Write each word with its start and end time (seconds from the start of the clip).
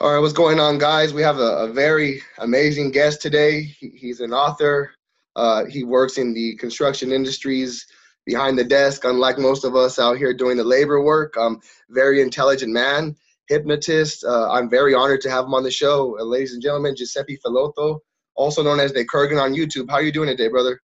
All 0.00 0.12
right, 0.12 0.18
what's 0.18 0.32
going 0.32 0.58
on, 0.58 0.78
guys? 0.78 1.14
We 1.14 1.22
have 1.22 1.38
a, 1.38 1.56
a 1.56 1.72
very 1.72 2.20
amazing 2.38 2.90
guest 2.90 3.22
today. 3.22 3.62
He, 3.62 3.90
he's 3.90 4.18
an 4.18 4.32
author. 4.32 4.92
Uh, 5.36 5.66
he 5.66 5.84
works 5.84 6.18
in 6.18 6.34
the 6.34 6.56
construction 6.56 7.12
industries 7.12 7.86
behind 8.26 8.58
the 8.58 8.64
desk, 8.64 9.04
unlike 9.04 9.38
most 9.38 9.64
of 9.64 9.76
us 9.76 10.00
out 10.00 10.18
here 10.18 10.34
doing 10.34 10.56
the 10.56 10.64
labor 10.64 11.00
work. 11.00 11.36
Um, 11.36 11.60
very 11.90 12.20
intelligent 12.20 12.72
man, 12.72 13.14
hypnotist. 13.48 14.24
Uh, 14.24 14.50
I'm 14.50 14.68
very 14.68 14.94
honored 14.94 15.20
to 15.20 15.30
have 15.30 15.44
him 15.44 15.54
on 15.54 15.62
the 15.62 15.70
show. 15.70 16.18
Uh, 16.18 16.24
ladies 16.24 16.54
and 16.54 16.62
gentlemen, 16.62 16.96
Giuseppe 16.96 17.36
Filotto, 17.36 18.00
also 18.34 18.64
known 18.64 18.80
as 18.80 18.90
De 18.90 19.04
Kurgan 19.04 19.40
on 19.40 19.54
YouTube. 19.54 19.88
How 19.88 19.96
are 19.96 20.02
you 20.02 20.10
doing 20.10 20.28
today, 20.28 20.48
brother? 20.48 20.80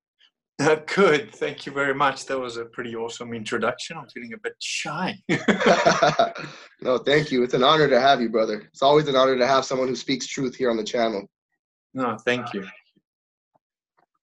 Uh, 0.60 0.76
good. 0.94 1.34
Thank 1.34 1.64
you 1.64 1.72
very 1.72 1.94
much. 1.94 2.26
That 2.26 2.38
was 2.38 2.58
a 2.58 2.66
pretty 2.66 2.94
awesome 2.94 3.32
introduction. 3.32 3.96
I'm 3.96 4.06
feeling 4.08 4.34
a 4.34 4.38
bit 4.38 4.52
shy. 4.58 5.18
no, 6.82 6.98
thank 6.98 7.32
you. 7.32 7.42
It's 7.42 7.54
an 7.54 7.64
honor 7.64 7.88
to 7.88 7.98
have 7.98 8.20
you, 8.20 8.28
brother. 8.28 8.68
It's 8.70 8.82
always 8.82 9.08
an 9.08 9.16
honor 9.16 9.38
to 9.38 9.46
have 9.46 9.64
someone 9.64 9.88
who 9.88 9.96
speaks 9.96 10.26
truth 10.26 10.54
here 10.54 10.70
on 10.70 10.76
the 10.76 10.84
channel. 10.84 11.26
No, 11.94 12.18
thank 12.18 12.52
you. 12.52 12.66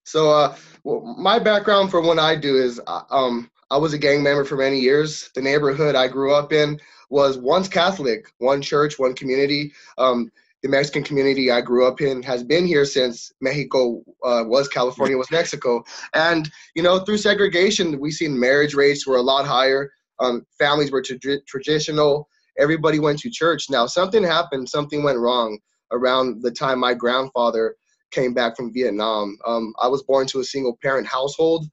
So, 0.04 0.30
uh, 0.30 0.54
well, 0.84 1.00
my 1.18 1.40
background 1.40 1.90
for 1.90 2.00
what 2.00 2.20
I 2.20 2.36
do 2.36 2.54
is 2.54 2.80
uh, 2.86 3.02
um, 3.10 3.50
I 3.72 3.76
was 3.76 3.92
a 3.92 3.98
gang 3.98 4.22
member 4.22 4.44
for 4.44 4.56
many 4.56 4.78
years. 4.78 5.30
The 5.34 5.42
neighborhood 5.42 5.96
I 5.96 6.06
grew 6.06 6.32
up 6.32 6.52
in 6.52 6.80
was 7.10 7.36
once 7.36 7.66
Catholic, 7.66 8.32
one 8.38 8.62
church, 8.62 8.96
one 8.96 9.14
community. 9.14 9.72
Um, 9.98 10.30
the 10.62 10.68
Mexican 10.68 11.04
community 11.04 11.50
I 11.50 11.60
grew 11.60 11.86
up 11.86 12.00
in 12.00 12.22
has 12.22 12.42
been 12.42 12.66
here 12.66 12.84
since 12.84 13.32
Mexico 13.40 14.02
uh, 14.24 14.44
was 14.46 14.68
California 14.68 15.16
was 15.16 15.30
Mexico, 15.30 15.84
and 16.14 16.50
you 16.74 16.82
know 16.82 16.98
through 17.00 17.18
segregation 17.18 18.00
we 18.00 18.10
seen 18.10 18.38
marriage 18.38 18.74
rates 18.74 19.06
were 19.06 19.16
a 19.16 19.22
lot 19.22 19.46
higher. 19.46 19.90
Um, 20.20 20.44
families 20.58 20.90
were 20.90 21.02
tra- 21.02 21.40
traditional. 21.46 22.28
Everybody 22.58 22.98
went 22.98 23.20
to 23.20 23.30
church. 23.30 23.70
Now 23.70 23.86
something 23.86 24.24
happened. 24.24 24.68
Something 24.68 25.04
went 25.04 25.18
wrong 25.18 25.58
around 25.92 26.42
the 26.42 26.50
time 26.50 26.80
my 26.80 26.92
grandfather 26.92 27.76
came 28.10 28.34
back 28.34 28.56
from 28.56 28.72
Vietnam. 28.72 29.38
Um, 29.46 29.72
I 29.80 29.86
was 29.86 30.02
born 30.02 30.26
to 30.28 30.40
a 30.40 30.44
single 30.44 30.76
parent 30.82 31.06
household, 31.06 31.66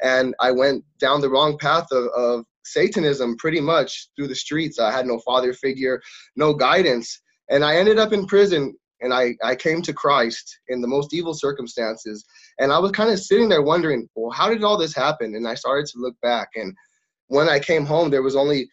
and 0.00 0.34
I 0.38 0.52
went 0.52 0.84
down 1.00 1.20
the 1.20 1.30
wrong 1.30 1.58
path 1.58 1.88
of, 1.90 2.06
of 2.16 2.44
Satanism 2.62 3.36
pretty 3.36 3.60
much 3.60 4.10
through 4.14 4.28
the 4.28 4.34
streets. 4.34 4.78
I 4.78 4.92
had 4.92 5.06
no 5.06 5.18
father 5.20 5.52
figure, 5.52 6.00
no 6.36 6.54
guidance 6.54 7.20
and 7.50 7.64
I 7.64 7.76
ended 7.76 7.98
up 7.98 8.12
in 8.12 8.26
prison 8.26 8.74
and 9.00 9.14
I, 9.14 9.36
I 9.42 9.54
came 9.54 9.80
to 9.82 9.92
Christ 9.92 10.58
in 10.68 10.80
the 10.80 10.88
most 10.88 11.14
evil 11.14 11.34
circumstances. 11.34 12.24
And 12.58 12.72
I 12.72 12.78
was 12.78 12.90
kind 12.90 13.10
of 13.10 13.20
sitting 13.20 13.48
there 13.48 13.62
wondering, 13.62 14.08
well, 14.14 14.30
how 14.30 14.48
did 14.48 14.64
all 14.64 14.76
this 14.76 14.94
happen? 14.94 15.34
And 15.34 15.46
I 15.46 15.54
started 15.54 15.86
to 15.86 15.98
look 15.98 16.16
back. 16.20 16.48
And 16.56 16.74
when 17.28 17.48
I 17.48 17.60
came 17.60 17.86
home, 17.86 18.10
there 18.10 18.22
was 18.22 18.34
only 18.34 18.68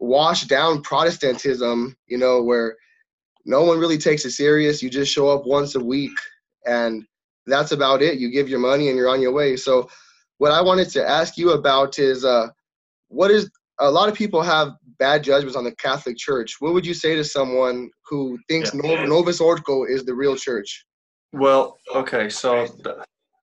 washed 0.00 0.48
down 0.48 0.82
Protestantism, 0.82 1.96
you 2.06 2.16
know, 2.16 2.42
where 2.42 2.76
no 3.44 3.64
one 3.64 3.78
really 3.78 3.98
takes 3.98 4.24
it 4.24 4.30
serious. 4.30 4.82
You 4.82 4.90
just 4.90 5.12
show 5.12 5.28
up 5.28 5.44
once 5.44 5.74
a 5.74 5.84
week 5.84 6.12
and 6.66 7.04
that's 7.46 7.72
about 7.72 8.02
it. 8.02 8.18
You 8.18 8.30
give 8.30 8.48
your 8.48 8.58
money 8.58 8.88
and 8.88 8.96
you're 8.96 9.08
on 9.08 9.22
your 9.22 9.32
way. 9.32 9.56
So, 9.56 9.88
what 10.38 10.52
I 10.52 10.60
wanted 10.60 10.88
to 10.90 11.06
ask 11.06 11.36
you 11.36 11.50
about 11.50 11.98
is 11.98 12.24
uh, 12.24 12.48
what 13.08 13.32
is 13.32 13.50
a 13.80 13.90
lot 13.90 14.08
of 14.08 14.14
people 14.14 14.42
have 14.42 14.72
bad 14.98 15.22
judgments 15.22 15.56
on 15.56 15.64
the 15.64 15.74
Catholic 15.76 16.16
Church. 16.16 16.56
What 16.60 16.74
would 16.74 16.84
you 16.84 16.94
say 16.94 17.14
to 17.14 17.24
someone 17.24 17.90
who 18.04 18.38
thinks 18.48 18.72
yeah. 18.74 19.04
Novus 19.04 19.40
Ordo 19.40 19.84
is 19.84 20.04
the 20.04 20.14
real 20.14 20.36
church? 20.36 20.84
Well, 21.32 21.78
okay, 21.94 22.28
so 22.28 22.66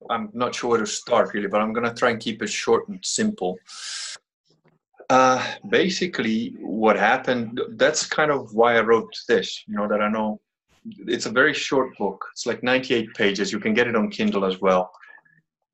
I'm 0.09 0.29
not 0.33 0.55
sure 0.55 0.71
where 0.71 0.79
to 0.79 0.87
start 0.87 1.33
really, 1.33 1.47
but 1.47 1.61
I'm 1.61 1.73
gonna 1.73 1.93
try 1.93 2.11
and 2.11 2.19
keep 2.19 2.41
it 2.41 2.49
short 2.49 2.87
and 2.89 2.99
simple. 3.03 3.57
Uh, 5.09 5.45
basically, 5.69 6.55
what 6.59 6.97
happened, 6.97 7.61
that's 7.73 8.07
kind 8.07 8.31
of 8.31 8.53
why 8.53 8.75
I 8.75 8.81
wrote 8.81 9.13
this, 9.27 9.63
you 9.67 9.75
know, 9.75 9.87
that 9.87 10.01
I 10.01 10.09
know 10.09 10.41
it's 11.07 11.25
a 11.25 11.31
very 11.31 11.53
short 11.53 11.95
book. 11.97 12.25
It's 12.33 12.45
like 12.45 12.63
98 12.63 13.13
pages. 13.13 13.51
You 13.51 13.59
can 13.59 13.73
get 13.73 13.87
it 13.87 13.95
on 13.95 14.09
Kindle 14.09 14.45
as 14.45 14.61
well. 14.61 14.91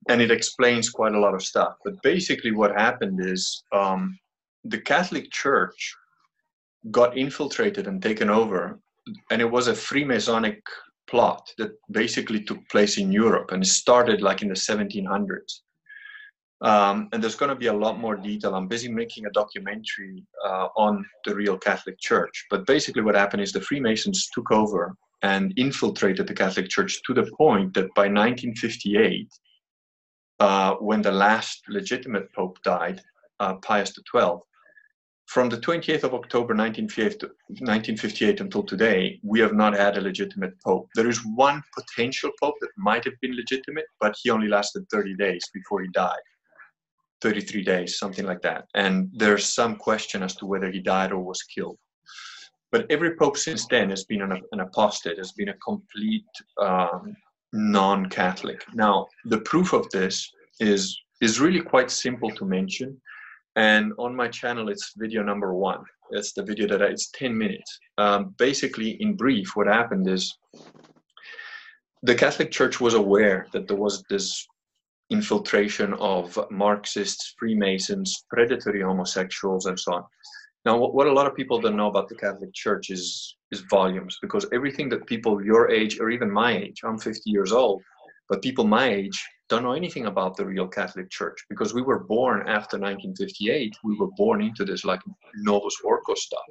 And 0.10 0.22
it 0.22 0.32
explains 0.32 0.90
quite 0.90 1.14
a 1.14 1.20
lot 1.20 1.34
of 1.34 1.44
stuff. 1.44 1.76
But 1.84 2.02
basically, 2.02 2.52
what 2.52 2.72
happened 2.72 3.20
is 3.24 3.64
um, 3.72 4.18
the 4.64 4.80
Catholic 4.80 5.32
Church 5.32 5.96
got 6.90 7.18
infiltrated 7.18 7.88
and 7.88 8.02
taken 8.02 8.30
over, 8.30 8.80
and 9.30 9.42
it 9.42 9.50
was 9.50 9.68
a 9.68 9.74
Freemasonic 9.74 10.62
plot 11.08 11.52
that 11.58 11.72
basically 11.92 12.42
took 12.44 12.68
place 12.70 12.98
in 12.98 13.12
Europe 13.12 13.52
and 13.52 13.66
started 13.66 14.22
like 14.22 14.42
in 14.42 14.48
the 14.48 14.54
1700s. 14.54 15.62
Um, 16.62 17.10
and 17.12 17.22
there's 17.22 17.36
going 17.36 17.50
to 17.50 17.56
be 17.56 17.68
a 17.68 17.74
lot 17.74 18.00
more 18.00 18.16
detail. 18.16 18.54
I'm 18.54 18.68
busy 18.68 18.88
making 18.88 19.26
a 19.26 19.32
documentary 19.32 20.24
uh, 20.46 20.68
on 20.78 21.04
the 21.26 21.36
real 21.36 21.58
Catholic 21.58 22.00
Church. 22.00 22.46
But 22.52 22.68
basically, 22.68 23.02
what 23.02 23.16
happened 23.16 23.42
is 23.42 23.52
the 23.52 23.62
Freemasons 23.62 24.30
took 24.34 24.52
over 24.52 24.96
and 25.24 25.54
infiltrated 25.58 26.28
the 26.28 26.36
Catholic 26.36 26.70
Church 26.70 27.02
to 27.08 27.14
the 27.16 27.30
point 27.36 27.74
that 27.74 27.94
by 27.96 28.04
1958, 28.04 29.28
uh, 30.40 30.76
when 30.76 31.02
the 31.02 31.12
last 31.12 31.64
legitimate 31.68 32.32
pope 32.34 32.62
died, 32.64 33.02
uh, 33.40 33.56
Pius 33.56 33.94
XII, 33.94 34.38
from 35.32 35.48
the 35.48 35.58
28th 35.58 36.04
of 36.04 36.14
October 36.14 36.54
1958 36.54 38.42
until 38.42 38.64
today, 38.64 39.18
we 39.24 39.40
have 39.40 39.54
not 39.54 39.74
had 39.74 39.98
a 39.98 40.02
legitimate 40.02 40.54
pope. 40.62 40.90
There 40.94 41.08
is 41.08 41.26
one 41.26 41.64
potential 41.74 42.32
pope 42.42 42.56
that 42.60 42.72
might 42.78 43.06
have 43.06 43.14
been 43.22 43.38
legitimate, 43.38 43.86
but 44.02 44.14
he 44.22 44.30
only 44.30 44.50
lasted 44.50 44.84
30 44.92 45.16
days 45.16 45.42
before 45.54 45.84
he 45.84 45.88
died. 45.94 46.20
33 47.22 47.64
days, 47.64 47.98
something 47.98 48.26
like 48.26 48.42
that. 48.42 48.66
And 48.76 49.10
there's 49.14 49.46
some 49.46 49.78
question 49.78 50.22
as 50.22 50.36
to 50.36 50.46
whether 50.46 50.70
he 50.70 50.82
died 50.82 51.14
or 51.14 51.24
was 51.24 51.42
killed. 51.44 51.78
But 52.74 52.86
every 52.90 53.16
pope 53.16 53.38
since 53.38 53.66
then 53.68 53.90
has 53.90 54.04
been 54.04 54.24
an, 54.24 54.42
an 54.52 54.60
apostate, 54.60 55.18
has 55.18 55.32
been 55.32 55.50
a 55.50 55.58
complete 55.66 56.26
um, 56.62 57.16
non 57.54 58.08
Catholic. 58.08 58.66
Now, 58.74 59.08
the 59.24 59.40
proof 59.40 59.72
of 59.72 59.90
this 59.92 60.30
is, 60.60 61.00
is 61.22 61.40
really 61.40 61.62
quite 61.62 61.90
simple 61.90 62.32
to 62.32 62.44
mention 62.44 63.00
and 63.56 63.94
on 63.98 64.16
my 64.16 64.28
channel 64.28 64.70
it's 64.70 64.94
video 64.96 65.24
number 65.24 65.54
one. 65.54 65.84
It's 66.12 66.34
the 66.34 66.44
video 66.44 66.68
that 66.68 66.82
I, 66.82 66.88
it's 66.88 67.10
10 67.12 67.38
minutes. 67.38 67.80
Um, 67.98 68.36
basically 68.38 68.92
in 69.02 69.16
brief 69.16 69.56
what 69.56 69.68
happened 69.68 70.08
is 70.08 70.38
the 72.04 72.16
catholic 72.16 72.52
church 72.52 72.80
was 72.80 72.94
aware 72.94 73.48
that 73.54 73.68
there 73.68 73.78
was 73.78 74.04
this 74.10 74.48
infiltration 75.10 75.94
of 75.96 76.40
marxists 76.50 77.36
freemasons 77.38 78.26
predatory 78.30 78.82
homosexuals 78.82 79.66
and 79.66 79.78
so 79.78 79.94
on. 79.96 80.04
Now 80.64 80.78
what, 80.78 80.94
what 80.94 81.08
a 81.08 81.14
lot 81.14 81.28
of 81.28 81.36
people 81.36 81.60
don't 81.60 81.76
know 81.76 81.90
about 81.90 82.08
the 82.08 82.16
catholic 82.16 82.54
church 82.54 82.90
is 82.90 83.36
is 83.52 83.62
volumes 83.70 84.18
because 84.22 84.46
everything 84.54 84.88
that 84.90 85.06
people 85.08 85.44
your 85.44 85.70
age 85.70 86.00
or 86.00 86.10
even 86.10 86.32
my 86.32 86.58
age 86.58 86.80
i'm 86.86 86.98
50 86.98 87.30
years 87.30 87.52
old 87.52 87.82
but 88.30 88.42
people 88.42 88.66
my 88.66 88.88
age 88.88 89.22
don't 89.52 89.64
know 89.64 89.74
anything 89.74 90.06
about 90.06 90.38
the 90.38 90.46
real 90.46 90.66
Catholic 90.66 91.10
Church 91.10 91.44
because 91.50 91.74
we 91.74 91.82
were 91.82 92.00
born 92.00 92.40
after 92.48 92.78
1958. 92.78 93.76
We 93.84 93.98
were 93.98 94.12
born 94.16 94.42
into 94.42 94.64
this 94.64 94.86
like 94.86 95.02
Novus 95.36 95.76
Orcus 95.84 96.24
stuff. 96.24 96.46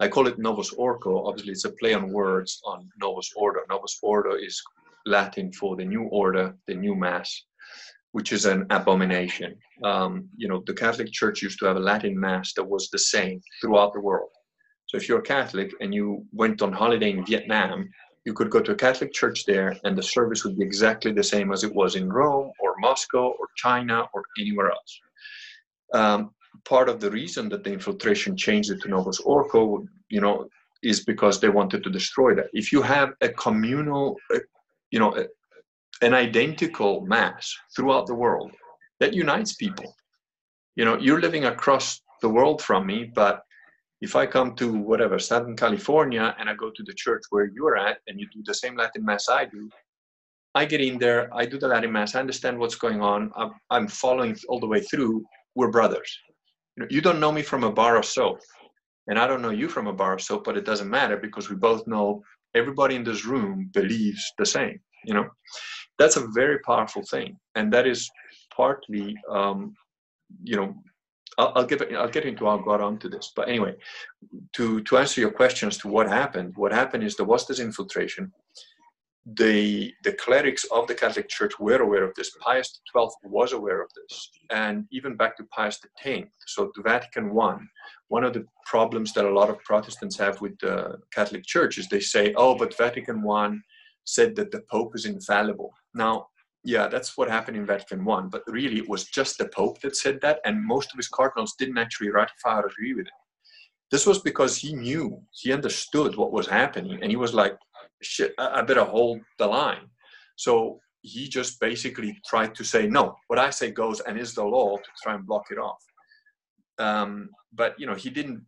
I 0.00 0.08
call 0.08 0.28
it 0.28 0.38
Novus 0.38 0.72
Ordo. 0.72 1.26
Obviously, 1.26 1.52
it's 1.52 1.66
a 1.66 1.72
play 1.72 1.92
on 1.92 2.10
words 2.10 2.62
on 2.64 2.88
Novus 2.98 3.30
Ordo. 3.36 3.60
Novus 3.68 3.98
Ordo 4.02 4.34
is 4.34 4.62
Latin 5.04 5.52
for 5.52 5.76
the 5.76 5.84
new 5.84 6.04
order, 6.04 6.56
the 6.66 6.74
new 6.74 6.94
mass, 6.94 7.44
which 8.12 8.32
is 8.32 8.46
an 8.46 8.64
abomination. 8.70 9.54
Um, 9.84 10.30
you 10.34 10.48
know, 10.48 10.62
the 10.66 10.72
Catholic 10.72 11.12
Church 11.12 11.42
used 11.42 11.58
to 11.58 11.66
have 11.66 11.76
a 11.76 11.80
Latin 11.80 12.18
mass 12.18 12.54
that 12.54 12.64
was 12.64 12.88
the 12.88 12.98
same 12.98 13.42
throughout 13.60 13.92
the 13.92 14.00
world. 14.00 14.30
So 14.86 14.96
if 14.96 15.06
you're 15.06 15.18
a 15.18 15.32
Catholic 15.36 15.70
and 15.82 15.92
you 15.92 16.24
went 16.32 16.62
on 16.62 16.72
holiday 16.72 17.10
in 17.10 17.26
Vietnam, 17.26 17.90
you 18.28 18.34
could 18.34 18.50
go 18.50 18.60
to 18.60 18.72
a 18.72 18.82
Catholic 18.86 19.10
church 19.20 19.46
there 19.46 19.70
and 19.84 19.96
the 19.96 20.08
service 20.16 20.44
would 20.44 20.58
be 20.58 20.64
exactly 20.70 21.12
the 21.12 21.28
same 21.34 21.48
as 21.50 21.64
it 21.64 21.74
was 21.80 21.96
in 22.00 22.12
Rome 22.20 22.50
or 22.62 22.74
Moscow 22.86 23.28
or 23.38 23.46
China 23.56 23.96
or 24.12 24.22
anywhere 24.42 24.70
else. 24.76 24.92
Um, 25.94 26.20
part 26.72 26.90
of 26.90 27.00
the 27.00 27.10
reason 27.10 27.48
that 27.48 27.64
the 27.64 27.72
infiltration 27.72 28.36
changed 28.36 28.70
it 28.70 28.82
to 28.82 28.88
Novus 28.88 29.20
Ordo, 29.20 29.62
you 30.10 30.20
know, 30.20 30.36
is 30.82 31.06
because 31.12 31.40
they 31.40 31.48
wanted 31.48 31.82
to 31.84 31.90
destroy 31.98 32.34
that. 32.34 32.48
If 32.52 32.66
you 32.70 32.82
have 32.82 33.10
a 33.22 33.30
communal, 33.30 34.16
uh, 34.34 34.40
you 34.90 34.98
know, 35.00 35.12
an 36.02 36.12
identical 36.26 36.92
mass 37.14 37.44
throughout 37.74 38.06
the 38.06 38.20
world, 38.24 38.50
that 39.00 39.14
unites 39.14 39.54
people. 39.54 39.88
You 40.76 40.84
know, 40.84 40.98
you're 40.98 41.24
living 41.26 41.46
across 41.46 42.02
the 42.20 42.28
world 42.36 42.60
from 42.60 42.86
me, 42.92 42.98
but 43.22 43.34
if 44.00 44.14
I 44.14 44.26
come 44.26 44.54
to 44.56 44.72
whatever 44.72 45.18
Southern 45.18 45.56
California 45.56 46.34
and 46.38 46.48
I 46.48 46.54
go 46.54 46.70
to 46.70 46.82
the 46.84 46.94
church 46.94 47.22
where 47.30 47.46
you're 47.46 47.76
at 47.76 47.98
and 48.06 48.20
you 48.20 48.26
do 48.32 48.42
the 48.44 48.54
same 48.54 48.76
Latin 48.76 49.04
Mass 49.04 49.28
I 49.28 49.44
do, 49.44 49.68
I 50.54 50.64
get 50.64 50.80
in 50.80 50.98
there, 50.98 51.28
I 51.34 51.46
do 51.46 51.58
the 51.58 51.68
Latin 51.68 51.92
Mass, 51.92 52.14
I 52.14 52.20
understand 52.20 52.58
what's 52.58 52.76
going 52.76 53.00
on, 53.00 53.30
I'm, 53.36 53.52
I'm 53.70 53.88
following 53.88 54.36
all 54.48 54.60
the 54.60 54.66
way 54.66 54.80
through. 54.80 55.24
We're 55.54 55.70
brothers. 55.70 56.16
You, 56.76 56.82
know, 56.82 56.88
you 56.90 57.00
don't 57.00 57.20
know 57.20 57.32
me 57.32 57.42
from 57.42 57.64
a 57.64 57.72
bar 57.72 57.96
of 57.96 58.04
soap, 58.04 58.38
and 59.08 59.18
I 59.18 59.26
don't 59.26 59.42
know 59.42 59.50
you 59.50 59.68
from 59.68 59.88
a 59.88 59.92
bar 59.92 60.14
of 60.14 60.22
soap, 60.22 60.44
but 60.44 60.56
it 60.56 60.64
doesn't 60.64 60.88
matter 60.88 61.16
because 61.16 61.50
we 61.50 61.56
both 61.56 61.86
know 61.86 62.22
everybody 62.54 62.94
in 62.94 63.04
this 63.04 63.24
room 63.24 63.70
believes 63.72 64.22
the 64.38 64.46
same. 64.46 64.78
You 65.04 65.14
know, 65.14 65.28
that's 65.98 66.16
a 66.16 66.28
very 66.34 66.60
powerful 66.60 67.02
thing, 67.02 67.36
and 67.56 67.72
that 67.72 67.86
is 67.86 68.08
partly, 68.54 69.16
um, 69.30 69.74
you 70.44 70.56
know, 70.56 70.74
I'll, 71.38 71.52
I'll 71.54 71.66
give 71.66 71.80
it. 71.80 71.94
I'll 71.94 72.08
get 72.08 72.26
into. 72.26 72.46
I'll 72.46 72.58
go 72.58 72.72
on 72.72 72.98
to 72.98 73.08
this. 73.08 73.32
But 73.34 73.48
anyway, 73.48 73.76
to 74.54 74.82
to 74.82 74.98
answer 74.98 75.20
your 75.20 75.30
question 75.30 75.68
as 75.68 75.78
to 75.78 75.88
what 75.88 76.08
happened, 76.08 76.54
what 76.56 76.72
happened 76.72 77.04
is 77.04 77.16
there 77.16 77.24
was 77.26 77.46
this 77.46 77.60
infiltration. 77.60 78.32
The 79.34 79.92
the 80.04 80.12
clerics 80.12 80.64
of 80.72 80.86
the 80.88 80.94
Catholic 80.94 81.28
Church 81.28 81.58
were 81.60 81.80
aware 81.80 82.04
of 82.04 82.14
this. 82.14 82.30
Pius 82.40 82.80
XII 82.92 83.08
was 83.24 83.52
aware 83.52 83.82
of 83.82 83.90
this, 83.94 84.30
and 84.50 84.86
even 84.90 85.16
back 85.16 85.36
to 85.36 85.44
Pius 85.44 85.78
X. 86.04 86.28
So 86.46 86.72
the 86.74 86.82
Vatican 86.82 87.30
I. 87.38 87.58
One 88.08 88.24
of 88.24 88.32
the 88.32 88.46
problems 88.64 89.12
that 89.12 89.26
a 89.26 89.30
lot 89.38 89.50
of 89.50 89.62
Protestants 89.64 90.18
have 90.18 90.40
with 90.40 90.58
the 90.60 90.98
Catholic 91.12 91.44
Church 91.44 91.78
is 91.78 91.88
they 91.88 92.00
say, 92.00 92.34
"Oh, 92.36 92.56
but 92.56 92.76
Vatican 92.76 93.22
I 93.30 93.58
said 94.04 94.34
that 94.36 94.50
the 94.50 94.62
Pope 94.70 94.96
is 94.96 95.04
infallible." 95.04 95.74
Now, 95.94 96.28
yeah, 96.64 96.88
that's 96.88 97.16
what 97.16 97.30
happened 97.30 97.56
in 97.56 97.66
Vatican 97.66 98.04
One. 98.04 98.28
But 98.28 98.42
really, 98.46 98.78
it 98.78 98.88
was 98.88 99.04
just 99.04 99.38
the 99.38 99.48
Pope 99.48 99.80
that 99.80 99.96
said 99.96 100.20
that, 100.22 100.40
and 100.44 100.64
most 100.64 100.92
of 100.92 100.96
his 100.96 101.08
cardinals 101.08 101.54
didn't 101.58 101.78
actually 101.78 102.10
ratify 102.10 102.58
or 102.58 102.66
agree 102.66 102.94
with 102.94 103.06
it. 103.06 103.12
This 103.90 104.06
was 104.06 104.18
because 104.20 104.56
he 104.56 104.74
knew, 104.74 105.22
he 105.32 105.52
understood 105.52 106.16
what 106.16 106.32
was 106.32 106.46
happening, 106.46 106.98
and 107.00 107.10
he 107.10 107.16
was 107.16 107.32
like, 107.32 107.56
"Shit, 108.02 108.34
I, 108.38 108.62
better 108.62 108.84
hold 108.84 109.20
the 109.38 109.46
line." 109.46 109.88
So 110.36 110.80
he 111.02 111.28
just 111.28 111.60
basically 111.60 112.18
tried 112.26 112.54
to 112.56 112.64
say, 112.64 112.86
"No, 112.86 113.16
what 113.28 113.38
I 113.38 113.50
say 113.50 113.70
goes, 113.70 114.00
and 114.00 114.18
is 114.18 114.34
the 114.34 114.44
law," 114.44 114.76
to 114.76 114.90
try 115.02 115.14
and 115.14 115.26
block 115.26 115.46
it 115.50 115.58
off. 115.58 115.82
Um, 116.78 117.30
but 117.52 117.78
you 117.78 117.86
know, 117.86 117.94
he 117.94 118.10
didn't 118.10 118.44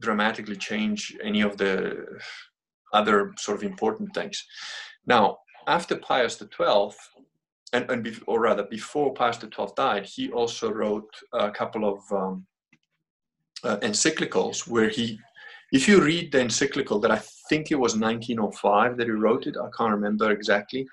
dramatically 0.00 0.56
change 0.56 1.16
any 1.22 1.42
of 1.42 1.56
the 1.56 2.04
other 2.92 3.32
sort 3.38 3.56
of 3.56 3.64
important 3.64 4.14
things. 4.14 4.44
Now, 5.06 5.38
after 5.66 5.96
Pius 5.96 6.38
XII, 6.38 6.96
and, 7.72 7.90
and 7.90 8.02
be, 8.02 8.16
or 8.26 8.40
rather 8.40 8.64
before 8.64 9.14
Pius 9.14 9.38
XII 9.38 9.66
died, 9.76 10.06
he 10.06 10.30
also 10.30 10.70
wrote 10.72 11.10
a 11.32 11.50
couple 11.50 11.88
of 11.88 12.00
um, 12.12 12.46
uh, 13.64 13.76
encyclicals 13.78 14.68
where 14.68 14.88
he, 14.88 15.18
if 15.72 15.88
you 15.88 16.02
read 16.02 16.32
the 16.32 16.40
encyclical 16.40 17.00
that 17.00 17.10
I 17.10 17.20
think 17.48 17.70
it 17.70 17.76
was 17.76 17.96
1905 17.96 18.96
that 18.96 19.06
he 19.06 19.10
wrote 19.10 19.46
it, 19.46 19.56
I 19.56 19.68
can't 19.76 19.92
remember 19.92 20.30
exactly, 20.30 20.86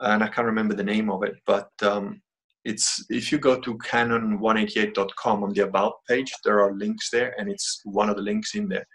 and 0.00 0.22
I 0.22 0.28
can't 0.28 0.46
remember 0.46 0.74
the 0.74 0.82
name 0.82 1.10
of 1.10 1.22
it, 1.22 1.36
but 1.46 1.70
um, 1.82 2.20
it's 2.64 3.04
if 3.08 3.32
you 3.32 3.38
go 3.38 3.58
to 3.60 3.78
canon188.com 3.78 5.44
on 5.44 5.52
the 5.52 5.62
about 5.62 5.94
page, 6.08 6.32
there 6.44 6.60
are 6.60 6.74
links 6.74 7.10
there, 7.10 7.34
and 7.38 7.48
it's 7.50 7.80
one 7.84 8.08
of 8.08 8.16
the 8.16 8.22
links 8.22 8.54
in 8.54 8.68
there. 8.68 8.86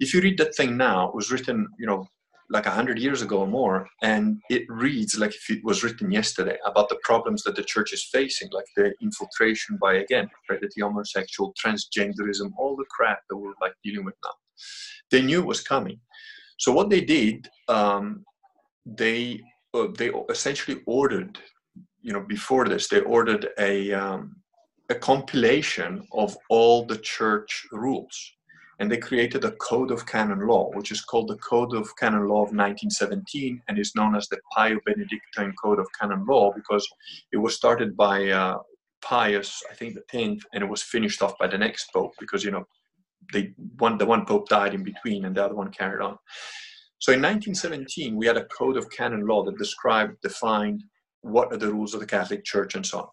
If 0.00 0.14
you 0.14 0.20
read 0.20 0.38
that 0.38 0.54
thing 0.54 0.76
now, 0.76 1.08
it 1.08 1.14
was 1.14 1.30
written, 1.30 1.66
you 1.78 1.86
know, 1.86 2.06
like 2.50 2.64
100 2.64 2.98
years 2.98 3.20
ago 3.20 3.40
or 3.40 3.46
more 3.46 3.86
and 4.02 4.40
it 4.48 4.64
reads 4.68 5.18
like 5.18 5.34
if 5.34 5.50
it 5.50 5.62
was 5.64 5.84
written 5.84 6.10
yesterday 6.10 6.56
about 6.64 6.88
the 6.88 6.98
problems 7.02 7.42
that 7.42 7.54
the 7.56 7.62
church 7.62 7.92
is 7.92 8.08
facing 8.10 8.48
like 8.52 8.64
the 8.76 8.92
infiltration 9.02 9.76
by 9.80 9.94
again 9.94 10.28
predatory 10.46 10.82
homosexual 10.82 11.54
transgenderism 11.62 12.50
all 12.56 12.76
the 12.76 12.86
crap 12.90 13.20
that 13.28 13.36
we're 13.36 13.52
like 13.60 13.74
dealing 13.84 14.04
with 14.04 14.14
now. 14.24 14.30
They 15.10 15.22
knew 15.22 15.40
it 15.40 15.46
was 15.46 15.60
coming. 15.60 16.00
So 16.58 16.72
what 16.72 16.90
they 16.90 17.02
did 17.02 17.48
um, 17.68 18.24
they 18.86 19.40
uh, 19.74 19.88
they 19.96 20.10
essentially 20.30 20.80
ordered 20.86 21.38
you 22.00 22.12
know 22.12 22.20
before 22.20 22.66
this 22.66 22.88
they 22.88 23.00
ordered 23.00 23.48
a 23.58 23.92
um, 23.92 24.36
a 24.88 24.94
compilation 24.94 26.06
of 26.12 26.36
all 26.48 26.86
the 26.86 26.96
church 26.96 27.66
rules 27.72 28.32
and 28.78 28.90
they 28.90 28.96
created 28.96 29.44
a 29.44 29.52
code 29.52 29.90
of 29.90 30.06
canon 30.06 30.46
law, 30.46 30.70
which 30.74 30.92
is 30.92 31.00
called 31.00 31.28
the 31.28 31.36
Code 31.36 31.74
of 31.74 31.96
Canon 31.96 32.28
Law 32.28 32.42
of 32.42 32.54
1917 32.54 33.60
and 33.68 33.78
is 33.78 33.94
known 33.96 34.14
as 34.14 34.28
the 34.28 34.38
Pio 34.54 34.78
Benedictine 34.86 35.52
Code 35.62 35.80
of 35.80 35.88
Canon 36.00 36.24
Law 36.26 36.52
because 36.54 36.86
it 37.32 37.38
was 37.38 37.56
started 37.56 37.96
by 37.96 38.28
uh, 38.28 38.58
Pius, 39.02 39.62
I 39.70 39.74
think 39.74 39.94
the 39.94 40.04
10th, 40.12 40.42
and 40.52 40.62
it 40.62 40.68
was 40.68 40.82
finished 40.82 41.22
off 41.22 41.36
by 41.38 41.48
the 41.48 41.58
next 41.58 41.92
pope 41.92 42.12
because, 42.20 42.44
you 42.44 42.52
know, 42.52 42.66
they 43.32 43.52
one 43.78 43.98
the 43.98 44.06
one 44.06 44.24
pope 44.24 44.48
died 44.48 44.74
in 44.74 44.84
between 44.84 45.24
and 45.24 45.36
the 45.36 45.44
other 45.44 45.54
one 45.54 45.72
carried 45.72 46.02
on. 46.02 46.16
So 47.00 47.12
in 47.12 47.20
1917, 47.20 48.16
we 48.16 48.26
had 48.26 48.36
a 48.36 48.46
code 48.46 48.76
of 48.76 48.90
canon 48.90 49.26
law 49.26 49.44
that 49.44 49.58
described, 49.58 50.20
defined 50.22 50.84
what 51.22 51.52
are 51.52 51.56
the 51.56 51.72
rules 51.72 51.94
of 51.94 52.00
the 52.00 52.06
Catholic 52.06 52.44
Church 52.44 52.76
and 52.76 52.86
so 52.86 53.00
on 53.00 53.08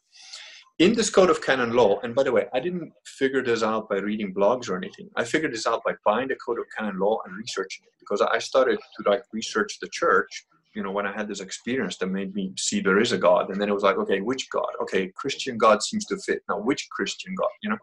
in 0.80 0.94
this 0.94 1.10
code 1.10 1.30
of 1.30 1.42
canon 1.42 1.72
law, 1.72 2.00
and 2.01 2.13
by 2.13 2.24
the 2.24 2.31
way, 2.31 2.48
I 2.54 2.60
didn't 2.60 2.92
figure 3.06 3.42
this 3.42 3.63
out 3.63 3.88
by 3.89 3.98
reading 3.98 4.33
blogs 4.33 4.69
or 4.69 4.75
anything. 4.75 5.10
I 5.16 5.24
figured 5.24 5.54
this 5.54 5.68
out 5.68 5.81
by 5.86 5.94
buying 6.04 6.27
the 6.27 6.36
code 6.36 6.60
of 6.60 6.66
canon 6.77 7.00
law 7.00 7.19
and 7.25 7.38
researching 7.38 7.86
it 7.86 7.94
because 8.00 8.22
I 8.22 8.39
started 8.39 8.77
to 8.77 9.10
like 9.10 9.24
research 9.31 9.80
the 9.80 9.88
church. 9.88 10.45
You 10.74 10.83
know, 10.83 10.92
when 10.92 11.06
I 11.06 11.13
had 11.13 11.30
this 11.30 11.39
experience 11.39 11.98
that 11.98 12.07
made 12.07 12.36
me 12.36 12.51
see 12.57 12.81
there 12.81 13.00
is 13.00 13.13
a 13.13 13.18
God, 13.18 13.50
and 13.50 13.62
then 13.62 13.69
it 13.69 13.74
was 13.74 13.83
like, 13.83 13.98
okay, 13.98 14.19
which 14.19 14.50
God? 14.50 14.68
Okay, 14.81 15.10
Christian 15.16 15.57
God 15.57 15.81
seems 15.81 16.06
to 16.07 16.18
fit. 16.18 16.42
Now, 16.50 16.60
which 16.60 16.89
Christian 16.92 17.33
God? 17.36 17.48
You 17.63 17.69
know, 17.69 17.78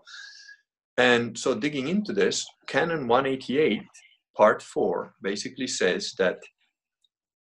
and 0.98 1.38
so 1.38 1.54
digging 1.54 1.88
into 1.88 2.12
this, 2.12 2.46
Canon 2.66 3.08
188, 3.08 3.82
Part 4.36 4.62
Four, 4.62 5.14
basically 5.22 5.66
says 5.66 6.12
that 6.18 6.40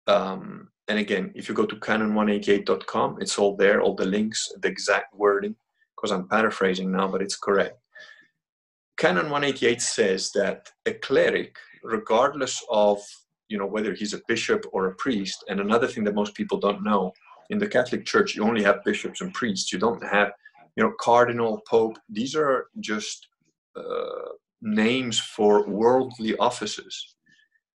um, 0.06 0.68
and 0.88 0.98
again, 0.98 1.32
if 1.34 1.48
you 1.48 1.54
go 1.54 1.66
to 1.66 1.76
canon188.com, 1.76 3.18
it's 3.20 3.38
all 3.38 3.56
there, 3.56 3.80
all 3.80 3.94
the 3.94 4.04
links, 4.04 4.52
the 4.60 4.68
exact 4.68 5.14
wording, 5.14 5.54
because 5.94 6.10
I'm 6.10 6.28
paraphrasing 6.28 6.90
now, 6.90 7.08
but 7.08 7.22
it's 7.22 7.36
correct. 7.36 7.78
Canon 8.96 9.30
188 9.30 9.80
says 9.80 10.32
that 10.32 10.70
a 10.86 10.92
cleric, 10.94 11.56
regardless 11.82 12.62
of 12.70 13.00
you 13.48 13.58
know 13.58 13.66
whether 13.66 13.92
he's 13.94 14.14
a 14.14 14.22
bishop 14.28 14.64
or 14.72 14.86
a 14.86 14.94
priest, 14.96 15.44
and 15.48 15.60
another 15.60 15.86
thing 15.86 16.04
that 16.04 16.14
most 16.14 16.34
people 16.34 16.58
don't 16.58 16.82
know, 16.82 17.12
in 17.50 17.58
the 17.58 17.66
Catholic 17.66 18.04
Church 18.04 18.34
you 18.34 18.44
only 18.44 18.62
have 18.62 18.84
bishops 18.84 19.20
and 19.20 19.32
priests. 19.34 19.72
You 19.72 19.78
don't 19.78 20.02
have 20.04 20.32
you 20.76 20.82
know 20.82 20.92
cardinal, 21.00 21.62
pope. 21.68 21.98
These 22.08 22.34
are 22.34 22.66
just 22.80 23.28
uh, 23.76 24.32
names 24.60 25.18
for 25.18 25.68
worldly 25.68 26.36
offices. 26.36 27.14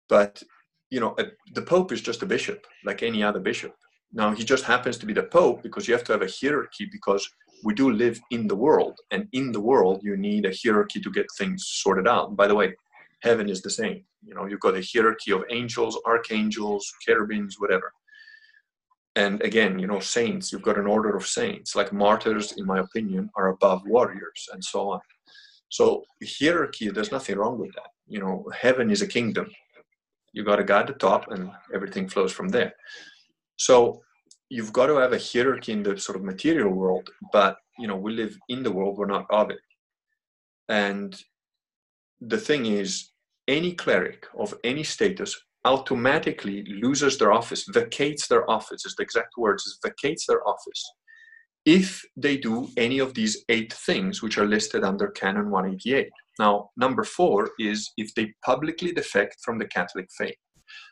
But 0.09 0.43
you 0.93 0.99
know, 0.99 1.15
a, 1.17 1.25
the 1.55 1.61
Pope 1.63 1.91
is 1.91 2.01
just 2.01 2.21
a 2.21 2.27
bishop, 2.27 2.67
like 2.85 3.01
any 3.01 3.23
other 3.23 3.39
bishop. 3.39 3.73
Now, 4.11 4.29
he 4.29 4.43
just 4.43 4.63
happens 4.63 4.95
to 4.99 5.07
be 5.07 5.13
the 5.13 5.23
Pope 5.23 5.63
because 5.63 5.87
you 5.87 5.93
have 5.95 6.03
to 6.03 6.11
have 6.11 6.21
a 6.21 6.29
hierarchy 6.39 6.87
because 6.91 7.27
we 7.63 7.73
do 7.73 7.89
live 7.91 8.19
in 8.29 8.47
the 8.47 8.55
world. 8.55 8.99
And 9.09 9.27
in 9.31 9.51
the 9.51 9.59
world, 9.59 10.01
you 10.03 10.15
need 10.15 10.45
a 10.45 10.53
hierarchy 10.63 11.01
to 11.01 11.11
get 11.11 11.25
things 11.35 11.65
sorted 11.67 12.07
out. 12.07 12.35
By 12.35 12.45
the 12.47 12.53
way, 12.53 12.75
heaven 13.23 13.49
is 13.49 13.63
the 13.63 13.71
same. 13.71 14.03
You 14.23 14.35
know, 14.35 14.45
you've 14.45 14.59
got 14.59 14.77
a 14.77 14.87
hierarchy 14.93 15.31
of 15.31 15.43
angels, 15.49 15.99
archangels, 16.05 16.93
cherubims, 17.01 17.55
whatever. 17.57 17.91
And 19.15 19.41
again, 19.41 19.79
you 19.79 19.87
know, 19.87 19.99
saints, 19.99 20.51
you've 20.51 20.69
got 20.69 20.77
an 20.77 20.85
order 20.85 21.17
of 21.17 21.25
saints. 21.25 21.75
Like 21.75 21.91
martyrs, 21.91 22.51
in 22.51 22.67
my 22.67 22.79
opinion, 22.81 23.31
are 23.35 23.47
above 23.47 23.81
warriors 23.87 24.47
and 24.53 24.63
so 24.63 24.89
on. 24.91 24.99
So 25.69 26.03
hierarchy, 26.39 26.89
there's 26.89 27.11
nothing 27.11 27.37
wrong 27.39 27.57
with 27.57 27.73
that. 27.73 27.89
You 28.07 28.19
know, 28.19 28.47
heaven 28.53 28.91
is 28.91 29.01
a 29.01 29.07
kingdom 29.07 29.47
you 30.33 30.43
got 30.43 30.59
a 30.59 30.63
guy 30.63 30.81
at 30.81 30.87
the 30.87 30.93
top 30.93 31.31
and 31.31 31.51
everything 31.73 32.09
flows 32.09 32.33
from 32.33 32.49
there. 32.49 32.73
So 33.55 34.01
you've 34.49 34.73
got 34.73 34.87
to 34.87 34.97
have 34.97 35.13
a 35.13 35.19
hierarchy 35.19 35.71
in 35.71 35.83
the 35.83 35.97
sort 35.97 36.17
of 36.17 36.23
material 36.23 36.71
world 36.71 37.09
but 37.31 37.57
you 37.79 37.87
know 37.87 37.95
we 37.95 38.13
live 38.13 38.37
in 38.49 38.61
the 38.61 38.71
world 38.71 38.97
we're 38.97 39.05
not 39.05 39.25
of 39.29 39.49
it. 39.51 39.59
And 40.69 41.15
the 42.19 42.37
thing 42.37 42.65
is 42.65 43.11
any 43.47 43.73
cleric 43.73 44.25
of 44.37 44.53
any 44.63 44.83
status 44.83 45.39
automatically 45.65 46.63
loses 46.81 47.17
their 47.17 47.31
office 47.31 47.65
vacates 47.69 48.27
their 48.27 48.49
office 48.49 48.85
is 48.85 48.95
the 48.95 49.03
exact 49.03 49.33
words 49.37 49.63
is 49.63 49.79
vacates 49.83 50.25
their 50.25 50.45
office 50.47 50.83
if 51.65 52.03
they 52.17 52.35
do 52.35 52.67
any 52.75 52.99
of 52.99 53.13
these 53.13 53.45
eight 53.47 53.71
things 53.71 54.21
which 54.21 54.37
are 54.37 54.45
listed 54.45 54.83
under 54.83 55.07
canon 55.07 55.49
188 55.49 56.11
now, 56.39 56.69
number 56.77 57.03
four 57.03 57.51
is 57.59 57.91
if 57.97 58.13
they 58.15 58.33
publicly 58.45 58.91
defect 58.91 59.37
from 59.43 59.57
the 59.57 59.67
Catholic 59.67 60.07
faith. 60.17 60.35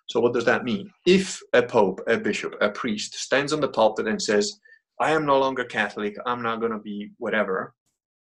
So, 0.10 0.20
what 0.20 0.34
does 0.34 0.46
that 0.46 0.64
mean? 0.64 0.92
If 1.06 1.40
a 1.54 1.64
pope, 1.64 2.02
a 2.08 2.18
bishop, 2.18 2.56
a 2.62 2.70
priest 2.70 3.16
stands 3.16 3.54
on 3.54 3.62
the 3.62 3.68
pulpit 3.70 4.08
and 4.08 4.22
says, 4.22 4.60
I 5.00 5.12
am 5.12 5.26
no 5.26 5.40
longer 5.40 5.64
Catholic, 5.64 6.16
I'm 6.26 6.44
not 6.44 6.60
going 6.60 6.74
to 6.74 6.80
be 6.80 7.12
whatever, 7.18 7.74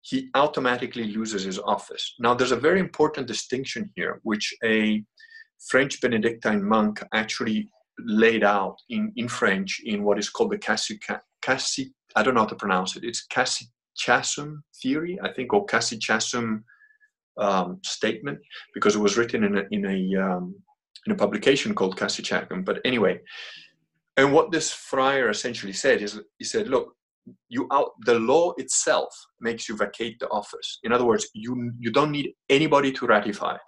he 0.01 0.29
automatically 0.35 1.05
loses 1.05 1.43
his 1.43 1.59
office. 1.59 2.15
Now, 2.19 2.33
there's 2.33 2.51
a 2.51 2.57
very 2.57 2.79
important 2.79 3.27
distinction 3.27 3.89
here, 3.95 4.19
which 4.23 4.53
a 4.63 5.03
French 5.69 6.01
Benedictine 6.01 6.63
monk 6.63 7.01
actually 7.13 7.69
laid 7.99 8.43
out 8.43 8.75
in, 8.89 9.11
in 9.15 9.27
French 9.27 9.81
in 9.85 10.03
what 10.03 10.19
is 10.19 10.29
called 10.29 10.51
the 10.51 10.57
Cassi, 10.57 10.99
Cassi 11.43 11.91
I 12.15 12.23
don't 12.23 12.33
know 12.33 12.41
how 12.41 12.47
to 12.47 12.55
pronounce 12.55 12.95
it. 12.95 13.03
It's 13.03 13.27
Cassiciacum 13.27 14.61
theory, 14.81 15.19
I 15.21 15.31
think, 15.33 15.53
or 15.53 15.65
Cassiciacum 15.67 16.63
um, 17.37 17.79
statement 17.83 18.39
because 18.73 18.95
it 18.95 18.99
was 18.99 19.17
written 19.17 19.43
in 19.43 19.57
a, 19.57 19.63
in 19.71 19.85
a, 19.85 20.21
um, 20.21 20.55
in 21.05 21.11
a 21.11 21.15
publication 21.15 21.73
called 21.73 21.97
Cassiciacum. 21.97 22.65
But 22.65 22.79
anyway, 22.85 23.19
and 24.17 24.33
what 24.33 24.51
this 24.51 24.71
friar 24.71 25.29
essentially 25.29 25.73
said 25.73 26.01
is 26.01 26.19
he 26.39 26.45
said, 26.45 26.67
look, 26.67 26.93
you 27.49 27.67
out 27.71 27.91
the 28.05 28.19
law 28.19 28.53
itself 28.57 29.13
makes 29.41 29.67
you 29.67 29.75
vacate 29.75 30.17
the 30.19 30.29
office. 30.29 30.79
In 30.83 30.91
other 30.93 31.05
words, 31.05 31.27
you 31.33 31.71
you 31.77 31.91
don't 31.91 32.11
need 32.11 32.31
anybody 32.49 32.91
to 32.93 33.05
ratify 33.05 33.55
it. 33.55 33.61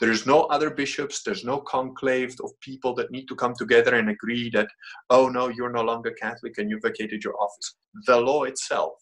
There 0.00 0.12
is 0.12 0.26
no 0.26 0.42
other 0.42 0.70
bishops, 0.70 1.22
there's 1.22 1.44
no 1.44 1.58
conclave 1.58 2.36
of 2.44 2.52
people 2.60 2.94
that 2.94 3.10
need 3.10 3.26
to 3.26 3.34
come 3.34 3.54
together 3.58 3.96
and 3.96 4.08
agree 4.10 4.48
that, 4.50 4.68
oh 5.10 5.28
no, 5.28 5.48
you're 5.48 5.72
no 5.72 5.82
longer 5.82 6.12
Catholic 6.12 6.58
and 6.58 6.70
you 6.70 6.78
vacated 6.80 7.24
your 7.24 7.34
office. 7.40 7.74
The 8.06 8.20
law 8.20 8.44
itself 8.44 8.92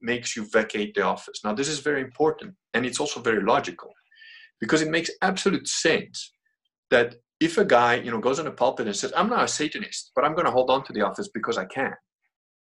makes 0.00 0.36
you 0.36 0.46
vacate 0.50 0.94
the 0.94 1.02
office. 1.02 1.40
Now, 1.44 1.54
this 1.54 1.68
is 1.68 1.80
very 1.80 2.00
important 2.00 2.54
and 2.74 2.84
it's 2.86 3.00
also 3.00 3.20
very 3.20 3.42
logical 3.42 3.92
because 4.60 4.82
it 4.82 4.90
makes 4.90 5.10
absolute 5.22 5.68
sense 5.68 6.32
that 6.90 7.16
if 7.40 7.58
a 7.58 7.64
guy 7.64 7.94
you 7.94 8.10
know 8.10 8.18
goes 8.18 8.40
on 8.40 8.48
a 8.48 8.50
pulpit 8.50 8.86
and 8.86 8.96
says 8.96 9.12
i'm 9.16 9.28
not 9.28 9.44
a 9.44 9.46
satanist 9.46 10.10
but 10.16 10.24
i'm 10.24 10.34
going 10.34 10.44
to 10.44 10.50
hold 10.50 10.70
on 10.70 10.82
to 10.82 10.92
the 10.92 11.00
office 11.00 11.28
because 11.32 11.56
i 11.56 11.64
can 11.64 11.94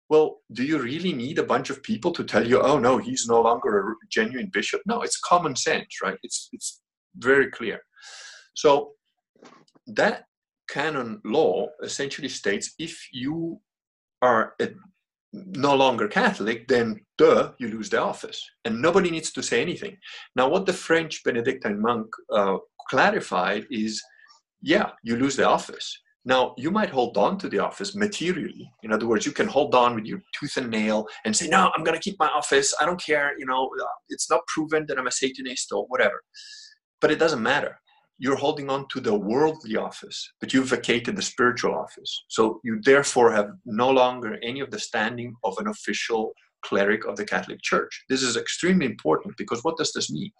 well 0.09 0.41
do 0.51 0.65
you 0.65 0.77
really 0.77 1.13
need 1.13 1.39
a 1.39 1.43
bunch 1.43 1.69
of 1.69 1.81
people 1.81 2.11
to 2.11 2.25
tell 2.25 2.45
you 2.45 2.59
oh 2.59 2.77
no 2.77 2.97
he's 2.97 3.25
no 3.25 3.39
longer 3.41 3.91
a 3.91 3.93
genuine 4.11 4.49
bishop 4.51 4.81
no 4.85 5.01
it's 5.01 5.17
common 5.17 5.55
sense 5.55 6.01
right? 6.03 6.17
It's 6.23 6.49
it's 6.51 6.81
very 7.17 7.49
clear. 7.49 7.79
So 8.53 8.91
that 9.87 10.25
canon 10.69 11.21
law 11.23 11.67
essentially 11.83 12.29
states 12.29 12.73
if 12.79 13.07
you 13.11 13.59
are 14.21 14.53
a, 14.59 14.69
no 15.47 15.75
longer 15.75 16.07
Catholic, 16.07 16.67
then 16.67 16.99
duh, 17.17 17.51
you 17.59 17.67
lose 17.69 17.89
the 17.89 18.01
office. 18.01 18.43
And 18.63 18.81
nobody 18.81 19.11
needs 19.11 19.31
to 19.33 19.43
say 19.43 19.61
anything. 19.61 19.97
Now, 20.35 20.49
what 20.49 20.65
the 20.65 20.73
French 20.73 21.23
Benedictine 21.23 21.81
monk 21.81 22.07
uh, 22.33 22.57
clarified 22.89 23.65
is 23.69 24.01
yeah, 24.61 24.89
you 25.03 25.15
lose 25.15 25.35
the 25.35 25.47
office. 25.47 26.01
Now, 26.27 26.55
you 26.57 26.71
might 26.71 26.89
hold 26.89 27.17
on 27.17 27.37
to 27.37 27.47
the 27.47 27.59
office 27.59 27.95
materially. 27.95 28.67
In 28.81 28.91
other 28.91 29.05
words, 29.05 29.27
you 29.27 29.31
can 29.31 29.47
hold 29.47 29.75
on 29.75 29.93
with 29.93 30.05
your 30.05 30.21
tooth 30.37 30.57
and 30.57 30.71
nail 30.71 31.05
and 31.23 31.35
say, 31.35 31.47
no, 31.47 31.71
I'm 31.75 31.83
going 31.83 31.95
to 31.95 32.01
keep 32.01 32.17
my 32.19 32.29
office. 32.29 32.73
I 32.81 32.85
don't 32.85 32.99
care. 32.99 33.37
You 33.37 33.45
know, 33.45 33.69
uh, 33.79 33.85
it's 34.09 34.27
not 34.27 34.41
proven 34.47 34.85
that 34.87 34.97
I'm 34.97 35.05
a 35.05 35.11
Satanist 35.11 35.71
or 35.71 35.85
whatever. 35.85 36.23
But 36.99 37.11
it 37.11 37.19
doesn't 37.19 37.43
matter. 37.43 37.79
You're 38.17 38.37
holding 38.37 38.69
on 38.69 38.87
to 38.89 39.01
the 39.01 39.13
worldly 39.13 39.75
office, 39.75 40.31
but 40.39 40.53
you've 40.53 40.69
vacated 40.69 41.15
the 41.15 41.21
spiritual 41.21 41.75
office. 41.75 42.23
So 42.29 42.61
you 42.63 42.79
therefore 42.81 43.31
have 43.31 43.49
no 43.65 43.89
longer 43.89 44.37
any 44.41 44.61
of 44.61 44.71
the 44.71 44.79
standing 44.79 45.33
of 45.43 45.57
an 45.57 45.67
official 45.67 46.33
cleric 46.63 47.05
of 47.05 47.15
the 47.15 47.25
Catholic 47.25 47.61
Church. 47.61 48.03
This 48.09 48.23
is 48.23 48.37
extremely 48.37 48.85
important 48.85 49.35
because 49.37 49.63
what 49.63 49.77
does 49.77 49.91
this 49.93 50.09
mean? 50.09 50.31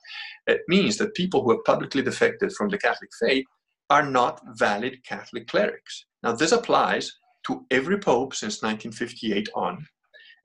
It 0.47 0.61
means 0.67 0.97
that 0.97 1.13
people 1.15 1.43
who 1.43 1.51
have 1.51 1.63
publicly 1.65 2.01
defected 2.01 2.51
from 2.53 2.69
the 2.69 2.77
Catholic 2.77 3.09
faith 3.19 3.45
are 3.89 4.09
not 4.09 4.41
valid 4.57 4.97
Catholic 5.07 5.47
clerics. 5.47 6.05
Now, 6.23 6.33
this 6.33 6.51
applies 6.51 7.11
to 7.47 7.65
every 7.69 7.99
pope 7.99 8.33
since 8.33 8.63
1958 8.63 9.49
on. 9.53 9.85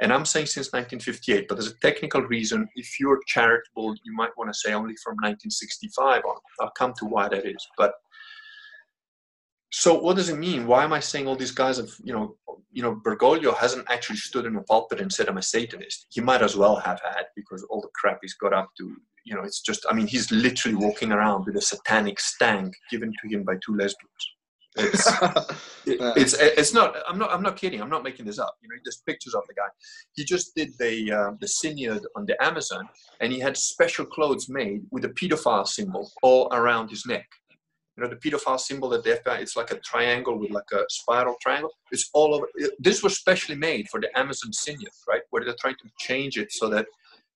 And 0.00 0.12
I'm 0.12 0.24
saying 0.24 0.46
since 0.46 0.72
1958, 0.72 1.46
but 1.46 1.56
there's 1.56 1.72
a 1.72 1.78
technical 1.80 2.22
reason. 2.22 2.66
If 2.74 2.98
you're 2.98 3.20
charitable, 3.26 3.94
you 4.02 4.14
might 4.14 4.30
want 4.38 4.50
to 4.50 4.58
say 4.58 4.72
only 4.72 4.94
from 5.02 5.14
1965 5.16 6.22
on. 6.24 6.36
I'll 6.60 6.70
come 6.70 6.94
to 6.98 7.04
why 7.04 7.28
that 7.28 7.44
is. 7.44 7.66
But 7.76 7.92
so 9.72 9.94
what 9.94 10.16
does 10.16 10.30
it 10.30 10.38
mean? 10.38 10.66
Why 10.66 10.84
am 10.84 10.92
I 10.92 11.00
saying 11.00 11.28
all 11.28 11.36
these 11.36 11.50
guys 11.52 11.76
have, 11.76 11.90
you 12.02 12.12
know, 12.12 12.36
you 12.72 12.82
know, 12.82 13.00
Bergoglio 13.04 13.56
hasn't 13.56 13.90
actually 13.90 14.16
stood 14.16 14.46
in 14.46 14.56
a 14.56 14.62
pulpit 14.62 15.00
and 15.00 15.12
said 15.12 15.28
I'm 15.28 15.38
a 15.38 15.42
Satanist. 15.42 16.06
He 16.10 16.20
might 16.20 16.42
as 16.42 16.56
well 16.56 16.76
have 16.76 17.00
had 17.04 17.24
because 17.36 17.62
all 17.64 17.80
the 17.80 17.88
crap 17.94 18.18
he's 18.22 18.34
got 18.34 18.52
up 18.52 18.70
to, 18.78 18.96
you 19.24 19.34
know, 19.34 19.42
it's 19.42 19.60
just, 19.60 19.84
I 19.88 19.94
mean, 19.94 20.06
he's 20.06 20.30
literally 20.30 20.76
walking 20.76 21.12
around 21.12 21.44
with 21.44 21.56
a 21.56 21.60
satanic 21.60 22.18
stank 22.20 22.72
given 22.90 23.12
to 23.22 23.28
him 23.28 23.44
by 23.44 23.54
two 23.64 23.74
lesbians. 23.74 24.34
It's, 24.76 25.06
it, 25.86 25.98
it's, 26.16 26.34
it's 26.34 26.74
not, 26.74 26.94
I'm 27.08 27.18
not, 27.18 27.32
I'm 27.32 27.42
not 27.42 27.56
kidding. 27.56 27.80
I'm 27.80 27.88
not 27.88 28.04
making 28.04 28.26
this 28.26 28.38
up. 28.38 28.54
You 28.62 28.68
know, 28.68 28.74
there's 28.84 29.02
pictures 29.06 29.34
of 29.34 29.42
the 29.48 29.54
guy. 29.54 29.66
He 30.12 30.24
just 30.24 30.54
did 30.54 30.72
the, 30.78 31.10
uh, 31.10 31.30
the 31.40 31.48
synod 31.48 32.06
on 32.16 32.26
the 32.26 32.40
Amazon 32.42 32.86
and 33.20 33.32
he 33.32 33.40
had 33.40 33.56
special 33.56 34.04
clothes 34.04 34.48
made 34.48 34.82
with 34.90 35.04
a 35.06 35.08
pedophile 35.08 35.66
symbol 35.66 36.10
all 36.22 36.48
around 36.52 36.90
his 36.90 37.04
neck. 37.06 37.26
You 37.96 38.04
know, 38.04 38.10
the 38.10 38.16
pedophile 38.16 38.60
symbol 38.60 38.88
that 38.90 39.02
the 39.02 39.20
FBI, 39.24 39.40
it's 39.40 39.56
like 39.56 39.72
a 39.72 39.80
triangle 39.80 40.38
with 40.38 40.50
like 40.50 40.70
a 40.72 40.84
spiral 40.88 41.36
triangle. 41.42 41.70
It's 41.90 42.08
all 42.14 42.34
over. 42.34 42.46
This 42.78 43.02
was 43.02 43.18
specially 43.18 43.56
made 43.56 43.88
for 43.88 44.00
the 44.00 44.16
Amazon 44.16 44.52
synod, 44.52 44.88
right? 45.08 45.22
Where 45.30 45.44
they're 45.44 45.56
trying 45.60 45.76
to 45.82 45.90
change 45.98 46.38
it 46.38 46.52
so 46.52 46.68
that 46.70 46.86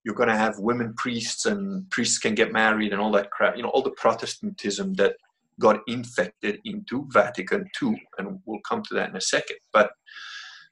you're 0.04 0.14
going 0.14 0.28
to 0.28 0.36
have 0.36 0.58
women 0.58 0.94
priests 0.96 1.46
and 1.46 1.88
priests 1.90 2.18
can 2.18 2.34
get 2.34 2.52
married 2.52 2.92
and 2.92 3.00
all 3.00 3.10
that 3.12 3.30
crap. 3.30 3.56
You 3.56 3.62
know, 3.62 3.70
all 3.70 3.82
the 3.82 3.90
Protestantism 3.90 4.94
that 4.94 5.16
got 5.60 5.80
infected 5.86 6.60
into 6.64 7.06
Vatican 7.12 7.66
II, 7.82 8.00
and 8.18 8.40
we'll 8.44 8.60
come 8.68 8.82
to 8.88 8.94
that 8.94 9.10
in 9.10 9.16
a 9.16 9.20
second. 9.20 9.56
But 9.72 9.90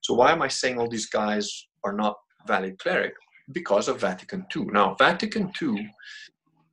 so 0.03 0.15
why 0.15 0.33
am 0.33 0.43
I 0.43 0.49
saying 0.49 0.79
all 0.79 0.89
these 0.89 1.09
guys 1.09 1.67
are 1.85 1.93
not 1.93 2.17
valid 2.47 2.79
cleric? 2.79 3.15
Because 3.53 3.89
of 3.89 4.01
Vatican 4.01 4.47
II. 4.55 4.67
Now, 4.67 4.95
Vatican 4.99 5.53
II 5.61 5.89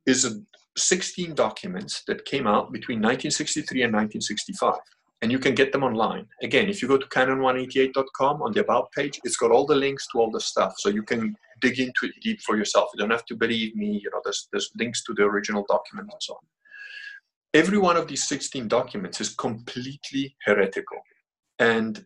is 0.06 0.24
a 0.24 0.40
16 0.76 1.34
documents 1.34 2.02
that 2.06 2.24
came 2.24 2.46
out 2.46 2.72
between 2.72 2.98
1963 2.98 3.82
and 3.82 3.92
1965 3.92 4.74
and 5.22 5.30
you 5.30 5.38
can 5.38 5.54
get 5.54 5.72
them 5.72 5.82
online. 5.82 6.26
Again, 6.42 6.68
if 6.68 6.80
you 6.80 6.88
go 6.88 6.96
to 6.96 7.06
canon188.com 7.06 8.42
on 8.42 8.52
the 8.52 8.60
About 8.60 8.90
page, 8.92 9.20
it's 9.24 9.36
got 9.36 9.50
all 9.50 9.66
the 9.66 9.74
links 9.74 10.06
to 10.08 10.18
all 10.18 10.30
the 10.30 10.40
stuff, 10.40 10.74
so 10.78 10.88
you 10.88 11.02
can 11.02 11.34
dig 11.60 11.78
into 11.78 12.04
it 12.04 12.12
deep 12.22 12.40
for 12.40 12.56
yourself. 12.56 12.88
You 12.94 13.00
don't 13.00 13.10
have 13.10 13.26
to 13.26 13.36
believe 13.36 13.76
me. 13.76 14.00
You 14.02 14.10
know, 14.10 14.20
there's 14.24 14.48
there's 14.50 14.70
links 14.78 15.04
to 15.04 15.14
the 15.14 15.24
original 15.24 15.64
documents 15.68 16.14
and 16.14 16.22
so 16.22 16.34
on. 16.34 16.40
Every 17.52 17.78
one 17.78 17.96
of 17.96 18.06
these 18.06 18.28
16 18.28 18.68
documents 18.68 19.20
is 19.20 19.34
completely 19.34 20.36
heretical, 20.44 20.98
and 21.58 22.04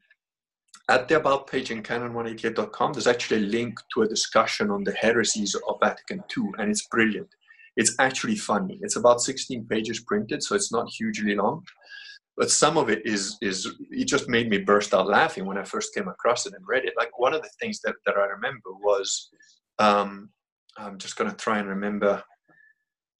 at 0.90 1.08
the 1.08 1.16
About 1.16 1.46
page 1.46 1.70
in 1.70 1.82
canon188.com, 1.82 2.92
there's 2.92 3.06
actually 3.06 3.38
a 3.38 3.48
link 3.48 3.78
to 3.94 4.02
a 4.02 4.08
discussion 4.08 4.70
on 4.70 4.84
the 4.84 4.92
heresies 4.92 5.54
of 5.54 5.80
Vatican 5.82 6.22
II, 6.36 6.44
and 6.58 6.70
it's 6.70 6.86
brilliant. 6.88 7.28
It's 7.76 7.94
actually 7.98 8.36
funny. 8.36 8.78
It's 8.82 8.96
about 8.96 9.20
16 9.20 9.66
pages 9.66 10.00
printed, 10.00 10.42
so 10.42 10.54
it's 10.54 10.72
not 10.72 10.90
hugely 10.90 11.34
long 11.34 11.64
but 12.36 12.50
some 12.50 12.76
of 12.76 12.88
it 12.88 13.04
is 13.06 13.36
is 13.40 13.68
it 13.90 14.06
just 14.06 14.28
made 14.28 14.48
me 14.48 14.58
burst 14.58 14.92
out 14.92 15.06
laughing 15.06 15.46
when 15.46 15.58
I 15.58 15.64
first 15.64 15.94
came 15.94 16.08
across 16.08 16.46
it 16.46 16.54
and 16.54 16.66
read 16.66 16.84
it. 16.84 16.94
Like 16.96 17.18
one 17.18 17.34
of 17.34 17.42
the 17.42 17.50
things 17.60 17.80
that, 17.84 17.94
that 18.06 18.16
I 18.16 18.24
remember 18.24 18.72
was 18.82 19.30
um, 19.78 20.30
I'm 20.76 20.98
just 20.98 21.16
gonna 21.16 21.34
try 21.34 21.58
and 21.58 21.68
remember. 21.68 22.22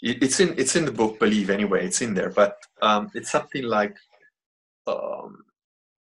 It's 0.03 0.41
in 0.41 0.55
it's 0.59 0.77
in 0.77 0.85
the 0.85 0.93
book. 0.93 1.19
Believe 1.19 1.51
anyway, 1.51 1.87
it's 1.87 2.03
in 2.03 2.15
there. 2.15 2.31
But 2.31 2.57
um, 2.83 3.11
it's 3.15 3.31
something 3.31 3.65
like 3.65 3.97
um, 4.87 5.45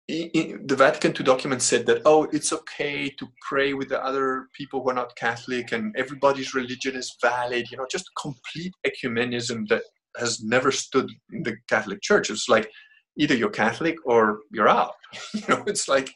in, 0.07 0.65
the 0.65 0.75
Vatican 0.75 1.11
II 1.11 1.23
document 1.23 1.61
said 1.61 1.85
that 1.85 2.01
oh, 2.05 2.23
it's 2.31 2.53
okay 2.53 3.09
to 3.09 3.27
pray 3.47 3.73
with 3.73 3.89
the 3.89 4.03
other 4.03 4.47
people 4.57 4.81
who 4.81 4.89
are 4.89 4.95
not 4.95 5.15
Catholic, 5.15 5.71
and 5.71 5.95
everybody's 5.97 6.53
religion 6.53 6.95
is 6.95 7.15
valid. 7.21 7.69
You 7.71 7.77
know, 7.77 7.87
just 7.89 8.09
complete 8.19 8.73
ecumenism 8.87 9.67
that 9.69 9.83
has 10.17 10.41
never 10.43 10.71
stood 10.71 11.09
in 11.31 11.43
the 11.43 11.57
Catholic 11.67 12.01
Church. 12.01 12.29
It's 12.29 12.49
like 12.49 12.69
either 13.17 13.35
you're 13.35 13.49
Catholic 13.49 13.95
or 14.05 14.39
you're 14.51 14.69
out. 14.69 14.95
you 15.33 15.41
know, 15.49 15.63
it's 15.67 15.87
like 15.87 16.13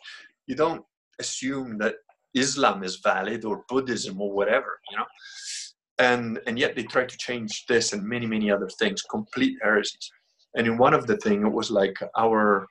you 0.47 0.55
don't 0.55 0.83
assume 1.19 1.77
that 1.79 1.95
Islam 2.33 2.83
is 2.83 2.97
valid 3.03 3.45
or 3.45 3.63
Buddhism 3.69 4.19
or 4.21 4.31
whatever, 4.31 4.79
you 4.89 4.97
know. 4.97 5.05
And 5.99 6.39
and 6.47 6.57
yet 6.57 6.75
they 6.75 6.83
try 6.83 7.05
to 7.05 7.17
change 7.17 7.65
this 7.67 7.93
and 7.93 8.03
many, 8.03 8.25
many 8.25 8.51
other 8.51 8.69
things, 8.79 9.01
complete 9.03 9.57
heresies. 9.61 10.11
And 10.55 10.67
in 10.67 10.77
one 10.77 10.93
of 10.93 11.07
the 11.07 11.17
thing, 11.17 11.45
it 11.45 11.51
was 11.51 11.71
like 11.71 11.97
our 12.17 12.65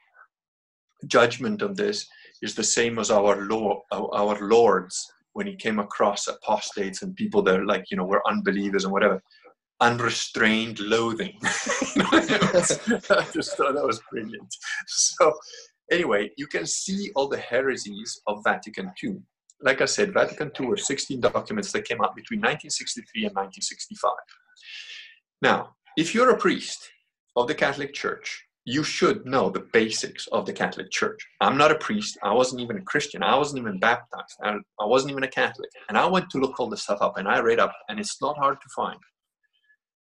judgment 1.06 1.62
of 1.62 1.76
this 1.76 2.06
is 2.42 2.54
the 2.54 2.64
same 2.64 2.98
as 2.98 3.10
our 3.10 3.42
law, 3.42 3.80
our 3.92 4.38
Lord's 4.40 5.06
when 5.34 5.46
he 5.46 5.56
came 5.56 5.78
across 5.78 6.28
apostates 6.28 7.02
and 7.02 7.16
people 7.16 7.42
that 7.42 7.64
like 7.66 7.84
you 7.90 7.96
know 7.96 8.04
were 8.04 8.22
unbelievers 8.28 8.84
and 8.84 8.92
whatever 8.92 9.22
unrestrained 9.82 10.78
loathing. 10.78 11.36
I 11.42 13.26
just 13.32 13.56
thought 13.56 13.74
that 13.74 13.84
was 13.84 14.00
brilliant. 14.10 14.54
So, 14.86 15.32
anyway, 15.90 16.30
you 16.38 16.46
can 16.46 16.66
see 16.66 17.10
all 17.16 17.28
the 17.28 17.38
heresies 17.38 18.20
of 18.28 18.42
Vatican 18.44 18.92
II. 19.02 19.16
Like 19.62 19.80
I 19.80 19.86
said, 19.86 20.12
Vatican 20.12 20.50
II 20.58 20.66
were 20.66 20.76
16 20.76 21.20
documents 21.20 21.72
that 21.72 21.84
came 21.84 22.02
out 22.02 22.16
between 22.16 22.40
1963 22.40 23.26
and 23.26 23.34
1965. 23.34 24.10
Now, 25.40 25.74
if 25.96 26.14
you're 26.14 26.30
a 26.30 26.36
priest 26.36 26.90
of 27.36 27.48
the 27.48 27.54
Catholic 27.54 27.92
Church, 27.94 28.44
you 28.64 28.84
should 28.84 29.26
know 29.26 29.50
the 29.50 29.66
basics 29.72 30.28
of 30.28 30.46
the 30.46 30.52
Catholic 30.52 30.90
Church. 30.90 31.20
I'm 31.40 31.56
not 31.56 31.72
a 31.72 31.78
priest. 31.78 32.16
I 32.22 32.32
wasn't 32.32 32.60
even 32.60 32.78
a 32.78 32.82
Christian. 32.82 33.22
I 33.22 33.36
wasn't 33.36 33.60
even 33.60 33.80
baptized. 33.80 34.36
I, 34.42 34.54
I 34.80 34.86
wasn't 34.86 35.10
even 35.10 35.24
a 35.24 35.28
Catholic. 35.28 35.70
And 35.88 35.98
I 35.98 36.06
went 36.06 36.30
to 36.30 36.38
look 36.38 36.58
all 36.60 36.68
this 36.68 36.84
stuff 36.84 37.02
up 37.02 37.18
and 37.18 37.26
I 37.26 37.40
read 37.40 37.58
up, 37.58 37.72
and 37.88 37.98
it's 37.98 38.20
not 38.20 38.38
hard 38.38 38.60
to 38.60 38.68
find. 38.74 38.98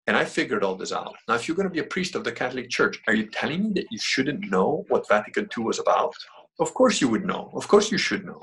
And 0.06 0.16
I 0.16 0.24
figured 0.24 0.64
all 0.64 0.74
this 0.74 0.92
out. 0.92 1.14
Now, 1.28 1.34
if 1.34 1.46
you're 1.46 1.56
going 1.56 1.68
to 1.68 1.72
be 1.72 1.80
a 1.80 1.84
priest 1.84 2.14
of 2.16 2.24
the 2.24 2.32
Catholic 2.32 2.68
Church, 2.68 3.00
are 3.06 3.14
you 3.14 3.26
telling 3.30 3.64
me 3.64 3.72
that 3.74 3.86
you 3.90 3.98
shouldn't 3.98 4.50
know 4.50 4.84
what 4.88 5.08
Vatican 5.08 5.48
II 5.56 5.64
was 5.64 5.78
about? 5.78 6.12
Of 6.58 6.74
course 6.74 7.00
you 7.00 7.08
would 7.08 7.24
know. 7.24 7.50
Of 7.54 7.68
course 7.68 7.90
you 7.90 7.98
should 7.98 8.26
know. 8.26 8.40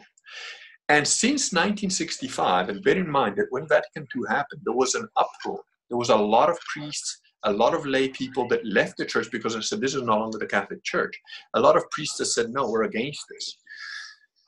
And 0.90 1.08
since 1.08 1.52
1965, 1.52 2.70
and 2.70 2.84
bear 2.84 2.98
in 2.98 3.10
mind 3.10 3.36
that 3.38 3.48
when 3.50 3.68
Vatican 3.68 4.08
II 4.16 4.24
happened, 4.30 4.62
there 4.64 4.74
was 4.74 4.96
an 4.96 5.08
uproar. 5.18 5.62
There 5.90 5.98
was 5.98 6.10
a 6.10 6.16
lot 6.16 6.50
of 6.50 6.58
priests, 6.74 7.20
a 7.44 7.52
lot 7.52 7.74
of 7.74 7.86
lay 7.86 8.10
people 8.10 8.48
that 8.50 8.66
left 8.66 8.98
the 8.98 9.06
church 9.06 9.30
because 9.32 9.54
they 9.54 9.62
said, 9.62 9.82
this 9.82 9.96
is 9.96 10.04
no 10.04 10.18
longer 10.18 10.38
the 10.38 10.46
Catholic 10.46 10.84
Church. 10.84 11.14
A 11.56 11.60
lot 11.60 11.76
of 11.76 11.90
priests 11.92 12.18
that 12.18 12.26
said, 12.26 12.50
no, 12.50 12.70
we're 12.70 12.84
against 12.84 13.26
this. 13.30 13.58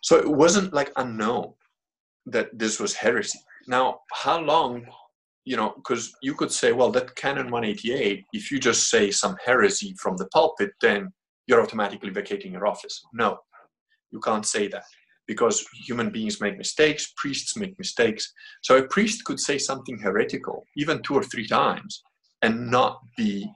So 0.01 0.17
it 0.17 0.29
wasn't 0.29 0.73
like 0.73 0.91
unknown 0.95 1.53
that 2.25 2.57
this 2.57 2.79
was 2.79 2.93
heresy. 2.93 3.39
Now, 3.67 3.99
how 4.13 4.39
long 4.39 4.85
you 5.45 5.55
know, 5.55 5.73
because 5.77 6.13
you 6.21 6.35
could 6.35 6.51
say, 6.51 6.73
well, 6.73 6.91
that 6.91 7.15
Canon 7.15 7.49
188, 7.49 8.23
if 8.33 8.51
you 8.51 8.59
just 8.59 8.87
say 8.87 9.09
some 9.09 9.35
heresy 9.43 9.95
from 9.97 10.15
the 10.15 10.27
pulpit, 10.27 10.69
then 10.79 11.11
you're 11.47 11.61
automatically 11.61 12.11
vacating 12.11 12.51
your 12.51 12.67
office. 12.67 13.01
No, 13.13 13.39
you 14.11 14.19
can't 14.19 14.45
say 14.45 14.67
that 14.67 14.83
because 15.29 15.63
human 15.85 16.09
beings 16.09 16.41
make 16.41 16.57
mistakes, 16.57 17.13
priests 17.15 17.55
make 17.55 17.77
mistakes. 17.77 18.33
So 18.63 18.77
a 18.77 18.87
priest 18.87 19.23
could 19.25 19.39
say 19.39 19.59
something 19.59 19.99
heretical, 19.99 20.65
even 20.75 21.03
two 21.03 21.13
or 21.13 21.21
three 21.21 21.47
times, 21.47 22.01
and 22.41 22.71
not 22.71 22.97
be 23.15 23.47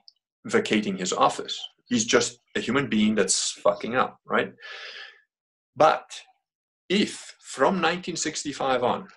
vacating 0.46 0.96
his 0.96 1.12
office. 1.12 1.60
He's 1.88 2.06
just 2.06 2.38
a 2.56 2.60
human 2.60 2.88
being 2.90 3.16
that's 3.16 3.54
fucking 3.54 3.96
up, 3.96 4.18
right? 4.24 4.54
But 5.76 6.06
if 6.90 7.34
from 7.42 7.82
1965 7.82 8.84
on, 8.84 9.08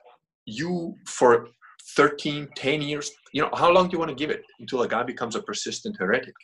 you 0.47 0.95
for 1.07 1.49
13, 1.95 2.49
10 2.57 2.81
years, 2.81 3.11
you 3.35 3.43
know, 3.43 3.51
how 3.53 3.71
long 3.71 3.89
do 3.89 3.93
you 3.93 3.99
want 3.99 4.09
to 4.09 4.15
give 4.15 4.31
it 4.31 4.43
until 4.61 4.81
a 4.81 4.89
guy 4.89 5.03
becomes 5.03 5.37
a 5.37 5.43
persistent 5.43 5.95
heretic? 5.99 6.35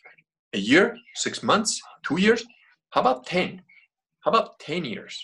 A 0.53 0.59
year, 0.59 0.95
six 1.15 1.43
months, 1.43 1.81
two 2.05 2.21
years? 2.21 2.45
How 2.91 3.01
about 3.01 3.25
10? 3.25 3.63
How 4.21 4.31
about 4.31 4.59
10 4.59 4.85
years? 4.85 5.19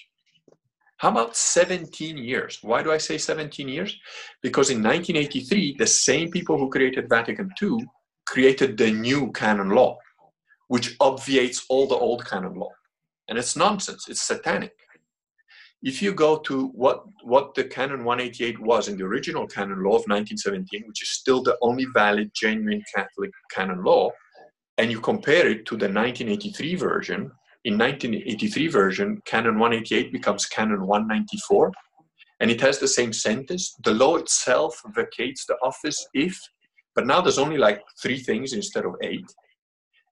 How 0.99 1.11
about 1.11 1.37
17 1.37 2.19
years? 2.19 2.59
Why 2.62 2.83
do 2.83 2.90
I 2.90 2.99
say 2.99 3.19
17 3.19 3.69
years? 3.69 3.97
Because 4.43 4.71
in 4.71 4.83
1983, 4.83 5.76
the 5.78 5.87
same 5.87 6.31
people 6.31 6.59
who 6.59 6.71
created 6.71 7.09
Vatican 7.09 7.50
II 7.62 7.87
created 8.26 8.76
the 8.76 8.90
new 8.90 9.31
canon 9.33 9.71
law, 9.71 9.97
which 10.67 10.97
obviates 11.00 11.64
all 11.69 11.87
the 11.87 11.95
old 11.95 12.26
canon 12.26 12.55
law. 12.55 12.73
And 13.28 13.38
it's 13.38 13.57
nonsense, 13.57 14.09
it's 14.09 14.23
satanic. 14.23 14.73
If 15.83 16.02
you 16.02 16.12
go 16.12 16.38
to 16.38 16.67
what, 16.69 17.05
what 17.23 17.55
the 17.55 17.62
Canon 17.62 18.02
188 18.02 18.59
was 18.59 18.88
in 18.88 18.97
the 18.99 19.05
original 19.05 19.47
canon 19.47 19.85
law 19.85 19.95
of 19.95 20.09
1917, 20.09 20.83
which 20.88 21.02
is 21.02 21.11
still 21.11 21.40
the 21.40 21.57
only 21.62 21.87
valid, 21.95 22.33
genuine 22.35 22.83
Catholic 22.93 23.31
canon 23.52 23.85
law, 23.85 24.11
and 24.78 24.90
you 24.90 25.00
compare 25.00 25.47
it 25.47 25.67
to 25.67 25.76
the 25.76 25.87
1983 25.87 26.75
version, 26.75 27.31
in 27.65 27.77
1983 27.77 28.69
version, 28.69 29.23
Canon 29.25 29.59
188 29.59 30.12
becomes 30.12 30.47
Canon 30.47 30.87
194, 30.87 31.73
and 32.41 32.50
it 32.50 32.61
has 32.61 32.79
the 32.79 32.88
same 32.88 33.12
sentence. 33.12 33.75
The 33.83 33.95
law 33.95 34.17
itself 34.17 34.81
vacates 34.95 35.45
the 35.45 35.57
office 35.62 36.07
if, 36.15 36.38
but 36.95 37.07
now 37.07 37.21
there's 37.21 37.38
only 37.38 37.59
like 37.59 37.83
three 38.00 38.19
things 38.19 38.53
instead 38.53 38.85
of 38.85 38.95
eight. 39.03 39.27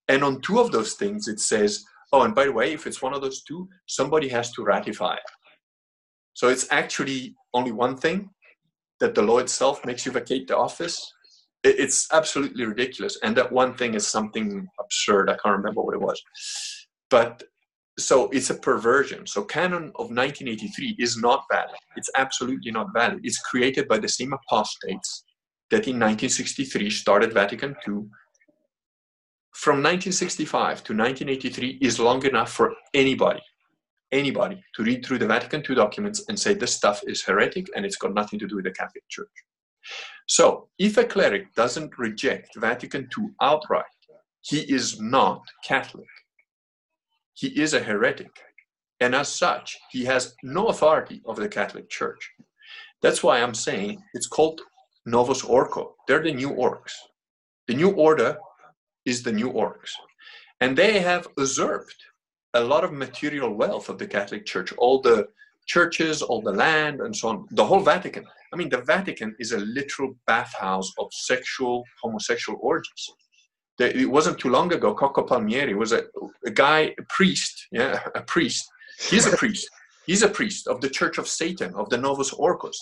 And 0.09 0.25
on 0.25 0.41
two 0.41 0.59
of 0.59 0.73
those 0.73 0.95
things, 0.95 1.29
it 1.29 1.41
says, 1.41 1.85
oh, 2.13 2.23
and 2.23 2.35
by 2.35 2.47
the 2.47 2.53
way, 2.53 2.73
if 2.73 2.87
it's 2.87 3.03
one 3.03 3.15
of 3.15 3.23
those 3.23 3.43
two, 3.43 3.69
somebody 3.87 4.29
has 4.29 4.53
to 4.53 4.65
ratify 4.65 5.15
it. 5.15 5.31
So 6.35 6.49
it's 6.49 6.67
actually 6.71 7.35
only 7.55 7.73
one 7.73 7.97
thing 7.97 8.31
that 9.01 9.15
the 9.15 9.23
law 9.23 9.39
itself 9.39 9.85
makes 9.85 10.05
you 10.05 10.13
vacate 10.13 10.49
the 10.49 10.57
office. 10.57 11.13
It's 11.65 12.07
absolutely 12.13 12.65
ridiculous. 12.65 13.19
And 13.23 13.37
that 13.37 13.51
one 13.51 13.75
thing 13.75 13.95
is 13.95 14.07
something 14.07 14.69
absurd. 14.79 15.31
I 15.31 15.37
can't 15.43 15.57
remember 15.57 15.83
what 15.83 15.95
it 15.95 16.01
was 16.01 16.23
but 17.11 17.43
so 17.99 18.29
it's 18.31 18.51
a 18.51 18.55
perversion. 18.55 19.27
So 19.27 19.43
canon 19.43 19.91
of 19.97 20.11
1983 20.11 20.97
is 20.99 21.17
not 21.17 21.45
valid. 21.51 21.77
It's 21.97 22.11
absolutely 22.17 22.71
not 22.71 22.89
valid. 22.93 23.21
It's 23.23 23.39
created 23.39 23.89
by 23.89 23.99
the 23.99 24.09
same 24.09 24.35
apostates 24.35 25.25
that 25.71 25.89
in 25.89 25.99
1963 25.99 26.91
started 26.91 27.33
Vatican 27.33 27.71
II. 27.87 28.05
From 29.55 29.83
1965 29.83 30.85
to 30.85 30.93
1983 30.95 31.79
is 31.81 31.99
long 31.99 32.25
enough 32.27 32.53
for 32.53 32.75
anybody, 32.93 33.41
anybody 34.13 34.63
to 34.75 34.83
read 34.83 35.05
through 35.05 35.19
the 35.19 35.27
Vatican 35.27 35.65
II 35.69 35.77
documents 35.77 36.23
and 36.29 36.39
say 36.39 36.53
this 36.53 36.75
stuff 36.75 37.01
is 37.07 37.25
heretic 37.25 37.67
and 37.75 37.87
it's 37.87 37.97
got 37.97 38.13
nothing 38.13 38.39
to 38.39 38.47
do 38.47 38.57
with 38.57 38.67
the 38.67 38.71
Catholic 38.73 39.05
Church. 39.09 39.29
So 40.27 40.69
if 40.79 40.99
a 40.99 41.05
cleric 41.05 41.55
doesn't 41.55 41.97
reject 41.99 42.57
Vatican 42.57 43.09
II 43.17 43.29
outright, 43.41 43.85
he 44.43 44.61
is 44.61 45.01
not 45.01 45.41
Catholic 45.65 46.07
he 47.37 47.49
is 47.49 47.75
a 47.75 47.81
heretic. 47.81 48.35
And 49.01 49.15
as 49.15 49.29
such, 49.29 49.77
he 49.91 50.07
has 50.07 50.35
no 50.43 50.69
authority 50.69 51.21
over 51.27 51.43
the 51.43 51.51
Catholic 51.51 51.91
Church. 51.91 52.31
That's 53.03 53.23
why 53.23 53.43
I'm 53.43 53.55
saying 53.55 54.03
it's 54.15 54.27
called 54.27 54.63
Novus 55.05 55.45
Ordo. 55.45 55.95
They're 56.09 56.23
the 56.23 56.33
new 56.33 56.51
orcs. 56.51 56.95
The 57.69 57.75
new 57.75 57.91
order 57.91 58.39
is 59.05 59.23
the 59.23 59.33
new 59.33 59.53
orcs. 59.53 59.91
And 60.63 60.79
they 60.79 60.99
have 61.01 61.29
usurped 61.37 62.03
a 62.55 62.65
lot 62.65 62.85
of 62.85 62.93
material 62.93 63.53
wealth 63.53 63.91
of 63.91 63.99
the 63.99 64.07
Catholic 64.07 64.47
Church, 64.47 64.73
all 64.79 65.03
the 65.03 65.29
churches, 65.67 66.23
all 66.23 66.41
the 66.41 66.53
land, 66.53 67.03
and 67.03 67.15
so 67.15 67.29
on, 67.29 67.47
the 67.51 67.67
whole 67.67 67.81
Vatican. 67.81 68.25
I 68.51 68.57
mean, 68.57 68.71
the 68.71 68.81
Vatican 68.81 69.37
is 69.39 69.53
a 69.53 69.59
literal 69.59 70.15
bathhouse 70.27 70.91
of 70.99 71.09
sexual, 71.13 71.85
homosexual 72.01 72.59
orgies 72.63 73.11
it 73.79 74.11
wasn't 74.11 74.39
too 74.39 74.49
long 74.49 74.73
ago, 74.73 74.95
Coco 74.95 75.23
Palmieri 75.23 75.75
was 75.75 75.93
a, 75.93 76.05
a 76.47 76.51
guy, 76.51 76.95
a 76.99 77.03
priest, 77.09 77.67
yeah, 77.73 78.01
a 78.15 78.23
priest. 78.23 78.65
He's 79.11 79.27
a 79.27 79.37
priest. 79.37 79.69
He's 80.07 80.23
a 80.23 80.29
priest 80.29 80.67
of 80.69 80.81
the 80.81 80.89
Church 80.89 81.19
of 81.19 81.29
Satan, 81.29 81.75
of 81.75 81.91
the 81.91 81.99
Novus 81.99 82.33
Orcus. 82.33 82.79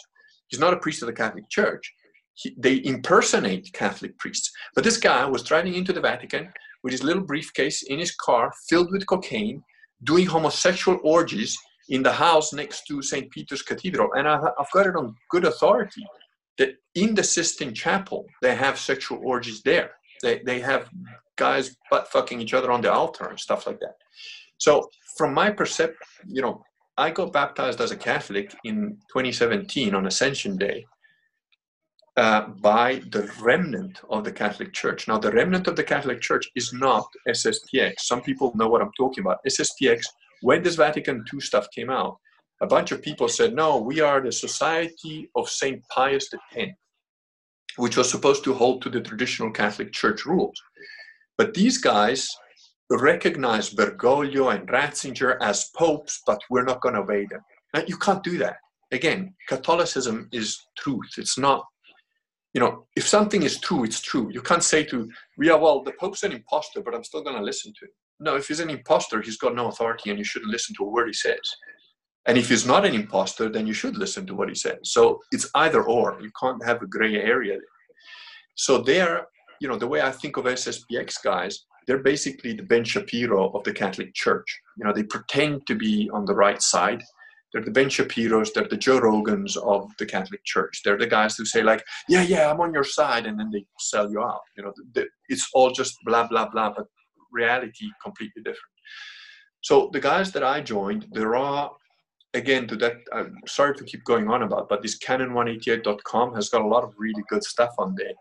He's 0.49 0.61
not 0.61 0.75
a 0.75 0.79
priest 0.79 1.03
of 1.03 1.07
the 1.07 1.13
Catholic 1.13 1.49
Church. 1.49 1.93
He, 2.35 2.55
they 2.59 2.85
impersonate 2.85 3.73
Catholic 3.73 4.17
priests. 4.19 4.51
But 4.75 4.85
this 4.85 4.99
guy 4.99 5.25
was 5.27 5.43
driving 5.43 5.75
into 5.75 5.93
the 5.93 6.01
Vatican 6.01 6.53
with 6.83 6.93
his 6.93 7.03
little 7.03 7.23
briefcase 7.23 7.83
in 7.85 7.99
his 7.99 8.15
car 8.15 8.53
filled 8.69 8.93
with 8.93 9.07
cocaine, 9.07 9.63
doing 10.05 10.27
homosexual 10.27 11.01
orgies 11.03 11.57
in 11.89 12.03
the 12.03 12.13
house 12.13 12.53
next 12.53 12.85
to 12.87 13.03
St. 13.03 13.31
Peter's 13.31 13.63
Cathedral. 13.63 14.11
And 14.15 14.29
I've, 14.29 14.45
I've 14.59 14.71
got 14.73 14.87
it 14.87 14.97
on 14.97 15.15
good 15.31 15.45
authority 15.45 16.05
that 16.59 16.75
in 16.95 17.15
the 17.15 17.25
Sistine 17.25 17.75
Chapel, 17.75 18.27
they 18.43 18.55
have 18.55 18.79
sexual 18.79 19.21
orgies 19.25 19.63
there. 19.63 19.93
They, 20.25 20.41
they 20.45 20.61
have 20.61 20.89
guys 21.37 21.77
butt 21.91 22.09
fucking 22.09 22.41
each 22.41 22.55
other 22.55 22.71
on 22.73 22.81
the 22.81 22.93
altar 22.93 23.27
and 23.27 23.39
stuff 23.39 23.67
like 23.67 23.81
that. 23.81 23.97
So 24.59 24.89
from 25.19 25.35
my 25.35 25.51
perception, 25.51 25.97
you 26.27 26.43
know, 26.43 26.63
I 26.97 27.11
got 27.11 27.33
baptized 27.33 27.81
as 27.81 27.91
a 27.91 27.97
Catholic 27.97 28.55
in 28.65 28.99
2017 29.13 29.95
on 29.95 30.07
Ascension 30.07 30.57
Day 30.57 30.85
uh, 32.17 32.43
by 32.63 33.03
the 33.11 33.31
remnant 33.41 34.01
of 34.09 34.25
the 34.25 34.33
Catholic 34.33 34.73
Church. 34.73 35.09
Now, 35.09 35.19
the 35.19 35.33
remnant 35.33 35.67
of 35.67 35.77
the 35.77 35.83
Catholic 35.83 36.21
Church 36.21 36.49
is 36.55 36.73
not 36.73 37.07
SSPX. 37.29 37.95
Some 37.99 38.23
people 38.23 38.53
know 38.55 38.69
what 38.69 38.81
I'm 38.81 38.93
talking 38.97 39.23
about. 39.25 39.39
SSPX, 39.47 40.03
when 40.43 40.63
this 40.63 40.77
Vatican 40.77 41.25
II 41.33 41.41
stuff 41.41 41.67
came 41.75 41.91
out, 41.91 42.17
a 42.63 42.67
bunch 42.67 42.93
of 42.93 43.03
people 43.03 43.29
said, 43.29 43.55
no, 43.55 43.79
we 43.79 44.01
are 44.01 44.21
the 44.21 44.31
Society 44.31 45.29
of 45.35 45.49
St. 45.49 45.83
Pius 45.91 46.29
X 46.57 46.73
which 47.77 47.97
was 47.97 48.11
supposed 48.11 48.45
to 48.45 48.55
hold 48.55 48.83
to 48.83 48.91
the 48.91 49.01
traditional 49.01 49.51
Catholic 49.51 49.93
Church 49.93 50.25
rules. 50.25 50.61
But 51.37 51.55
these 51.55 51.79
guys 51.79 52.29
recognize 52.91 53.71
Bergoglio 53.71 54.55
and 54.55 54.69
Ratzinger 54.69 55.37
as 55.41 55.71
popes, 55.77 56.23
but 56.27 56.41
we're 56.51 56.65
not 56.65 56.81
going 56.81 56.95
to 56.95 57.01
obey 57.01 57.27
them. 57.31 57.41
Now, 57.73 57.83
you 57.87 57.97
can't 57.97 58.23
do 58.23 58.39
that. 58.39 58.57
Again, 58.93 59.35
Catholicism 59.49 60.29
is 60.33 60.61
truth. 60.79 61.15
It's 61.19 61.39
not, 61.39 61.65
you 62.53 62.61
know, 62.61 62.87
if 62.95 63.09
something 63.09 63.43
is 63.43 63.59
true, 63.59 63.83
it's 63.85 64.01
true. 64.01 64.31
You 64.33 64.43
can't 64.43 64.63
say 64.63 64.85
to, 64.85 65.11
yeah, 65.41 65.55
well, 65.55 65.83
the 65.83 65.93
Pope's 65.99 66.23
an 66.23 66.33
impostor, 66.33 66.83
but 66.83 66.95
I'm 66.95 67.03
still 67.03 67.23
going 67.23 67.37
to 67.37 67.43
listen 67.43 67.73
to 67.81 67.87
him. 67.87 67.91
No, 68.21 68.37
if 68.37 68.47
he's 68.47 68.61
an 68.61 68.71
impostor, 68.71 69.21
he's 69.21 69.39
got 69.39 69.57
no 69.57 69.69
authority 69.69 70.11
and 70.11 70.19
you 70.19 70.25
shouldn't 70.25 70.53
listen 70.53 70.75
to 70.77 70.85
a 70.85 70.89
word 70.89 71.09
he 71.09 71.13
says. 71.13 71.41
And 72.27 72.39
if 72.39 72.49
he's 72.49 72.67
not 72.67 72.85
an 72.85 72.95
imposter, 72.95 73.49
then 73.49 73.67
you 73.67 73.75
should 73.75 73.97
listen 73.97 74.27
to 74.27 74.35
what 74.35 74.49
he 74.49 74.55
says. 74.55 74.79
So 74.85 75.21
it's 75.31 75.49
either 75.55 75.83
or. 75.83 76.19
You 76.23 76.31
can't 76.41 76.65
have 76.65 76.81
a 76.83 76.87
gray 76.87 77.17
area. 77.17 77.59
So 78.55 78.79
they're, 78.79 79.27
you 79.61 79.69
know, 79.69 79.77
the 79.77 79.87
way 79.87 80.01
I 80.01 80.11
think 80.11 80.37
of 80.37 80.45
SSPX 80.45 81.23
guys, 81.23 81.67
they're 81.87 82.03
basically 82.03 82.55
the 82.55 82.63
Ben 82.63 82.85
Shapiro 82.85 83.51
of 83.51 83.63
the 83.65 83.73
Catholic 83.73 84.15
Church. 84.15 84.61
You 84.79 84.85
know, 84.85 84.93
they 84.93 85.03
pretend 85.03 85.67
to 85.67 85.75
be 85.75 86.09
on 86.13 86.25
the 86.25 86.35
right 86.35 86.63
side. 86.63 87.03
They're 87.53 87.63
the 87.63 87.71
Ben 87.71 87.89
Shapiros, 87.89 88.53
they're 88.53 88.67
the 88.67 88.77
Joe 88.77 88.99
Rogans 88.99 89.57
of 89.57 89.89
the 90.01 90.07
Catholic 90.07 90.43
Church. 90.45 90.81
They're 90.85 90.99
the 90.99 91.07
guys 91.07 91.37
who 91.37 91.45
say 91.45 91.63
like, 91.63 91.85
yeah, 92.09 92.23
yeah, 92.23 92.51
I'm 92.51 92.61
on 92.61 92.75
your 92.75 92.83
side, 92.83 93.27
and 93.27 93.39
then 93.39 93.51
they 93.53 93.65
sell 93.79 94.11
you 94.11 94.21
out. 94.21 94.41
You 94.57 94.65
know, 94.65 95.05
it's 95.29 95.49
all 95.55 95.71
just 95.71 95.97
blah 96.05 96.27
blah 96.27 96.49
blah, 96.49 96.75
but 96.77 96.87
reality 97.31 97.87
completely 98.03 98.43
different. 98.43 98.75
So 99.63 99.89
the 99.93 100.01
guys 100.01 100.33
that 100.33 100.43
I 100.43 100.63
joined, 100.63 101.07
there 101.13 101.37
are 101.37 101.71
again 102.35 102.67
to 102.67 102.77
that 102.77 102.97
i'm 103.13 103.35
sorry 103.47 103.75
to 103.75 103.85
keep 103.85 104.05
going 104.05 104.29
on 104.29 104.43
about 104.43 104.69
but 104.69 104.83
this 104.83 104.99
canon188.com 104.99 106.35
has 106.35 106.49
got 106.49 106.63
a 106.63 106.67
lot 106.67 106.85
of 106.85 106.93
really 106.99 107.25
good 107.29 107.45
stuff 107.45 107.71
on 107.79 107.95
there. 107.97 108.13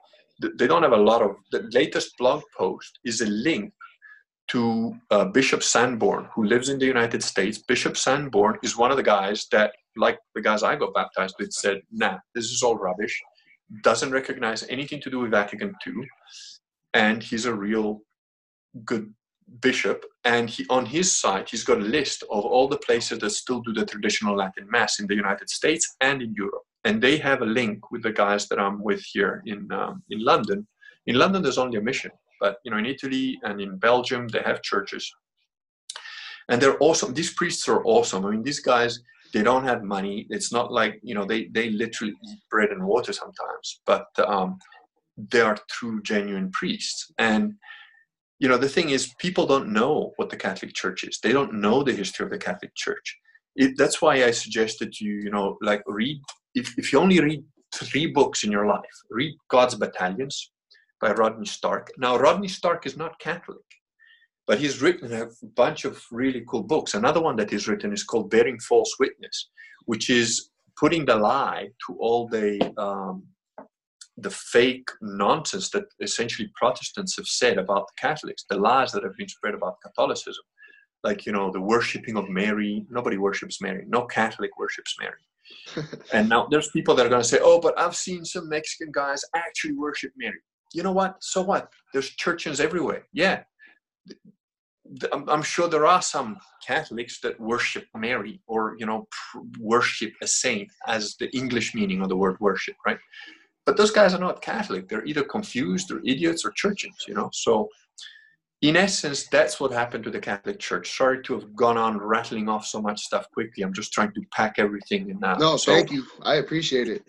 They 0.58 0.68
don't 0.68 0.84
have 0.84 0.94
a 0.94 1.08
lot 1.12 1.22
of 1.22 1.36
the 1.52 1.70
latest 1.72 2.18
blog 2.18 2.42
post 2.58 3.00
is 3.06 3.22
a 3.22 3.28
link 3.28 3.72
to 4.50 4.94
uh, 5.10 5.26
bishop 5.26 5.64
sanborn 5.64 6.28
who 6.34 6.44
lives 6.44 6.70
in 6.70 6.80
the 6.80 6.86
united 6.86 7.24
states. 7.24 7.58
Bishop 7.58 7.96
sanborn 7.96 8.58
is 8.64 8.78
one 8.78 8.92
of 8.92 8.98
the 8.98 9.04
guys 9.04 9.48
that 9.52 9.72
like 9.96 10.18
the 10.36 10.42
guys 10.42 10.64
i 10.64 10.76
got 10.76 10.94
baptized 10.94 11.36
with 11.40 11.52
said 11.52 11.82
nah 11.92 12.18
this 12.36 12.46
is 12.46 12.62
all 12.64 12.76
rubbish. 12.76 13.22
Doesn't 13.84 14.12
recognize 14.12 14.64
anything 14.70 15.02
to 15.02 15.10
do 15.10 15.20
with 15.20 15.32
vatican 15.32 15.74
ii 15.88 16.08
and 16.94 17.24
he's 17.24 17.46
a 17.46 17.54
real 17.54 18.02
good 18.86 19.14
bishop 19.62 20.06
and 20.26 20.50
he 20.50 20.66
on 20.70 20.86
his 20.86 21.12
site 21.12 21.50
he's 21.50 21.64
got 21.64 21.80
a 21.80 21.92
list 21.98 22.24
of 22.24 22.46
all 22.46 22.68
the 22.68 22.78
places 22.78 23.20
that 23.20 23.30
still 23.30 23.62
do 23.62 23.74
the 23.74 23.86
traditional 23.86 24.36
latin 24.36 24.68
mass 24.70 25.00
in 25.00 25.08
the 25.08 25.16
united 25.16 25.50
states 25.50 25.96
and 26.02 26.22
in 26.22 26.34
europe. 26.34 26.64
And 26.86 27.02
they 27.02 27.16
have 27.18 27.42
a 27.42 27.46
link 27.46 27.92
with 27.92 28.04
the 28.04 28.12
guys 28.12 28.48
that 28.50 28.60
i'm 28.60 28.82
with 28.82 29.02
here 29.14 29.42
in 29.46 29.72
um, 29.72 30.04
in 30.10 30.20
london. 30.24 30.68
In 31.08 31.16
london 31.16 31.42
there's 31.42 31.58
only 31.58 31.78
a 31.78 31.82
mission 31.82 32.12
but 32.40 32.58
you 32.64 32.72
know 32.72 32.78
in 32.78 32.86
italy 32.86 33.40
and 33.44 33.60
in 33.62 33.78
belgium 33.78 34.28
they 34.28 34.42
have 34.46 34.62
churches. 34.62 35.12
And 36.50 36.62
they're 36.62 36.82
awesome. 36.82 37.14
These 37.14 37.34
priests 37.36 37.70
are 37.70 37.82
awesome. 37.86 38.26
I 38.26 38.32
mean 38.32 38.44
these 38.44 38.60
guys 38.60 39.00
they 39.34 39.44
don't 39.44 39.64
have 39.64 39.82
money. 39.82 40.28
It's 40.30 40.52
not 40.52 40.72
like 40.72 41.00
you 41.02 41.16
know 41.16 41.26
they 41.26 41.42
they 41.56 41.70
literally 41.70 42.16
eat 42.28 42.40
bread 42.52 42.70
and 42.70 42.84
water 42.84 43.14
sometimes 43.14 43.66
but 43.86 44.08
um, 44.20 44.58
they 45.18 45.42
are 45.42 45.58
true 45.70 46.02
genuine 46.02 46.52
priests. 46.52 47.12
And 47.18 47.54
you 48.40 48.48
know 48.48 48.58
the 48.58 48.70
thing 48.70 48.90
is 48.90 49.14
people 49.20 49.46
don't 49.46 49.70
know 49.72 50.14
what 50.18 50.30
the 50.30 50.38
catholic 50.38 50.74
church 50.74 51.04
is. 51.04 51.20
They 51.22 51.32
don't 51.32 51.54
know 51.54 51.84
the 51.84 51.94
history 51.94 52.26
of 52.26 52.32
the 52.32 52.38
catholic 52.38 52.74
church. 52.76 53.18
It, 53.56 53.74
that's 53.78 54.02
why 54.02 54.24
i 54.24 54.32
suggest 54.32 54.80
that 54.80 55.00
you 55.00 55.14
you 55.26 55.32
know 55.32 55.58
like 55.62 55.84
read 55.86 56.20
if, 56.56 56.74
if 56.78 56.92
you 56.92 57.00
only 57.00 57.20
read 57.20 57.44
three 57.76 58.08
books 58.08 58.44
in 58.44 58.52
your 58.52 58.68
life 58.68 58.98
read 59.10 59.34
god's 59.50 59.76
battalions 59.76 60.52
by 61.02 61.12
rodney 61.12 61.46
stark. 61.46 61.92
Now 61.98 62.18
rodney 62.18 62.48
stark 62.48 62.86
is 62.86 62.98
not 62.98 63.20
catholic 63.20 63.68
but 64.48 64.60
he's 64.60 64.82
written 64.82 65.14
a 65.14 65.28
bunch 65.56 65.86
of 65.86 66.04
really 66.12 66.44
cool 66.50 66.64
books. 66.64 66.96
Another 66.96 67.22
one 67.22 67.38
that 67.38 67.50
he's 67.50 67.68
written 67.70 67.94
is 67.94 68.04
called 68.04 68.30
bearing 68.30 68.60
false 68.60 68.94
witness 69.00 69.50
which 69.86 70.10
is 70.10 70.50
putting 70.78 71.06
the 71.06 71.16
lie 71.16 71.68
to 71.86 71.96
all 72.00 72.28
the 72.28 72.74
um, 72.78 73.24
the 74.18 74.30
fake 74.30 74.90
nonsense 75.02 75.70
that 75.72 75.86
essentially 76.00 76.50
Protestants 76.56 77.16
have 77.18 77.26
said 77.28 77.58
about 77.58 77.88
the 77.88 77.94
Catholics, 78.00 78.46
the 78.50 78.58
lies 78.58 78.92
that 78.92 79.04
have 79.04 79.18
been 79.18 79.28
spread 79.28 79.56
about 79.56 79.82
Catholicism, 79.82 80.44
like 81.04 81.26
you 81.26 81.32
know 81.32 81.52
the 81.52 81.62
worshipping 81.62 82.18
of 82.18 82.30
Mary. 82.30 82.86
Nobody 82.90 83.18
worships 83.18 83.62
Mary. 83.62 83.86
No 83.88 84.06
Catholic 84.06 84.58
worships 84.58 84.96
Mary. 85.00 85.90
and 86.14 86.30
now 86.30 86.48
there's 86.50 86.70
people 86.70 86.96
that 86.96 87.06
are 87.06 87.10
going 87.10 87.22
to 87.22 87.28
say, 87.28 87.40
"Oh, 87.42 87.60
but 87.60 87.78
I've 87.78 87.96
seen 87.96 88.24
some 88.24 88.48
Mexican 88.50 88.92
guys 88.92 89.24
actually 89.36 89.74
worship 89.74 90.12
Mary." 90.16 90.40
You 90.74 90.84
know 90.84 90.94
what? 90.94 91.18
So 91.22 91.42
what? 91.42 91.70
There's 91.92 92.10
churches 92.10 92.60
everywhere. 92.60 93.04
Yeah, 93.14 93.44
I'm 95.12 95.44
sure 95.44 95.68
there 95.68 95.86
are 95.86 96.02
some 96.02 96.38
Catholics 96.66 97.20
that 97.22 97.40
worship 97.40 97.86
Mary 97.96 98.42
or 98.48 98.76
you 98.78 98.86
know 98.86 99.08
worship 99.60 100.14
a 100.22 100.28
saint 100.28 100.70
as 100.88 101.16
the 101.18 101.30
English 101.36 101.74
meaning 101.74 102.02
of 102.02 102.10
the 102.10 102.18
word 102.18 102.38
worship, 102.40 102.76
right? 102.86 103.00
But 103.66 103.78
those 103.78 103.92
guys 103.92 104.14
are 104.14 104.20
not 104.20 104.42
Catholic. 104.42 104.88
They're 104.88 105.06
either 105.06 105.24
confused 105.24 105.92
or 105.92 106.00
idiots 106.00 106.46
or 106.46 106.52
churches, 106.52 106.94
you 107.08 107.14
know. 107.14 107.30
So, 107.34 107.70
in 108.62 108.78
essence, 108.78 109.28
that's 109.28 109.60
what 109.60 109.72
happened 109.72 110.04
to 110.06 110.10
the 110.10 110.20
Catholic 110.20 110.60
Church. 110.60 110.96
Sorry 110.96 111.22
to 111.24 111.34
have 111.34 111.56
gone 111.56 111.78
on 111.78 111.98
rattling 111.98 112.48
off 112.48 112.66
so 112.66 112.82
much 112.82 113.02
stuff 113.02 113.30
quickly. 113.34 113.64
I'm 113.64 113.74
just 113.74 113.92
trying 113.92 114.14
to 114.14 114.22
pack 114.32 114.56
everything 114.58 115.10
in 115.10 115.20
now. 115.20 115.36
No, 115.36 115.58
so, 115.58 115.74
thank 115.74 115.92
you. 115.92 116.06
I 116.22 116.36
appreciate 116.36 116.88
it 116.88 117.06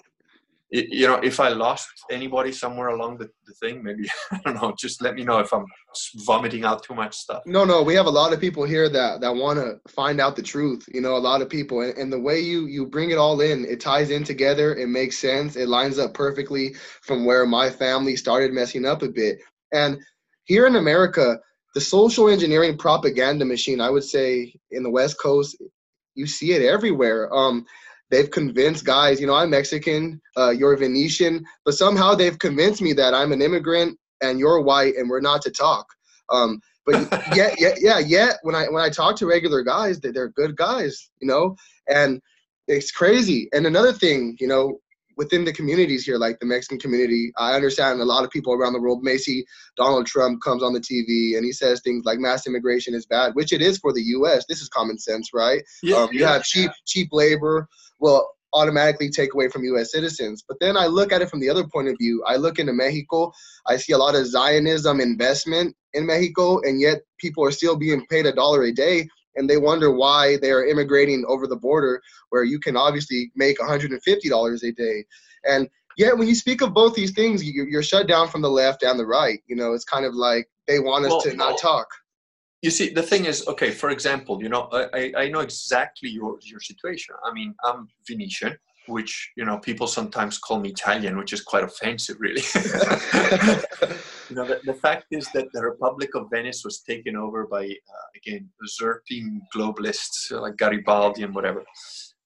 you 0.74 1.06
know, 1.06 1.20
if 1.22 1.38
I 1.38 1.50
lost 1.50 1.88
anybody 2.10 2.50
somewhere 2.50 2.88
along 2.88 3.18
the, 3.18 3.30
the 3.46 3.52
thing, 3.54 3.80
maybe 3.80 4.08
I 4.32 4.40
don't 4.44 4.60
know. 4.60 4.74
Just 4.76 5.00
let 5.00 5.14
me 5.14 5.22
know 5.22 5.38
if 5.38 5.52
I'm 5.52 5.66
vomiting 6.26 6.64
out 6.64 6.82
too 6.82 6.94
much 6.94 7.14
stuff. 7.16 7.42
No, 7.46 7.64
no, 7.64 7.80
we 7.82 7.94
have 7.94 8.06
a 8.06 8.10
lot 8.10 8.32
of 8.32 8.40
people 8.40 8.64
here 8.64 8.88
that 8.88 9.20
that 9.20 9.34
want 9.34 9.60
to 9.60 9.78
find 9.88 10.20
out 10.20 10.34
the 10.34 10.42
truth. 10.42 10.84
You 10.92 11.00
know, 11.00 11.16
a 11.16 11.18
lot 11.18 11.42
of 11.42 11.48
people, 11.48 11.82
and, 11.82 11.96
and 11.96 12.12
the 12.12 12.18
way 12.18 12.40
you 12.40 12.66
you 12.66 12.87
bring 12.87 13.10
it 13.10 13.18
all 13.18 13.40
in, 13.40 13.64
it 13.64 13.80
ties 13.80 14.10
in 14.10 14.24
together. 14.24 14.74
It 14.74 14.88
makes 14.88 15.16
sense. 15.16 15.54
It 15.54 15.68
lines 15.68 16.00
up 16.00 16.12
perfectly 16.12 16.74
from 17.02 17.24
where 17.24 17.46
my 17.46 17.70
family 17.70 18.16
started 18.16 18.52
messing 18.52 18.84
up 18.84 19.02
a 19.02 19.08
bit. 19.08 19.38
And 19.72 19.98
here 20.44 20.66
in 20.66 20.74
America, 20.74 21.38
the 21.74 21.80
social 21.80 22.28
engineering 22.28 22.76
propaganda 22.76 23.44
machine, 23.44 23.80
I 23.80 23.90
would 23.90 24.04
say, 24.04 24.52
in 24.72 24.82
the 24.82 24.90
West 24.90 25.20
Coast, 25.20 25.56
you 26.16 26.26
see 26.26 26.52
it 26.52 26.62
everywhere. 26.62 27.32
Um, 27.32 27.64
they've 28.10 28.30
convinced 28.30 28.84
guys, 28.84 29.20
you 29.20 29.26
know, 29.26 29.34
I'm 29.34 29.50
Mexican, 29.50 30.20
uh, 30.36 30.50
you're 30.50 30.76
Venetian, 30.76 31.44
but 31.64 31.74
somehow 31.74 32.14
they've 32.14 32.38
convinced 32.38 32.82
me 32.82 32.92
that 32.94 33.14
I'm 33.14 33.32
an 33.32 33.42
immigrant 33.42 33.98
and 34.20 34.38
you're 34.38 34.60
white 34.60 34.96
and 34.96 35.08
we're 35.08 35.20
not 35.20 35.42
to 35.42 35.50
talk. 35.50 35.86
Um, 36.30 36.60
but 36.86 37.08
yeah, 37.34 37.54
yeah, 37.58 37.74
yeah, 37.78 37.98
yet 37.98 38.36
when 38.42 38.54
I 38.54 38.66
when 38.68 38.82
I 38.82 38.90
talk 38.90 39.16
to 39.16 39.26
regular 39.26 39.62
guys, 39.62 40.00
they're 40.00 40.28
good 40.28 40.56
guys, 40.56 41.10
you 41.20 41.28
know, 41.28 41.56
and 41.88 42.20
it's 42.68 42.90
crazy. 42.90 43.48
And 43.52 43.66
another 43.66 43.92
thing, 43.92 44.36
you 44.40 44.48
know, 44.48 44.78
within 45.16 45.44
the 45.44 45.52
communities 45.52 46.04
here, 46.04 46.18
like 46.18 46.38
the 46.40 46.46
Mexican 46.46 46.78
community, 46.78 47.32
I 47.38 47.54
understand 47.54 48.00
a 48.00 48.04
lot 48.04 48.24
of 48.24 48.30
people 48.30 48.52
around 48.52 48.72
the 48.72 48.80
world 48.80 49.02
may 49.02 49.16
see 49.16 49.44
Donald 49.76 50.06
Trump 50.06 50.42
comes 50.42 50.62
on 50.62 50.72
the 50.72 50.80
TV 50.80 51.36
and 51.36 51.44
he 51.44 51.52
says 51.52 51.80
things 51.80 52.04
like 52.04 52.18
mass 52.18 52.46
immigration 52.46 52.94
is 52.94 53.06
bad, 53.06 53.34
which 53.34 53.52
it 53.52 53.62
is 53.62 53.78
for 53.78 53.92
the 53.92 54.02
U.S. 54.02 54.44
This 54.48 54.60
is 54.60 54.68
common 54.68 54.98
sense, 54.98 55.30
right? 55.32 55.62
Yeah, 55.82 55.96
um, 55.96 56.08
you 56.12 56.20
yeah, 56.20 56.34
have 56.34 56.44
cheap 56.44 56.70
cheap 56.86 57.08
labor 57.12 57.68
will 58.04 58.28
automatically 58.52 59.08
take 59.08 59.32
away 59.32 59.48
from 59.48 59.64
U.S. 59.64 59.90
citizens. 59.90 60.44
But 60.46 60.58
then 60.60 60.76
I 60.76 60.86
look 60.86 61.10
at 61.10 61.22
it 61.22 61.30
from 61.30 61.40
the 61.40 61.48
other 61.48 61.66
point 61.66 61.88
of 61.88 61.96
view. 61.98 62.22
I 62.26 62.36
look 62.36 62.58
into 62.58 62.74
Mexico. 62.74 63.32
I 63.66 63.78
see 63.78 63.94
a 63.94 63.98
lot 63.98 64.14
of 64.14 64.26
Zionism 64.26 65.00
investment 65.00 65.74
in 65.94 66.04
Mexico, 66.06 66.60
and 66.60 66.80
yet 66.80 66.98
people 67.18 67.42
are 67.44 67.50
still 67.50 67.76
being 67.76 68.06
paid 68.10 68.26
a 68.26 68.32
dollar 68.32 68.64
a 68.64 68.72
day 68.72 69.08
and 69.36 69.48
they 69.48 69.56
wonder 69.56 69.90
why 69.90 70.36
they 70.36 70.52
are 70.52 70.64
immigrating 70.64 71.24
over 71.26 71.46
the 71.46 71.56
border 71.56 72.00
where 72.30 72.44
you 72.44 72.60
can 72.60 72.76
obviously 72.76 73.32
make 73.34 73.58
$150 73.58 74.62
a 74.62 74.72
day. 74.72 75.04
And 75.44 75.68
yet, 75.96 76.16
when 76.16 76.28
you 76.28 76.34
speak 76.34 76.60
of 76.60 76.74
both 76.74 76.94
these 76.94 77.12
things, 77.12 77.42
you're 77.42 77.82
shut 77.82 78.06
down 78.06 78.28
from 78.28 78.42
the 78.42 78.50
left 78.50 78.82
and 78.82 78.98
the 78.98 79.06
right. 79.06 79.40
You 79.46 79.56
know, 79.56 79.72
it's 79.72 79.84
kind 79.84 80.04
of 80.04 80.14
like 80.14 80.46
they 80.68 80.78
want 80.78 81.06
us 81.06 81.10
well, 81.10 81.20
to 81.22 81.34
not 81.34 81.58
talk. 81.58 81.88
You 82.64 82.70
see, 82.70 82.88
the 82.88 83.03
thing 83.03 83.27
is, 83.27 83.46
okay, 83.46 83.70
for 83.70 83.90
example, 83.90 84.42
you 84.42 84.48
know, 84.48 84.68
I, 84.72 85.12
I 85.22 85.29
know 85.29 85.40
exactly 85.40 86.09
your, 86.09 86.38
your 86.42 86.61
situation. 86.61 87.14
I 87.22 87.31
mean, 87.33 87.55
I'm 87.62 87.88
Venetian 88.09 88.57
which 88.87 89.33
you 89.37 89.44
know 89.44 89.59
people 89.59 89.87
sometimes 89.87 90.38
call 90.38 90.61
me 90.61 90.68
Italian, 90.70 91.16
which 91.16 91.33
is 91.33 91.40
quite 91.40 91.64
offensive, 91.64 92.16
really. 92.18 92.42
you 94.29 94.37
know, 94.37 94.44
the, 94.44 94.61
the, 94.64 94.79
fact 94.83 95.07
is 95.11 95.27
that 95.33 95.46
the 95.53 95.62
Republic 95.62 96.14
of 96.14 96.29
Venice 96.31 96.62
was 96.64 96.81
taken 96.81 97.16
over 97.16 97.46
by 97.46 97.64
uh, 97.64 98.09
again 98.16 98.48
usurping 98.61 99.40
globalists 99.55 100.31
like 100.31 100.57
Garibaldi 100.57 101.22
and 101.22 101.35
whatever. 101.35 101.62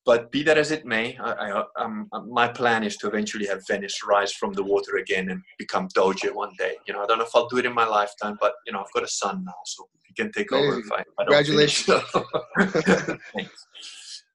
But 0.04 0.32
be 0.32 0.42
that 0.44 0.56
as 0.56 0.70
it 0.70 0.87
may, 0.87 1.16
I, 1.18 1.32
I, 1.32 1.64
um, 1.76 2.08
um, 2.12 2.32
my 2.32 2.48
plan 2.48 2.82
is 2.82 2.96
to 2.98 3.08
eventually 3.08 3.46
have 3.46 3.66
Venice 3.66 4.02
rise 4.06 4.32
from 4.32 4.54
the 4.54 4.62
water 4.62 4.96
again 4.96 5.30
and 5.30 5.42
become 5.58 5.88
Doge 5.94 6.24
one 6.32 6.52
day. 6.58 6.76
You 6.87 6.94
know, 6.94 7.02
I 7.02 7.06
don't 7.06 7.18
know 7.18 7.24
if 7.24 7.34
I'll 7.34 7.48
do 7.48 7.58
it 7.58 7.66
in 7.66 7.74
my 7.74 7.87
lifetime, 7.87 8.38
but 8.40 8.54
you 8.66 8.72
know, 8.72 8.80
I've 8.80 8.92
got 8.94 9.02
a 9.02 9.08
son 9.08 9.44
now, 9.44 9.52
so 9.66 9.88
he 10.06 10.14
can 10.14 10.32
take 10.32 10.50
over 10.52 10.78
if 10.78 10.90
I, 10.90 11.00
if 11.00 11.06
I 11.18 11.24
Congratulations. 11.24 13.20
Thanks. 13.34 13.66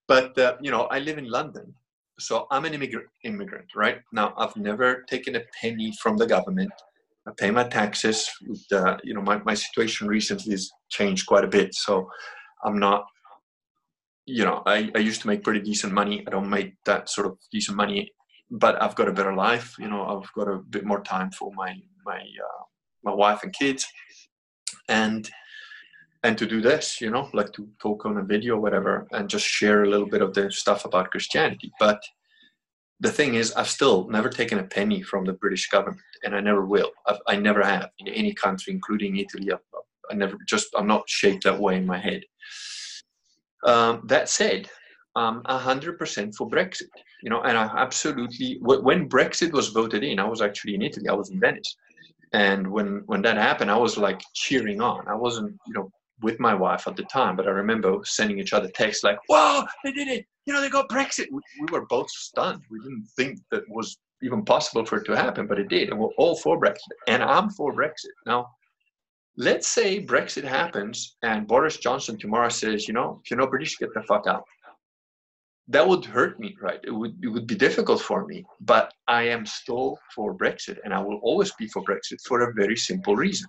But 0.08 0.38
uh, 0.38 0.58
you 0.62 0.70
know, 0.70 0.84
I 0.84 1.00
live 1.00 1.18
in 1.18 1.30
London, 1.30 1.74
so 2.20 2.46
I'm 2.52 2.66
an 2.66 2.74
immigrant, 2.74 3.08
immigrant, 3.24 3.66
right? 3.76 4.00
Now 4.12 4.34
I've 4.38 4.56
never 4.56 5.04
taken 5.10 5.36
a 5.36 5.42
penny 5.60 5.94
from 6.02 6.18
the 6.18 6.28
government. 6.28 6.72
I 7.28 7.32
pay 7.38 7.52
my 7.52 7.64
taxes. 7.64 8.30
Uh, 8.72 8.98
you 9.04 9.14
know, 9.14 9.22
my, 9.22 9.42
my 9.44 9.54
situation 9.54 10.08
recently 10.08 10.52
has 10.52 10.70
changed 10.90 11.26
quite 11.26 11.46
a 11.46 11.48
bit. 11.48 11.74
So 11.74 12.10
I'm 12.64 12.78
not, 12.78 13.06
you 14.26 14.46
know, 14.46 14.64
I, 14.66 14.90
I 14.96 15.00
used 15.00 15.22
to 15.22 15.28
make 15.28 15.44
pretty 15.44 15.62
decent 15.62 15.94
money. 15.94 16.24
I 16.26 16.32
don't 16.32 16.50
make 16.50 16.76
that 16.86 17.10
sort 17.10 17.28
of 17.28 17.38
decent 17.52 17.78
money, 17.78 18.12
but 18.50 18.82
I've 18.82 18.96
got 18.96 19.10
a 19.10 19.14
better 19.14 19.36
life. 19.36 19.76
You 19.80 19.90
know, 19.90 20.06
I've 20.06 20.32
got 20.34 20.52
a 20.52 20.60
bit 20.60 20.86
more 20.86 21.02
time 21.02 21.32
for 21.32 21.52
my, 21.56 21.76
my, 22.06 22.20
uh, 22.20 22.64
my 23.04 23.14
wife 23.14 23.44
and 23.44 23.54
kids. 23.54 23.86
And 24.88 25.30
and 26.24 26.38
to 26.38 26.46
do 26.46 26.62
this, 26.62 27.02
you 27.02 27.12
know, 27.12 27.30
like 27.34 27.52
to 27.54 27.68
talk 27.82 28.06
on 28.06 28.18
a 28.18 28.24
video 28.24 28.58
whatever 28.58 29.08
and 29.12 29.30
just 29.30 29.46
share 29.46 29.84
a 29.84 29.90
little 29.90 30.08
bit 30.08 30.22
of 30.22 30.34
the 30.34 30.50
stuff 30.52 30.86
about 30.86 31.12
Christianity. 31.12 31.70
But 31.80 32.02
the 33.02 33.12
thing 33.12 33.36
is, 33.36 33.52
I've 33.54 33.70
still 33.70 34.08
never 34.08 34.30
taken 34.30 34.60
a 34.60 34.64
penny 34.64 35.02
from 35.02 35.26
the 35.26 35.34
British 35.34 35.68
government, 35.70 36.02
and 36.24 36.34
I 36.34 36.40
never 36.40 36.66
will. 36.66 36.92
I've, 37.06 37.20
i 37.28 37.36
never 37.36 37.62
have 37.62 37.90
in 38.00 38.08
any 38.08 38.34
country, 38.34 38.72
including 38.72 39.18
Italy. 39.18 39.52
I, 39.52 39.58
I 40.10 40.16
never 40.16 40.38
just 40.48 40.68
I'm 40.78 40.88
not 40.88 41.10
shaped 41.10 41.44
that 41.44 41.60
way 41.60 41.76
in 41.76 41.86
my 41.86 41.98
head. 41.98 42.24
Um, 43.66 44.02
that 44.06 44.30
said, 44.30 44.70
I'm 45.16 45.44
hundred 45.46 46.00
percent 46.00 46.36
for 46.36 46.50
Brexit. 46.50 46.90
You 47.22 47.30
know, 47.30 47.42
and 47.42 47.58
I 47.58 47.66
absolutely 47.78 48.58
when 48.62 49.08
Brexit 49.08 49.52
was 49.52 49.70
voted 49.70 50.04
in, 50.04 50.20
I 50.20 50.28
was 50.28 50.42
actually 50.42 50.76
in 50.76 50.82
Italy. 50.82 51.08
I 51.08 51.14
was 51.14 51.30
in 51.30 51.40
Venice, 51.40 51.76
and 52.34 52.70
when 52.70 53.04
when 53.06 53.22
that 53.22 53.38
happened, 53.38 53.72
I 53.72 53.78
was 53.78 53.98
like 53.98 54.22
cheering 54.34 54.82
on. 54.82 55.08
I 55.08 55.16
wasn't, 55.16 55.56
you 55.68 55.74
know, 55.74 55.90
with 56.22 56.40
my 56.40 56.54
wife 56.54 56.88
at 56.88 56.96
the 56.96 57.04
time, 57.04 57.36
but 57.36 57.48
I 57.48 57.52
remember 57.52 58.00
sending 58.04 58.40
each 58.40 58.54
other 58.54 58.70
texts 58.70 59.04
like, 59.04 59.18
"Wow, 59.30 59.68
they 59.84 59.92
did 59.92 60.08
it! 60.08 60.26
You 60.46 60.54
know, 60.54 60.62
they 60.62 60.70
got 60.70 60.90
Brexit." 60.90 61.28
We, 61.32 61.42
we, 61.62 61.68
were 61.72 61.86
both 61.86 62.10
stunned. 62.10 62.62
We 62.70 62.80
didn't 62.80 63.08
think 63.16 63.40
that 63.52 63.64
was 63.70 63.98
even 64.22 64.44
possible 64.44 64.86
for 64.86 64.98
it 64.98 65.06
to 65.06 65.16
happen, 65.16 65.48
but 65.48 65.60
it 65.60 65.70
did, 65.70 65.90
and 65.90 66.00
we're 66.00 66.16
all 66.18 66.36
for 66.38 66.60
Brexit. 66.60 66.94
And 67.08 67.22
I'm 67.22 67.50
for 67.52 67.74
Brexit. 67.74 68.16
Now, 68.26 68.48
let's 69.38 69.68
say 69.68 70.04
Brexit 70.04 70.44
happens 70.44 71.18
and 71.24 71.48
Boris 71.48 71.78
Johnson 71.78 72.18
tomorrow 72.18 72.50
says, 72.50 72.88
"You 72.88 72.94
know, 72.94 73.22
if 73.24 73.32
you're 73.32 73.40
not 73.40 73.50
British, 73.50 73.78
get 73.78 73.94
the 73.94 74.04
fuck 74.04 74.28
out." 74.28 74.44
That 75.70 75.88
would 75.88 76.04
hurt 76.04 76.40
me, 76.40 76.56
right? 76.62 76.80
It 76.84 76.92
would 76.92 77.16
it 77.24 77.30
would 77.30 77.48
be 77.48 77.56
difficult 77.56 78.02
for 78.02 78.26
me, 78.26 78.46
but 78.60 78.94
I 79.08 79.24
am 79.24 79.46
still 79.46 79.98
for 80.14 80.36
Brexit, 80.36 80.78
and 80.84 80.94
I 80.94 81.00
will 81.00 81.20
always 81.24 81.54
be 81.54 81.68
for 81.68 81.84
Brexit 81.84 82.20
for 82.28 82.42
a 82.42 82.54
very 82.54 82.76
simple 82.76 83.16
reason 83.16 83.48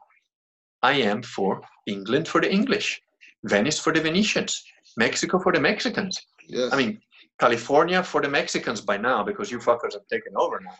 I 0.84 0.92
am 1.00 1.22
for 1.22 1.62
England 1.86 2.28
for 2.28 2.42
the 2.42 2.52
English, 2.52 3.00
Venice 3.44 3.78
for 3.78 3.90
the 3.90 4.02
Venetians, 4.02 4.62
Mexico 4.98 5.38
for 5.38 5.50
the 5.50 5.58
Mexicans. 5.60 6.20
Yes. 6.46 6.72
I 6.74 6.76
mean, 6.76 7.00
California 7.40 8.02
for 8.02 8.20
the 8.20 8.28
Mexicans 8.28 8.82
by 8.82 8.98
now 8.98 9.24
because 9.24 9.50
you 9.50 9.58
fuckers 9.58 9.94
have 9.94 10.06
taken 10.12 10.34
over 10.36 10.60
now. 10.60 10.76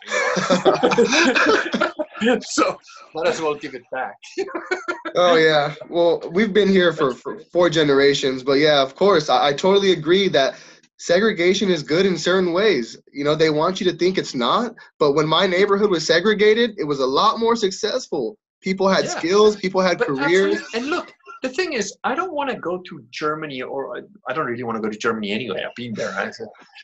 so 2.41 2.77
might 3.13 3.27
as 3.27 3.41
well 3.41 3.55
give 3.55 3.75
it 3.75 3.83
back. 3.91 4.15
oh 5.15 5.35
yeah. 5.35 5.73
Well, 5.89 6.21
we've 6.31 6.53
been 6.53 6.69
here 6.69 6.93
for, 6.93 7.13
for 7.13 7.39
four 7.51 7.69
generations, 7.69 8.43
but 8.43 8.53
yeah, 8.53 8.81
of 8.81 8.95
course, 8.95 9.29
I, 9.29 9.47
I 9.47 9.53
totally 9.53 9.91
agree 9.91 10.27
that 10.29 10.55
segregation 10.97 11.69
is 11.69 11.83
good 11.83 12.05
in 12.05 12.17
certain 12.17 12.53
ways. 12.53 12.97
You 13.11 13.23
know, 13.23 13.35
they 13.35 13.49
want 13.49 13.79
you 13.79 13.89
to 13.91 13.97
think 13.97 14.17
it's 14.17 14.35
not, 14.35 14.73
but 14.99 15.13
when 15.13 15.27
my 15.27 15.45
neighborhood 15.45 15.89
was 15.89 16.05
segregated, 16.05 16.75
it 16.77 16.85
was 16.85 16.99
a 16.99 17.05
lot 17.05 17.39
more 17.39 17.55
successful. 17.55 18.37
People 18.61 18.87
had 18.87 19.05
yeah. 19.05 19.11
skills, 19.11 19.55
people 19.55 19.81
had 19.81 19.97
but 19.97 20.07
careers. 20.07 20.55
Absolutely. 20.55 20.79
And 20.79 20.87
look, 20.87 21.13
the 21.43 21.49
thing 21.49 21.73
is, 21.73 21.95
I 22.03 22.15
don't 22.15 22.33
want 22.33 22.49
to 22.49 22.55
go 22.55 22.79
to 22.79 23.03
Germany, 23.11 23.61
or 23.61 23.97
uh, 23.97 24.01
I 24.27 24.33
don't 24.33 24.47
really 24.47 24.63
want 24.63 24.77
to 24.77 24.81
go 24.81 24.89
to 24.89 24.97
Germany 24.97 25.31
anyway. 25.31 25.63
I've 25.63 25.75
been 25.75 25.93
there, 25.93 26.11
right? 26.11 26.33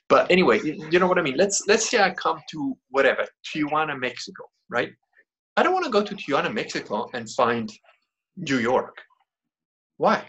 but 0.08 0.30
anyway, 0.30 0.62
you 0.63 1.00
know 1.00 1.08
what 1.08 1.17
I 1.17 1.22
mean. 1.24 1.38
Let's 1.38 1.63
let's 1.67 1.89
say 1.89 2.00
I 2.02 2.12
come 2.12 2.39
to 2.52 2.78
whatever 2.89 3.26
Tijuana, 3.48 4.00
Mexico, 4.00 4.44
right? 4.70 4.91
I 5.58 5.64
don't 5.64 5.74
want 5.74 5.86
to 5.86 5.92
go 5.92 6.04
to 6.04 6.16
Tijuana, 6.16 6.54
Mexico, 6.54 7.10
and 7.14 7.30
find 7.30 7.72
New 8.38 8.60
York. 8.60 8.98
Why? 9.98 10.26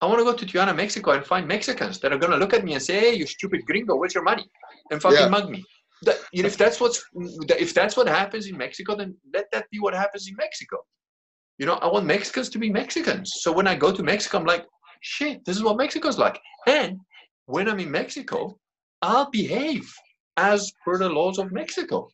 I 0.00 0.06
want 0.06 0.18
to 0.18 0.24
go 0.24 0.34
to 0.34 0.44
Tijuana, 0.44 0.74
Mexico, 0.74 1.12
and 1.12 1.24
find 1.24 1.46
Mexicans 1.46 2.00
that 2.00 2.12
are 2.12 2.18
going 2.18 2.32
to 2.32 2.38
look 2.38 2.52
at 2.52 2.64
me 2.64 2.74
and 2.74 2.82
say, 2.82 2.98
"Hey, 2.98 3.14
you 3.14 3.26
stupid 3.26 3.64
gringo, 3.66 3.94
where's 3.96 4.14
your 4.14 4.24
money?" 4.24 4.44
and 4.90 5.00
fucking 5.00 5.18
yeah. 5.18 5.28
mug 5.28 5.50
me. 5.50 5.64
That, 6.02 6.18
you 6.32 6.42
know, 6.42 6.48
if 6.48 6.58
that's 6.58 6.80
what's 6.80 7.04
if 7.48 7.72
that's 7.72 7.96
what 7.96 8.08
happens 8.08 8.46
in 8.48 8.56
Mexico, 8.56 8.96
then 8.96 9.16
let 9.32 9.46
that 9.52 9.66
be 9.70 9.78
what 9.78 9.94
happens 9.94 10.28
in 10.28 10.34
Mexico. 10.36 10.78
You 11.58 11.66
know, 11.66 11.74
I 11.74 11.86
want 11.86 12.06
Mexicans 12.06 12.48
to 12.50 12.58
be 12.58 12.70
Mexicans. 12.70 13.32
So 13.36 13.52
when 13.52 13.68
I 13.68 13.76
go 13.76 13.92
to 13.92 14.02
Mexico, 14.02 14.38
I'm 14.38 14.44
like, 14.44 14.66
shit, 15.00 15.44
this 15.44 15.56
is 15.56 15.62
what 15.62 15.76
Mexico's 15.76 16.18
like. 16.18 16.40
And 16.66 16.98
when 17.46 17.68
I'm 17.68 17.78
in 17.78 17.90
Mexico, 17.90 18.58
I'll 19.02 19.30
behave 19.30 19.88
as 20.36 20.72
per 20.84 20.98
the 20.98 21.08
laws 21.08 21.38
of 21.38 21.52
Mexico. 21.52 22.08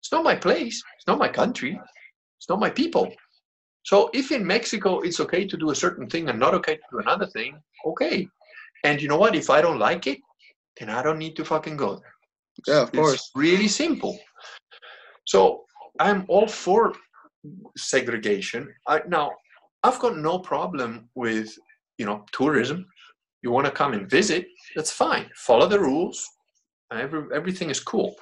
It's 0.00 0.12
not 0.12 0.24
my 0.24 0.34
place. 0.34 0.82
It's 0.96 1.06
not 1.06 1.18
my 1.18 1.28
country. 1.28 1.80
It's 2.38 2.48
not 2.48 2.60
my 2.60 2.70
people. 2.70 3.12
So 3.82 4.10
if 4.12 4.32
in 4.32 4.46
Mexico 4.46 5.00
it's 5.00 5.20
okay 5.20 5.46
to 5.46 5.56
do 5.56 5.70
a 5.70 5.74
certain 5.74 6.08
thing 6.08 6.28
and 6.28 6.38
not 6.38 6.54
okay 6.54 6.76
to 6.76 6.82
do 6.92 6.98
another 6.98 7.26
thing, 7.26 7.60
okay. 7.86 8.28
And 8.84 9.00
you 9.00 9.08
know 9.08 9.18
what? 9.18 9.34
If 9.34 9.50
I 9.50 9.60
don't 9.60 9.78
like 9.78 10.06
it, 10.06 10.18
then 10.78 10.90
I 10.90 11.02
don't 11.02 11.18
need 11.18 11.36
to 11.36 11.44
fucking 11.44 11.76
go 11.76 11.96
there. 11.96 12.14
Yeah, 12.66 12.82
of 12.82 12.92
course. 12.92 13.30
Really 13.34 13.68
simple. 13.68 14.18
So 15.26 15.64
I'm 16.00 16.24
all 16.28 16.46
for 16.46 16.92
segregation. 17.76 18.72
I, 18.86 19.00
now, 19.08 19.32
I've 19.82 19.98
got 20.00 20.16
no 20.16 20.38
problem 20.38 21.08
with 21.14 21.56
you 21.98 22.06
know 22.06 22.24
tourism. 22.32 22.86
You 23.42 23.52
want 23.52 23.66
to 23.66 23.72
come 23.72 23.92
and 23.92 24.10
visit, 24.10 24.46
that's 24.74 24.90
fine. 24.90 25.30
Follow 25.36 25.68
the 25.68 25.78
rules. 25.78 26.26
Every, 26.92 27.22
everything 27.32 27.70
is 27.70 27.78
cool. 27.78 28.16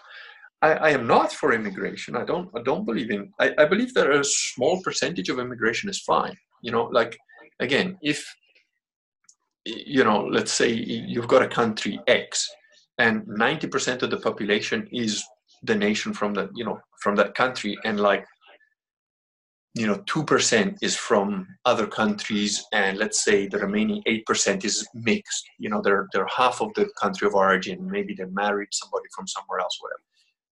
I, 0.63 0.73
I, 0.73 0.91
am 0.91 1.07
not 1.07 1.33
for 1.33 1.53
immigration. 1.53 2.17
I 2.17 2.25
don't. 2.25 2.49
I 2.57 2.63
don't 2.63 2.85
believe 2.85 3.11
in. 3.11 3.33
I, 3.39 3.53
I 3.59 3.65
believe 3.67 3.93
that 3.95 4.11
a 4.11 4.25
small 4.25 4.81
percentage 4.83 5.29
of 5.29 5.39
immigration 5.39 5.91
is 5.91 6.01
fine. 6.01 6.37
You 6.63 6.73
know, 6.73 6.85
like 6.85 7.17
again, 7.61 7.99
if 8.03 8.25
you 9.65 10.05
know, 10.05 10.25
let's 10.25 10.53
say 10.53 10.71
you've 10.71 11.29
got 11.29 11.43
a 11.43 11.49
country 11.49 12.01
X, 12.07 12.49
and 12.99 13.27
90% 13.27 14.03
of 14.03 14.11
the 14.11 14.17
population 14.19 14.89
is 14.93 15.25
the 15.63 15.75
nation 15.75 16.13
from 16.13 16.33
that 16.35 16.51
you 16.55 16.65
know 16.65 16.81
from 17.03 17.17
that 17.17 17.35
country, 17.35 17.77
and 17.85 18.01
like 18.01 18.25
you 19.77 19.87
know 19.87 19.97
2% 20.11 20.79
is 20.81 20.97
from 20.97 21.47
other 21.67 21.87
countries 21.87 22.65
and 22.73 22.97
let's 22.97 23.23
say 23.23 23.47
the 23.47 23.59
remaining 23.59 24.03
8% 24.09 24.65
is 24.65 24.89
mixed 24.95 25.45
you 25.59 25.69
know 25.69 25.83
they're 25.83 26.07
they're 26.13 26.27
half 26.35 26.63
of 26.63 26.73
the 26.75 26.89
country 27.01 27.27
of 27.29 27.35
origin 27.35 27.91
maybe 27.91 28.15
they 28.15 28.25
married 28.25 28.69
somebody 28.73 29.05
from 29.15 29.27
somewhere 29.27 29.61
else 29.61 29.77
whatever 29.81 30.01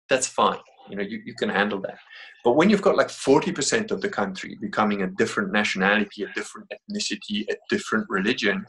that's 0.09 0.27
fine 0.27 0.59
you 0.89 0.95
know 0.95 1.03
you, 1.03 1.21
you 1.25 1.33
can 1.35 1.49
handle 1.49 1.79
that 1.81 1.97
but 2.43 2.53
when 2.53 2.69
you've 2.69 2.81
got 2.81 2.95
like 2.95 3.09
40% 3.09 3.91
of 3.91 3.99
the 4.01 4.09
country 4.09 4.57
becoming 4.61 5.01
a 5.01 5.07
different 5.07 5.51
nationality 5.51 6.23
a 6.23 6.31
different 6.33 6.71
ethnicity 6.75 7.45
a 7.49 7.55
different 7.69 8.05
religion 8.09 8.65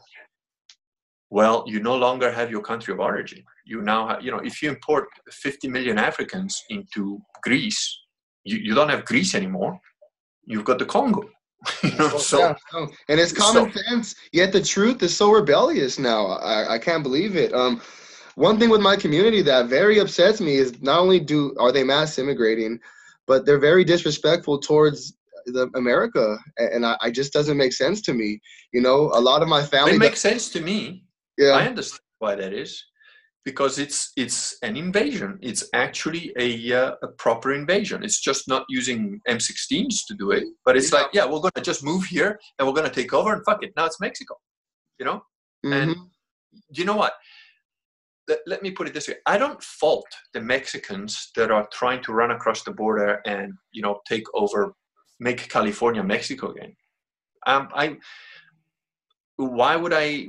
well 1.29 1.63
you 1.67 1.79
no 1.79 1.95
longer 1.95 2.31
have 2.31 2.51
your 2.51 2.61
country 2.61 2.93
of 2.93 2.99
origin 2.99 3.43
you 3.65 3.81
now 3.81 4.07
have 4.07 4.23
you 4.23 4.31
know 4.31 4.39
if 4.39 4.61
you 4.61 4.69
import 4.69 5.07
50 5.31 5.69
million 5.69 5.97
africans 5.97 6.61
into 6.69 7.19
greece 7.43 7.99
you, 8.43 8.57
you 8.57 8.73
don't 8.73 8.89
have 8.89 9.05
greece 9.05 9.35
anymore 9.35 9.79
you've 10.49 10.65
got 10.65 10.79
the 10.79 10.85
Congo. 10.85 11.29
you 11.83 11.91
know, 11.97 12.17
so 12.17 12.39
yeah, 12.39 12.85
and 13.09 13.19
it's 13.19 13.33
common 13.33 13.71
so, 13.71 13.81
sense. 13.81 14.15
Yet 14.31 14.53
the 14.53 14.61
truth 14.61 15.03
is 15.03 15.15
so 15.15 15.29
rebellious 15.29 15.99
now. 15.99 16.27
I, 16.27 16.75
I 16.75 16.79
can't 16.79 17.03
believe 17.03 17.35
it. 17.35 17.53
Um, 17.53 17.81
one 18.39 18.57
thing 18.57 18.69
with 18.69 18.79
my 18.79 18.95
community 18.95 19.41
that 19.41 19.67
very 19.67 19.99
upsets 19.99 20.39
me 20.39 20.55
is 20.55 20.81
not 20.81 20.99
only 20.99 21.19
do 21.19 21.53
are 21.59 21.73
they 21.73 21.83
mass 21.83 22.17
immigrating, 22.17 22.79
but 23.27 23.45
they're 23.45 23.59
very 23.59 23.83
disrespectful 23.83 24.59
towards 24.59 25.13
the 25.45 25.69
America, 25.75 26.37
and 26.57 26.85
I, 26.85 26.95
I 27.01 27.11
just 27.11 27.33
doesn't 27.33 27.57
make 27.57 27.73
sense 27.73 28.01
to 28.03 28.13
me. 28.13 28.39
You 28.71 28.81
know, 28.81 29.11
a 29.13 29.19
lot 29.19 29.41
of 29.41 29.49
my 29.49 29.61
family. 29.61 29.95
It 29.95 29.99
makes 29.99 30.21
sense 30.21 30.49
to 30.51 30.61
me. 30.61 31.03
Yeah, 31.37 31.51
I 31.51 31.67
understand 31.67 32.01
why 32.19 32.35
that 32.35 32.53
is 32.53 32.81
because 33.43 33.77
it's 33.77 34.13
it's 34.15 34.57
an 34.63 34.77
invasion. 34.77 35.37
It's 35.41 35.63
actually 35.73 36.31
a, 36.37 36.49
uh, 36.73 36.95
a 37.03 37.09
proper 37.23 37.53
invasion. 37.53 38.03
It's 38.03 38.21
just 38.21 38.47
not 38.47 38.63
using 38.69 39.19
M16s 39.27 40.05
to 40.07 40.13
do 40.13 40.31
it, 40.31 40.45
but 40.63 40.77
it's 40.77 40.93
yeah. 40.93 40.97
like, 40.99 41.09
yeah, 41.13 41.25
we're 41.25 41.39
gonna 41.39 41.63
just 41.71 41.83
move 41.83 42.05
here 42.05 42.39
and 42.57 42.65
we're 42.65 42.73
gonna 42.73 42.89
take 42.89 43.13
over 43.13 43.33
and 43.33 43.43
fuck 43.43 43.63
it. 43.63 43.73
Now 43.75 43.85
it's 43.85 43.99
Mexico, 43.99 44.35
you 44.97 45.05
know. 45.05 45.23
Mm-hmm. 45.65 45.73
And 45.73 45.95
you 46.71 46.85
know 46.85 46.95
what? 46.95 47.13
Let, 48.45 48.61
me 48.61 48.71
put 48.71 48.87
it 48.87 48.93
this 48.93 49.07
way: 49.07 49.15
I 49.25 49.37
don't 49.37 49.61
fault 49.61 50.07
the 50.33 50.41
Mexicans 50.41 51.31
that 51.35 51.51
are 51.51 51.67
trying 51.71 52.01
to 52.03 52.13
run 52.13 52.31
across 52.31 52.63
the 52.63 52.71
border 52.71 53.21
and 53.25 53.53
you 53.71 53.81
know 53.81 53.99
take 54.07 54.25
over, 54.33 54.73
make 55.19 55.49
California 55.49 56.03
Mexico 56.03 56.51
again. 56.51 56.75
Um, 57.47 57.69
I 57.73 57.97
why 59.37 59.75
would 59.75 59.93
I 59.93 60.27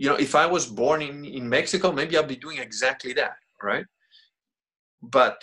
you 0.00 0.08
know, 0.08 0.16
if 0.16 0.34
I 0.34 0.46
was 0.46 0.64
born 0.64 1.02
in, 1.02 1.26
in 1.26 1.46
Mexico, 1.46 1.92
maybe 1.92 2.16
I'll 2.16 2.22
be 2.22 2.34
doing 2.34 2.56
exactly 2.56 3.12
that, 3.12 3.34
right? 3.62 3.84
But 5.02 5.38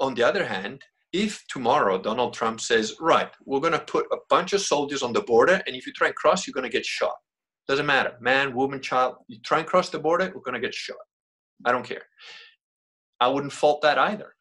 on 0.00 0.14
the 0.14 0.22
other 0.22 0.46
hand, 0.46 0.80
if 1.12 1.44
tomorrow 1.48 2.00
Donald 2.00 2.34
Trump 2.34 2.60
says, 2.60 2.94
right, 3.00 3.32
we're 3.44 3.58
going 3.58 3.72
to 3.72 3.80
put 3.80 4.06
a 4.12 4.18
bunch 4.30 4.52
of 4.52 4.60
soldiers 4.60 5.02
on 5.02 5.12
the 5.12 5.22
border, 5.22 5.60
and 5.66 5.74
if 5.74 5.88
you 5.88 5.92
try 5.92 6.06
and 6.06 6.14
cross, 6.14 6.46
you're 6.46 6.54
going 6.54 6.70
to 6.70 6.76
get 6.76 6.86
shot. 6.86 7.16
Doesn't 7.68 7.86
matter, 7.86 8.14
man, 8.20 8.54
woman, 8.54 8.80
child. 8.80 9.16
You 9.28 9.38
try 9.40 9.58
and 9.58 9.66
cross 9.66 9.90
the 9.90 9.98
border, 9.98 10.32
we're 10.34 10.40
going 10.40 10.54
to 10.54 10.66
get 10.66 10.74
shot. 10.74 10.96
I 11.64 11.72
don't 11.72 11.84
care. 11.84 12.02
I 13.20 13.28
wouldn't 13.28 13.52
fault 13.52 13.82
that 13.82 13.98
either. 13.98 14.34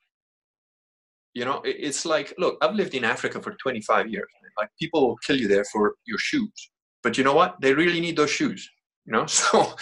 You 1.34 1.46
know, 1.46 1.62
it's 1.66 2.06
like, 2.06 2.34
look, 2.38 2.58
I've 2.62 2.74
lived 2.74 2.96
in 2.96 3.04
Africa 3.04 3.42
for 3.42 3.54
25 3.62 4.08
years. 4.08 4.28
Like, 4.58 4.70
people 4.80 5.08
will 5.08 5.18
kill 5.18 5.36
you 5.36 5.48
there 5.48 5.66
for 5.66 5.96
your 6.06 6.18
shoes. 6.18 6.72
But 7.04 7.18
you 7.18 7.24
know 7.24 7.34
what? 7.34 7.58
They 7.62 7.74
really 7.74 8.00
need 8.00 8.18
those 8.18 8.32
shoes 8.32 8.68
you 9.08 9.14
know 9.14 9.26
so 9.26 9.74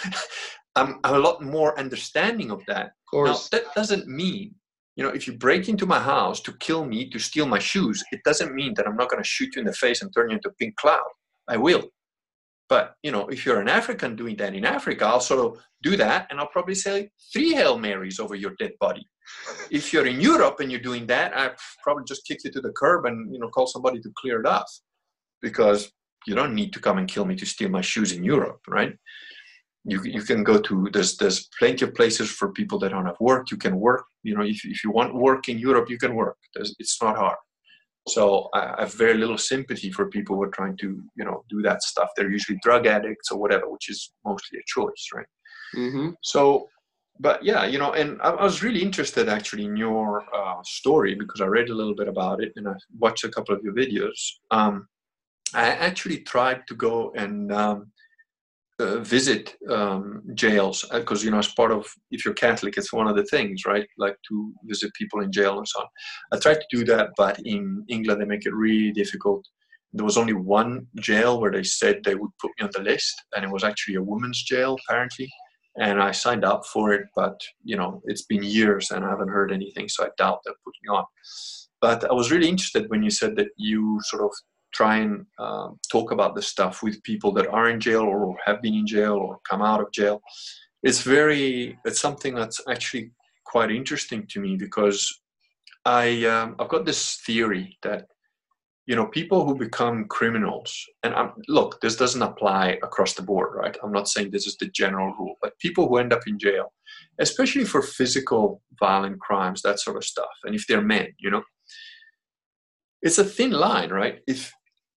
I'm, 0.76 1.00
I'm, 1.04 1.14
a 1.14 1.18
lot 1.18 1.42
more 1.42 1.78
understanding 1.78 2.50
of 2.50 2.62
that 2.66 2.86
of 2.86 3.10
course. 3.10 3.52
now 3.52 3.58
that 3.58 3.74
doesn't 3.74 4.06
mean 4.06 4.54
you 4.94 5.04
know 5.04 5.10
if 5.10 5.26
you 5.26 5.34
break 5.34 5.68
into 5.68 5.84
my 5.84 6.00
house 6.00 6.40
to 6.42 6.52
kill 6.58 6.84
me 6.86 7.10
to 7.10 7.18
steal 7.18 7.46
my 7.46 7.58
shoes 7.58 8.02
it 8.12 8.20
doesn't 8.24 8.54
mean 8.54 8.72
that 8.76 8.86
i'm 8.86 8.96
not 8.96 9.10
going 9.10 9.22
to 9.22 9.28
shoot 9.28 9.54
you 9.54 9.60
in 9.60 9.66
the 9.66 9.72
face 9.72 10.00
and 10.00 10.12
turn 10.14 10.30
you 10.30 10.36
into 10.36 10.48
a 10.48 10.52
pink 10.52 10.74
cloud 10.76 11.10
i 11.48 11.56
will 11.56 11.84
but 12.68 12.94
you 13.02 13.10
know 13.12 13.26
if 13.28 13.44
you're 13.44 13.60
an 13.60 13.68
african 13.68 14.16
doing 14.16 14.36
that 14.36 14.54
in 14.54 14.64
africa 14.64 15.04
i'll 15.04 15.20
sort 15.20 15.40
of 15.40 15.60
do 15.82 15.96
that 15.96 16.26
and 16.30 16.38
i'll 16.40 16.48
probably 16.48 16.74
say 16.74 17.10
three 17.32 17.52
hail 17.52 17.78
marys 17.78 18.18
over 18.18 18.34
your 18.34 18.54
dead 18.58 18.72
body 18.80 19.06
if 19.70 19.92
you're 19.92 20.06
in 20.06 20.20
europe 20.20 20.60
and 20.60 20.70
you're 20.70 20.80
doing 20.80 21.06
that 21.06 21.36
i 21.36 21.50
probably 21.82 22.04
just 22.06 22.26
kick 22.26 22.38
you 22.44 22.50
to 22.50 22.60
the 22.60 22.72
curb 22.72 23.06
and 23.06 23.32
you 23.32 23.40
know 23.40 23.48
call 23.48 23.66
somebody 23.66 24.00
to 24.00 24.10
clear 24.16 24.40
it 24.40 24.46
off 24.46 24.70
because 25.42 25.92
you 26.26 26.34
don't 26.34 26.54
need 26.54 26.72
to 26.72 26.80
come 26.80 26.98
and 26.98 27.08
kill 27.08 27.24
me 27.24 27.36
to 27.36 27.46
steal 27.46 27.68
my 27.68 27.80
shoes 27.80 28.12
in 28.12 28.24
Europe, 28.24 28.60
right? 28.68 28.94
You, 29.84 30.02
you 30.02 30.22
can 30.22 30.42
go 30.42 30.60
to 30.60 30.88
there's 30.92 31.16
there's 31.16 31.48
plenty 31.58 31.84
of 31.84 31.94
places 31.94 32.28
for 32.28 32.52
people 32.52 32.78
that 32.80 32.90
don't 32.90 33.06
have 33.06 33.20
work. 33.20 33.52
You 33.52 33.56
can 33.56 33.78
work. 33.78 34.04
You 34.24 34.34
know, 34.36 34.42
if 34.42 34.64
if 34.64 34.82
you 34.82 34.90
want 34.90 35.14
work 35.14 35.48
in 35.48 35.58
Europe, 35.58 35.88
you 35.88 35.98
can 35.98 36.16
work. 36.16 36.36
There's, 36.54 36.74
it's 36.80 37.00
not 37.00 37.16
hard. 37.16 37.36
So 38.08 38.48
I 38.54 38.76
have 38.78 38.94
very 38.94 39.14
little 39.14 39.38
sympathy 39.38 39.90
for 39.90 40.08
people 40.08 40.36
who 40.36 40.42
are 40.42 40.50
trying 40.50 40.76
to 40.78 41.02
you 41.16 41.24
know 41.24 41.44
do 41.48 41.62
that 41.62 41.82
stuff. 41.82 42.10
They're 42.16 42.30
usually 42.30 42.58
drug 42.62 42.86
addicts 42.86 43.30
or 43.30 43.38
whatever, 43.38 43.68
which 43.68 43.90
is 43.90 44.12
mostly 44.24 44.58
a 44.58 44.62
choice, 44.66 45.08
right? 45.14 45.26
Mm-hmm. 45.74 46.10
So 46.22 46.68
but 47.18 47.44
yeah, 47.44 47.64
you 47.64 47.78
know, 47.78 47.92
and 47.92 48.20
I, 48.22 48.30
I, 48.30 48.44
was 48.44 48.62
really 48.62 48.82
interested 48.82 49.28
actually 49.28 49.64
in 49.64 49.76
your 49.76 50.24
uh, 50.34 50.62
story 50.64 51.14
because 51.14 51.40
I 51.40 51.46
read 51.46 51.70
a 51.70 51.74
little 51.74 51.94
bit 51.94 52.08
about 52.08 52.42
it 52.42 52.52
and 52.56 52.68
I 52.68 52.74
watched 52.98 53.24
a 53.24 53.30
couple 53.30 53.54
of 53.54 53.62
your 53.62 53.74
videos. 53.74 54.20
Um, 54.50 54.88
I 55.54 55.68
actually 55.68 56.18
tried 56.18 56.66
to 56.68 56.74
go 56.74 57.12
and 57.16 57.52
um, 57.52 57.92
uh, 58.78 58.98
visit 58.98 59.56
um, 59.70 60.22
jails 60.34 60.84
because 60.92 61.22
uh, 61.22 61.24
you 61.24 61.30
know 61.30 61.38
as 61.38 61.48
part 61.48 61.72
of 61.72 61.86
if 62.10 62.24
you're 62.24 62.34
Catholic, 62.34 62.76
it's 62.76 62.92
one 62.92 63.08
of 63.08 63.16
the 63.16 63.24
things, 63.24 63.64
right? 63.66 63.86
Like 63.96 64.16
to 64.28 64.52
visit 64.64 64.92
people 64.94 65.20
in 65.20 65.32
jail 65.32 65.56
and 65.58 65.66
so 65.66 65.80
on. 65.80 65.86
I 66.32 66.38
tried 66.38 66.60
to 66.60 66.76
do 66.76 66.84
that, 66.84 67.10
but 67.16 67.38
in 67.44 67.84
England 67.88 68.20
they 68.20 68.26
make 68.26 68.44
it 68.44 68.54
really 68.54 68.92
difficult. 68.92 69.46
There 69.92 70.04
was 70.04 70.18
only 70.18 70.34
one 70.34 70.86
jail 71.00 71.40
where 71.40 71.52
they 71.52 71.62
said 71.62 72.02
they 72.04 72.16
would 72.16 72.30
put 72.38 72.50
me 72.58 72.64
on 72.64 72.70
the 72.74 72.82
list, 72.82 73.14
and 73.34 73.44
it 73.44 73.50
was 73.50 73.64
actually 73.64 73.94
a 73.94 74.02
women's 74.02 74.42
jail 74.42 74.76
apparently. 74.86 75.30
And 75.78 76.02
I 76.02 76.10
signed 76.10 76.44
up 76.44 76.66
for 76.66 76.92
it, 76.92 77.06
but 77.14 77.40
you 77.64 77.76
know 77.76 78.02
it's 78.04 78.26
been 78.26 78.42
years 78.42 78.90
and 78.90 79.04
I 79.04 79.08
haven't 79.08 79.28
heard 79.28 79.52
anything, 79.52 79.88
so 79.88 80.04
I 80.04 80.08
doubt 80.18 80.40
they'll 80.44 80.54
put 80.64 80.74
me 80.82 80.94
on. 80.94 81.04
But 81.80 82.10
I 82.10 82.12
was 82.12 82.30
really 82.30 82.48
interested 82.48 82.90
when 82.90 83.02
you 83.02 83.10
said 83.10 83.36
that 83.36 83.48
you 83.56 84.00
sort 84.04 84.22
of 84.22 84.32
try 84.76 84.96
and 84.96 85.24
uh, 85.38 85.68
talk 85.90 86.12
about 86.12 86.34
this 86.34 86.48
stuff 86.48 86.82
with 86.82 87.02
people 87.02 87.32
that 87.32 87.48
are 87.48 87.70
in 87.70 87.80
jail 87.80 88.02
or 88.02 88.36
have 88.44 88.60
been 88.60 88.74
in 88.74 88.86
jail 88.86 89.14
or 89.14 89.38
come 89.48 89.62
out 89.62 89.80
of 89.80 89.90
jail. 89.92 90.20
it's 90.82 91.02
very 91.02 91.78
it's 91.86 92.00
something 92.06 92.34
that's 92.34 92.60
actually 92.74 93.10
quite 93.52 93.70
interesting 93.70 94.26
to 94.32 94.38
me 94.44 94.56
because 94.66 95.00
I 95.84 96.06
um, 96.34 96.48
I've 96.58 96.74
got 96.74 96.84
this 96.84 97.02
theory 97.26 97.78
that 97.86 98.02
you 98.86 98.94
know 98.96 99.06
people 99.18 99.44
who 99.44 99.54
become 99.66 100.06
criminals 100.18 100.70
and 101.02 101.12
I'm, 101.14 101.30
look 101.48 101.80
this 101.80 101.96
doesn't 102.02 102.28
apply 102.30 102.64
across 102.88 103.14
the 103.14 103.26
board 103.30 103.50
right 103.60 103.76
i'm 103.82 103.96
not 103.98 104.08
saying 104.12 104.28
this 104.30 104.46
is 104.50 104.56
the 104.58 104.70
general 104.82 105.10
rule 105.18 105.36
but 105.42 105.58
people 105.58 105.84
who 105.88 105.98
end 105.98 106.12
up 106.16 106.24
in 106.30 106.38
jail 106.38 106.66
especially 107.26 107.64
for 107.64 107.82
physical 107.82 108.62
violent 108.86 109.18
crimes 109.26 109.60
that 109.62 109.80
sort 109.80 109.96
of 109.96 110.04
stuff 110.04 110.34
and 110.44 110.54
if 110.54 110.64
they're 110.66 110.92
men 110.96 111.08
you 111.24 111.30
know 111.32 111.42
it's 113.06 113.18
a 113.18 113.30
thin 113.36 113.50
line 113.50 113.90
right 113.90 114.20
if 114.34 114.40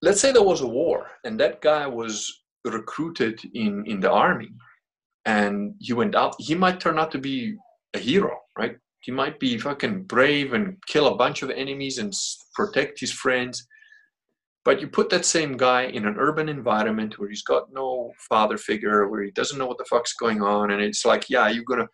let's 0.02 0.20
say 0.20 0.32
there 0.32 0.42
was 0.42 0.60
a 0.62 0.66
war 0.66 1.06
and 1.24 1.38
that 1.38 1.60
guy 1.60 1.86
was 1.86 2.42
recruited 2.64 3.40
in 3.54 3.84
in 3.86 4.00
the 4.00 4.10
army 4.10 4.50
and 5.26 5.74
he 5.78 5.92
went 5.92 6.14
out. 6.14 6.34
He 6.38 6.54
might 6.54 6.80
turn 6.80 6.98
out 6.98 7.10
to 7.12 7.18
be 7.18 7.56
a 7.94 7.98
hero 7.98 8.36
right? 8.60 8.76
He 9.00 9.10
might 9.10 9.40
be 9.40 9.56
fucking 9.58 10.04
brave 10.04 10.52
and 10.52 10.76
kill 10.86 11.06
a 11.06 11.16
bunch 11.16 11.42
of 11.42 11.50
enemies 11.50 11.98
and 11.98 12.12
protect 12.54 13.00
his 13.00 13.12
friends. 13.12 13.66
But 14.64 14.80
you 14.80 14.88
put 14.88 15.08
that 15.10 15.24
same 15.24 15.56
guy 15.56 15.84
in 15.84 16.04
an 16.04 16.16
urban 16.18 16.48
environment 16.48 17.18
where 17.18 17.30
he's 17.30 17.42
got 17.42 17.72
no 17.72 18.12
father 18.28 18.58
figure 18.58 19.08
where 19.08 19.22
he 19.22 19.30
doesn't 19.30 19.56
know 19.58 19.66
what 19.66 19.78
the 19.78 19.86
fuck's 19.86 20.12
going 20.14 20.42
on 20.42 20.70
and 20.72 20.82
it's 20.82 21.06
like 21.06 21.30
yeah 21.30 21.48
you're 21.48 21.64
gonna 21.64 21.88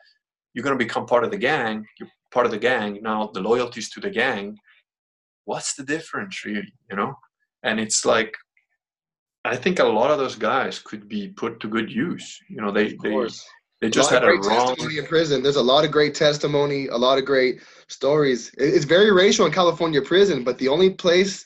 you're 0.53 0.65
gonna 0.65 0.77
become 0.77 1.07
part 1.07 1.23
of 1.23 1.31
the 1.31 1.37
gang 1.37 1.87
you're 1.99 2.09
part 2.33 2.47
of 2.47 2.51
the 2.51 2.59
gang 2.59 2.99
now 3.03 3.31
the 3.35 3.41
loyalties 3.41 3.89
to 3.91 4.01
the 4.01 4.11
gang. 4.11 4.57
What's 5.45 5.75
the 5.75 5.85
difference 5.85 6.45
really 6.45 6.73
you 6.91 6.97
know 6.97 7.15
and 7.63 7.81
it's 7.81 8.05
like 8.05 8.35
i 9.45 9.57
think 9.57 9.79
a 9.79 9.85
lot 9.85 10.11
of 10.11 10.19
those 10.19 10.37
guys 10.37 10.79
could 10.79 11.09
be 11.09 11.29
put 11.29 11.61
to 11.61 11.69
good 11.69 11.91
use 11.91 12.41
you 12.49 12.61
know 12.61 12.71
they 12.71 12.97
they 13.03 13.29
they 13.81 13.91
just 13.91 14.11
a 14.11 14.15
had 14.15 14.25
a 14.25 14.29
wrong 14.29 14.69
testimony 14.69 14.99
in 14.99 15.07
prison 15.07 15.43
there's 15.43 15.57
a 15.57 15.63
lot 15.63 15.85
of 15.85 15.91
great 15.91 16.15
testimony 16.15 16.89
a 16.89 16.97
lot 16.97 17.19
of 17.19 17.25
great 17.25 17.61
stories 17.89 18.51
it's 18.59 18.85
very 18.85 19.13
racial 19.13 19.47
in 19.47 19.53
california 19.53 20.01
prison 20.01 20.45
but 20.45 20.59
the 20.59 20.69
only 20.69 20.91
place 20.91 21.45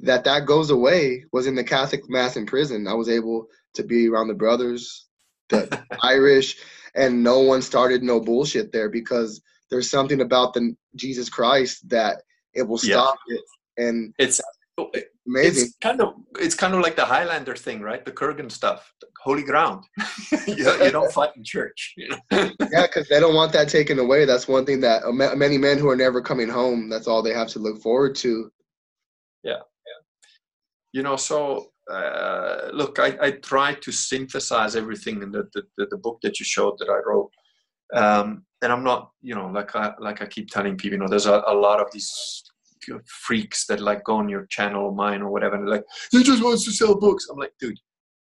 that 0.00 0.24
that 0.24 0.46
goes 0.46 0.70
away 0.70 1.24
was 1.32 1.46
in 1.46 1.54
the 1.54 1.64
Catholic 1.64 2.08
mass 2.08 2.36
in 2.36 2.46
prison. 2.46 2.86
I 2.86 2.94
was 2.94 3.08
able 3.08 3.46
to 3.74 3.82
be 3.82 4.08
around 4.08 4.28
the 4.28 4.34
brothers, 4.34 5.06
the 5.48 5.82
Irish, 6.02 6.56
and 6.94 7.22
no 7.22 7.40
one 7.40 7.62
started 7.62 8.02
no 8.02 8.20
bullshit 8.20 8.72
there 8.72 8.88
because 8.88 9.40
there's 9.70 9.90
something 9.90 10.20
about 10.20 10.54
the 10.54 10.76
Jesus 10.96 11.28
Christ 11.28 11.88
that 11.88 12.22
it 12.52 12.62
will 12.62 12.78
stop 12.78 13.16
yeah. 13.28 13.36
it. 13.36 13.44
And 13.76 14.14
it's 14.18 14.40
amazing. 15.26 15.66
It's 15.66 15.76
kind 15.80 16.00
of 16.00 16.14
it's 16.38 16.54
kind 16.54 16.74
of 16.74 16.80
like 16.80 16.96
the 16.96 17.04
Highlander 17.04 17.56
thing, 17.56 17.80
right? 17.80 18.04
The 18.04 18.12
Kurgan 18.12 18.50
stuff, 18.50 18.92
holy 19.22 19.42
ground. 19.42 19.84
you, 20.46 20.54
you, 20.56 20.90
don't 20.90 21.12
fight 21.12 21.30
in 21.36 21.44
church. 21.44 21.94
You 21.96 22.08
know? 22.10 22.50
yeah, 22.72 22.82
because 22.82 23.08
they 23.08 23.20
don't 23.20 23.34
want 23.34 23.52
that 23.52 23.68
taken 23.68 23.98
away. 23.98 24.24
That's 24.24 24.48
one 24.48 24.66
thing 24.66 24.80
that 24.80 25.02
many 25.36 25.58
men 25.58 25.78
who 25.78 25.88
are 25.88 25.96
never 25.96 26.20
coming 26.20 26.48
home. 26.48 26.88
That's 26.88 27.06
all 27.06 27.22
they 27.22 27.34
have 27.34 27.48
to 27.48 27.58
look 27.58 27.80
forward 27.80 28.14
to. 28.16 28.50
Yeah, 29.42 29.52
yeah. 29.52 30.00
you 30.92 31.02
know 31.02 31.16
so 31.16 31.70
uh, 31.90 32.70
look 32.72 32.98
I, 32.98 33.16
I 33.20 33.30
try 33.32 33.74
to 33.74 33.92
synthesize 33.92 34.74
everything 34.74 35.22
in 35.22 35.30
the, 35.30 35.46
the, 35.54 35.86
the 35.90 35.98
book 35.98 36.18
that 36.22 36.40
you 36.40 36.46
showed 36.46 36.78
that 36.78 36.88
i 36.88 36.98
wrote 37.06 37.30
um, 37.92 38.46
and 38.62 38.72
i'm 38.72 38.82
not 38.82 39.10
you 39.20 39.34
know 39.34 39.48
like 39.48 39.76
i 39.76 39.92
like 40.00 40.22
i 40.22 40.26
keep 40.26 40.48
telling 40.48 40.78
people 40.78 40.96
you 40.96 41.02
know 41.02 41.08
there's 41.08 41.26
a, 41.26 41.42
a 41.46 41.54
lot 41.54 41.78
of 41.78 41.92
these 41.92 42.42
freaks 43.06 43.66
that 43.66 43.80
like 43.80 44.04
go 44.04 44.16
on 44.16 44.28
your 44.28 44.46
channel 44.46 44.84
or 44.84 44.94
mine 44.94 45.22
or 45.22 45.30
whatever 45.30 45.56
and 45.56 45.68
like 45.68 45.84
he 46.10 46.22
just 46.22 46.42
wants 46.42 46.64
to 46.64 46.70
sell 46.70 46.98
books 46.98 47.26
i'm 47.30 47.38
like 47.38 47.52
dude 47.60 47.78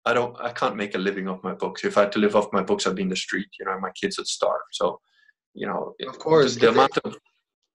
i 0.05 0.13
don't 0.13 0.35
i 0.39 0.51
can't 0.51 0.75
make 0.75 0.95
a 0.95 0.97
living 0.97 1.27
off 1.27 1.43
my 1.43 1.53
books 1.53 1.83
if 1.83 1.97
i 1.97 2.01
had 2.01 2.11
to 2.11 2.19
live 2.19 2.35
off 2.35 2.51
my 2.53 2.61
books 2.61 2.85
i'd 2.85 2.95
be 2.95 3.01
in 3.01 3.09
the 3.09 3.15
street 3.15 3.47
you 3.59 3.65
know 3.65 3.79
my 3.79 3.91
kids 3.91 4.17
would 4.17 4.27
starve 4.27 4.61
so 4.71 4.99
you 5.53 5.67
know 5.67 5.93
of 6.07 6.19
course 6.19 6.55
the 6.55 6.69
amount 6.69 6.97
of 7.03 7.17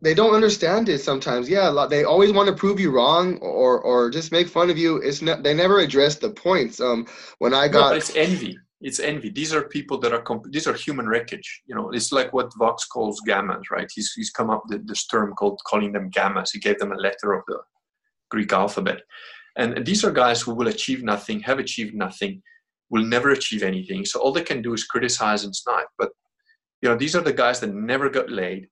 they 0.02 0.14
don't 0.14 0.34
understand 0.34 0.88
it 0.88 1.00
sometimes. 1.00 1.48
Yeah, 1.48 1.68
lot, 1.68 1.90
they 1.90 2.04
always 2.04 2.32
want 2.32 2.48
to 2.48 2.54
prove 2.54 2.80
you 2.80 2.90
wrong 2.90 3.38
or 3.38 3.80
or 3.80 4.10
just 4.10 4.32
make 4.32 4.48
fun 4.48 4.70
of 4.70 4.78
you. 4.78 4.96
It's 4.96 5.20
not. 5.20 5.42
They 5.42 5.54
never 5.54 5.80
address 5.80 6.16
the 6.16 6.30
points. 6.30 6.80
Um, 6.80 7.06
when 7.38 7.52
I 7.52 7.68
got, 7.68 7.90
no, 7.90 7.96
it's 7.96 8.16
envy. 8.16 8.58
It's 8.80 8.98
envy. 8.98 9.28
These 9.30 9.52
are 9.52 9.62
people 9.62 9.98
that 9.98 10.12
are 10.12 10.22
comp- 10.22 10.50
these 10.50 10.66
are 10.66 10.72
human 10.72 11.06
wreckage. 11.06 11.62
You 11.66 11.74
know, 11.74 11.90
it's 11.90 12.12
like 12.12 12.32
what 12.32 12.52
Vox 12.58 12.86
calls 12.86 13.20
gammas, 13.28 13.70
right? 13.70 13.90
He's 13.94 14.12
he's 14.12 14.30
come 14.30 14.48
up 14.48 14.64
with 14.68 14.86
this 14.88 15.06
term 15.06 15.34
called 15.34 15.60
calling 15.66 15.92
them 15.92 16.10
gammas. 16.10 16.50
He 16.52 16.58
gave 16.58 16.78
them 16.78 16.92
a 16.92 16.96
letter 16.96 17.34
of 17.34 17.42
the 17.46 17.58
Greek 18.30 18.52
alphabet, 18.52 19.00
and 19.56 19.84
these 19.84 20.02
are 20.04 20.10
guys 20.10 20.40
who 20.40 20.54
will 20.54 20.68
achieve 20.68 21.02
nothing, 21.02 21.40
have 21.40 21.58
achieved 21.58 21.94
nothing, 21.94 22.42
will 22.88 23.04
never 23.04 23.30
achieve 23.30 23.62
anything. 23.62 24.04
So 24.06 24.20
all 24.20 24.32
they 24.32 24.42
can 24.42 24.62
do 24.62 24.72
is 24.72 24.84
criticize 24.84 25.44
and 25.44 25.54
snipe. 25.54 25.88
But 25.98 26.10
you 26.80 26.88
know, 26.88 26.96
these 26.96 27.14
are 27.14 27.22
the 27.22 27.34
guys 27.34 27.60
that 27.60 27.74
never 27.74 28.08
got 28.08 28.30
laid. 28.30 28.68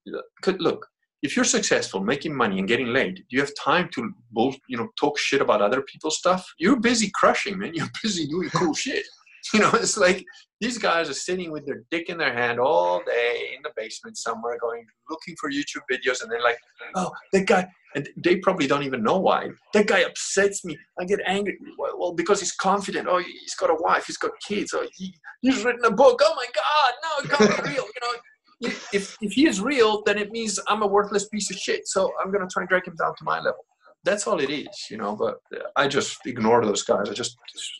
Look, 0.57 0.87
if 1.21 1.35
you're 1.35 1.45
successful 1.45 2.01
making 2.01 2.35
money 2.35 2.59
and 2.59 2.67
getting 2.67 2.87
laid 2.87 3.15
do 3.15 3.23
you 3.29 3.39
have 3.39 3.51
time 3.61 3.89
to 3.93 4.11
both 4.31 4.55
you 4.67 4.77
know 4.77 4.87
talk 4.99 5.17
shit 5.17 5.41
about 5.41 5.61
other 5.61 5.81
people's 5.81 6.17
stuff 6.17 6.45
you're 6.57 6.79
busy 6.79 7.11
crushing 7.13 7.57
man 7.57 7.73
you're 7.73 7.89
busy 8.01 8.27
doing 8.27 8.49
cool 8.51 8.73
shit 8.85 9.05
you 9.53 9.59
know 9.59 9.71
it's 9.73 9.97
like 9.97 10.23
these 10.61 10.77
guys 10.77 11.09
are 11.09 11.13
sitting 11.13 11.51
with 11.51 11.65
their 11.65 11.83
dick 11.91 12.09
in 12.09 12.17
their 12.17 12.33
hand 12.33 12.59
all 12.59 13.01
day 13.05 13.51
in 13.55 13.61
the 13.63 13.71
basement 13.75 14.17
somewhere 14.17 14.57
going 14.59 14.85
looking 15.09 15.35
for 15.39 15.51
youtube 15.51 15.83
videos 15.91 16.21
and 16.21 16.31
they're 16.31 16.41
like 16.41 16.57
oh 16.95 17.11
that 17.31 17.45
guy 17.45 17.67
and 17.95 18.07
they 18.17 18.37
probably 18.37 18.67
don't 18.67 18.83
even 18.83 19.03
know 19.03 19.17
why. 19.17 19.49
That 19.73 19.87
guy 19.87 20.01
upsets 20.01 20.63
me. 20.63 20.77
I 20.99 21.05
get 21.05 21.19
angry. 21.25 21.57
Well 21.77 22.13
because 22.13 22.39
he's 22.39 22.51
confident. 22.51 23.07
Oh 23.09 23.17
he's 23.17 23.55
got 23.55 23.69
a 23.69 23.77
wife. 23.79 24.05
He's 24.05 24.17
got 24.17 24.31
kids. 24.47 24.73
Oh 24.75 24.85
he, 24.95 25.13
he's 25.41 25.63
written 25.63 25.85
a 25.85 25.91
book. 25.91 26.21
Oh 26.23 26.35
my 26.35 26.45
god. 26.53 26.93
No 27.03 27.47
it 27.47 27.51
can't 27.51 27.63
be 27.63 27.69
real 27.71 27.85
you 27.85 28.01
know. 28.01 28.71
If 28.93 29.17
if 29.21 29.33
he 29.33 29.47
is 29.47 29.61
real, 29.61 30.03
then 30.05 30.17
it 30.17 30.31
means 30.31 30.59
I'm 30.67 30.83
a 30.83 30.87
worthless 30.87 31.27
piece 31.29 31.49
of 31.49 31.57
shit. 31.57 31.87
So 31.87 32.11
I'm 32.23 32.31
gonna 32.31 32.47
try 32.51 32.63
and 32.63 32.69
drag 32.69 32.87
him 32.87 32.95
down 32.95 33.15
to 33.17 33.23
my 33.23 33.37
level. 33.37 33.65
That's 34.03 34.25
all 34.27 34.39
it 34.39 34.49
is, 34.49 34.87
you 34.89 34.97
know. 34.97 35.15
But 35.15 35.39
I 35.75 35.87
just 35.87 36.25
ignore 36.25 36.65
those 36.65 36.83
guys. 36.83 37.09
I 37.09 37.13
just 37.13 37.37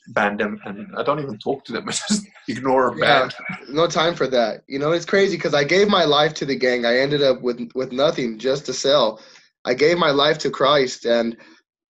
ban 0.10 0.38
them, 0.38 0.60
and 0.66 0.94
I 0.98 1.04
don't 1.04 1.20
even 1.20 1.38
talk 1.38 1.64
to 1.66 1.72
them. 1.72 1.86
I 1.88 1.92
just 1.92 2.28
ignore 2.48 2.96
yeah, 2.98 3.30
ban. 3.30 3.32
No 3.70 3.88
time 3.88 4.16
for 4.16 4.28
that. 4.28 4.64
You 4.68 4.80
know, 4.80 4.92
it's 4.92 5.06
crazy 5.06 5.38
because 5.38 5.54
I 5.54 5.64
gave 5.64 5.88
my 5.88 6.04
life 6.04 6.34
to 6.36 6.46
the 6.46 6.56
gang. 6.56 6.86
I 6.86 6.98
ended 6.98 7.24
up 7.24 7.42
with 7.42 7.70
with 7.74 7.92
nothing 7.92 8.38
just 8.38 8.66
to 8.66 8.74
sell. 8.74 9.22
I 9.66 9.74
gave 9.74 9.98
my 9.98 10.12
life 10.12 10.38
to 10.40 10.50
Christ, 10.50 11.06
and 11.06 11.38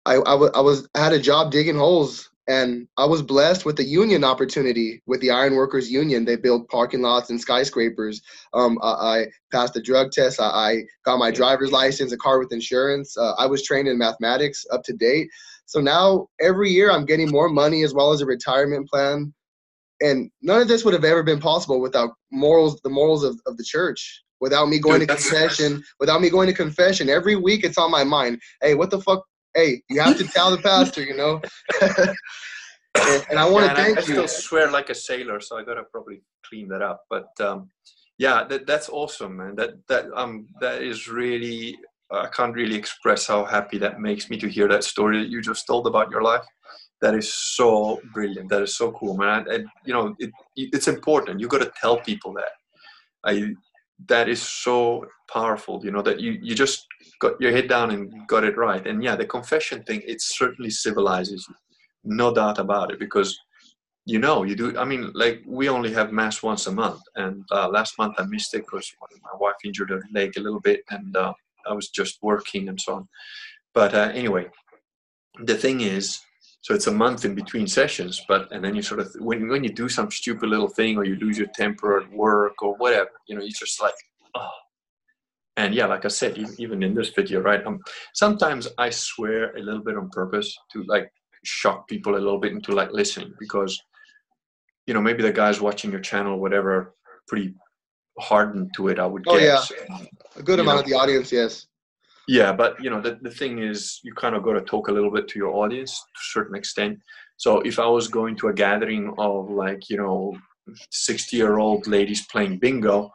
I, 0.05 0.15
I, 0.15 0.36
w- 0.39 0.51
I 0.53 0.62
was 0.62 0.88
I 0.95 1.03
had 1.03 1.13
a 1.13 1.19
job 1.19 1.51
digging 1.51 1.77
holes 1.77 2.29
and 2.47 2.88
I 2.97 3.06
was 3.06 3.21
blessed 3.21 3.65
with 3.65 3.79
a 3.79 3.86
union 3.86 4.23
opportunity 4.23 5.01
with 5.06 5.21
the 5.21 5.32
Iron 5.32 5.56
Workers 5.56 5.89
Union. 5.89 6.25
They 6.25 6.36
build 6.36 6.67
parking 6.67 7.01
lots 7.01 7.29
and 7.29 7.39
skyscrapers. 7.39 8.21
Um, 8.53 8.77
I, 8.82 8.89
I, 8.89 9.25
passed 9.51 9.75
the 9.75 9.82
drug 9.82 10.12
test. 10.12 10.41
I, 10.41 10.45
I, 10.45 10.77
got 11.06 11.19
my 11.19 11.32
driver's 11.32 11.71
license, 11.71 12.12
a 12.12 12.17
car 12.17 12.39
with 12.39 12.51
insurance. 12.51 13.15
Uh, 13.15 13.34
I 13.38 13.45
was 13.45 13.63
trained 13.63 13.88
in 13.88 13.97
mathematics 13.97 14.65
up 14.71 14.84
to 14.84 14.93
date. 14.93 15.29
So 15.65 15.79
now 15.79 16.27
every 16.41 16.69
year 16.69 16.91
I'm 16.91 17.06
getting 17.06 17.32
more 17.32 17.49
money 17.49 17.84
as 17.84 17.93
well 17.93 18.12
as 18.12 18.21
a 18.21 18.25
retirement 18.25 18.89
plan. 18.89 19.34
And 20.01 20.29
none 20.41 20.62
of 20.62 20.67
this 20.67 20.84
would 20.84 20.93
have 20.93 21.06
ever 21.06 21.23
been 21.23 21.39
possible 21.39 21.79
without 21.79 22.12
morals, 22.32 22.82
the 22.82 22.89
morals 22.89 23.23
of, 23.23 23.39
of 23.45 23.56
the 23.58 23.63
church. 23.63 24.21
Without 24.41 24.67
me 24.67 24.77
going 24.77 24.99
Dude, 24.99 25.08
to 25.08 25.15
confession, 25.15 25.82
without 26.01 26.19
me 26.19 26.29
going 26.29 26.47
to 26.47 26.53
confession, 26.53 27.08
every 27.08 27.38
week 27.38 27.63
it's 27.63 27.77
on 27.77 27.89
my 27.89 28.03
mind. 28.03 28.41
Hey, 28.62 28.73
what 28.73 28.89
the 28.89 28.99
fuck 28.99 29.23
hey, 29.56 29.82
you 29.89 30.02
have 30.02 30.18
to 30.18 30.28
tell 30.28 30.52
the 30.52 30.62
pastor, 30.62 31.04
you 31.04 31.16
know. 31.16 31.42
and, 31.82 32.16
and, 33.30 33.39
I 33.39 33.50
want 33.50 33.66
to 33.66 33.72
yeah, 33.72 33.76
thank 33.76 33.98
I, 33.98 34.02
I 34.02 34.06
you. 34.06 34.13
I 34.13 34.26
still 34.26 34.28
swear 34.28 34.72
like 34.72 34.89
a 34.89 34.96
sailor, 34.96 35.39
so 35.39 35.58
I 35.58 35.63
gotta 35.63 35.84
probably 35.84 36.22
clean 36.48 36.68
that 36.70 36.82
up. 36.82 37.04
But 37.10 37.30
um, 37.39 37.70
yeah, 38.18 38.44
that, 38.46 38.68
that's 38.68 38.89
awesome, 38.89 39.38
man. 39.38 39.56
That 39.56 39.72
that 39.88 40.06
um 40.16 40.48
that 40.62 40.82
is 40.82 41.08
really 41.08 41.78
I 42.12 42.28
can't 42.28 42.54
really 42.54 42.76
express 42.76 43.28
how 43.28 43.46
happy 43.46 43.78
that 43.80 44.00
makes 44.00 44.30
me 44.30 44.38
to 44.38 44.48
hear 44.48 44.68
that 44.68 44.84
story 44.84 45.20
that 45.20 45.30
you 45.30 45.42
just 45.42 45.66
told 45.66 45.88
about 45.88 46.12
your 46.12 46.22
life. 46.22 46.46
That 47.02 47.16
is 47.16 47.34
so 47.34 48.00
brilliant. 48.13 48.50
That 48.50 48.62
is 48.62 48.78
so 48.78 48.92
cool, 48.94 49.18
man. 49.18 49.46
And 49.50 49.68
you 49.86 49.94
know, 49.94 50.16
it, 50.20 50.32
it's 50.56 50.88
important. 50.88 51.39
You 51.39 51.48
got 51.48 51.62
to 51.62 51.72
tell 51.80 51.98
people 51.98 52.34
that. 52.34 52.52
I 53.26 53.54
that 54.08 54.30
is 54.30 54.42
so 54.42 55.06
powerful. 55.30 55.82
You 55.84 55.92
know 55.92 56.02
that 56.02 56.20
you 56.20 56.38
you 56.41 56.56
just 56.56 56.88
got 57.20 57.39
your 57.39 57.51
head 57.51 57.68
down 57.68 57.91
and 57.91 58.28
got 58.28 58.43
it 58.43 58.58
right. 58.58 58.86
And 58.86 59.04
yeah, 59.04 59.16
the 59.16 59.26
confession 59.26 59.84
thing, 59.84 60.01
it 60.06 60.22
certainly 60.22 60.70
civilizes 60.70 61.45
you. 61.49 61.56
No 62.04 62.34
doubt 62.34 62.60
about 62.60 62.91
it. 62.91 62.99
Because 62.99 63.38
you 64.06 64.20
know, 64.20 64.43
you 64.43 64.56
do. 64.56 64.78
I 64.78 64.84
mean, 64.84 65.12
like 65.14 65.41
we 65.45 65.70
only 65.70 65.93
have 65.93 66.12
mass 66.12 66.43
once 66.43 66.68
a 66.68 66.72
month, 66.72 67.01
and 67.16 67.45
uh, 67.51 67.70
last 67.70 67.97
month 67.97 68.16
I 68.18 68.26
missed 68.26 68.54
it 68.54 68.66
because 68.66 68.91
my 69.01 69.38
wife 69.39 69.56
injured 69.64 69.91
her 69.91 70.01
leg 70.14 70.34
a 70.36 70.41
little 70.41 70.60
bit, 70.60 70.82
and 70.89 71.16
uh, 71.16 71.34
I 71.70 71.74
was 71.74 71.89
just 71.89 72.22
working 72.22 72.68
and 72.68 72.80
so 72.80 72.95
on. 72.95 73.08
But 73.74 73.93
uh, 73.93 74.12
anyway, 74.14 74.47
the 75.41 75.56
thing 75.56 75.82
is, 75.82 76.20
so 76.64 76.74
it's 76.74 76.88
a 76.88 76.91
month 76.91 77.26
in 77.26 77.36
between 77.36 77.68
sessions, 77.68 78.16
but 78.28 78.51
and 78.51 78.64
then 78.64 78.74
you 78.76 78.82
sort 78.82 79.01
of 79.01 79.07
when 79.20 79.47
when 79.49 79.64
you 79.64 79.74
do 79.82 79.88
some 79.89 80.09
stupid 80.09 80.47
little 80.49 80.70
thing 80.70 80.97
or 80.97 81.03
you 81.03 81.16
lose 81.18 81.38
your 81.38 81.51
temper 81.53 81.99
at 81.99 82.11
work 82.11 82.55
or 82.64 82.76
whatever, 82.78 83.11
you 83.28 83.36
know, 83.36 83.43
you 83.43 83.51
just 83.51 83.82
like, 83.82 83.99
oh, 84.36 84.49
and 85.57 85.76
yeah 85.76 85.86
like 85.86 86.03
i 86.03 86.07
said 86.07 86.36
even 86.57 86.82
in 86.82 86.95
this 86.95 87.09
video 87.09 87.39
right 87.39 87.64
um, 87.68 87.80
sometimes 88.16 88.68
i 88.80 88.89
swear 88.89 89.55
a 89.55 89.61
little 89.61 89.84
bit 89.84 89.95
on 89.95 90.09
purpose 90.09 90.57
to 90.72 90.84
like 90.88 91.07
shock 91.43 91.88
people 91.88 92.14
a 92.16 92.24
little 92.26 92.39
bit 92.39 92.53
into 92.53 92.72
like 92.72 92.91
listening 92.91 93.32
because 93.39 93.80
you 94.88 94.93
know 94.95 95.01
maybe 95.01 95.22
the 95.22 95.32
guys 95.32 95.61
watching 95.61 95.91
your 95.91 95.99
channel 95.99 96.39
whatever 96.39 96.95
pretty 97.28 97.53
hardened 98.20 98.72
to 98.76 98.89
it, 98.89 98.99
I 98.99 99.05
would 99.05 99.24
Oh, 99.28 99.39
guess. 99.39 99.72
A 100.36 100.43
good 100.43 100.59
amount 100.59 100.78
know. 100.78 100.82
of 100.84 100.88
the 100.88 100.93
audience, 100.93 101.32
yes. 101.32 101.68
Yeah, 102.28 102.53
but 102.53 102.82
you 102.82 102.89
know 102.89 103.01
the, 103.01 103.19
the 103.21 103.30
thing 103.32 103.59
is 103.59 103.99
you 104.03 104.13
kind 104.13 104.36
of 104.36 104.43
got 104.43 104.53
to 104.53 104.61
talk 104.61 104.88
a 104.88 104.91
little 104.91 105.11
bit 105.11 105.28
to 105.30 105.39
your 105.39 105.53
audience 105.55 105.91
to 105.99 106.19
a 106.19 106.32
certain 106.34 106.55
extent. 106.55 106.99
So 107.38 107.59
if 107.61 107.80
I 107.80 107.88
was 107.88 108.07
going 108.07 108.38
to 108.38 108.47
a 108.47 108.53
gathering 108.53 109.13
of 109.17 109.49
like, 109.49 109.89
you 109.89 109.97
know, 109.97 110.38
60 110.91 111.36
year 111.36 111.57
old 111.57 111.88
ladies 111.88 112.26
playing 112.28 112.59
bingo, 112.59 113.11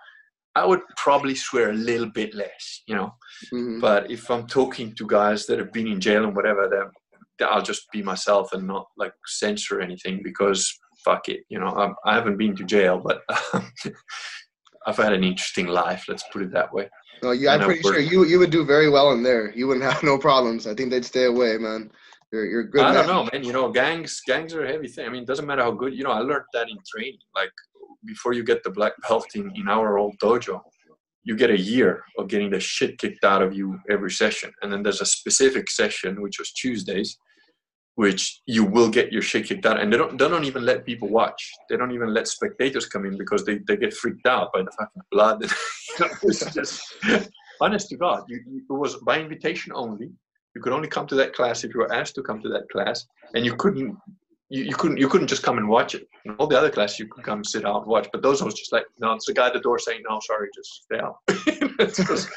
I 0.55 0.67
would 0.67 0.81
probably 0.97 1.35
swear 1.35 1.71
a 1.71 1.75
little 1.75 2.11
bit 2.11 2.35
less, 2.35 2.83
you 2.87 2.95
know. 2.95 3.15
Mhm. 3.53 3.81
But 3.81 4.11
if 4.11 4.31
I'm 4.31 4.47
talking 4.47 4.95
to 4.97 5.07
guys 5.07 5.47
that 5.47 5.59
have 5.59 5.73
been 5.73 5.87
in 5.87 6.01
jail 6.01 6.25
and 6.25 6.37
whatever, 6.37 6.69
then 6.69 6.91
then 7.39 7.49
I'll 7.51 7.63
just 7.63 7.91
be 7.93 8.03
myself 8.03 8.53
and 8.53 8.67
not 8.67 8.89
like 8.97 9.13
censor 9.27 9.81
anything 9.81 10.21
because 10.25 10.77
fuck 11.05 11.29
it, 11.29 11.45
you 11.49 11.59
know. 11.61 11.69
I'm, 11.69 11.95
I 12.05 12.15
haven't 12.15 12.37
been 12.37 12.57
to 12.57 12.65
jail, 12.65 12.99
but 12.99 13.23
I've 14.87 14.97
had 14.97 15.13
an 15.13 15.23
interesting 15.23 15.69
life. 15.69 16.07
Let's 16.09 16.25
put 16.33 16.43
it 16.43 16.53
that 16.53 16.73
way. 16.73 16.91
No, 17.23 17.33
yeah, 17.33 17.55
I'm 17.55 17.61
pretty 17.61 17.83
sure 17.83 17.99
you 17.99 18.25
you 18.25 18.39
would 18.39 18.51
do 18.51 18.65
very 18.65 18.89
well 18.89 19.13
in 19.13 19.23
there. 19.23 19.53
You 19.55 19.67
wouldn't 19.67 19.85
have 19.93 20.03
no 20.03 20.19
problems. 20.19 20.67
I 20.67 20.75
think 20.75 20.91
they'd 20.91 21.05
stay 21.05 21.25
away, 21.25 21.57
man. 21.59 21.91
You're 22.33 22.47
you're 22.47 22.65
good. 22.65 22.83
I 22.83 22.93
man. 22.93 23.07
don't 23.07 23.07
know, 23.07 23.31
man. 23.33 23.45
You 23.45 23.53
know, 23.53 23.71
gangs 23.71 24.21
gangs 24.27 24.55
are 24.55 24.65
a 24.65 24.69
heavy 24.69 24.89
thing. 24.89 25.07
I 25.07 25.09
mean, 25.11 25.23
it 25.23 25.29
doesn't 25.29 25.47
matter 25.47 25.63
how 25.63 25.73
good. 25.73 25.95
You 25.95 26.05
know, 26.05 26.11
I 26.11 26.21
learned 26.21 26.45
that 26.53 26.69
in 26.69 26.77
training. 26.87 27.19
Like 27.35 27.53
before 28.05 28.33
you 28.33 28.45
get 28.45 28.63
the 28.63 28.71
black 28.71 28.93
belt 29.09 29.27
in, 29.35 29.51
in 29.57 29.69
our 29.69 29.99
old 29.99 30.17
dojo, 30.23 30.61
you 31.25 31.37
get 31.37 31.51
a 31.51 31.59
year 31.59 32.05
of 32.19 32.29
getting 32.29 32.51
the 32.51 32.61
shit 32.61 32.99
kicked 32.99 33.25
out 33.25 33.43
of 33.43 33.55
you 33.55 33.79
every 33.91 34.11
session, 34.11 34.53
and 34.63 34.73
then 34.73 34.83
there's 34.83 35.01
a 35.01 35.07
specific 35.07 35.71
session 35.71 36.23
which 36.23 36.39
was 36.39 36.53
Tuesdays, 36.53 37.19
which 37.99 38.43
you 38.47 38.63
will 38.65 38.89
get 38.89 39.13
your 39.13 39.23
shit 39.23 39.45
kicked 39.49 39.67
out, 39.67 39.81
and 39.81 39.93
they 39.93 39.97
don't 39.97 40.17
they 40.17 40.29
don't 40.29 40.45
even 40.45 40.65
let 40.65 40.87
people 40.87 41.09
watch. 41.09 41.43
They 41.69 41.77
don't 41.77 41.91
even 41.91 42.15
let 42.15 42.29
spectators 42.29 42.87
come 42.87 43.05
in 43.05 43.19
because 43.19 43.45
they, 43.45 43.59
they 43.67 43.77
get 43.77 43.93
freaked 43.93 44.25
out 44.25 44.53
by 44.53 44.63
the 44.63 44.71
fucking 44.79 45.03
blood. 45.11 45.45
It's 46.23 46.55
just 46.55 46.81
honest 47.61 47.89
to 47.89 47.97
God, 47.97 48.23
you, 48.29 48.41
you, 48.49 48.59
it 48.71 48.73
was 48.73 48.95
by 49.09 49.19
invitation 49.19 49.73
only. 49.75 50.11
You 50.55 50.61
could 50.63 50.73
only 50.73 50.87
come 50.87 51.09
to 51.09 51.17
that 51.17 51.35
class 51.35 51.65
if 51.65 51.75
you 51.75 51.81
were 51.81 51.93
asked 51.93 52.15
to 52.15 52.23
come 52.23 52.41
to 52.43 52.49
that 52.51 52.69
class, 52.71 53.05
and 53.35 53.45
you 53.45 53.57
couldn't. 53.57 53.97
You, 54.49 54.63
you 54.63 54.77
couldn't 54.77 54.99
you 54.99 55.09
couldn't 55.09 55.27
just 55.35 55.43
come 55.43 55.59
and 55.59 55.69
watch 55.69 55.97
it. 55.97 56.07
In 56.25 56.37
all 56.37 56.47
the 56.47 56.57
other 56.57 56.71
classes 56.71 57.01
you 57.01 57.09
could 57.09 57.25
come 57.25 57.43
sit 57.43 57.65
out 57.67 57.79
and 57.83 57.87
watch, 57.87 58.07
but 58.13 58.23
those 58.23 58.45
was 58.45 58.55
just 58.55 58.73
like, 58.73 58.87
no, 59.01 59.15
it's 59.15 59.27
the 59.27 59.35
guy 59.35 59.49
at 59.49 59.55
the 59.55 59.61
door 59.69 59.81
saying, 59.81 60.03
no, 60.09 60.21
sorry, 60.21 60.49
just 60.55 60.85
stay 60.85 61.01
out. 61.01 61.17
Just- 61.97 62.31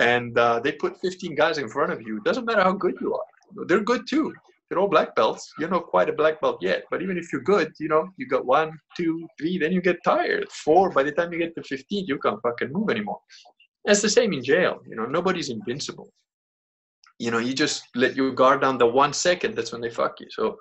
and 0.00 0.36
uh, 0.38 0.58
they 0.64 0.72
put 0.72 0.98
15 1.00 1.34
guys 1.34 1.58
in 1.58 1.68
front 1.68 1.92
of 1.92 2.00
you. 2.02 2.16
It 2.16 2.24
doesn't 2.24 2.46
matter 2.46 2.62
how 2.62 2.72
good 2.72 2.96
you 3.00 3.14
are. 3.14 3.29
They're 3.66 3.80
good 3.80 4.06
too. 4.08 4.32
They're 4.68 4.78
all 4.78 4.88
black 4.88 5.16
belts. 5.16 5.52
You're 5.58 5.68
not 5.68 5.86
quite 5.86 6.08
a 6.08 6.12
black 6.12 6.40
belt 6.40 6.58
yet, 6.62 6.84
but 6.90 7.02
even 7.02 7.18
if 7.18 7.32
you're 7.32 7.42
good, 7.42 7.72
you 7.80 7.88
know, 7.88 8.08
you 8.16 8.28
got 8.28 8.46
one, 8.46 8.78
two, 8.96 9.26
three, 9.36 9.58
then 9.58 9.72
you 9.72 9.80
get 9.80 9.98
tired. 10.04 10.48
Four, 10.52 10.90
by 10.92 11.02
the 11.02 11.10
time 11.10 11.32
you 11.32 11.40
get 11.40 11.56
to 11.56 11.62
15, 11.62 12.06
you 12.06 12.18
can't 12.18 12.40
fucking 12.40 12.72
move 12.72 12.88
anymore. 12.88 13.18
It's 13.84 14.00
the 14.00 14.08
same 14.08 14.32
in 14.32 14.44
jail. 14.44 14.80
You 14.88 14.94
know, 14.94 15.06
nobody's 15.06 15.48
invincible. 15.48 16.12
You 17.18 17.32
know, 17.32 17.38
you 17.38 17.52
just 17.52 17.82
let 17.96 18.14
your 18.14 18.30
guard 18.30 18.60
down 18.60 18.78
the 18.78 18.86
one 18.86 19.12
second. 19.12 19.56
That's 19.56 19.72
when 19.72 19.80
they 19.80 19.90
fuck 19.90 20.20
you. 20.20 20.28
So, 20.30 20.56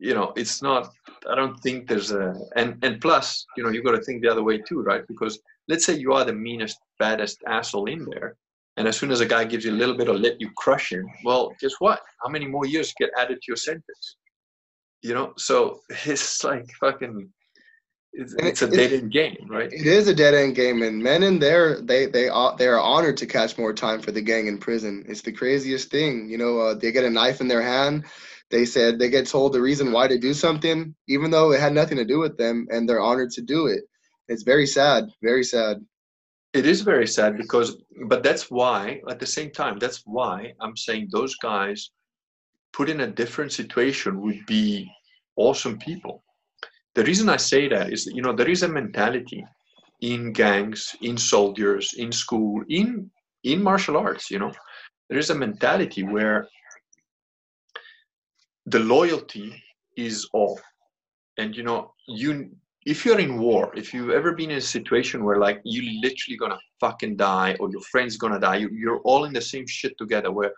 you 0.00 0.14
know, 0.14 0.32
it's 0.36 0.60
not. 0.60 0.90
I 1.30 1.36
don't 1.36 1.58
think 1.60 1.88
there's 1.88 2.10
a 2.10 2.34
and 2.56 2.76
and 2.82 3.00
plus, 3.00 3.46
you 3.56 3.62
know, 3.62 3.70
you 3.70 3.84
got 3.84 3.92
to 3.92 4.02
think 4.02 4.20
the 4.20 4.28
other 4.28 4.42
way 4.42 4.58
too, 4.58 4.82
right? 4.82 5.06
Because 5.06 5.38
let's 5.68 5.86
say 5.86 5.94
you 5.94 6.12
are 6.12 6.24
the 6.24 6.32
meanest, 6.32 6.78
baddest 6.98 7.38
asshole 7.46 7.86
in 7.86 8.06
there, 8.10 8.36
and 8.76 8.88
as 8.88 8.96
soon 8.96 9.10
as 9.10 9.20
a 9.20 9.26
guy 9.26 9.44
gives 9.44 9.64
you 9.64 9.72
a 9.72 9.80
little 9.80 9.96
bit 9.96 10.08
of 10.08 10.16
let 10.16 10.40
you 10.40 10.50
crush 10.56 10.92
him, 10.92 11.06
well, 11.24 11.52
guess 11.60 11.74
what? 11.78 12.00
How 12.22 12.30
many 12.30 12.46
more 12.46 12.66
years 12.66 12.94
get 12.98 13.10
added 13.18 13.36
to 13.36 13.44
your 13.48 13.56
sentence? 13.56 14.16
You 15.02 15.14
know, 15.14 15.32
so 15.36 15.80
it's 16.04 16.42
like 16.44 16.70
fucking. 16.80 17.28
It's, 18.14 18.34
And 18.34 18.46
it's 18.46 18.60
a 18.60 18.68
dead 18.68 18.92
end 18.92 19.10
game, 19.10 19.46
right? 19.48 19.72
It 19.72 19.86
is 19.86 20.06
a 20.06 20.14
dead 20.14 20.34
end 20.34 20.54
game, 20.54 20.82
and 20.82 21.02
men 21.02 21.22
in 21.22 21.38
there, 21.38 21.80
they 21.80 22.04
they 22.04 22.28
are 22.28 22.54
they 22.56 22.68
are 22.68 22.78
honored 22.78 23.16
to 23.18 23.26
catch 23.26 23.56
more 23.56 23.72
time 23.72 24.02
for 24.02 24.12
the 24.12 24.20
gang 24.20 24.48
in 24.48 24.58
prison. 24.58 25.04
It's 25.08 25.22
the 25.22 25.32
craziest 25.32 25.90
thing, 25.90 26.28
you 26.28 26.36
know. 26.36 26.58
Uh, 26.58 26.74
they 26.74 26.92
get 26.92 27.04
a 27.04 27.10
knife 27.10 27.40
in 27.40 27.48
their 27.48 27.62
hand. 27.62 28.04
They 28.50 28.66
said 28.66 28.98
they 28.98 29.08
get 29.08 29.26
told 29.26 29.54
the 29.54 29.62
reason 29.62 29.92
why 29.92 30.08
to 30.08 30.18
do 30.18 30.34
something, 30.34 30.94
even 31.08 31.30
though 31.30 31.52
it 31.52 31.60
had 31.60 31.72
nothing 31.72 31.96
to 31.96 32.04
do 32.04 32.18
with 32.18 32.36
them, 32.36 32.66
and 32.70 32.86
they're 32.86 33.00
honored 33.00 33.30
to 33.30 33.40
do 33.40 33.66
it. 33.66 33.84
It's 34.28 34.42
very 34.42 34.66
sad, 34.66 35.04
very 35.22 35.42
sad. 35.42 35.78
It 36.52 36.66
is 36.66 36.82
very 36.82 37.06
sad 37.06 37.36
because, 37.38 37.76
but 38.08 38.22
that's 38.22 38.50
why, 38.50 39.00
at 39.08 39.18
the 39.18 39.26
same 39.26 39.50
time, 39.50 39.78
that's 39.78 40.02
why 40.04 40.52
I'm 40.60 40.76
saying 40.76 41.08
those 41.10 41.34
guys 41.36 41.90
put 42.72 42.90
in 42.90 43.00
a 43.00 43.10
different 43.10 43.52
situation 43.52 44.20
would 44.20 44.44
be 44.46 44.90
awesome 45.36 45.78
people. 45.78 46.22
The 46.94 47.04
reason 47.04 47.28
I 47.30 47.36
say 47.36 47.68
that 47.68 47.90
is, 47.92 48.04
that, 48.04 48.14
you 48.14 48.22
know, 48.22 48.34
there 48.34 48.50
is 48.50 48.62
a 48.62 48.68
mentality 48.68 49.44
in 50.02 50.32
gangs, 50.32 50.94
in 51.00 51.16
soldiers, 51.16 51.94
in 51.96 52.12
school, 52.12 52.62
in 52.68 53.10
in 53.44 53.62
martial 53.62 53.96
arts. 53.96 54.30
You 54.30 54.40
know, 54.40 54.52
there 55.08 55.18
is 55.18 55.30
a 55.30 55.34
mentality 55.34 56.02
where 56.02 56.48
the 58.66 58.78
loyalty 58.78 59.62
is 59.96 60.28
all, 60.32 60.60
and 61.38 61.56
you 61.56 61.62
know, 61.62 61.94
you 62.06 62.50
if 62.84 63.04
you're 63.04 63.20
in 63.20 63.38
war, 63.38 63.72
if 63.76 63.94
you've 63.94 64.10
ever 64.10 64.32
been 64.32 64.50
in 64.50 64.58
a 64.58 64.60
situation 64.60 65.24
where 65.24 65.38
like 65.38 65.60
you're 65.64 66.00
literally 66.02 66.36
gonna 66.36 66.58
fucking 66.80 67.16
die 67.16 67.56
or 67.60 67.70
your 67.70 67.80
friend's 67.82 68.16
gonna 68.16 68.40
die, 68.40 68.56
you, 68.56 68.70
you're 68.70 69.00
all 69.00 69.24
in 69.24 69.32
the 69.32 69.40
same 69.40 69.66
shit 69.66 69.96
together 69.98 70.32
where 70.32 70.52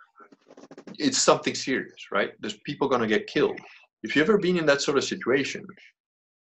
it's 0.97 1.19
something 1.19 1.53
serious, 1.53 2.07
right? 2.11 2.31
There's 2.39 2.57
people 2.65 2.87
gonna 2.87 3.07
get 3.07 3.27
killed. 3.27 3.59
If 4.03 4.15
you've 4.15 4.27
ever 4.27 4.37
been 4.37 4.57
in 4.57 4.65
that 4.65 4.81
sort 4.81 4.97
of 4.97 5.03
situation, 5.03 5.65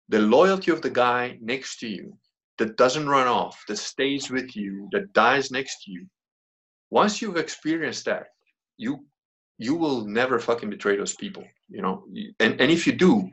the 0.09 0.21
loyalty 0.21 0.71
of 0.71 0.83
the 0.83 0.91
guy 0.91 1.39
next 1.41 1.79
to 1.81 1.89
you 1.89 2.17
that 2.59 2.77
doesn't 2.77 3.09
run 3.09 3.27
off, 3.27 3.63
that 3.69 3.79
stays 3.79 4.31
with 4.31 4.57
you, 4.57 4.89
that 4.93 5.13
dies 5.13 5.51
next 5.51 5.83
to 5.85 5.91
you, 5.91 6.07
once 6.91 7.21
you've 7.21 7.37
experienced 7.37 8.05
that, 8.05 8.29
you 8.77 9.05
you 9.59 9.75
will 9.75 10.05
never 10.05 10.39
fucking 10.39 10.71
betray 10.71 10.97
those 10.97 11.17
people, 11.17 11.45
you 11.69 11.83
know. 11.83 12.05
And 12.39 12.61
and 12.61 12.71
if 12.71 12.87
you 12.87 12.93
do, 12.93 13.29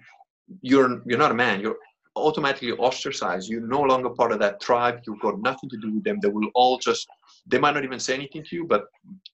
you're 0.62 1.02
you're 1.06 1.20
not 1.20 1.32
a 1.32 1.36
man. 1.36 1.62
You're 1.62 1.78
automatically 2.16 2.72
ostracized. 2.74 3.49
You're 3.49 3.68
no 3.68 3.82
longer 3.82 4.09
part 4.09 4.32
of 4.32 4.39
that 4.39 4.61
tribe. 4.61 5.01
You've 5.05 5.22
got 5.22 5.41
nothing 5.41 5.70
to 5.70 5.78
do 5.78 5.93
with 5.93 6.03
them. 6.03 6.20
They 6.22 6.30
will 6.30 6.49
all 6.53 6.78
just, 6.78 7.07
they 7.47 7.59
might 7.59 7.74
not 7.74 7.84
even 7.84 7.99
say 7.99 8.14
anything 8.14 8.43
to 8.45 8.55
you, 8.55 8.66
but 8.66 8.86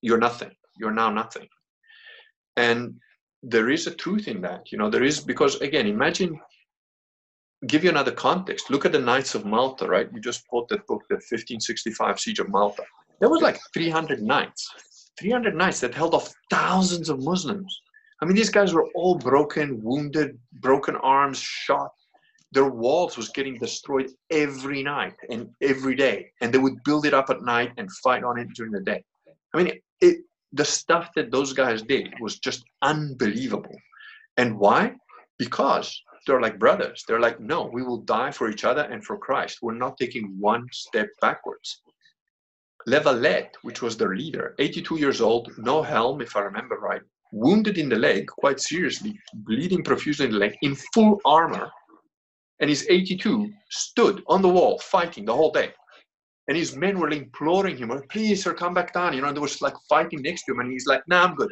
you're 0.01 0.17
nothing. 0.17 0.51
You're 0.77 0.93
now 0.93 1.09
nothing. 1.09 1.47
And 2.55 2.95
there 3.43 3.69
is 3.69 3.87
a 3.87 3.91
truth 3.95 4.27
in 4.27 4.41
that. 4.41 4.71
You 4.71 4.77
know, 4.77 4.89
there 4.89 5.03
is, 5.03 5.19
because 5.19 5.59
again, 5.61 5.87
imagine, 5.87 6.39
give 7.67 7.83
you 7.83 7.89
another 7.89 8.11
context. 8.11 8.69
Look 8.69 8.85
at 8.85 8.91
the 8.91 8.99
Knights 8.99 9.35
of 9.35 9.45
Malta, 9.45 9.85
right? 9.85 10.09
You 10.13 10.21
just 10.21 10.43
bought 10.49 10.69
that 10.69 10.87
book, 10.87 11.03
the 11.09 11.15
1565 11.15 12.19
Siege 12.19 12.39
of 12.39 12.49
Malta. 12.49 12.83
There 13.19 13.29
was 13.29 13.41
like 13.41 13.59
300 13.73 14.21
knights, 14.21 14.69
300 15.19 15.55
knights 15.55 15.81
that 15.81 15.93
held 15.93 16.13
off 16.13 16.33
thousands 16.49 17.09
of 17.09 17.21
Muslims. 17.21 17.81
I 18.21 18.25
mean, 18.25 18.35
these 18.35 18.49
guys 18.49 18.73
were 18.73 18.87
all 18.95 19.15
broken, 19.15 19.81
wounded, 19.83 20.37
broken 20.61 20.95
arms, 20.97 21.39
shot 21.39 21.91
their 22.51 22.69
walls 22.69 23.17
was 23.17 23.29
getting 23.29 23.57
destroyed 23.57 24.09
every 24.31 24.81
night 24.83 25.15
and 25.29 25.49
every 25.61 25.95
day 25.95 26.31
and 26.41 26.53
they 26.53 26.57
would 26.57 26.83
build 26.83 27.05
it 27.05 27.13
up 27.13 27.29
at 27.29 27.43
night 27.43 27.71
and 27.77 27.91
fight 28.03 28.23
on 28.23 28.39
it 28.39 28.47
during 28.55 28.71
the 28.71 28.81
day. 28.81 29.03
I 29.53 29.57
mean 29.57 29.67
it, 29.67 29.83
it, 30.01 30.17
the 30.53 30.65
stuff 30.65 31.09
that 31.15 31.31
those 31.31 31.53
guys 31.53 31.81
did 31.83 32.11
was 32.19 32.39
just 32.39 32.63
unbelievable. 32.81 33.75
And 34.37 34.57
why? 34.57 34.95
Because 35.37 36.01
they're 36.25 36.41
like 36.41 36.59
brothers. 36.59 37.03
They're 37.07 37.19
like 37.19 37.39
no 37.39 37.69
we 37.71 37.83
will 37.83 38.01
die 38.01 38.31
for 38.31 38.49
each 38.49 38.63
other 38.63 38.81
and 38.81 39.03
for 39.03 39.17
christ. 39.17 39.59
We're 39.61 39.75
not 39.75 39.97
taking 39.97 40.35
one 40.39 40.67
step 40.71 41.07
backwards. 41.21 41.81
La 42.87 42.99
Valette 42.99 43.55
which 43.61 43.81
was 43.81 43.97
their 43.97 44.15
leader 44.15 44.55
82 44.57 44.97
years 44.97 45.21
old 45.21 45.51
no 45.57 45.83
helm 45.83 46.21
if 46.21 46.37
i 46.37 46.39
remember 46.39 46.77
right 46.79 47.01
wounded 47.31 47.77
in 47.77 47.89
the 47.89 47.95
leg 47.95 48.25
quite 48.27 48.59
seriously 48.59 49.19
bleeding 49.33 49.83
profusely 49.83 50.25
in 50.27 50.31
the 50.31 50.37
leg 50.37 50.55
in 50.61 50.75
full 50.93 51.19
armor 51.25 51.69
and 52.59 52.69
he's 52.69 52.87
82, 52.89 53.51
stood 53.69 54.23
on 54.27 54.41
the 54.41 54.49
wall 54.49 54.79
fighting 54.79 55.25
the 55.25 55.35
whole 55.35 55.51
day. 55.51 55.73
And 56.47 56.57
his 56.57 56.75
men 56.75 56.99
were 56.99 57.09
imploring 57.09 57.77
him, 57.77 57.91
"Oh, 57.91 58.01
please, 58.09 58.43
sir, 58.43 58.53
come 58.53 58.73
back 58.73 58.91
down. 58.93 59.13
You 59.13 59.21
know, 59.21 59.27
and 59.27 59.37
they 59.37 59.41
was 59.41 59.61
like 59.61 59.75
fighting 59.87 60.21
next 60.21 60.45
to 60.45 60.53
him. 60.53 60.59
And 60.59 60.71
he's 60.71 60.87
like, 60.87 61.07
nah, 61.07 61.23
I'm 61.23 61.35
good. 61.35 61.51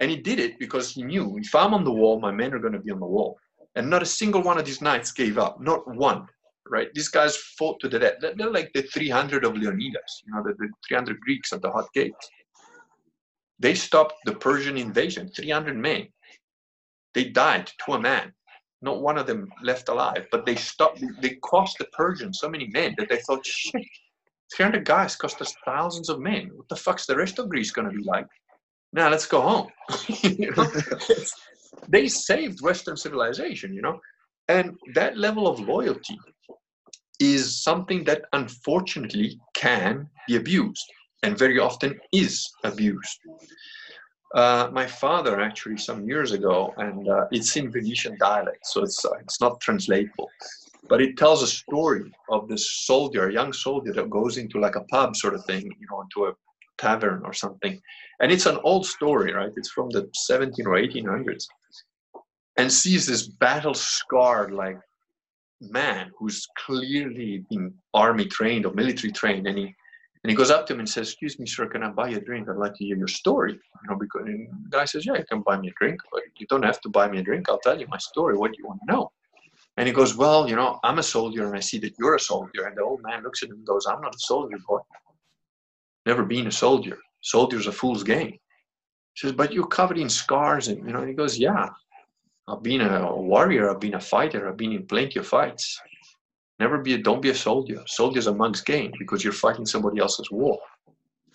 And 0.00 0.10
he 0.10 0.16
did 0.16 0.40
it 0.40 0.58
because 0.58 0.92
he 0.92 1.02
knew 1.02 1.38
if 1.38 1.54
I'm 1.54 1.74
on 1.74 1.84
the 1.84 1.92
wall, 1.92 2.18
my 2.18 2.32
men 2.32 2.54
are 2.54 2.58
going 2.58 2.72
to 2.72 2.78
be 2.80 2.90
on 2.90 3.00
the 3.00 3.06
wall. 3.06 3.38
And 3.74 3.88
not 3.88 4.02
a 4.02 4.06
single 4.06 4.42
one 4.42 4.58
of 4.58 4.64
these 4.64 4.80
knights 4.80 5.12
gave 5.12 5.38
up, 5.38 5.60
not 5.60 5.86
one. 5.94 6.26
Right? 6.68 6.88
These 6.94 7.08
guys 7.08 7.36
fought 7.36 7.80
to 7.80 7.88
the 7.88 7.98
death. 7.98 8.14
They're 8.20 8.34
they're 8.34 8.50
like 8.50 8.72
the 8.72 8.82
300 8.82 9.44
of 9.44 9.56
Leonidas, 9.56 10.22
you 10.26 10.32
know, 10.32 10.42
the, 10.42 10.54
the 10.54 10.68
300 10.88 11.20
Greeks 11.20 11.52
at 11.52 11.60
the 11.60 11.70
hot 11.70 11.88
gates. 11.92 12.30
They 13.58 13.74
stopped 13.74 14.14
the 14.24 14.34
Persian 14.34 14.78
invasion, 14.78 15.28
300 15.28 15.76
men. 15.76 16.08
They 17.14 17.24
died 17.24 17.70
to 17.84 17.92
a 17.92 18.00
man 18.00 18.32
not 18.82 19.00
one 19.00 19.16
of 19.16 19.26
them 19.26 19.50
left 19.62 19.88
alive, 19.88 20.26
but 20.30 20.44
they 20.44 20.56
stopped, 20.56 21.02
they 21.20 21.36
cost 21.36 21.78
the 21.78 21.86
Persians 21.86 22.40
so 22.40 22.48
many 22.48 22.66
men 22.68 22.94
that 22.98 23.08
they 23.08 23.18
thought, 23.18 23.46
shit, 23.46 23.86
300 24.54 24.84
guys 24.84 25.16
cost 25.16 25.40
us 25.40 25.54
thousands 25.64 26.08
of 26.08 26.20
men. 26.20 26.50
What 26.54 26.68
the 26.68 26.76
fuck's 26.76 27.06
the 27.06 27.16
rest 27.16 27.38
of 27.38 27.48
Greece 27.48 27.70
going 27.70 27.88
to 27.88 27.96
be 27.96 28.04
like? 28.04 28.26
Now 28.92 29.08
let's 29.08 29.26
go 29.26 29.40
home. 29.40 29.68
they 31.88 32.08
saved 32.08 32.60
Western 32.60 32.96
civilization, 32.96 33.72
you 33.72 33.80
know? 33.80 34.00
And 34.48 34.76
that 34.94 35.16
level 35.16 35.46
of 35.46 35.60
loyalty 35.60 36.18
is 37.20 37.62
something 37.62 38.04
that 38.04 38.24
unfortunately 38.32 39.38
can 39.54 40.08
be 40.26 40.36
abused 40.36 40.84
and 41.22 41.38
very 41.38 41.58
often 41.58 41.98
is 42.12 42.50
abused. 42.64 43.18
Uh, 44.34 44.70
my 44.72 44.86
father 44.86 45.40
actually 45.40 45.76
some 45.76 46.06
years 46.06 46.32
ago, 46.32 46.72
and 46.78 47.06
uh, 47.06 47.26
it's 47.30 47.54
in 47.56 47.70
Venetian 47.70 48.16
dialect, 48.18 48.66
so 48.66 48.82
it's 48.82 49.04
uh, 49.04 49.10
it's 49.20 49.42
not 49.42 49.60
translatable, 49.60 50.30
but 50.88 51.02
it 51.02 51.18
tells 51.18 51.42
a 51.42 51.46
story 51.46 52.10
of 52.30 52.48
this 52.48 52.86
soldier, 52.86 53.28
a 53.28 53.32
young 53.32 53.52
soldier 53.52 53.92
that 53.92 54.08
goes 54.08 54.38
into 54.38 54.58
like 54.58 54.76
a 54.76 54.84
pub 54.84 55.16
sort 55.16 55.34
of 55.34 55.44
thing, 55.44 55.64
you 55.64 55.86
know, 55.90 56.00
into 56.00 56.30
a 56.30 56.32
tavern 56.78 57.20
or 57.26 57.34
something, 57.34 57.78
and 58.20 58.32
it's 58.32 58.46
an 58.46 58.58
old 58.64 58.86
story, 58.86 59.34
right? 59.34 59.52
It's 59.54 59.70
from 59.70 59.90
the 59.90 60.08
17 60.14 60.66
or 60.66 60.76
1800s, 60.76 61.44
and 62.56 62.72
sees 62.72 63.06
this 63.06 63.28
battle 63.28 63.74
scarred 63.74 64.52
like 64.52 64.78
man 65.60 66.10
who's 66.18 66.46
clearly 66.56 67.44
been 67.50 67.74
army 67.92 68.24
trained 68.24 68.64
or 68.64 68.72
military 68.72 69.12
trained, 69.12 69.46
and 69.46 69.58
he 69.58 69.74
and 70.22 70.30
he 70.30 70.36
goes 70.36 70.50
up 70.50 70.66
to 70.66 70.72
him 70.72 70.78
and 70.78 70.88
says, 70.88 71.08
"Excuse 71.08 71.38
me, 71.38 71.46
sir, 71.46 71.66
can 71.66 71.82
I 71.82 71.90
buy 71.90 72.08
you 72.08 72.18
a 72.18 72.20
drink? 72.20 72.48
I'd 72.48 72.56
like 72.56 72.74
to 72.74 72.84
hear 72.84 72.96
your 72.96 73.08
story." 73.08 73.54
You 73.54 73.90
know, 73.90 73.96
because 73.96 74.24
the 74.24 74.46
guy 74.70 74.84
says, 74.84 75.04
"Yeah, 75.04 75.16
you 75.16 75.24
can 75.24 75.42
buy 75.42 75.58
me 75.58 75.68
a 75.68 75.72
drink, 75.72 76.00
but 76.12 76.22
you 76.38 76.46
don't 76.46 76.62
have 76.64 76.80
to 76.82 76.88
buy 76.88 77.08
me 77.08 77.18
a 77.18 77.22
drink. 77.22 77.48
I'll 77.48 77.58
tell 77.58 77.78
you 77.78 77.86
my 77.88 77.98
story. 77.98 78.36
What 78.36 78.52
do 78.52 78.56
you 78.58 78.66
want 78.66 78.80
to 78.86 78.92
know?" 78.92 79.12
And 79.76 79.86
he 79.88 79.92
goes, 79.92 80.16
"Well, 80.16 80.48
you 80.48 80.54
know, 80.54 80.78
I'm 80.84 80.98
a 80.98 81.02
soldier, 81.02 81.46
and 81.46 81.56
I 81.56 81.60
see 81.60 81.78
that 81.78 81.94
you're 81.98 82.14
a 82.14 82.20
soldier." 82.20 82.66
And 82.66 82.76
the 82.76 82.82
old 82.82 83.02
man 83.02 83.22
looks 83.22 83.42
at 83.42 83.48
him 83.48 83.56
and 83.56 83.66
goes, 83.66 83.86
"I'm 83.86 84.00
not 84.00 84.14
a 84.14 84.18
soldier, 84.18 84.58
boy. 84.68 84.80
Never 86.06 86.24
been 86.24 86.46
a 86.46 86.52
soldier. 86.52 86.98
Soldier's 87.20 87.66
a 87.66 87.72
fool's 87.72 88.04
game." 88.04 88.32
He 89.14 89.18
says, 89.20 89.32
"But 89.32 89.52
you're 89.52 89.66
covered 89.66 89.98
in 89.98 90.08
scars, 90.08 90.68
and 90.68 90.78
you 90.86 90.92
know." 90.92 91.00
And 91.00 91.08
he 91.08 91.14
goes, 91.14 91.38
"Yeah, 91.38 91.68
I've 92.46 92.62
been 92.62 92.82
a 92.82 93.16
warrior. 93.16 93.70
I've 93.70 93.80
been 93.80 93.94
a 93.94 94.00
fighter. 94.00 94.48
I've 94.48 94.56
been 94.56 94.72
in 94.72 94.86
plenty 94.86 95.18
of 95.18 95.26
fights." 95.26 95.80
Never 96.62 96.78
be 96.78 96.94
a, 96.94 96.98
don't 96.98 97.20
be 97.20 97.30
a 97.30 97.34
soldier. 97.34 97.82
Soldier's 97.88 98.28
a 98.28 98.32
monk's 98.32 98.60
game 98.60 98.92
because 98.96 99.24
you're 99.24 99.32
fighting 99.32 99.66
somebody 99.66 99.98
else's 99.98 100.30
war. 100.30 100.60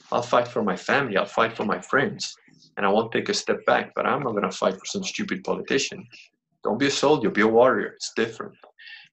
I'll 0.09 0.21
fight 0.21 0.47
for 0.47 0.63
my 0.63 0.77
family. 0.77 1.17
I'll 1.17 1.35
fight 1.39 1.53
for 1.57 1.65
my 1.65 1.81
friends. 1.81 2.33
And 2.77 2.85
I 2.85 2.89
won't 2.89 3.11
take 3.11 3.27
a 3.27 3.33
step 3.33 3.59
back, 3.65 3.91
but 3.93 4.05
I'm 4.05 4.23
not 4.23 4.31
going 4.37 4.49
to 4.49 4.57
fight 4.63 4.75
for 4.75 4.85
some 4.85 5.03
stupid 5.03 5.43
politician. 5.43 6.07
Don't 6.63 6.77
be 6.77 6.87
a 6.87 6.97
soldier, 7.05 7.29
be 7.29 7.41
a 7.41 7.47
warrior. 7.59 7.87
It's 7.87 8.13
different. 8.15 8.55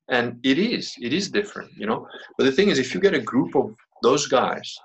And 0.08 0.38
it 0.44 0.56
is, 0.56 0.94
it 1.02 1.12
is 1.12 1.28
different, 1.30 1.72
you 1.76 1.86
know. 1.88 2.06
But 2.38 2.44
the 2.44 2.52
thing 2.52 2.68
is, 2.68 2.78
if 2.78 2.94
you 2.94 3.00
get 3.00 3.14
a 3.14 3.30
group 3.32 3.56
of 3.56 3.74
those 4.04 4.28
guys, 4.28 4.78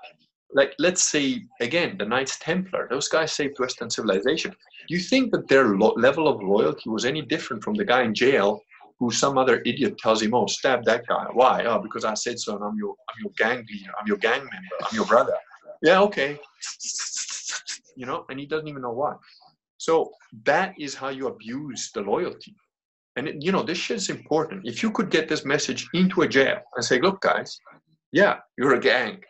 like 0.52 0.74
let's 0.80 1.04
say 1.14 1.44
again, 1.60 1.96
the 1.96 2.06
Knights 2.06 2.40
Templar, 2.40 2.88
those 2.90 3.06
guys 3.06 3.32
saved 3.32 3.60
Western 3.60 3.88
civilization. 3.88 4.50
Do 4.88 4.94
you 4.96 5.00
think 5.00 5.30
that 5.30 5.46
their 5.46 5.76
lo- 5.76 5.94
level 5.96 6.26
of 6.26 6.42
loyalty 6.42 6.90
was 6.90 7.04
any 7.04 7.22
different 7.22 7.62
from 7.62 7.74
the 7.74 7.84
guy 7.84 8.02
in 8.02 8.14
jail 8.14 8.64
who 9.00 9.10
some 9.10 9.38
other 9.38 9.62
idiot 9.64 9.96
tells 9.98 10.22
him, 10.22 10.34
"Oh, 10.34 10.46
stab 10.46 10.84
that 10.84 11.06
guy." 11.06 11.26
Why? 11.32 11.64
Oh, 11.64 11.80
because 11.80 12.04
I 12.04 12.14
said 12.14 12.38
so, 12.38 12.54
and 12.54 12.64
I'm 12.64 12.76
your 12.76 12.94
I'm 13.08 13.18
your 13.24 13.32
gang 13.36 13.66
leader, 13.68 13.90
I'm 13.98 14.06
your 14.06 14.18
gang 14.18 14.40
member, 14.40 14.74
I'm 14.84 14.94
your 14.94 15.06
brother. 15.06 15.36
Yeah, 15.82 16.00
okay. 16.02 16.38
You 17.96 18.06
know, 18.06 18.26
and 18.28 18.38
he 18.38 18.46
doesn't 18.46 18.68
even 18.68 18.82
know 18.82 18.92
why. 18.92 19.14
So 19.78 20.12
that 20.44 20.74
is 20.78 20.94
how 20.94 21.08
you 21.08 21.26
abuse 21.28 21.90
the 21.94 22.02
loyalty. 22.02 22.54
And 23.16 23.26
it, 23.26 23.36
you 23.40 23.50
know, 23.50 23.62
this 23.62 23.78
shit's 23.78 24.10
important. 24.10 24.66
If 24.66 24.82
you 24.82 24.90
could 24.92 25.10
get 25.10 25.28
this 25.28 25.44
message 25.44 25.88
into 25.94 26.22
a 26.22 26.28
jail 26.28 26.58
and 26.76 26.84
say, 26.84 27.00
"Look, 27.00 27.22
guys, 27.22 27.58
yeah, 28.12 28.36
you're 28.58 28.74
a 28.74 28.80
gang. 28.80 29.22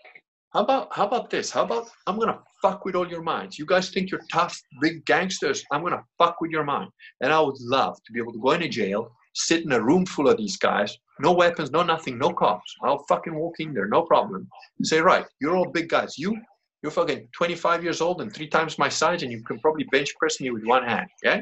How 0.52 0.62
about 0.64 0.88
how 0.92 1.06
about 1.06 1.30
this? 1.30 1.50
How 1.50 1.62
about 1.62 1.88
I'm 2.08 2.18
gonna 2.18 2.40
fuck 2.60 2.84
with 2.84 2.96
all 2.96 3.08
your 3.08 3.22
minds. 3.22 3.58
You 3.58 3.66
guys 3.66 3.90
think 3.90 4.10
you're 4.10 4.26
tough, 4.32 4.60
big 4.80 5.04
gangsters. 5.04 5.64
I'm 5.70 5.82
gonna 5.84 6.04
fuck 6.18 6.40
with 6.40 6.50
your 6.50 6.64
mind. 6.64 6.90
And 7.20 7.32
I 7.32 7.40
would 7.40 7.60
love 7.60 7.96
to 8.04 8.12
be 8.12 8.18
able 8.18 8.32
to 8.32 8.40
go 8.40 8.50
in 8.50 8.62
a 8.62 8.68
jail 8.68 9.12
sit 9.34 9.64
in 9.64 9.72
a 9.72 9.80
room 9.80 10.06
full 10.06 10.28
of 10.28 10.36
these 10.36 10.56
guys, 10.56 10.96
no 11.20 11.32
weapons, 11.32 11.70
no 11.70 11.82
nothing, 11.82 12.18
no 12.18 12.32
cops. 12.32 12.74
I'll 12.82 13.04
fucking 13.08 13.34
walk 13.34 13.60
in 13.60 13.72
there, 13.74 13.86
no 13.86 14.02
problem. 14.02 14.48
Say, 14.82 15.00
right, 15.00 15.26
you're 15.40 15.56
all 15.56 15.70
big 15.70 15.88
guys. 15.88 16.18
You, 16.18 16.36
you're 16.82 16.92
fucking 16.92 17.28
25 17.32 17.84
years 17.84 18.00
old 18.00 18.22
and 18.22 18.32
three 18.32 18.48
times 18.48 18.78
my 18.78 18.88
size, 18.88 19.22
and 19.22 19.30
you 19.30 19.42
can 19.44 19.58
probably 19.60 19.84
bench 19.84 20.14
press 20.18 20.40
me 20.40 20.50
with 20.50 20.64
one 20.64 20.84
hand, 20.84 21.08
yeah? 21.22 21.40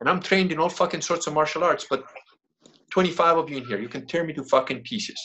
And 0.00 0.08
I'm 0.08 0.20
trained 0.20 0.52
in 0.52 0.58
all 0.58 0.68
fucking 0.68 1.02
sorts 1.02 1.26
of 1.26 1.34
martial 1.34 1.64
arts, 1.64 1.86
but 1.88 2.04
25 2.90 3.38
of 3.38 3.50
you 3.50 3.58
in 3.58 3.66
here, 3.66 3.80
you 3.80 3.88
can 3.88 4.06
tear 4.06 4.24
me 4.24 4.32
to 4.32 4.44
fucking 4.44 4.82
pieces. 4.82 5.18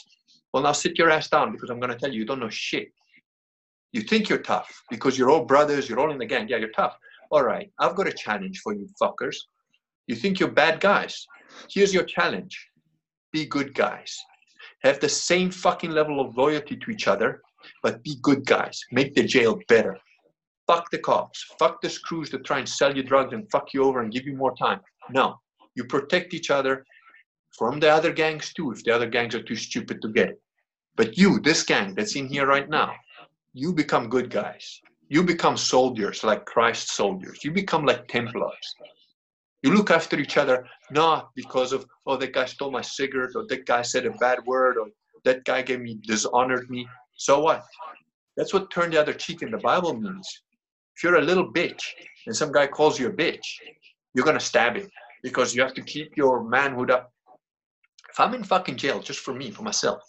Well, 0.54 0.64
now 0.64 0.72
sit 0.72 0.98
your 0.98 1.12
ass 1.12 1.30
down 1.30 1.52
because 1.52 1.70
I'm 1.70 1.80
gonna 1.80 1.98
tell 1.98 2.12
you, 2.12 2.20
you 2.20 2.26
don't 2.26 2.40
know 2.40 2.50
shit. 2.50 2.92
You 3.92 4.02
think 4.02 4.30
you're 4.30 4.40
tough 4.40 4.84
because 4.90 5.18
you're 5.18 5.30
all 5.30 5.46
brothers, 5.46 5.88
you're 5.88 6.00
all 6.00 6.12
in 6.12 6.18
the 6.18 6.26
gang. 6.26 6.48
Yeah, 6.48 6.58
you're 6.58 6.72
tough. 6.72 6.98
All 7.32 7.44
right, 7.44 7.72
I've 7.80 7.96
got 7.96 8.08
a 8.08 8.12
challenge 8.12 8.60
for 8.60 8.74
you 8.74 8.88
fuckers. 9.02 9.36
You 10.08 10.16
think 10.16 10.40
you're 10.40 10.52
bad 10.52 10.80
guys. 10.80 11.26
Here's 11.70 11.94
your 11.94 12.04
challenge 12.04 12.70
be 13.32 13.46
good 13.46 13.74
guys. 13.76 14.18
Have 14.84 15.00
the 15.00 15.10
same 15.10 15.52
fucking 15.52 15.92
level 15.92 16.20
of 16.20 16.36
loyalty 16.36 16.76
to 16.78 16.92
each 16.92 17.08
other, 17.08 17.42
but 17.84 18.04
be 18.04 18.18
good 18.22 18.46
guys. 18.46 18.80
Make 18.92 19.14
the 19.14 19.24
jail 19.24 19.60
better. 19.68 19.98
Fuck 20.68 20.90
the 20.92 21.00
cops. 21.00 21.44
Fuck 21.60 21.82
the 21.82 21.90
screws 21.90 22.30
that 22.32 22.46
try 22.46 22.60
and 22.60 22.70
sell 22.70 22.96
you 22.96 23.04
drugs 23.04 23.34
and 23.34 23.50
fuck 23.52 23.74
you 23.74 23.84
over 23.84 24.02
and 24.02 24.12
give 24.12 24.26
you 24.26 24.36
more 24.36 24.56
time. 24.56 24.80
No. 25.12 25.40
You 25.76 25.84
protect 25.84 26.34
each 26.34 26.50
other 26.50 26.86
from 27.58 27.80
the 27.80 27.90
other 27.90 28.12
gangs 28.12 28.54
too, 28.54 28.72
if 28.72 28.84
the 28.84 28.94
other 28.94 29.08
gangs 29.08 29.36
are 29.36 29.44
too 29.44 29.56
stupid 29.56 30.02
to 30.02 30.10
get 30.10 30.30
it. 30.30 30.42
But 30.96 31.18
you, 31.18 31.40
this 31.40 31.64
gang 31.64 31.96
that's 31.96 32.16
in 32.16 32.28
here 32.28 32.46
right 32.46 32.70
now, 32.70 32.94
you 33.54 33.74
become 33.74 34.10
good 34.10 34.30
guys. 34.30 34.82
You 35.08 35.24
become 35.24 35.58
soldiers 35.58 36.24
like 36.24 36.46
Christ 36.46 36.96
soldiers. 36.96 37.44
You 37.44 37.52
become 37.52 37.86
like 37.86 38.08
Templars. 38.08 38.76
You 39.62 39.74
look 39.74 39.92
after 39.92 40.18
each 40.18 40.38
other 40.38 40.66
not 40.90 41.30
because 41.36 41.74
of 41.74 41.86
oh 42.06 42.16
that 42.18 42.34
guy 42.34 42.46
stole 42.46 42.72
my 42.72 42.82
cigarette 42.82 43.36
or 43.36 43.46
that 43.48 43.66
guy 43.66 43.82
said 43.82 44.06
a 44.06 44.12
bad 44.12 44.40
word 44.46 44.78
or 44.78 44.88
that 45.26 45.44
guy 45.44 45.62
gave 45.62 45.82
me 45.82 46.00
dishonored 46.08 46.70
me. 46.70 46.88
So 47.18 47.42
what? 47.42 47.66
That's 48.38 48.54
what 48.54 48.72
turn 48.72 48.92
the 48.92 49.02
other 49.02 49.14
cheek 49.14 49.42
in 49.42 49.52
the 49.52 49.58
Bible 49.58 49.94
means. 49.94 50.28
If 50.96 51.04
you're 51.04 51.18
a 51.18 51.22
little 51.22 51.52
bitch 51.52 51.82
and 52.26 52.36
some 52.36 52.52
guy 52.52 52.68
calls 52.68 53.00
you 53.00 53.08
a 53.08 53.12
bitch, 53.12 53.46
you're 54.14 54.26
gonna 54.26 54.40
stab 54.40 54.78
him 54.78 54.90
because 55.24 55.54
you 55.54 55.62
have 55.62 55.74
to 55.74 55.82
keep 55.82 56.16
your 56.16 56.44
manhood 56.44 56.92
up. 56.92 57.12
If 58.10 58.20
I'm 58.20 58.34
in 58.34 58.44
fucking 58.44 58.78
jail 58.78 59.00
just 59.00 59.20
for 59.20 59.34
me, 59.34 59.52
for 59.52 59.64
myself, 59.64 60.02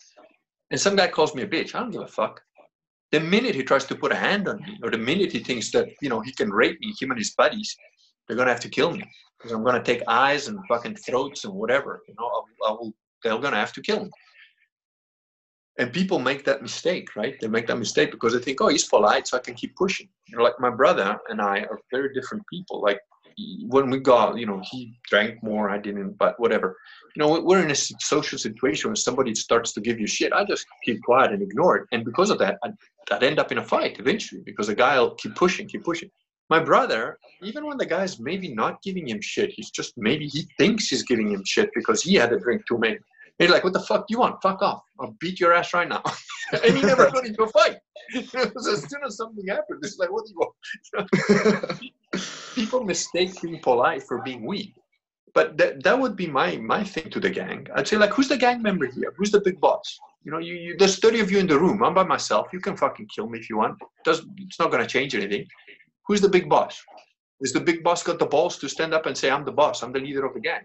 and 0.70 0.80
some 0.80 0.94
guy 0.94 1.09
calls 1.09 1.34
me 1.34 1.42
a 1.42 1.48
bitch, 1.48 1.74
I 1.74 1.80
don't 1.80 1.90
give 1.90 2.03
a 2.03 2.07
fuck. 2.07 2.40
The 3.11 3.18
minute 3.18 3.57
he 3.57 3.64
tries 3.64 3.84
to 3.86 3.96
put 3.96 4.12
a 4.12 4.16
hand 4.16 4.46
on 4.46 4.62
me, 4.62 4.78
or 4.84 4.90
the 4.90 4.98
minute 4.98 5.32
he 5.32 5.40
thinks 5.40 5.72
that 5.72 5.88
you 6.01 6.09
know 6.09 6.20
he 6.20 6.32
can 6.32 6.51
rape 6.51 6.78
me, 6.80 6.94
him 7.01 7.11
and 7.11 7.18
his 7.18 7.34
buddies, 7.34 7.76
they're 8.31 8.37
gonna 8.37 8.53
have 8.53 8.61
to 8.61 8.68
kill 8.68 8.93
me 8.93 9.03
because 9.37 9.51
I'm 9.51 9.64
gonna 9.64 9.83
take 9.83 10.05
eyes 10.07 10.47
and 10.47 10.61
fucking 10.68 10.95
throats 10.95 11.45
and 11.45 11.53
whatever. 11.53 12.01
You 12.07 12.14
know, 12.16 12.26
I, 12.26 12.68
I 12.68 12.72
will. 12.74 12.95
They're 13.24 13.37
gonna 13.39 13.57
have 13.57 13.72
to 13.72 13.83
kill 13.83 14.05
me. 14.05 14.11
And 15.81 15.93
people 15.93 16.20
make 16.20 16.45
that 16.45 16.62
mistake, 16.62 17.16
right? 17.16 17.35
They 17.41 17.49
make 17.49 17.66
that 17.66 17.78
mistake 17.78 18.12
because 18.12 18.33
they 18.33 18.39
think, 18.39 18.61
oh, 18.61 18.68
he's 18.68 18.85
polite, 18.85 19.26
so 19.26 19.37
I 19.37 19.41
can 19.41 19.55
keep 19.55 19.74
pushing. 19.74 20.09
You 20.28 20.37
know, 20.37 20.45
like 20.45 20.61
my 20.61 20.70
brother 20.70 21.18
and 21.28 21.41
I 21.41 21.62
are 21.62 21.81
very 21.91 22.14
different 22.14 22.45
people. 22.47 22.81
Like 22.81 23.01
when 23.66 23.91
we 23.91 23.99
got, 23.99 24.39
you 24.39 24.47
know, 24.47 24.62
he 24.70 24.97
drank 25.09 25.43
more, 25.43 25.68
I 25.68 25.78
didn't, 25.78 26.12
but 26.12 26.39
whatever. 26.39 26.76
You 27.16 27.20
know, 27.20 27.41
we're 27.41 27.64
in 27.64 27.72
a 27.72 27.74
social 27.74 28.39
situation 28.39 28.91
where 28.91 28.97
somebody 28.97 29.35
starts 29.35 29.72
to 29.72 29.81
give 29.81 29.99
you 29.99 30.07
shit. 30.07 30.33
I 30.33 30.45
just 30.45 30.66
keep 30.85 31.03
quiet 31.03 31.33
and 31.33 31.43
ignore 31.43 31.78
it. 31.78 31.87
And 31.91 32.05
because 32.05 32.31
of 32.31 32.39
that, 32.39 32.59
I'd, 32.62 32.74
I'd 33.11 33.24
end 33.24 33.41
up 33.41 33.51
in 33.51 33.59
a 33.59 33.64
fight 33.64 33.99
eventually 33.99 34.43
because 34.47 34.68
the 34.68 34.76
guy 34.76 35.01
will 35.01 35.16
keep 35.16 35.35
pushing, 35.35 35.66
keep 35.66 35.83
pushing 35.83 36.11
my 36.51 36.59
brother, 36.59 37.18
even 37.42 37.64
when 37.64 37.78
the 37.78 37.86
guy's 37.86 38.18
maybe 38.18 38.53
not 38.53 38.82
giving 38.82 39.09
him 39.09 39.20
shit, 39.20 39.51
he's 39.51 39.70
just 39.70 39.94
maybe 39.96 40.26
he 40.26 40.42
thinks 40.59 40.88
he's 40.88 41.05
giving 41.05 41.30
him 41.30 41.44
shit 41.44 41.70
because 41.74 42.03
he 42.03 42.14
had 42.16 42.32
a 42.32 42.38
drink 42.38 42.66
too 42.66 42.76
many. 42.76 42.98
he's 43.38 43.51
like, 43.51 43.62
"What 43.64 43.72
the 43.72 43.80
fuck 43.80 44.09
do 44.09 44.12
you 44.14 44.18
want? 44.18 44.42
Fuck 44.42 44.61
off! 44.61 44.82
I'll 44.98 45.16
beat 45.20 45.38
your 45.38 45.55
ass 45.55 45.72
right 45.72 45.88
now." 45.88 46.03
and 46.64 46.76
he 46.76 46.82
never 46.82 47.09
got 47.11 47.24
into 47.24 47.44
a 47.44 47.48
fight. 47.48 47.78
so 48.32 48.72
as 48.72 48.82
soon 48.90 49.01
as 49.07 49.16
something 49.16 49.46
happened, 49.46 49.80
it's 49.82 49.98
like, 49.98 50.11
"What 50.12 50.26
do 50.26 50.32
you 50.32 50.40
want?" 50.42 51.90
People 52.55 52.82
mistake 52.84 53.40
being 53.40 53.61
polite 53.61 54.03
for 54.03 54.20
being 54.22 54.44
weak. 54.44 54.74
But 55.32 55.57
that, 55.59 55.84
that 55.84 55.96
would 55.98 56.16
be 56.16 56.26
my 56.26 56.57
my 56.57 56.82
thing 56.82 57.09
to 57.11 57.20
the 57.20 57.30
gang. 57.30 57.68
I'd 57.76 57.86
say 57.86 57.96
like, 57.96 58.12
who's 58.12 58.28
the 58.28 58.36
gang 58.36 58.61
member 58.62 58.86
here? 58.86 59.12
Who's 59.16 59.30
the 59.30 59.40
big 59.40 59.61
boss? 59.61 59.98
You 60.24 60.32
know, 60.32 60.38
you, 60.38 60.55
you 60.55 60.76
there's 60.76 60.98
30 60.98 61.20
of 61.20 61.30
you 61.30 61.38
in 61.38 61.46
the 61.46 61.59
room. 61.59 61.82
I'm 61.84 61.94
by 61.94 62.03
myself. 62.03 62.48
You 62.53 62.61
can 62.61 62.76
fucking 62.76 63.07
kill 63.14 63.28
me 63.28 63.38
if 63.38 63.48
you 63.48 63.57
want. 63.59 63.78
Does 64.05 64.26
it's 64.38 64.59
not 64.59 64.72
gonna 64.72 64.86
change 64.86 65.14
anything. 65.14 65.46
Who's 66.11 66.20
the 66.20 66.28
big 66.28 66.48
boss? 66.48 66.82
Is 67.40 67.52
the 67.52 67.61
big 67.61 67.84
boss 67.84 68.02
got 68.02 68.18
the 68.18 68.26
balls 68.26 68.58
to 68.58 68.68
stand 68.68 68.92
up 68.92 69.06
and 69.06 69.16
say, 69.16 69.30
I'm 69.30 69.44
the 69.44 69.52
boss, 69.52 69.80
I'm 69.80 69.92
the 69.92 70.00
leader 70.00 70.26
of 70.26 70.34
the 70.34 70.40
gang? 70.40 70.62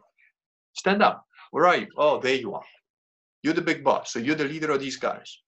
Stand 0.74 1.04
up. 1.04 1.24
Where 1.52 1.68
are 1.68 1.78
you? 1.78 1.86
Oh, 1.98 2.20
there 2.20 2.34
you 2.34 2.56
are. 2.56 2.66
You're 3.44 3.54
the 3.54 3.62
big 3.62 3.84
boss, 3.84 4.12
so 4.12 4.18
you're 4.18 4.34
the 4.34 4.46
leader 4.46 4.72
of 4.72 4.80
these 4.80 4.98
guys. 4.98 5.44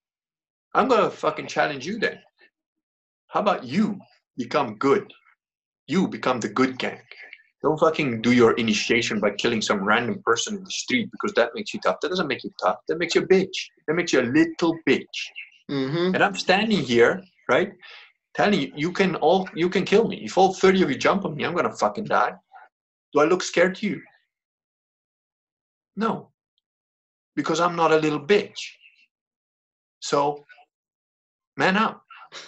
I'm 0.75 0.87
gonna 0.87 1.09
fucking 1.09 1.47
challenge 1.47 1.87
you 1.87 1.97
then. 1.97 2.19
How 3.29 3.39
about 3.39 3.63
you 3.63 3.99
become 4.37 4.75
good? 4.75 5.11
You 5.87 6.07
become 6.07 6.41
the 6.41 6.49
good 6.49 6.77
gang. 6.77 7.01
Don't 7.63 7.79
fucking 7.79 8.21
do 8.21 8.33
your 8.33 8.51
initiation 8.51 9.19
by 9.19 9.31
killing 9.31 9.63
some 9.63 9.83
random 9.83 10.21
person 10.23 10.57
in 10.57 10.63
the 10.63 10.69
street 10.69 11.09
because 11.11 11.33
that 11.33 11.55
makes 11.55 11.73
you 11.73 11.79
tough. 11.79 11.97
That 12.03 12.09
doesn't 12.09 12.27
make 12.27 12.43
you 12.43 12.51
tough. 12.63 12.77
That 12.87 12.99
makes 12.99 13.15
you 13.15 13.21
a 13.21 13.27
bitch. 13.27 13.57
That 13.87 13.95
makes 13.95 14.13
you 14.13 14.21
a 14.21 14.29
little 14.29 14.77
bitch. 14.87 15.17
Mm-hmm. 15.71 16.13
And 16.13 16.23
I'm 16.23 16.35
standing 16.35 16.83
here, 16.83 17.23
right? 17.49 17.71
Telling 18.37 18.61
you, 18.61 18.71
you 18.75 18.91
can 18.91 19.15
all 19.15 19.49
you 19.55 19.69
can 19.69 19.83
kill 19.83 20.07
me. 20.07 20.17
If 20.23 20.37
all 20.37 20.53
30 20.53 20.83
of 20.83 20.91
you 20.91 20.97
jump 20.97 21.25
on 21.25 21.35
me, 21.35 21.43
I'm 21.43 21.55
gonna 21.55 21.73
fucking 21.73 22.05
die. 22.05 22.33
Do 23.13 23.19
I 23.19 23.25
look 23.25 23.41
scared 23.41 23.75
to 23.77 23.87
you? 23.87 24.01
No. 25.95 26.29
Because 27.35 27.59
I'm 27.59 27.75
not 27.75 27.91
a 27.91 27.97
little 27.97 28.19
bitch. 28.19 28.59
So, 29.99 30.45
man 31.57 31.75
up. 31.77 32.03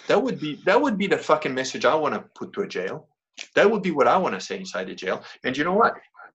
That 0.06 0.22
would 0.22 0.38
be 0.38 0.60
that 0.64 0.80
would 0.80 0.96
be 0.96 1.08
the 1.08 1.18
fucking 1.18 1.54
message 1.54 1.84
I 1.84 1.94
want 1.94 2.14
to 2.14 2.24
put 2.36 2.52
to 2.52 2.62
a 2.62 2.68
jail. 2.68 3.08
That 3.56 3.68
would 3.70 3.82
be 3.82 3.90
what 3.90 4.06
I 4.06 4.16
want 4.16 4.34
to 4.34 4.40
say 4.40 4.58
inside 4.58 4.88
the 4.88 4.94
jail. 4.94 5.24
And 5.42 5.56
you 5.56 5.64
know 5.64 5.74
what? 5.74 5.94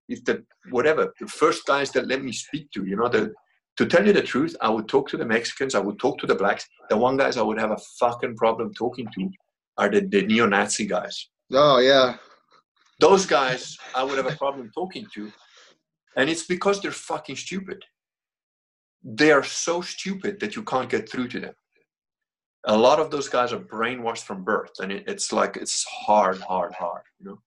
If 0.09 0.25
the 0.25 0.43
whatever 0.71 1.13
the 1.19 1.27
first 1.27 1.65
guys 1.65 1.91
that 1.91 2.07
let 2.07 2.23
me 2.23 2.33
speak 2.33 2.71
to, 2.71 2.85
you 2.85 2.97
know, 2.97 3.07
the 3.07 3.33
to 3.77 3.85
tell 3.85 4.05
you 4.05 4.13
the 4.13 4.21
truth, 4.21 4.55
I 4.61 4.69
would 4.69 4.87
talk 4.87 5.07
to 5.09 5.17
the 5.17 5.25
Mexicans, 5.25 5.75
I 5.75 5.79
would 5.79 5.99
talk 5.99 6.17
to 6.19 6.27
the 6.27 6.35
blacks. 6.35 6.67
The 6.89 6.97
one 6.97 7.17
guys 7.17 7.37
I 7.37 7.43
would 7.43 7.59
have 7.59 7.71
a 7.71 7.77
fucking 7.99 8.35
problem 8.35 8.73
talking 8.73 9.07
to 9.13 9.29
are 9.77 9.89
the, 9.89 10.01
the 10.01 10.21
neo-Nazi 10.23 10.85
guys. 10.85 11.29
Oh 11.51 11.79
yeah. 11.79 12.17
Those 12.99 13.25
guys 13.25 13.77
I 13.93 14.03
would 14.03 14.17
have 14.17 14.31
a 14.31 14.35
problem 14.35 14.71
talking 14.73 15.05
to. 15.13 15.31
And 16.15 16.29
it's 16.29 16.45
because 16.45 16.81
they're 16.81 16.91
fucking 16.91 17.35
stupid. 17.35 17.83
They 19.03 19.31
are 19.31 19.43
so 19.43 19.81
stupid 19.81 20.39
that 20.39 20.55
you 20.55 20.63
can't 20.63 20.89
get 20.89 21.09
through 21.09 21.27
to 21.29 21.39
them. 21.39 21.53
A 22.67 22.75
lot 22.75 22.99
of 22.99 23.11
those 23.11 23.29
guys 23.29 23.53
are 23.53 23.59
brainwashed 23.59 24.23
from 24.23 24.43
birth, 24.43 24.79
and 24.79 24.91
it, 24.91 25.03
it's 25.07 25.31
like 25.31 25.55
it's 25.55 25.83
hard, 25.83 26.39
hard, 26.39 26.73
hard, 26.73 27.03
you 27.19 27.27
know. 27.27 27.39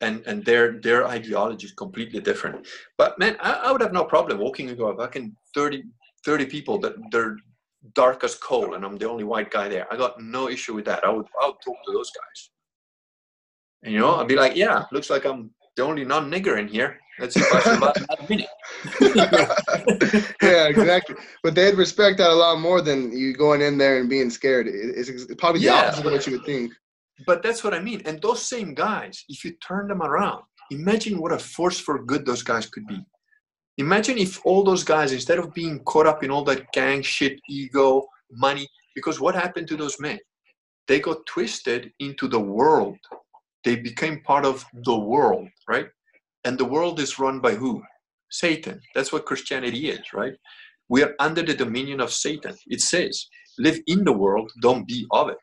And 0.00 0.24
and 0.26 0.44
their 0.44 0.80
their 0.80 1.06
ideology 1.06 1.66
is 1.66 1.72
completely 1.72 2.20
different. 2.20 2.68
But 2.96 3.18
man, 3.18 3.36
I, 3.40 3.52
I 3.54 3.72
would 3.72 3.80
have 3.80 3.92
no 3.92 4.04
problem 4.04 4.38
walking 4.38 4.68
into 4.68 4.84
a 4.84 4.96
fucking 4.96 5.34
30, 5.54 5.82
30 6.24 6.46
people 6.46 6.78
that 6.78 6.94
they're 7.10 7.36
dark 7.94 8.24
as 8.24 8.34
coal, 8.34 8.74
and 8.74 8.84
I'm 8.84 8.96
the 8.96 9.08
only 9.08 9.24
white 9.24 9.50
guy 9.50 9.68
there. 9.68 9.92
I 9.92 9.96
got 9.96 10.22
no 10.22 10.48
issue 10.48 10.74
with 10.74 10.84
that. 10.86 11.04
I 11.04 11.10
would 11.10 11.26
I 11.40 11.46
would 11.46 11.56
talk 11.64 11.76
to 11.84 11.92
those 11.92 12.10
guys. 12.10 12.50
And, 13.82 13.94
you 13.94 14.00
know, 14.00 14.16
I'd 14.16 14.28
be 14.28 14.36
like, 14.36 14.56
yeah, 14.56 14.84
looks 14.92 15.08
like 15.08 15.24
I'm 15.24 15.50
the 15.76 15.82
only 15.82 16.04
non-nigger 16.04 16.58
in 16.58 16.68
here. 16.68 16.98
Let's 17.18 17.34
see 17.34 17.40
if 17.40 17.54
I 17.54 17.60
survive 17.60 17.96
another 18.08 18.26
minute. 18.28 18.46
yeah, 20.42 20.66
exactly. 20.66 21.16
But 21.42 21.54
they'd 21.54 21.74
respect 21.74 22.18
that 22.18 22.30
a 22.30 22.34
lot 22.34 22.60
more 22.60 22.82
than 22.82 23.16
you 23.16 23.34
going 23.34 23.62
in 23.62 23.78
there 23.78 23.98
and 23.98 24.08
being 24.08 24.30
scared. 24.30 24.68
It's 24.68 25.26
probably 25.36 25.60
the 25.60 25.66
yeah. 25.66 25.86
opposite 25.86 26.06
of 26.06 26.12
what 26.12 26.26
you 26.26 26.32
would 26.32 26.44
think. 26.44 26.72
But 27.26 27.42
that's 27.42 27.62
what 27.62 27.74
I 27.74 27.80
mean. 27.80 28.02
And 28.04 28.20
those 28.20 28.44
same 28.44 28.74
guys, 28.74 29.24
if 29.28 29.44
you 29.44 29.52
turn 29.66 29.88
them 29.88 30.02
around, 30.02 30.42
imagine 30.70 31.20
what 31.20 31.32
a 31.32 31.38
force 31.38 31.78
for 31.78 32.02
good 32.04 32.24
those 32.24 32.42
guys 32.42 32.66
could 32.66 32.86
be. 32.86 33.04
Imagine 33.80 34.18
if 34.18 34.44
all 34.44 34.62
those 34.62 34.84
guys, 34.84 35.10
instead 35.10 35.38
of 35.38 35.54
being 35.54 35.82
caught 35.84 36.06
up 36.06 36.22
in 36.22 36.30
all 36.30 36.44
that 36.44 36.70
gang 36.72 37.00
shit, 37.00 37.40
ego, 37.48 38.06
money, 38.30 38.68
because 38.94 39.18
what 39.18 39.34
happened 39.34 39.66
to 39.68 39.76
those 39.76 39.98
men? 39.98 40.18
They 40.86 41.00
got 41.00 41.24
twisted 41.24 41.90
into 41.98 42.28
the 42.28 42.38
world. 42.38 42.98
They 43.64 43.76
became 43.76 44.20
part 44.20 44.44
of 44.44 44.66
the 44.84 44.98
world, 44.98 45.48
right? 45.66 45.88
And 46.44 46.58
the 46.58 46.64
world 46.66 47.00
is 47.00 47.18
run 47.18 47.40
by 47.40 47.54
who? 47.54 47.82
Satan. 48.30 48.82
That's 48.94 49.14
what 49.14 49.24
Christianity 49.24 49.88
is, 49.88 50.12
right? 50.12 50.34
We 50.90 51.02
are 51.02 51.14
under 51.18 51.42
the 51.42 51.54
dominion 51.54 52.02
of 52.02 52.12
Satan. 52.12 52.54
It 52.66 52.82
says, 52.82 53.28
live 53.58 53.78
in 53.86 54.04
the 54.04 54.12
world, 54.12 54.52
don't 54.60 54.86
be 54.86 55.06
of 55.10 55.30
it. 55.30 55.38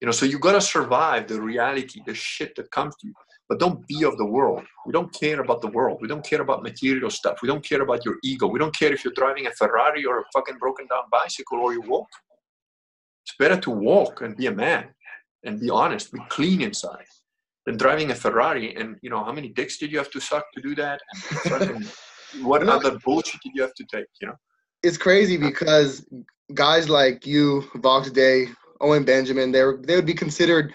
You 0.00 0.06
know, 0.06 0.12
so 0.12 0.26
you 0.26 0.40
got 0.40 0.54
to 0.54 0.60
survive 0.60 1.28
the 1.28 1.40
reality, 1.40 2.02
the 2.04 2.14
shit 2.14 2.56
that 2.56 2.72
comes 2.72 2.96
to 2.96 3.06
you. 3.06 3.14
But 3.50 3.58
don't 3.58 3.84
be 3.88 4.04
of 4.04 4.16
the 4.16 4.24
world. 4.24 4.62
We 4.86 4.92
don't 4.92 5.12
care 5.12 5.40
about 5.40 5.60
the 5.60 5.66
world. 5.66 5.98
We 6.00 6.06
don't 6.06 6.24
care 6.24 6.40
about 6.40 6.62
material 6.62 7.10
stuff. 7.10 7.38
We 7.42 7.48
don't 7.48 7.64
care 7.64 7.82
about 7.82 8.04
your 8.04 8.14
ego. 8.22 8.46
We 8.46 8.60
don't 8.60 8.74
care 8.74 8.92
if 8.92 9.04
you're 9.04 9.12
driving 9.12 9.48
a 9.48 9.50
Ferrari 9.50 10.04
or 10.04 10.20
a 10.20 10.24
fucking 10.32 10.58
broken 10.58 10.86
down 10.86 11.02
bicycle 11.10 11.58
or 11.58 11.72
you 11.72 11.82
walk. 11.82 12.06
It's 13.24 13.34
better 13.40 13.60
to 13.60 13.70
walk 13.70 14.20
and 14.20 14.36
be 14.36 14.46
a 14.46 14.52
man 14.52 14.90
and 15.42 15.58
be 15.58 15.68
honest, 15.68 16.12
be 16.12 16.20
clean 16.28 16.60
inside 16.60 17.04
than 17.66 17.76
driving 17.76 18.12
a 18.12 18.14
Ferrari. 18.14 18.76
And 18.76 18.94
you 19.02 19.10
know, 19.10 19.24
how 19.24 19.32
many 19.32 19.48
dicks 19.48 19.78
did 19.78 19.90
you 19.90 19.98
have 19.98 20.12
to 20.12 20.20
suck 20.20 20.44
to 20.54 20.62
do 20.62 20.76
that? 20.76 21.00
And 21.50 21.90
what 22.42 22.66
other 22.68 23.00
bullshit 23.04 23.40
did 23.42 23.50
you 23.56 23.62
have 23.62 23.74
to 23.74 23.84
take? 23.92 24.06
You 24.20 24.28
know, 24.28 24.36
it's 24.84 24.96
crazy 24.96 25.36
because 25.36 26.06
guys 26.54 26.88
like 26.88 27.26
you, 27.26 27.64
Vox 27.78 28.12
Day, 28.12 28.46
Owen 28.80 29.04
Benjamin, 29.04 29.50
they 29.50 29.64
they 29.80 29.96
would 29.96 30.06
be 30.06 30.14
considered, 30.14 30.72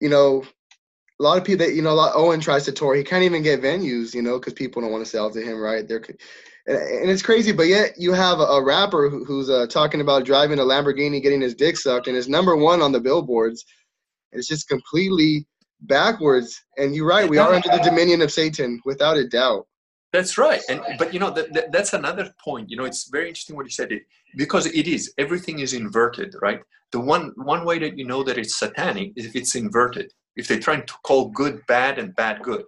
you 0.00 0.08
know, 0.08 0.42
a 1.18 1.22
lot 1.22 1.38
of 1.38 1.44
people 1.44 1.66
that 1.66 1.74
you 1.74 1.82
know, 1.82 1.98
a 1.98 2.12
Owen 2.14 2.40
tries 2.40 2.64
to 2.66 2.72
tour. 2.72 2.94
He 2.94 3.02
can't 3.02 3.24
even 3.24 3.42
get 3.42 3.62
venues, 3.62 4.14
you 4.14 4.22
know, 4.22 4.38
because 4.38 4.52
people 4.52 4.82
don't 4.82 4.92
want 4.92 5.04
to 5.04 5.10
sell 5.10 5.30
to 5.30 5.40
him, 5.40 5.58
right? 5.60 5.86
They're 5.86 6.04
and 6.68 7.10
it's 7.10 7.22
crazy, 7.22 7.50
but 7.52 7.66
yet 7.66 7.94
you 7.96 8.12
have 8.12 8.40
a, 8.40 8.62
rapper 8.62 9.08
who's 9.08 9.48
uh, 9.48 9.66
talking 9.68 10.02
about 10.02 10.26
driving 10.26 10.58
a 10.58 10.62
Lamborghini, 10.62 11.22
getting 11.22 11.40
his 11.40 11.54
dick 11.54 11.78
sucked, 11.78 12.08
and 12.08 12.16
is 12.16 12.28
number 12.28 12.56
one 12.56 12.82
on 12.82 12.92
the 12.92 13.00
billboards. 13.00 13.64
It's 14.32 14.46
just 14.46 14.68
completely 14.68 15.46
backwards. 15.80 16.62
And 16.76 16.94
you're 16.94 17.06
right, 17.06 17.28
we 17.28 17.38
are 17.38 17.54
under 17.54 17.70
the 17.70 17.80
dominion 17.82 18.20
of 18.20 18.30
Satan, 18.30 18.82
without 18.84 19.16
a 19.16 19.26
doubt. 19.26 19.66
That's 20.12 20.36
right, 20.36 20.60
and 20.68 20.82
but 20.98 21.14
you 21.14 21.20
know 21.20 21.30
that, 21.30 21.52
that, 21.54 21.72
that's 21.72 21.94
another 21.94 22.30
point. 22.42 22.70
You 22.70 22.76
know, 22.76 22.84
it's 22.84 23.08
very 23.10 23.28
interesting 23.28 23.56
what 23.56 23.64
you 23.64 23.70
said, 23.70 23.90
it, 23.90 24.02
because 24.36 24.66
it 24.66 24.86
is 24.86 25.12
everything 25.16 25.60
is 25.60 25.72
inverted, 25.72 26.34
right? 26.42 26.60
The 26.92 27.00
one 27.00 27.32
one 27.36 27.64
way 27.64 27.78
that 27.78 27.96
you 27.96 28.06
know 28.06 28.22
that 28.24 28.36
it's 28.36 28.58
satanic 28.58 29.12
is 29.16 29.24
if 29.24 29.36
it's 29.36 29.54
inverted. 29.54 30.12
If 30.38 30.48
they're 30.48 30.58
trying 30.58 30.86
to 30.86 30.94
call 31.04 31.28
good 31.28 31.60
bad 31.66 31.98
and 31.98 32.16
bad 32.16 32.42
good. 32.42 32.64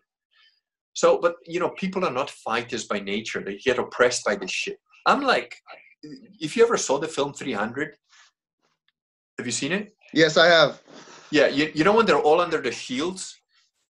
So, 0.92 1.18
but 1.18 1.36
you 1.46 1.60
know, 1.60 1.70
people 1.70 2.04
are 2.04 2.12
not 2.12 2.28
fighters 2.28 2.84
by 2.84 3.00
nature. 3.00 3.42
They 3.42 3.56
get 3.56 3.78
oppressed 3.78 4.24
by 4.24 4.36
this 4.36 4.50
shit. 4.50 4.78
I'm 5.06 5.22
like, 5.22 5.56
if 6.38 6.56
you 6.56 6.64
ever 6.64 6.76
saw 6.76 6.98
the 6.98 7.08
film 7.08 7.32
300, 7.32 7.96
have 9.38 9.46
you 9.46 9.52
seen 9.52 9.72
it? 9.72 9.94
Yes, 10.12 10.36
I 10.36 10.46
have. 10.46 10.82
Yeah, 11.30 11.46
you, 11.46 11.70
you 11.74 11.84
know 11.84 11.94
when 11.94 12.06
they're 12.06 12.18
all 12.18 12.40
under 12.40 12.60
the 12.60 12.72
shields 12.72 13.40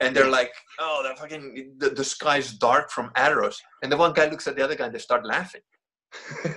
and 0.00 0.14
they're 0.14 0.28
like, 0.28 0.52
oh, 0.78 1.04
the 1.06 1.18
fucking 1.18 1.74
the, 1.78 1.90
the 1.90 2.04
sky's 2.04 2.52
dark 2.52 2.90
from 2.90 3.10
arrows, 3.16 3.60
and 3.82 3.90
the 3.90 3.96
one 3.96 4.12
guy 4.12 4.28
looks 4.28 4.46
at 4.46 4.56
the 4.56 4.64
other 4.64 4.74
guy 4.74 4.86
and 4.86 4.94
they 4.94 4.98
start 4.98 5.26
laughing. 5.26 5.62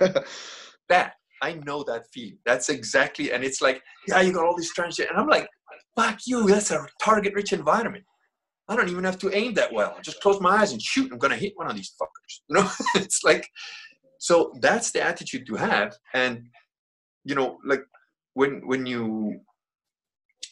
that 0.88 1.14
I 1.42 1.54
know 1.66 1.82
that 1.84 2.06
feeling. 2.12 2.38
That's 2.44 2.68
exactly, 2.68 3.32
and 3.32 3.44
it's 3.44 3.60
like, 3.60 3.82
yeah, 4.08 4.20
you 4.20 4.32
got 4.32 4.46
all 4.46 4.56
these 4.56 4.72
shit, 4.72 5.10
and 5.10 5.18
I'm 5.18 5.28
like, 5.28 5.48
fuck 5.96 6.20
you. 6.26 6.46
That's 6.46 6.70
a 6.70 6.86
target-rich 7.00 7.52
environment. 7.52 8.04
I 8.68 8.76
don't 8.76 8.88
even 8.88 9.04
have 9.04 9.18
to 9.18 9.34
aim 9.36 9.54
that 9.54 9.72
well. 9.72 9.94
I 9.96 10.00
just 10.00 10.20
close 10.20 10.40
my 10.40 10.56
eyes 10.56 10.72
and 10.72 10.80
shoot. 10.80 11.12
I'm 11.12 11.18
gonna 11.18 11.36
hit 11.36 11.52
one 11.56 11.68
of 11.68 11.76
these 11.76 11.92
fuckers. 12.00 12.40
You 12.48 12.56
know, 12.56 12.70
it's 12.94 13.22
like, 13.24 13.48
so 14.18 14.52
that's 14.60 14.90
the 14.90 15.02
attitude 15.02 15.46
to 15.46 15.54
have, 15.56 15.96
and 16.14 16.48
you 17.24 17.34
know, 17.34 17.58
like 17.64 17.84
when 18.34 18.66
when 18.66 18.86
you 18.86 19.40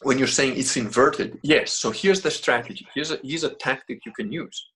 when 0.03 0.17
you're 0.17 0.27
saying 0.27 0.57
it's 0.57 0.77
inverted, 0.77 1.39
yes. 1.43 1.71
So 1.71 1.91
here's 1.91 2.21
the 2.21 2.31
strategy. 2.31 2.87
Here's 2.93 3.11
a, 3.11 3.19
here's 3.23 3.43
a 3.43 3.49
tactic 3.55 3.99
you 4.05 4.11
can 4.13 4.31
use. 4.31 4.69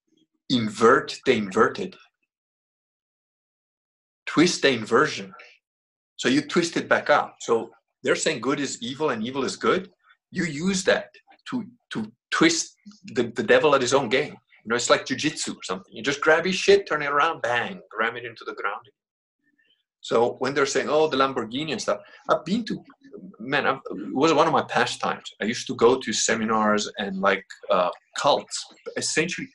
Invert 0.49 1.19
the 1.25 1.33
inverted. 1.33 1.95
Twist 4.25 4.61
the 4.61 4.69
inversion. 4.69 5.33
So 6.15 6.29
you 6.29 6.41
twist 6.41 6.77
it 6.77 6.89
back 6.89 7.09
up. 7.09 7.35
So 7.41 7.71
they're 8.03 8.15
saying 8.15 8.41
good 8.41 8.59
is 8.59 8.81
evil 8.81 9.09
and 9.09 9.23
evil 9.23 9.43
is 9.43 9.55
good. 9.55 9.89
You 10.31 10.45
use 10.45 10.83
that 10.85 11.09
to 11.49 11.65
to 11.91 12.11
twist 12.31 12.75
the, 13.15 13.31
the 13.35 13.43
devil 13.43 13.75
at 13.75 13.81
his 13.81 13.93
own 13.93 14.09
game. 14.09 14.35
You 14.63 14.69
know, 14.69 14.75
it's 14.75 14.89
like 14.89 15.05
jujitsu 15.05 15.55
or 15.55 15.63
something. 15.63 15.93
You 15.93 16.03
just 16.03 16.21
grab 16.21 16.45
his 16.45 16.55
shit, 16.55 16.87
turn 16.87 17.01
it 17.01 17.09
around, 17.09 17.41
bang, 17.41 17.79
ram 17.97 18.17
it 18.17 18.25
into 18.25 18.43
the 18.45 18.53
ground. 18.53 18.81
So 20.01 20.35
when 20.39 20.53
they're 20.53 20.65
saying, 20.65 20.89
"Oh, 20.89 21.07
the 21.07 21.17
Lamborghini 21.17 21.71
and 21.71 21.81
stuff," 21.81 21.99
I've 22.29 22.45
been 22.45 22.65
to 22.65 22.83
man, 23.39 23.65
I've, 23.65 23.79
it 23.91 24.15
was 24.15 24.33
one 24.33 24.47
of 24.47 24.53
my 24.53 24.63
pastimes. 24.63 25.33
I 25.41 25.45
used 25.45 25.67
to 25.67 25.75
go 25.75 25.97
to 25.97 26.13
seminars 26.13 26.89
and 26.97 27.19
like 27.19 27.45
uh, 27.71 27.89
cults, 28.17 28.65
essentially 28.95 29.47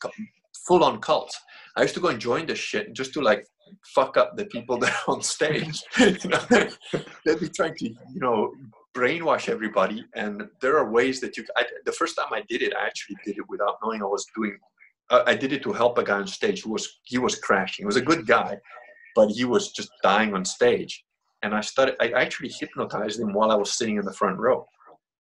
full 0.67 0.85
on 0.85 1.01
cults. 1.01 1.39
I 1.77 1.83
used 1.83 1.95
to 1.95 2.01
go 2.01 2.09
and 2.09 2.21
join 2.21 2.47
this 2.47 2.59
shit 2.59 2.93
just 2.93 3.13
to 3.15 3.21
like 3.21 3.47
fuck 3.95 4.17
up 4.17 4.37
the 4.37 4.47
people 4.47 4.79
that 4.81 4.91
are 4.91 5.15
on 5.15 5.23
stage. 5.23 5.83
you 5.99 6.17
know, 6.29 6.69
they'd 7.25 7.41
be 7.41 7.49
trying 7.49 7.75
to, 7.77 7.87
you 7.87 8.21
know, 8.21 8.53
brainwash 8.95 9.49
everybody. 9.49 10.05
And 10.15 10.49
there 10.61 10.77
are 10.79 10.91
ways 10.91 11.21
that 11.21 11.37
you. 11.37 11.45
I, 11.57 11.65
the 11.85 11.93
first 11.93 12.17
time 12.17 12.33
I 12.33 12.43
did 12.49 12.63
it, 12.63 12.75
I 12.75 12.87
actually 12.87 13.17
did 13.25 13.39
it 13.39 13.49
without 13.49 13.77
knowing 13.83 14.03
I 14.03 14.07
was 14.07 14.27
doing. 14.37 14.57
Uh, 15.11 15.23
I 15.27 15.35
did 15.35 15.53
it 15.53 15.63
to 15.65 15.73
help 15.73 15.99
a 15.99 16.05
guy 16.05 16.19
on 16.19 16.27
stage 16.27 16.63
who 16.63 16.73
was 16.73 17.01
he 17.05 17.19
was 17.19 17.35
crashing. 17.37 17.85
He 17.85 17.87
was 17.87 17.97
a 17.97 18.03
good 18.03 18.27
guy, 18.27 18.57
but 19.15 19.29
he 19.31 19.45
was 19.45 19.73
just 19.73 19.91
dying 20.03 20.35
on 20.35 20.45
stage 20.45 21.05
and 21.43 21.55
I 21.55 21.61
started. 21.61 21.97
I 22.01 22.11
actually 22.13 22.51
hypnotized 22.59 23.21
him 23.21 23.33
while 23.33 23.51
I 23.51 23.57
was 23.57 23.73
sitting 23.73 23.97
in 23.97 24.05
the 24.05 24.13
front 24.13 24.39
row, 24.39 24.67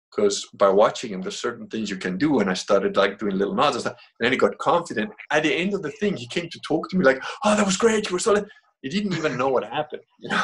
because 0.10 0.48
by 0.54 0.70
watching 0.70 1.12
him, 1.12 1.22
there's 1.22 1.40
certain 1.40 1.68
things 1.68 1.90
you 1.90 1.98
can 1.98 2.18
do. 2.18 2.40
And 2.40 2.50
I 2.50 2.54
started 2.54 2.96
like 2.98 3.20
doing 3.20 3.38
little 3.38 3.54
nods 3.54 3.76
and 3.76 3.82
stuff. 3.82 3.98
And 4.20 4.26
then 4.26 4.32
he 4.32 4.38
got 4.38 4.58
confident. 4.58 5.12
At 5.32 5.44
the 5.44 5.54
end 5.54 5.74
of 5.74 5.82
the 5.82 5.92
thing, 5.92 6.16
he 6.16 6.28
came 6.28 6.50
to 6.50 6.60
talk 6.62 6.90
to 6.90 6.98
me 6.98 7.06
like, 7.06 7.22
"Oh, 7.44 7.56
that 7.56 7.66
was 7.66 7.78
great. 7.78 8.10
You 8.10 8.16
were 8.16 8.20
so." 8.20 8.46
He 8.86 8.90
didn't 8.90 9.14
even 9.14 9.36
know 9.36 9.50
what 9.50 9.64
happened, 9.64 10.04
you 10.20 10.30
know. 10.30 10.44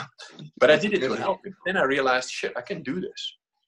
But 0.60 0.72
I 0.72 0.76
did 0.76 0.96
it 0.96 1.02
to 1.02 1.14
help 1.14 1.46
him. 1.46 1.56
Then 1.64 1.78
I 1.78 1.84
realized, 1.84 2.32
shit, 2.32 2.54
I 2.58 2.62
can 2.62 2.82
do 2.82 3.00
this. 3.00 3.22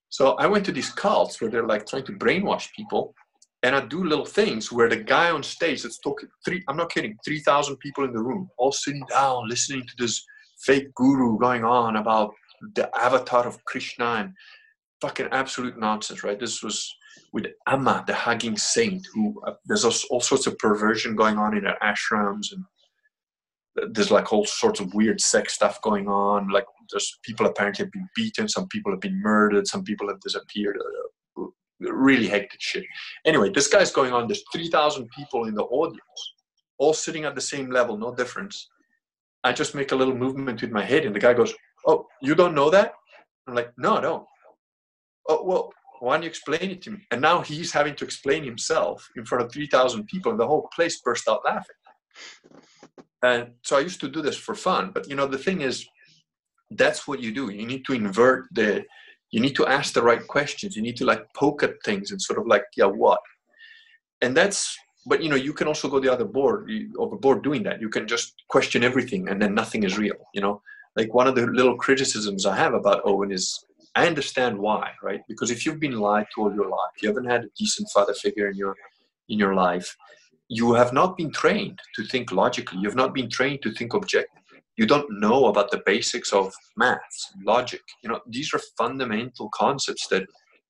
So 0.10 0.32
I 0.44 0.48
went 0.48 0.66
to 0.66 0.72
these 0.72 0.90
cults 0.90 1.40
where 1.40 1.52
they're 1.52 1.68
like 1.68 1.86
trying 1.86 2.06
to 2.06 2.14
brainwash 2.14 2.74
people, 2.76 3.14
and 3.62 3.76
I 3.76 3.82
do 3.86 4.04
little 4.04 4.26
things 4.26 4.72
where 4.72 4.90
the 4.90 4.98
guy 4.98 5.30
on 5.30 5.44
stage 5.44 5.84
that's 5.84 6.00
talking 6.00 6.28
three 6.44 6.64
I'm 6.68 6.76
not 6.76 6.92
kidding, 6.92 7.16
three 7.24 7.40
thousand 7.42 7.78
people 7.78 8.04
in 8.04 8.14
the 8.14 8.24
room, 8.24 8.50
all 8.58 8.72
sitting 8.72 9.06
down, 9.12 9.48
listening 9.48 9.84
to 9.86 9.94
this 10.00 10.26
fake 10.66 10.92
guru 10.96 11.38
going 11.38 11.64
on 11.64 11.98
about 11.98 12.34
the 12.74 12.90
avatar 12.98 13.46
of 13.46 13.64
Krishna 13.66 14.06
and 14.22 14.34
fucking 15.02 15.30
absolute 15.32 15.78
nonsense, 15.78 16.24
right? 16.24 16.40
This 16.40 16.64
was 16.64 16.92
with 17.32 17.46
Amma, 17.68 18.04
the 18.08 18.16
hugging 18.16 18.58
saint, 18.58 19.06
who 19.14 19.40
uh, 19.46 19.54
there's 19.68 19.86
all 19.86 20.20
sorts 20.20 20.48
of 20.48 20.58
perversion 20.58 21.16
going 21.16 21.38
on 21.38 21.56
in 21.56 21.66
her 21.66 21.78
ashrams, 21.84 22.52
and 22.54 22.66
there's 23.92 24.12
like 24.12 24.32
all 24.32 24.46
sorts 24.46 24.80
of 24.80 24.94
weird 24.94 25.20
sex 25.20 25.54
stuff 25.54 25.82
going 25.82 26.08
on. 26.08 26.50
Like 26.50 26.66
there's 26.92 27.18
people 27.24 27.46
apparently 27.46 27.86
have 27.86 27.92
been 27.92 28.10
beaten, 28.16 28.48
some 28.48 28.68
people 28.68 28.92
have 28.92 29.02
been 29.02 29.20
murdered, 29.22 29.68
some 29.68 29.84
people 29.84 30.08
have 30.10 30.20
disappeared. 30.20 30.78
Uh, 30.78 31.46
really 31.80 32.28
hectic 32.28 32.62
shit. 32.62 32.86
Anyway, 33.26 33.50
this 33.50 33.68
guy's 33.68 33.92
going 33.92 34.14
on. 34.14 34.28
There's 34.28 34.44
3,000 34.54 35.10
people 35.10 35.46
in 35.46 35.56
the 35.56 35.64
audience, 35.64 36.34
all 36.78 36.94
sitting 36.94 37.26
at 37.26 37.36
the 37.36 37.42
same 37.42 37.70
level, 37.70 37.98
no 37.98 38.14
difference. 38.14 38.70
I 39.44 39.52
just 39.52 39.76
make 39.76 39.92
a 39.92 39.96
little 39.96 40.16
movement 40.16 40.62
with 40.62 40.72
my 40.72 40.86
head, 40.86 41.06
and 41.06 41.14
the 41.14 41.20
guy 41.20 41.34
goes, 41.34 41.54
"Oh, 41.86 42.08
you 42.22 42.36
don't 42.36 42.56
know 42.56 42.70
that?" 42.70 42.94
I'm 43.48 43.56
like, 43.56 43.74
"No, 43.78 43.98
I 43.98 44.02
don't." 44.02 44.28
Oh 45.28 45.44
well, 45.44 45.74
why 46.00 46.16
don't 46.16 46.24
you 46.24 46.30
explain 46.30 46.72
it 46.72 46.82
to 46.84 46.92
me? 46.92 47.00
And 47.12 47.22
now 47.22 47.42
he's 47.42 47.72
having 47.72 47.96
to 47.96 48.06
explain 48.06 48.44
himself 48.44 49.10
in 49.18 49.26
front 49.26 49.44
of 49.44 49.52
3,000 49.52 50.06
people, 50.06 50.32
and 50.32 50.40
the 50.40 50.48
whole 50.48 50.70
place 50.74 51.02
burst 51.02 51.28
out 51.28 51.44
laughing. 51.44 51.76
And 53.24 53.52
so 53.64 53.78
I 53.78 53.80
used 53.80 54.02
to 54.02 54.10
do 54.10 54.22
this 54.22 54.38
for 54.38 54.54
fun. 54.54 54.92
But 54.94 55.10
you 55.10 55.16
know, 55.16 55.26
the 55.28 55.38
thing 55.38 55.62
is, 55.62 55.88
that's 56.72 57.08
what 57.08 57.20
you 57.22 57.34
do. 57.34 57.50
You 57.50 57.66
need 57.66 57.86
to 57.86 57.94
invert 57.94 58.46
the, 58.52 58.84
you 59.32 59.40
need 59.40 59.56
to 59.56 59.68
ask 59.68 59.94
the 59.94 60.04
right 60.04 60.26
questions. 60.28 60.76
You 60.76 60.82
need 60.82 60.98
to 60.98 61.06
like 61.06 61.24
poke 61.34 61.64
at 61.64 61.82
things 61.86 62.12
and 62.12 62.22
sort 62.22 62.40
of 62.40 62.48
like, 62.48 62.66
yeah, 62.76 62.86
what? 62.86 63.22
And 64.22 64.36
that's, 64.36 64.76
but 65.06 65.22
you 65.24 65.30
know, 65.30 65.36
you 65.36 65.54
can 65.54 65.68
also 65.68 65.90
go 65.90 66.00
the 66.00 66.12
other 66.12 66.26
board, 66.26 66.70
overboard 66.98 67.44
doing 67.44 67.64
that. 67.64 67.82
You 67.82 67.90
can 67.90 68.08
just 68.08 68.34
question 68.50 68.84
everything 68.84 69.30
and 69.30 69.42
then 69.42 69.54
nothing 69.54 69.84
is 69.84 69.98
real. 69.98 70.16
You 70.34 70.42
know, 70.42 70.62
like 70.96 71.14
one 71.14 71.28
of 71.28 71.36
the 71.36 71.48
little 71.48 71.78
criticisms 71.78 72.46
I 72.46 72.56
have 72.56 72.74
about 72.74 73.02
Owen 73.06 73.32
is 73.32 73.66
I 73.96 74.08
understand 74.08 74.58
why, 74.58 74.92
right? 75.02 75.22
Because 75.28 75.52
if 75.52 75.66
you've 75.66 75.80
been 75.80 76.00
lied 76.00 76.26
to 76.34 76.42
all 76.42 76.54
your 76.54 76.70
life, 76.70 76.92
you 77.02 77.10
haven't 77.10 77.30
had 77.30 77.44
a 77.44 77.50
decent 77.58 77.90
father 77.94 78.14
figure 78.14 78.50
in 78.50 78.56
your 78.56 78.76
in 79.30 79.40
your 79.40 79.56
life, 79.56 79.96
you 80.56 80.74
have 80.74 80.94
not 80.94 81.18
been 81.18 81.32
trained 81.32 81.80
to 81.96 82.04
think 82.06 82.32
logically. 82.32 82.80
You've 82.82 82.96
not 82.96 83.14
been 83.14 83.30
trained 83.30 83.62
to 83.64 83.72
think 83.72 83.94
objectively. 83.94 84.42
You 84.78 84.88
don't 84.88 85.20
know 85.20 85.46
about 85.46 85.70
the 85.72 85.84
basics 85.86 86.34
of 86.34 86.54
maths, 86.78 87.32
logic. 87.46 87.82
You 88.04 88.10
know, 88.10 88.20
these 88.28 88.54
are 88.54 88.62
fundamental 88.78 89.50
concepts 89.54 90.08
that 90.08 90.26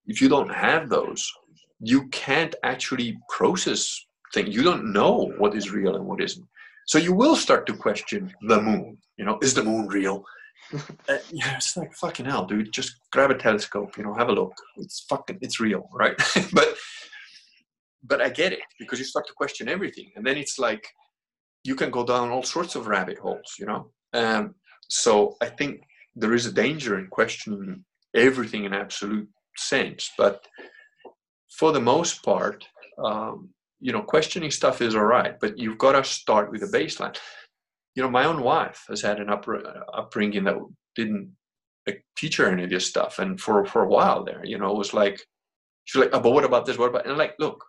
if 0.07 0.21
you 0.21 0.27
don't 0.27 0.53
have 0.53 0.89
those, 0.89 1.31
you 1.79 2.07
can't 2.09 2.53
actually 2.63 3.17
process 3.29 3.97
things. 4.33 4.53
You 4.53 4.63
don't 4.63 4.91
know 4.91 5.31
what 5.37 5.55
is 5.55 5.71
real 5.71 5.95
and 5.95 6.05
what 6.05 6.21
isn't. 6.21 6.45
So 6.87 6.97
you 6.97 7.13
will 7.13 7.35
start 7.35 7.65
to 7.67 7.73
question 7.73 8.33
the 8.47 8.61
moon. 8.61 8.97
You 9.17 9.25
know, 9.25 9.39
is 9.41 9.53
the 9.53 9.63
moon 9.63 9.87
real? 9.87 10.23
uh, 10.73 11.17
yeah, 11.31 11.55
it's 11.55 11.77
like 11.77 11.93
fucking 11.93 12.25
hell, 12.25 12.45
dude. 12.45 12.73
Just 12.73 12.95
grab 13.11 13.31
a 13.31 13.35
telescope, 13.35 13.97
you 13.97 14.03
know, 14.03 14.13
have 14.15 14.29
a 14.29 14.33
look. 14.33 14.53
It's 14.77 15.05
fucking, 15.09 15.39
it's 15.41 15.59
real, 15.59 15.87
right? 15.93 16.15
but, 16.53 16.75
but 18.03 18.21
I 18.21 18.29
get 18.29 18.53
it 18.53 18.59
because 18.79 18.99
you 18.99 19.05
start 19.05 19.27
to 19.27 19.33
question 19.33 19.67
everything, 19.67 20.11
and 20.15 20.25
then 20.25 20.37
it's 20.37 20.59
like 20.59 20.85
you 21.63 21.75
can 21.75 21.91
go 21.91 22.05
down 22.05 22.29
all 22.29 22.43
sorts 22.43 22.75
of 22.75 22.87
rabbit 22.87 23.17
holes, 23.19 23.55
you 23.59 23.65
know. 23.65 23.91
Um, 24.13 24.55
so 24.89 25.35
I 25.41 25.47
think 25.47 25.81
there 26.15 26.33
is 26.33 26.45
a 26.45 26.51
danger 26.51 26.99
in 26.99 27.07
questioning 27.07 27.83
everything 28.15 28.65
in 28.65 28.73
absolute 28.73 29.27
sense, 29.57 30.11
but 30.17 30.45
for 31.57 31.71
the 31.71 31.81
most 31.81 32.23
part, 32.23 32.65
um, 33.03 33.49
you 33.79 33.91
know, 33.91 34.01
questioning 34.01 34.51
stuff 34.51 34.81
is 34.81 34.95
all 34.95 35.05
right, 35.05 35.39
but 35.39 35.57
you've 35.57 35.77
got 35.77 35.93
to 35.93 36.03
start 36.03 36.51
with 36.51 36.63
a 36.63 36.67
baseline 36.67 37.15
you 37.95 38.01
know, 38.01 38.09
my 38.09 38.25
own 38.25 38.41
wife 38.41 38.85
has 38.89 39.01
had 39.01 39.19
an 39.19 39.29
up, 39.29 39.45
upbringing 39.93 40.43
that 40.45 40.57
didn't 40.95 41.35
teach 42.17 42.37
her 42.37 42.47
any 42.47 42.63
of 42.63 42.69
this 42.69 42.87
stuff. 42.87 43.19
And 43.19 43.39
for, 43.39 43.65
for 43.65 43.83
a 43.83 43.87
while 43.87 44.23
there, 44.23 44.43
you 44.43 44.57
know, 44.57 44.71
it 44.71 44.77
was 44.77 44.93
like, 44.93 45.21
she's 45.85 45.99
like, 45.99 46.09
oh, 46.13 46.19
but 46.19 46.31
what 46.31 46.43
about 46.43 46.65
this? 46.65 46.77
What 46.77 46.89
about, 46.89 47.03
and 47.03 47.11
I'm 47.11 47.17
like, 47.17 47.35
look, 47.39 47.63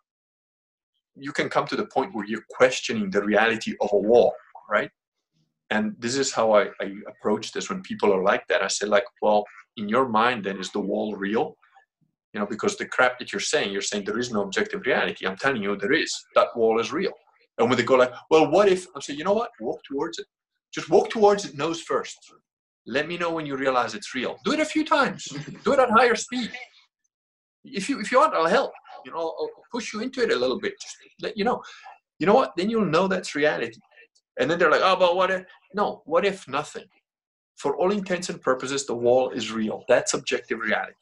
you 1.17 1.33
can 1.33 1.49
come 1.49 1.67
to 1.67 1.77
the 1.77 1.87
point 1.87 2.15
where 2.15 2.27
you're 2.27 2.45
questioning 2.51 3.11
the 3.11 3.23
reality 3.23 3.75
of 3.81 3.91
a 3.93 3.97
wall, 3.97 4.33
right? 4.69 4.91
And 5.71 5.95
this 5.99 6.17
is 6.17 6.33
how 6.33 6.53
I, 6.53 6.67
I 6.81 6.95
approach 7.09 7.53
this 7.53 7.69
when 7.69 7.83
people 7.83 8.13
are 8.13 8.23
like 8.23 8.47
that. 8.49 8.63
I 8.63 8.69
say, 8.69 8.87
like, 8.87 9.05
well, 9.23 9.45
in 9.77 9.89
your 9.89 10.09
mind, 10.09 10.45
then 10.45 10.59
is 10.59 10.71
the 10.71 10.81
wall 10.81 11.17
real? 11.17 11.57
You 12.33 12.41
know, 12.41 12.47
because 12.47 12.77
the 12.77 12.87
crap 12.87 13.19
that 13.19 13.33
you're 13.33 13.41
saying, 13.41 13.73
you're 13.73 13.83
saying 13.83 14.05
there 14.05 14.19
is 14.19 14.33
no 14.33 14.43
objective 14.43 14.85
reality. 14.85 15.27
I'm 15.27 15.37
telling 15.37 15.63
you, 15.63 15.77
there 15.77 15.93
is. 15.93 16.13
That 16.35 16.49
wall 16.57 16.81
is 16.81 16.93
real. 16.93 17.13
And 17.59 17.69
when 17.69 17.79
they 17.79 17.85
go 17.85 17.95
like, 17.95 18.13
well, 18.31 18.51
what 18.51 18.69
if? 18.69 18.87
I'm 18.95 19.01
saying, 19.01 19.19
you 19.19 19.25
know 19.25 19.35
what? 19.35 19.51
Walk 19.61 19.81
towards 19.85 20.19
it. 20.19 20.27
Just 20.73 20.91
walk 20.91 21.11
towards 21.11 21.45
it 21.45 21.57
nose 21.57 21.81
first. 21.81 22.19
Let 22.87 23.07
me 23.07 23.17
know 23.17 23.33
when 23.33 23.47
you 23.47 23.57
realize 23.57 23.95
it's 23.95 24.15
real. 24.15 24.37
Do 24.45 24.53
it 24.53 24.61
a 24.61 24.65
few 24.65 24.85
times. 24.85 25.25
Do 25.65 25.73
it 25.73 25.79
at 25.79 25.91
higher 25.91 26.17
speed. 26.17 26.51
If 27.65 27.89
you 27.89 28.01
if 28.01 28.13
you 28.13 28.19
want, 28.19 28.35
I'll 28.35 28.47
help. 28.47 28.73
You 29.05 29.13
know, 29.13 29.19
I'll 29.19 29.51
push 29.71 29.93
you 29.93 30.01
into 30.01 30.23
it 30.23 30.31
a 30.31 30.37
little 30.37 30.59
bit. 30.59 30.75
Just 30.81 30.97
let 31.21 31.37
you 31.37 31.45
know. 31.45 31.63
You 32.19 32.27
know 32.27 32.35
what? 32.35 32.53
Then 32.57 32.71
you'll 32.71 32.87
know 32.87 33.09
that's 33.09 33.35
reality. 33.35 33.79
And 34.39 34.51
then 34.51 34.59
they're 34.59 34.71
like, 34.71 34.81
oh, 34.83 34.97
but 34.97 35.17
what 35.17 35.31
if? 35.31 35.45
No, 35.75 36.03
what 36.07 36.25
if 36.25 36.49
nothing? 36.49 36.85
For 37.57 37.77
all 37.77 37.93
intents 37.93 38.31
and 38.31 38.41
purposes, 38.41 38.87
the 38.87 38.95
wall 38.95 39.31
is 39.31 39.53
real. 39.53 39.85
That's 39.89 40.15
objective 40.15 40.59
reality. 40.59 40.95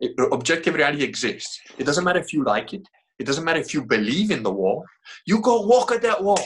It, 0.00 0.12
objective 0.32 0.74
reality 0.74 1.02
exists. 1.02 1.60
It 1.78 1.84
doesn't 1.84 2.04
matter 2.04 2.20
if 2.20 2.32
you 2.32 2.44
like 2.44 2.72
it. 2.72 2.82
It 3.18 3.26
doesn't 3.26 3.44
matter 3.44 3.60
if 3.60 3.74
you 3.74 3.84
believe 3.84 4.30
in 4.30 4.42
the 4.42 4.52
wall. 4.52 4.84
You 5.26 5.40
go 5.40 5.66
walk 5.66 5.92
at 5.92 6.02
that 6.02 6.22
wall. 6.22 6.40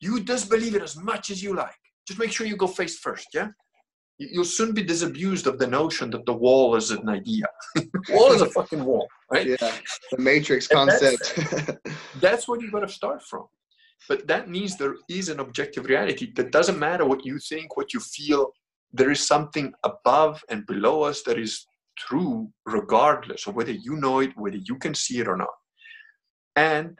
You 0.00 0.22
just 0.22 0.48
believe 0.48 0.74
it 0.74 0.82
as 0.82 0.96
much 0.96 1.30
as 1.30 1.42
you 1.42 1.54
like. 1.54 1.74
Just 2.06 2.18
make 2.18 2.32
sure 2.32 2.46
you 2.46 2.56
go 2.56 2.66
face 2.66 2.98
first, 2.98 3.28
yeah? 3.34 3.48
You'll 4.18 4.44
soon 4.44 4.72
be 4.72 4.82
disabused 4.82 5.46
of 5.48 5.58
the 5.58 5.66
notion 5.66 6.10
that 6.10 6.24
the 6.24 6.32
wall 6.32 6.76
is 6.76 6.92
an 6.92 7.08
idea. 7.08 7.46
wall 8.10 8.32
is 8.32 8.42
a 8.42 8.50
fucking 8.50 8.84
wall, 8.84 9.08
right? 9.30 9.46
Yeah, 9.46 9.56
the 10.12 10.18
matrix 10.18 10.68
concept. 10.68 11.34
That's, 11.36 11.98
that's 12.20 12.48
where 12.48 12.60
you've 12.60 12.72
got 12.72 12.80
to 12.80 12.88
start 12.88 13.22
from. 13.22 13.46
But 14.08 14.26
that 14.28 14.48
means 14.48 14.76
there 14.76 14.96
is 15.08 15.28
an 15.28 15.40
objective 15.40 15.86
reality 15.86 16.32
that 16.34 16.52
doesn't 16.52 16.78
matter 16.78 17.04
what 17.04 17.24
you 17.24 17.38
think, 17.38 17.76
what 17.76 17.92
you 17.92 18.00
feel. 18.00 18.52
There 18.92 19.10
is 19.10 19.26
something 19.26 19.72
above 19.82 20.42
and 20.48 20.66
below 20.66 21.02
us 21.02 21.22
that 21.22 21.38
is 21.38 21.66
true, 21.96 22.50
regardless 22.66 23.46
of 23.46 23.54
whether 23.54 23.72
you 23.72 23.96
know 23.96 24.20
it, 24.20 24.36
whether 24.36 24.58
you 24.58 24.76
can 24.76 24.94
see 24.94 25.18
it 25.18 25.28
or 25.28 25.36
not. 25.36 25.48
And, 26.56 26.98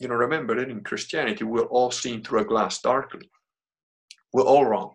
you 0.00 0.08
know, 0.08 0.14
remember 0.14 0.56
that 0.56 0.70
in 0.70 0.82
Christianity, 0.82 1.44
we're 1.44 1.66
all 1.66 1.90
seen 1.90 2.22
through 2.22 2.40
a 2.40 2.44
glass 2.44 2.80
darkly. 2.80 3.30
We're 4.32 4.42
all 4.42 4.64
wrong. 4.64 4.94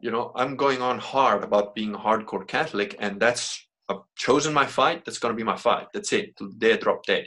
You 0.00 0.10
know, 0.10 0.32
I'm 0.36 0.56
going 0.56 0.80
on 0.80 0.98
hard 0.98 1.42
about 1.42 1.74
being 1.74 1.94
a 1.94 1.98
hardcore 1.98 2.46
Catholic, 2.46 2.94
and 3.00 3.20
that's, 3.20 3.66
I've 3.88 4.02
chosen 4.16 4.54
my 4.54 4.66
fight, 4.66 5.04
that's 5.04 5.18
going 5.18 5.34
to 5.34 5.36
be 5.36 5.44
my 5.44 5.56
fight. 5.56 5.88
That's 5.92 6.12
it, 6.12 6.36
till 6.36 6.48
day 6.48 6.76
drop 6.76 7.04
dead. 7.04 7.26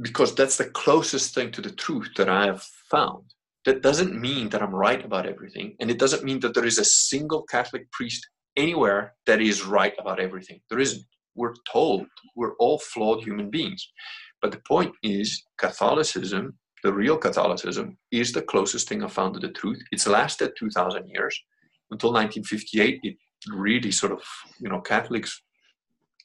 Because 0.00 0.34
that's 0.34 0.56
the 0.56 0.70
closest 0.70 1.34
thing 1.34 1.50
to 1.52 1.62
the 1.62 1.70
truth 1.70 2.10
that 2.16 2.28
I 2.28 2.46
have 2.46 2.62
found. 2.90 3.24
That 3.64 3.80
doesn't 3.80 4.20
mean 4.20 4.50
that 4.50 4.62
I'm 4.62 4.74
right 4.74 5.02
about 5.02 5.26
everything, 5.26 5.76
and 5.80 5.90
it 5.90 5.98
doesn't 5.98 6.24
mean 6.24 6.40
that 6.40 6.52
there 6.52 6.66
is 6.66 6.78
a 6.78 6.84
single 6.84 7.42
Catholic 7.44 7.90
priest 7.92 8.28
anywhere 8.56 9.14
that 9.26 9.40
is 9.40 9.64
right 9.64 9.94
about 9.98 10.20
everything. 10.20 10.60
There 10.68 10.78
isn't 10.78 11.04
we're 11.34 11.54
told 11.70 12.06
we're 12.36 12.56
all 12.56 12.78
flawed 12.78 13.24
human 13.24 13.50
beings. 13.50 13.90
But 14.40 14.52
the 14.52 14.60
point 14.66 14.94
is, 15.02 15.44
Catholicism, 15.58 16.58
the 16.84 16.92
real 16.92 17.16
Catholicism, 17.16 17.96
is 18.12 18.30
the 18.32 18.42
closest 18.42 18.88
thing 18.88 19.02
I 19.02 19.08
found 19.08 19.34
to 19.34 19.40
the 19.40 19.52
truth. 19.52 19.82
It's 19.90 20.06
lasted 20.06 20.52
2,000 20.56 21.08
years. 21.08 21.36
Until 21.90 22.12
1958, 22.12 23.00
it 23.02 23.16
really 23.52 23.90
sort 23.90 24.12
of, 24.12 24.22
you 24.60 24.68
know, 24.68 24.80
Catholics 24.80 25.42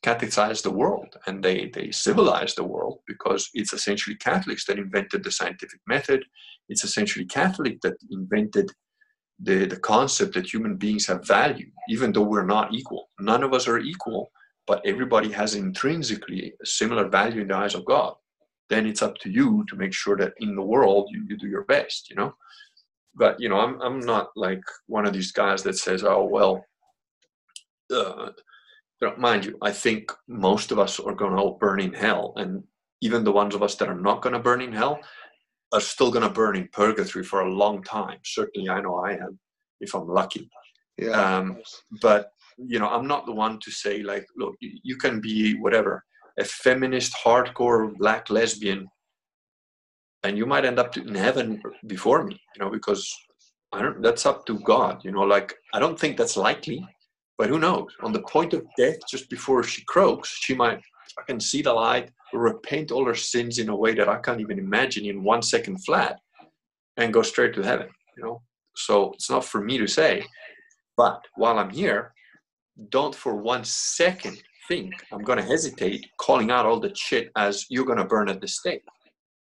catechized 0.03 0.63
the 0.63 0.71
world 0.71 1.15
and 1.27 1.43
they, 1.43 1.71
they 1.73 1.91
civilized 1.91 2.57
the 2.57 2.63
world 2.63 2.99
because 3.07 3.49
it's 3.53 3.73
essentially 3.73 4.15
Catholics 4.15 4.65
that 4.65 4.77
invented 4.77 5.23
the 5.23 5.31
scientific 5.31 5.79
method. 5.87 6.23
It's 6.69 6.83
essentially 6.83 7.25
Catholic 7.25 7.81
that 7.81 7.95
invented 8.11 8.71
the, 9.41 9.65
the 9.65 9.79
concept 9.79 10.35
that 10.35 10.53
human 10.53 10.75
beings 10.75 11.07
have 11.07 11.27
value, 11.27 11.71
even 11.89 12.11
though 12.11 12.23
we're 12.23 12.45
not 12.45 12.73
equal. 12.73 13.09
None 13.19 13.43
of 13.43 13.53
us 13.53 13.67
are 13.67 13.79
equal 13.79 14.29
but 14.69 14.85
everybody 14.85 15.31
has 15.31 15.55
intrinsically 15.55 16.53
a 16.61 16.65
similar 16.65 17.09
value 17.09 17.41
in 17.41 17.47
the 17.47 17.55
eyes 17.55 17.73
of 17.73 17.83
God, 17.85 18.13
then 18.69 18.85
it's 18.85 19.01
up 19.01 19.17
to 19.19 19.29
you 19.29 19.65
to 19.69 19.75
make 19.75 19.93
sure 19.93 20.17
that 20.17 20.33
in 20.39 20.55
the 20.55 20.61
world 20.61 21.09
you, 21.11 21.25
you 21.27 21.37
do 21.37 21.47
your 21.47 21.65
best, 21.65 22.09
you 22.09 22.15
know? 22.15 22.33
But, 23.15 23.39
you 23.39 23.49
know, 23.49 23.59
I'm, 23.59 23.81
I'm 23.81 23.99
not 23.99 24.29
like 24.35 24.61
one 24.87 25.05
of 25.05 25.13
these 25.13 25.31
guys 25.31 25.63
that 25.63 25.77
says, 25.77 26.03
oh, 26.03 26.23
well, 26.23 26.63
uh, 27.91 28.29
you 29.01 29.07
know, 29.07 29.15
mind 29.17 29.45
you, 29.45 29.57
I 29.61 29.71
think 29.71 30.11
most 30.27 30.71
of 30.71 30.79
us 30.79 30.99
are 30.99 31.15
going 31.15 31.35
to 31.35 31.57
burn 31.59 31.79
in 31.79 31.93
hell. 31.93 32.33
And 32.35 32.63
even 33.01 33.23
the 33.23 33.31
ones 33.31 33.55
of 33.55 33.63
us 33.63 33.75
that 33.75 33.89
are 33.89 33.99
not 33.99 34.21
going 34.21 34.33
to 34.33 34.39
burn 34.39 34.61
in 34.61 34.73
hell 34.73 34.99
are 35.73 35.81
still 35.81 36.11
going 36.11 36.27
to 36.27 36.33
burn 36.33 36.55
in 36.55 36.69
purgatory 36.71 37.23
for 37.23 37.41
a 37.41 37.51
long 37.51 37.83
time. 37.83 38.19
Certainly, 38.23 38.69
I 38.69 38.81
know 38.81 38.95
I 38.95 39.13
am, 39.13 39.39
if 39.81 39.93
I'm 39.93 40.07
lucky. 40.07 40.49
Yeah. 40.97 41.11
Um, 41.11 41.57
but 42.01 42.31
you 42.59 42.79
know 42.79 42.89
i'm 42.89 43.07
not 43.07 43.25
the 43.25 43.31
one 43.31 43.59
to 43.59 43.71
say 43.71 44.03
like 44.03 44.25
look 44.37 44.55
you 44.59 44.97
can 44.97 45.21
be 45.21 45.55
whatever 45.59 46.03
a 46.39 46.43
feminist 46.43 47.13
hardcore 47.23 47.95
black 47.97 48.29
lesbian 48.29 48.87
and 50.23 50.37
you 50.37 50.45
might 50.45 50.65
end 50.65 50.79
up 50.79 50.95
in 50.97 51.15
heaven 51.15 51.61
before 51.87 52.23
me 52.23 52.39
you 52.55 52.63
know 52.63 52.69
because 52.69 53.13
i 53.73 53.81
don't 53.81 54.01
that's 54.01 54.25
up 54.25 54.45
to 54.45 54.59
god 54.59 55.03
you 55.03 55.11
know 55.11 55.21
like 55.21 55.53
i 55.73 55.79
don't 55.79 55.99
think 55.99 56.17
that's 56.17 56.37
likely 56.37 56.85
but 57.37 57.49
who 57.49 57.59
knows 57.59 57.91
on 58.03 58.13
the 58.13 58.21
point 58.23 58.53
of 58.53 58.65
death 58.77 58.97
just 59.09 59.29
before 59.29 59.63
she 59.63 59.83
croaks 59.85 60.29
she 60.29 60.53
might 60.53 60.81
i 61.17 61.21
can 61.27 61.39
see 61.39 61.61
the 61.61 61.73
light 61.73 62.09
repent 62.33 62.91
all 62.91 63.05
her 63.05 63.15
sins 63.15 63.59
in 63.59 63.69
a 63.69 63.75
way 63.75 63.93
that 63.93 64.09
i 64.09 64.17
can't 64.17 64.41
even 64.41 64.59
imagine 64.59 65.05
in 65.05 65.23
one 65.23 65.41
second 65.41 65.77
flat 65.85 66.19
and 66.99 67.13
go 67.13 67.21
straight 67.21 67.53
to 67.55 67.63
heaven. 67.63 67.87
You 68.15 68.23
know, 68.23 68.41
so 68.75 69.13
it's 69.13 69.29
not 69.29 69.45
for 69.45 69.61
me 69.61 69.77
to 69.77 69.87
say. 69.87 70.25
But 70.95 71.21
while 71.35 71.57
I'm 71.57 71.69
here, 71.69 72.13
don't 72.89 73.15
for 73.15 73.35
one 73.35 73.63
second 73.63 74.41
think 74.69 74.93
I'm 75.11 75.23
going 75.23 75.39
to 75.39 75.43
hesitate 75.43 76.05
calling 76.17 76.51
out 76.51 76.65
all 76.65 76.79
the 76.79 76.93
shit 76.95 77.31
as 77.35 77.65
you're 77.69 77.85
going 77.85 77.97
to 77.97 78.05
burn 78.05 78.29
at 78.29 78.39
the 78.39 78.47
stake. 78.47 78.83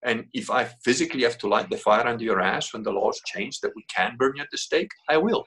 And 0.05 0.27
if 0.35 0.51
I 0.51 0.65
physically 0.85 1.23
have 1.23 1.39
to 1.39 1.49
light 1.49 1.71
the 1.71 1.79
fire 1.79 2.07
under 2.07 2.23
your 2.23 2.41
ass 2.41 2.73
when 2.73 2.83
the 2.83 2.93
laws 2.93 3.21
change 3.25 3.59
that 3.61 3.73
we 3.75 3.85
can 3.95 4.17
burn 4.19 4.35
you 4.37 4.43
at 4.43 4.51
the 4.53 4.59
stake, 4.59 4.91
I 5.09 5.17
will. 5.17 5.45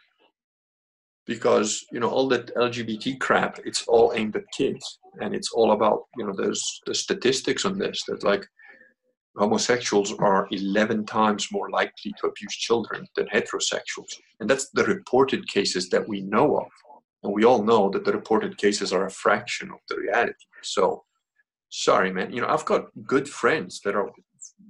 Because 1.27 1.85
you 1.91 1.99
know 1.99 2.09
all 2.09 2.27
that 2.29 2.55
LGBT 2.55 3.19
crap, 3.19 3.59
it's 3.65 3.85
all 3.87 4.13
aimed 4.15 4.35
at 4.37 4.45
kids, 4.57 4.99
and 5.21 5.35
it's 5.35 5.51
all 5.51 5.73
about 5.73 6.03
you 6.17 6.25
know 6.25 6.33
there's 6.33 6.63
the 6.85 6.95
statistics 6.95 7.65
on 7.65 7.77
this 7.77 8.01
that 8.07 8.23
like 8.23 8.47
homosexuals 9.35 10.13
are 10.19 10.47
11 10.51 11.05
times 11.05 11.49
more 11.51 11.69
likely 11.69 12.11
to 12.19 12.27
abuse 12.27 12.55
children 12.55 13.05
than 13.15 13.27
heterosexuals, 13.27 14.13
and 14.39 14.49
that's 14.49 14.69
the 14.69 14.85
reported 14.85 15.45
cases 15.49 15.89
that 15.89 16.07
we 16.07 16.21
know 16.21 16.57
of. 16.57 16.67
And 17.23 17.33
we 17.33 17.45
all 17.45 17.63
know 17.63 17.89
that 17.89 18.05
the 18.05 18.11
reported 18.13 18.57
cases 18.57 18.93
are 18.93 19.05
a 19.05 19.11
fraction 19.11 19.71
of 19.71 19.79
the 19.89 19.97
reality. 19.97 20.33
So, 20.61 21.03
sorry, 21.69 22.11
man. 22.11 22.31
You 22.31 22.41
know, 22.41 22.47
I've 22.47 22.65
got 22.65 22.85
good 23.05 23.27
friends 23.27 23.81
that 23.81 23.95
are, 23.95 24.09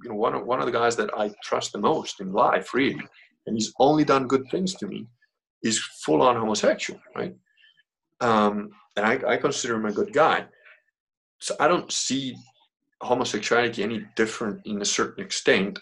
you 0.02 0.10
know, 0.10 0.16
one 0.16 0.34
of 0.34 0.46
one 0.46 0.60
of 0.60 0.66
the 0.66 0.72
guys 0.72 0.96
that 0.96 1.10
I 1.14 1.30
trust 1.42 1.72
the 1.72 1.78
most 1.78 2.20
in 2.20 2.32
life, 2.32 2.72
really, 2.74 3.06
and 3.46 3.56
he's 3.56 3.72
only 3.78 4.04
done 4.04 4.26
good 4.26 4.46
things 4.50 4.74
to 4.74 4.86
me. 4.86 5.06
He's 5.62 5.78
full 6.04 6.22
on 6.22 6.36
homosexual, 6.36 7.00
right? 7.16 7.34
Um, 8.20 8.70
and 8.96 9.06
I, 9.06 9.32
I 9.32 9.36
consider 9.36 9.74
him 9.74 9.86
a 9.86 9.92
good 9.92 10.12
guy. 10.12 10.46
So 11.40 11.54
I 11.60 11.68
don't 11.68 11.90
see 11.92 12.36
homosexuality 13.00 13.82
any 13.82 14.04
different 14.16 14.60
in 14.66 14.82
a 14.82 14.84
certain 14.84 15.24
extent 15.24 15.78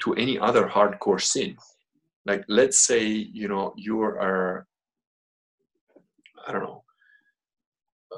to 0.00 0.14
any 0.14 0.38
other 0.38 0.68
hardcore 0.68 1.20
sin. 1.20 1.56
Like, 2.24 2.44
let's 2.48 2.78
say, 2.78 3.04
you 3.04 3.48
know, 3.48 3.74
you 3.76 4.00
are 4.00 4.66
I 6.46 6.52
don't 6.52 6.62
know. 6.62 6.84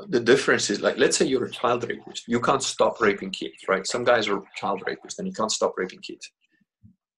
The 0.09 0.21
difference 0.21 0.71
is 0.71 0.81
like, 0.81 0.99
let's 0.99 1.17
say 1.17 1.27
you're 1.27 1.45
a 1.45 1.51
child 1.51 1.89
rapist. 1.89 2.25
You 2.27 2.41
can't 2.41 2.63
stop 2.63 3.01
raping 3.01 3.31
kids, 3.31 3.59
right? 3.69 3.87
Some 3.87 4.05
guys 4.05 4.29
are 4.29 4.43
child 4.57 4.83
rapists 4.87 5.19
and 5.19 5.29
you 5.29 5.33
can't 5.33 5.53
stop 5.53 5.75
raping 5.77 6.01
kids. 6.01 6.31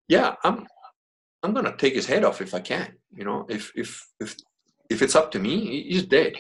Yeah, 0.09 0.35
I'm, 0.45 0.67
I'm 1.43 1.55
gonna 1.55 1.75
take 1.77 1.95
his 1.95 2.07
head 2.07 2.25
off 2.25 2.41
if 2.41 2.55
I 2.55 2.61
can. 2.61 2.93
You 3.15 3.25
know, 3.25 3.47
if 3.49 3.73
if 3.75 4.07
if 4.21 4.37
if 4.91 5.03
it's 5.03 5.17
up 5.17 5.31
to 5.33 5.39
me, 5.39 5.83
he's 5.89 6.05
dead. 6.05 6.35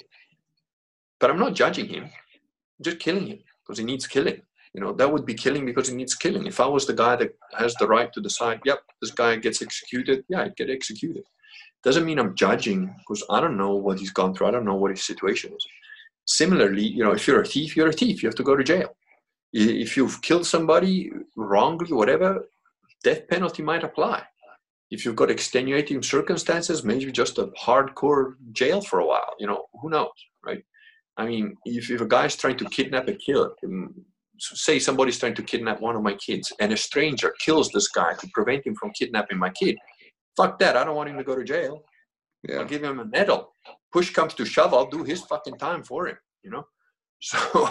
But 1.19 1.31
I'm 1.31 1.39
not 1.39 1.55
judging 1.55 1.87
him. 1.89 2.05
I'm 2.05 2.83
just 2.83 2.99
killing 2.99 3.27
him 3.27 3.39
because 3.62 3.79
he 3.79 3.85
needs 3.85 4.07
killing. 4.07 4.43
You 4.75 4.83
know, 4.83 4.93
that 4.93 5.11
would 5.11 5.25
be 5.25 5.35
killing 5.35 5.64
because 5.64 5.89
he 5.89 5.95
needs 5.95 6.14
killing. 6.14 6.47
If 6.47 6.61
I 6.61 6.67
was 6.67 6.87
the 6.87 6.93
guy 6.93 7.17
that 7.17 7.35
has 7.57 7.75
the 7.77 7.87
right 7.87 8.12
to 8.12 8.21
decide, 8.21 8.61
yep, 8.64 8.81
this 9.01 9.11
guy 9.11 9.37
gets 9.37 9.62
executed, 9.62 10.25
yeah, 10.29 10.43
I'd 10.43 10.57
get 10.57 10.69
executed. 10.69 11.25
Doesn't 11.87 12.05
mean 12.05 12.18
I'm 12.18 12.34
judging 12.34 12.93
because 12.99 13.22
I 13.30 13.41
don't 13.41 13.57
know 13.57 13.76
what 13.76 14.01
he's 14.01 14.11
gone 14.11 14.34
through. 14.34 14.49
I 14.49 14.51
don't 14.51 14.64
know 14.64 14.74
what 14.74 14.91
his 14.91 15.05
situation 15.05 15.53
is. 15.57 15.64
Similarly, 16.26 16.82
you 16.82 17.05
know, 17.05 17.12
if 17.12 17.28
you're 17.28 17.43
a 17.43 17.47
thief, 17.47 17.76
you're 17.76 17.91
a 17.91 17.93
thief. 17.93 18.24
You 18.24 18.28
have 18.28 18.34
to 18.34 18.43
go 18.43 18.57
to 18.57 18.64
jail. 18.64 18.97
If 19.53 19.97
you've 19.97 20.20
killed 20.20 20.49
somebody 20.49 21.12
wrongly, 21.37 21.93
whatever, 21.93 22.49
death 23.05 23.28
penalty 23.28 23.62
might 23.62 23.84
apply. 23.84 24.24
If 24.91 25.05
you've 25.05 25.14
got 25.14 25.30
extenuating 25.30 26.03
circumstances, 26.03 26.82
maybe 26.82 27.12
just 27.12 27.39
a 27.39 27.53
hardcore 27.64 28.34
jail 28.51 28.80
for 28.80 28.99
a 28.99 29.07
while. 29.07 29.34
You 29.39 29.47
know, 29.47 29.66
who 29.80 29.89
knows, 29.89 30.18
right? 30.45 30.64
I 31.16 31.24
mean, 31.24 31.55
if, 31.64 31.89
if 31.89 32.01
a 32.01 32.07
guy's 32.07 32.34
trying 32.34 32.57
to 32.57 32.64
kidnap 32.64 33.07
a 33.07 33.14
kid, 33.14 33.47
um, 33.64 33.95
say 34.41 34.80
somebody's 34.80 35.20
trying 35.20 35.37
to 35.37 35.43
kidnap 35.45 35.80
one 35.80 35.95
of 35.95 36.03
my 36.03 36.14
kids, 36.14 36.53
and 36.59 36.72
a 36.72 36.76
stranger 36.76 37.32
kills 37.39 37.70
this 37.70 37.87
guy 37.87 38.14
to 38.14 38.28
prevent 38.34 38.66
him 38.66 38.74
from 38.74 38.91
kidnapping 38.91 39.39
my 39.39 39.51
kid, 39.51 39.76
Fuck 40.37 40.59
that. 40.59 40.76
I 40.76 40.84
don't 40.84 40.97
want 40.97 41.09
him 41.09 41.16
to 41.16 41.24
go 41.24 41.34
to 41.34 41.45
jail. 41.45 41.82
Yeah. 42.49 42.59
I'll 42.59 42.64
give 42.64 42.84
him 42.84 43.01
a 43.01 43.05
medal. 43.05 43.53
Push 43.93 44.11
comes 44.11 44.34
to 44.34 44.45
shove, 44.45 44.74
I'll 44.74 44.91
do 44.91 45.05
his 45.05 45.22
fucking 45.22 45.57
time 45.59 45.82
for 45.82 46.09
him, 46.09 46.18
you 46.43 46.51
know? 46.51 46.66
So 47.20 47.70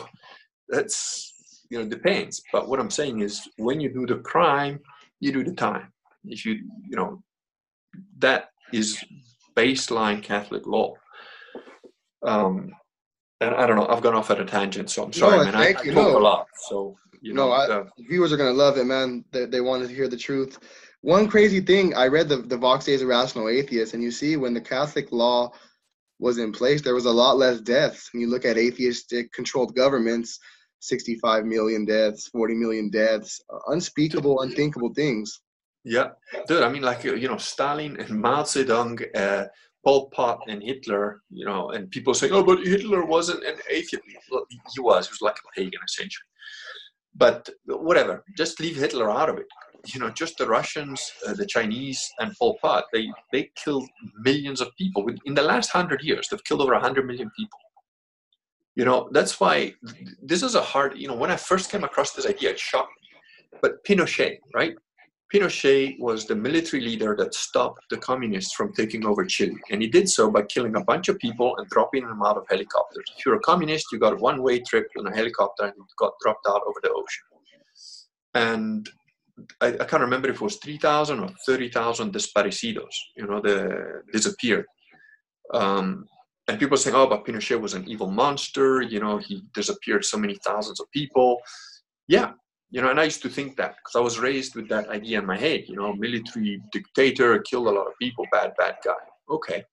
that's, 0.67 1.33
you 1.69 1.77
know, 1.77 1.87
depends. 1.87 2.41
But 2.51 2.67
what 2.67 2.79
I'm 2.79 2.89
saying 2.89 3.19
is 3.19 3.47
when 3.57 3.79
you 3.79 3.93
do 3.93 4.07
the 4.07 4.15
crime, 4.21 4.79
you 5.19 5.31
do 5.31 5.43
the 5.43 5.53
time. 5.53 5.93
If 6.25 6.45
you, 6.45 6.53
you 6.89 6.95
know, 6.97 7.21
that 8.17 8.49
is 8.73 9.03
baseline 9.55 10.23
Catholic 10.23 10.65
law. 10.65 10.95
Um, 12.25 12.71
and 13.41 13.53
I 13.53 13.67
don't 13.67 13.75
know, 13.75 13.87
I've 13.87 14.01
gone 14.01 14.15
off 14.15 14.31
at 14.31 14.39
a 14.39 14.45
tangent, 14.45 14.89
so 14.89 15.03
I'm 15.03 15.13
sorry, 15.13 15.37
no, 15.37 15.43
man. 15.45 15.55
I, 15.55 15.67
I 15.69 15.73
talk 15.73 15.85
no. 15.93 16.17
a 16.17 16.19
lot, 16.19 16.47
so 16.67 16.97
you 17.21 17.33
know. 17.33 17.49
No, 17.49 17.51
I, 17.51 17.67
uh, 17.67 17.85
viewers 17.99 18.31
are 18.31 18.37
gonna 18.37 18.51
love 18.51 18.77
it, 18.77 18.85
man. 18.85 19.25
They, 19.31 19.45
they 19.45 19.61
wanted 19.61 19.89
to 19.89 19.95
hear 19.95 20.07
the 20.07 20.17
truth. 20.17 20.57
One 21.05 21.27
crazy 21.27 21.61
thing, 21.61 21.93
I 21.93 22.07
read 22.07 22.27
the, 22.29 22.37
the 22.37 22.57
Vox 22.57 22.85
Days 22.85 23.03
of 23.03 23.07
Rational 23.07 23.47
Atheists, 23.47 23.93
and 23.93 24.01
you 24.01 24.09
see 24.09 24.37
when 24.37 24.55
the 24.55 24.59
Catholic 24.59 25.11
law 25.11 25.51
was 26.17 26.39
in 26.39 26.51
place, 26.51 26.81
there 26.81 26.95
was 26.95 27.05
a 27.05 27.11
lot 27.11 27.37
less 27.37 27.61
deaths. 27.61 28.09
When 28.11 28.21
you 28.21 28.27
look 28.27 28.43
at 28.43 28.57
atheistic 28.57 29.31
controlled 29.31 29.75
governments, 29.75 30.39
65 30.79 31.45
million 31.45 31.85
deaths, 31.85 32.27
40 32.29 32.55
million 32.55 32.89
deaths, 32.89 33.39
unspeakable, 33.67 34.41
unthinkable 34.41 34.95
things. 34.95 35.41
Yeah, 35.83 36.07
dude. 36.47 36.63
I 36.63 36.69
mean, 36.69 36.81
like 36.81 37.03
you 37.03 37.27
know, 37.27 37.37
Stalin 37.37 37.97
and 37.99 38.09
Mao 38.19 38.41
Zedong, 38.41 39.05
uh, 39.15 39.45
Pol 39.85 40.09
Pot 40.09 40.39
and 40.47 40.63
Hitler. 40.63 41.21
You 41.29 41.45
know, 41.45 41.69
and 41.69 41.91
people 41.91 42.15
say, 42.15 42.31
"Oh, 42.31 42.41
but 42.41 42.65
Hitler 42.65 43.05
wasn't 43.05 43.45
an 43.45 43.57
atheist." 43.69 44.01
He 44.07 44.81
was. 44.81 45.05
He 45.05 45.11
was 45.11 45.21
like 45.21 45.35
a 45.35 45.55
pagan, 45.55 45.81
essentially. 45.87 46.25
But 47.13 47.47
whatever, 47.67 48.23
just 48.35 48.59
leave 48.59 48.75
Hitler 48.75 49.11
out 49.11 49.29
of 49.29 49.37
it 49.37 49.45
you 49.93 49.99
know, 49.99 50.09
just 50.09 50.37
the 50.37 50.47
Russians, 50.47 51.11
uh, 51.27 51.33
the 51.33 51.45
Chinese, 51.45 52.11
and 52.19 52.35
Pol 52.37 52.57
Pot, 52.61 52.85
they, 52.93 53.07
they 53.31 53.49
killed 53.55 53.87
millions 54.19 54.61
of 54.61 54.69
people. 54.77 55.05
In 55.25 55.33
the 55.33 55.41
last 55.41 55.69
hundred 55.69 56.01
years, 56.03 56.27
they've 56.27 56.43
killed 56.43 56.61
over 56.61 56.73
100 56.73 57.05
million 57.05 57.29
people. 57.37 57.59
You 58.75 58.85
know, 58.85 59.09
that's 59.11 59.39
why 59.39 59.73
this 60.21 60.43
is 60.43 60.55
a 60.55 60.61
hard, 60.61 60.97
you 60.97 61.07
know, 61.07 61.15
when 61.15 61.31
I 61.31 61.37
first 61.37 61.71
came 61.71 61.83
across 61.83 62.11
this 62.11 62.25
idea, 62.25 62.51
it 62.51 62.59
shocked 62.59 62.91
me. 63.01 63.59
But 63.61 63.83
Pinochet, 63.85 64.39
right? 64.53 64.75
Pinochet 65.33 65.99
was 65.99 66.25
the 66.25 66.35
military 66.35 66.83
leader 66.83 67.15
that 67.17 67.33
stopped 67.33 67.81
the 67.89 67.97
communists 67.97 68.53
from 68.53 68.73
taking 68.73 69.05
over 69.05 69.25
Chile. 69.25 69.57
And 69.71 69.81
he 69.81 69.87
did 69.87 70.07
so 70.07 70.29
by 70.29 70.43
killing 70.43 70.75
a 70.75 70.83
bunch 70.83 71.09
of 71.09 71.17
people 71.19 71.55
and 71.57 71.67
dropping 71.69 72.07
them 72.07 72.21
out 72.23 72.37
of 72.37 72.45
helicopters. 72.49 73.05
If 73.17 73.25
you're 73.25 73.35
a 73.35 73.39
communist, 73.39 73.87
you 73.91 73.99
got 73.99 74.13
a 74.13 74.17
one 74.17 74.43
way 74.43 74.59
trip 74.59 74.87
on 74.99 75.07
a 75.07 75.15
helicopter 75.15 75.63
and 75.63 75.73
you 75.75 75.85
got 75.97 76.13
dropped 76.21 76.45
out 76.47 76.61
over 76.67 76.79
the 76.83 76.91
ocean. 76.91 77.23
And 78.35 78.89
I, 79.61 79.67
I, 79.67 79.85
can't 79.85 80.01
remember 80.01 80.29
if 80.29 80.35
it 80.35 80.41
was 80.41 80.57
3,000 80.57 81.19
or 81.19 81.29
30,000 81.45 82.13
desaparecidos, 82.13 82.95
you 83.17 83.27
know, 83.27 83.41
the 83.41 84.01
disappeared. 84.11 84.65
Um, 85.53 86.05
and 86.47 86.59
people 86.59 86.77
saying, 86.77 86.95
oh, 86.95 87.07
but 87.07 87.25
Pinochet 87.25 87.59
was 87.59 87.73
an 87.73 87.87
evil 87.87 88.09
monster, 88.09 88.81
you 88.81 88.99
know, 88.99 89.17
he 89.17 89.43
disappeared 89.53 90.05
so 90.05 90.17
many 90.17 90.37
thousands 90.45 90.79
of 90.79 90.89
people. 90.91 91.41
Yeah, 92.07 92.31
you 92.69 92.81
know, 92.81 92.89
and 92.89 92.99
I 92.99 93.05
used 93.05 93.21
to 93.23 93.29
think 93.29 93.55
that 93.57 93.75
because 93.77 93.95
I 93.95 93.99
was 93.99 94.19
raised 94.19 94.55
with 94.55 94.67
that 94.69 94.89
idea 94.89 95.19
in 95.19 95.25
my 95.25 95.37
head, 95.37 95.63
you 95.67 95.75
know, 95.75 95.93
military 95.93 96.61
dictator, 96.71 97.39
killed 97.39 97.67
a 97.67 97.71
lot 97.71 97.87
of 97.87 97.93
people, 98.01 98.25
bad, 98.31 98.53
bad 98.57 98.75
guy. 98.83 98.93
Okay. 99.29 99.63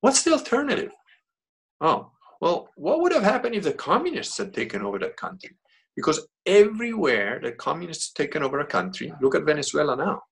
What's 0.00 0.22
the 0.22 0.32
alternative? 0.32 0.92
Oh, 1.80 2.10
well, 2.40 2.70
what 2.76 3.00
would 3.00 3.12
have 3.12 3.22
happened 3.22 3.54
if 3.54 3.64
the 3.64 3.72
communists 3.72 4.38
had 4.38 4.54
taken 4.54 4.82
over 4.82 4.98
that 4.98 5.16
country? 5.16 5.56
Because 5.96 6.26
everywhere 6.46 7.40
the 7.42 7.52
communists 7.52 8.10
have 8.10 8.26
taken 8.26 8.42
over 8.42 8.60
a 8.60 8.66
country, 8.66 9.12
look 9.20 9.34
at 9.34 9.44
Venezuela 9.44 9.96
now. 9.96 10.22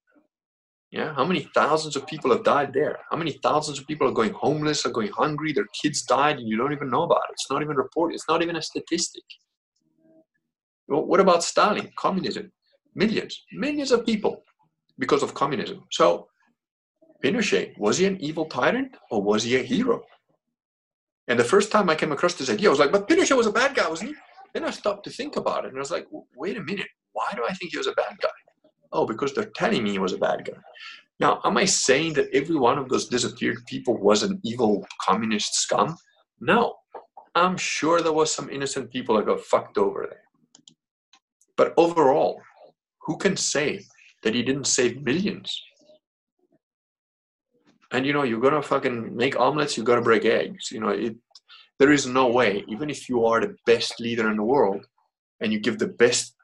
Yeah, 0.90 1.14
how 1.14 1.24
many 1.24 1.48
thousands 1.54 1.94
of 1.94 2.06
people 2.06 2.32
have 2.32 2.42
died 2.42 2.72
there? 2.72 2.98
How 3.10 3.16
many 3.16 3.38
thousands 3.44 3.78
of 3.78 3.86
people 3.86 4.08
are 4.08 4.12
going 4.12 4.32
homeless, 4.32 4.84
are 4.84 4.90
going 4.90 5.12
hungry, 5.12 5.52
their 5.52 5.68
kids 5.80 6.02
died, 6.02 6.38
and 6.38 6.48
you 6.48 6.56
don't 6.56 6.72
even 6.72 6.90
know 6.90 7.04
about 7.04 7.22
it. 7.28 7.34
It's 7.34 7.50
not 7.50 7.62
even 7.62 7.76
reported, 7.76 8.14
it's 8.14 8.28
not 8.28 8.42
even 8.42 8.56
a 8.56 8.62
statistic. 8.62 9.22
Well, 10.88 11.06
what 11.06 11.20
about 11.20 11.44
Stalin? 11.44 11.90
Communism. 11.96 12.50
Millions, 12.96 13.44
millions 13.52 13.92
of 13.92 14.04
people 14.04 14.42
because 14.98 15.22
of 15.22 15.32
communism. 15.32 15.84
So, 15.92 16.26
Pinochet, 17.22 17.78
was 17.78 17.98
he 17.98 18.06
an 18.06 18.20
evil 18.20 18.46
tyrant 18.46 18.96
or 19.12 19.22
was 19.22 19.44
he 19.44 19.56
a 19.56 19.62
hero? 19.62 20.02
And 21.28 21.38
the 21.38 21.44
first 21.44 21.70
time 21.70 21.88
I 21.88 21.94
came 21.94 22.10
across 22.10 22.34
this 22.34 22.50
idea, 22.50 22.68
I 22.68 22.70
was 22.70 22.80
like, 22.80 22.90
but 22.90 23.08
Pinochet 23.08 23.36
was 23.36 23.46
a 23.46 23.52
bad 23.52 23.76
guy, 23.76 23.88
wasn't 23.88 24.10
he? 24.10 24.16
Then 24.54 24.64
I 24.64 24.70
stopped 24.70 25.04
to 25.04 25.10
think 25.10 25.36
about 25.36 25.64
it 25.64 25.68
and 25.68 25.76
I 25.76 25.80
was 25.80 25.90
like, 25.90 26.06
wait 26.36 26.56
a 26.56 26.62
minute, 26.62 26.88
why 27.12 27.30
do 27.34 27.44
I 27.48 27.52
think 27.54 27.72
he 27.72 27.78
was 27.78 27.86
a 27.86 27.92
bad 27.92 28.16
guy? 28.20 28.28
Oh, 28.92 29.06
because 29.06 29.32
they're 29.32 29.52
telling 29.54 29.84
me 29.84 29.92
he 29.92 29.98
was 29.98 30.12
a 30.12 30.18
bad 30.18 30.44
guy. 30.44 30.58
Now, 31.20 31.40
am 31.44 31.56
I 31.56 31.66
saying 31.66 32.14
that 32.14 32.28
every 32.32 32.56
one 32.56 32.78
of 32.78 32.88
those 32.88 33.08
disappeared 33.08 33.58
people 33.66 33.96
was 33.96 34.22
an 34.22 34.40
evil 34.42 34.86
communist 35.06 35.54
scum? 35.54 35.96
No. 36.40 36.74
I'm 37.34 37.56
sure 37.56 38.00
there 38.00 38.12
was 38.12 38.34
some 38.34 38.50
innocent 38.50 38.90
people 38.90 39.16
that 39.16 39.26
got 39.26 39.40
fucked 39.42 39.78
over 39.78 40.08
there. 40.10 40.22
But 41.56 41.74
overall, 41.76 42.40
who 43.02 43.16
can 43.18 43.36
say 43.36 43.84
that 44.22 44.34
he 44.34 44.42
didn't 44.42 44.66
save 44.66 45.02
millions? 45.02 45.62
And 47.92 48.06
you 48.06 48.12
know, 48.12 48.22
you're 48.22 48.40
gonna 48.40 48.62
fucking 48.62 49.14
make 49.14 49.38
omelets, 49.38 49.76
you 49.76 49.84
gotta 49.84 50.00
break 50.00 50.24
eggs. 50.24 50.70
You 50.72 50.80
know, 50.80 50.88
it 50.88 51.16
there 51.80 51.90
is 51.90 52.06
no 52.06 52.28
way, 52.28 52.62
even 52.68 52.90
if 52.90 53.08
you 53.08 53.24
are 53.24 53.40
the 53.40 53.56
best 53.64 53.98
leader 54.00 54.30
in 54.30 54.36
the 54.36 54.44
world 54.44 54.86
and 55.40 55.50
you 55.50 55.58
give 55.58 55.78
the 55.78 55.88
best 56.04 56.36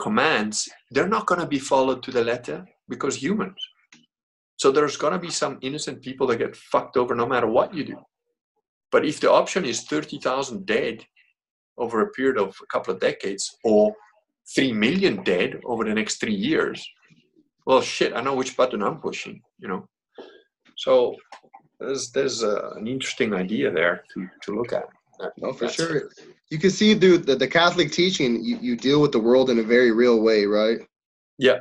commands, 0.00 0.68
they're 0.90 1.14
not 1.16 1.26
going 1.26 1.40
to 1.40 1.46
be 1.46 1.60
followed 1.60 2.02
to 2.02 2.10
the 2.10 2.24
letter. 2.24 2.66
because 2.88 3.16
humans. 3.16 3.60
So 4.56 4.70
there's 4.70 4.98
going 4.98 5.14
to 5.14 5.18
be 5.18 5.30
some 5.30 5.58
innocent 5.62 6.02
people 6.02 6.26
that 6.26 6.38
get 6.38 6.56
fucked 6.56 6.96
over 6.98 7.14
no 7.14 7.26
matter 7.26 7.46
what 7.46 7.72
you 7.72 7.84
do. 7.84 7.98
But 8.92 9.06
if 9.06 9.20
the 9.20 9.30
option 9.30 9.64
is 9.64 9.84
30,000 9.84 10.66
dead 10.66 11.06
over 11.78 12.02
a 12.02 12.10
period 12.10 12.36
of 12.36 12.54
a 12.62 12.66
couple 12.66 12.92
of 12.92 13.00
decades 13.00 13.56
or 13.64 13.94
3 14.54 14.72
million 14.72 15.22
dead 15.22 15.60
over 15.64 15.84
the 15.84 15.94
next 15.94 16.20
three 16.20 16.34
years, 16.34 16.86
well, 17.64 17.80
shit, 17.80 18.12
I 18.14 18.20
know 18.20 18.34
which 18.34 18.56
button 18.56 18.82
I'm 18.82 19.00
pushing, 19.00 19.40
you 19.58 19.68
know. 19.68 19.88
So 20.76 21.14
there's, 21.84 22.10
there's 22.10 22.42
an 22.42 22.86
interesting 22.86 23.34
idea 23.34 23.70
there 23.70 24.04
to, 24.14 24.28
to 24.42 24.54
look 24.54 24.72
at. 24.72 24.84
No, 25.38 25.52
for 25.52 25.68
sure. 25.68 26.10
You 26.50 26.58
can 26.58 26.70
see 26.70 26.94
through 26.94 27.18
the, 27.18 27.36
the 27.36 27.48
Catholic 27.48 27.92
teaching, 27.92 28.42
you, 28.44 28.58
you 28.60 28.76
deal 28.76 29.00
with 29.00 29.12
the 29.12 29.20
world 29.20 29.50
in 29.50 29.58
a 29.58 29.62
very 29.62 29.92
real 29.92 30.20
way, 30.20 30.44
right? 30.44 30.78
Yeah, 31.38 31.58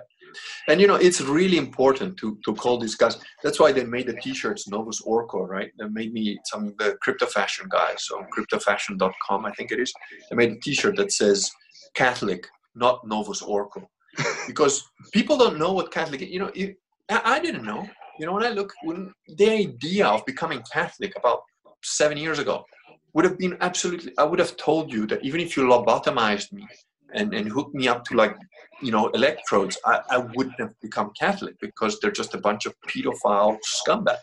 and 0.68 0.80
you 0.80 0.88
know, 0.88 0.96
it's 0.96 1.22
really 1.22 1.58
important 1.58 2.18
to, 2.18 2.38
to 2.46 2.56
call 2.56 2.78
these 2.78 2.96
guys. 2.96 3.18
That's 3.44 3.60
why 3.60 3.72
they 3.72 3.84
made 3.84 4.08
the 4.08 4.14
t-shirts 4.14 4.68
Novus 4.68 5.02
Orcus, 5.02 5.48
right? 5.48 5.72
They 5.78 5.88
made 5.88 6.14
me 6.14 6.40
some 6.46 6.68
of 6.68 6.78
the 6.78 6.98
crypto 7.02 7.26
fashion 7.26 7.68
guys, 7.70 8.06
so 8.06 8.26
cryptofashion.com, 8.36 9.46
I 9.46 9.52
think 9.52 9.72
it 9.72 9.80
is. 9.80 9.94
They 10.30 10.36
made 10.36 10.52
a 10.52 10.60
t-shirt 10.60 10.96
that 10.98 11.12
says 11.12 11.52
Catholic, 11.94 12.48
not 12.76 13.06
Novus 13.06 13.42
Orcus. 13.42 13.84
because 14.48 14.84
people 15.12 15.38
don't 15.38 15.58
know 15.58 15.74
what 15.74 15.92
Catholic 15.92 16.22
is. 16.22 16.30
You 16.30 16.40
know, 16.40 16.52
it, 16.54 16.78
I, 17.10 17.22
I 17.36 17.40
didn't 17.40 17.66
know. 17.66 17.90
You 18.20 18.26
know, 18.26 18.34
when 18.34 18.44
I 18.44 18.50
look, 18.50 18.72
when 18.84 19.12
the 19.28 19.50
idea 19.50 20.08
of 20.08 20.26
becoming 20.26 20.62
Catholic 20.72 21.14
about 21.18 21.42
seven 21.82 22.18
years 22.18 22.40
ago 22.40 22.64
would 23.14 23.26
have 23.26 23.38
been 23.38 23.58
absolutely, 23.62 24.14
I 24.18 24.24
would 24.24 24.40
have 24.40 24.56
told 24.58 24.92
you 24.92 25.08
that 25.08 25.24
even 25.24 25.40
if 25.42 25.58
you 25.58 25.64
lobotomized 25.64 26.52
me 26.52 26.68
and, 27.14 27.34
and 27.34 27.48
hooked 27.48 27.76
me 27.76 27.88
up 27.88 28.04
to 28.06 28.16
like 28.16 28.36
you 28.82 28.92
know 28.92 29.08
electrodes 29.10 29.78
I, 29.86 30.02
I 30.10 30.18
wouldn't 30.36 30.60
have 30.60 30.74
become 30.82 31.12
catholic 31.20 31.56
because 31.60 32.00
they're 32.00 32.12
just 32.12 32.34
a 32.34 32.40
bunch 32.40 32.66
of 32.66 32.74
pedophile 32.88 33.58
scumbags. 33.64 34.18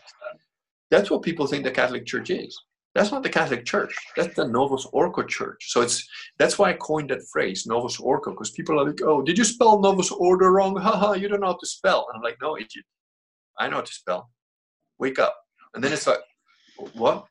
That's 0.89 1.09
what 1.09 1.23
people 1.23 1.47
think 1.47 1.63
the 1.63 1.71
catholic 1.71 2.05
church 2.05 2.29
is. 2.29 2.57
That's 2.93 3.11
not 3.11 3.23
the 3.23 3.29
catholic 3.29 3.65
church. 3.65 3.95
That's 4.17 4.35
the 4.35 4.45
novus 4.45 4.85
ordo 4.91 5.23
church. 5.23 5.67
So 5.69 5.81
it's 5.81 6.05
that's 6.37 6.59
why 6.59 6.71
i 6.71 6.73
coined 6.73 7.09
that 7.09 7.25
phrase 7.31 7.65
novus 7.65 7.99
ordo 7.99 8.31
because 8.31 8.51
people 8.51 8.79
are 8.79 8.85
like 8.87 9.01
oh 9.03 9.21
did 9.21 9.37
you 9.37 9.45
spell 9.45 9.79
novus 9.79 10.11
ordo 10.11 10.47
wrong? 10.47 10.75
Haha 10.87 11.13
you 11.13 11.27
don't 11.27 11.39
know 11.41 11.47
how 11.47 11.57
to 11.59 11.67
spell. 11.67 12.07
And 12.09 12.17
i'm 12.17 12.23
like 12.23 12.37
no 12.41 12.57
idiot 12.57 12.85
i 13.61 13.67
know 13.67 13.77
how 13.77 13.81
to 13.81 13.93
spell 13.93 14.29
wake 14.99 15.19
up 15.19 15.35
and 15.73 15.83
then 15.83 15.93
it's 15.93 16.07
like 16.07 16.19
what 16.93 17.25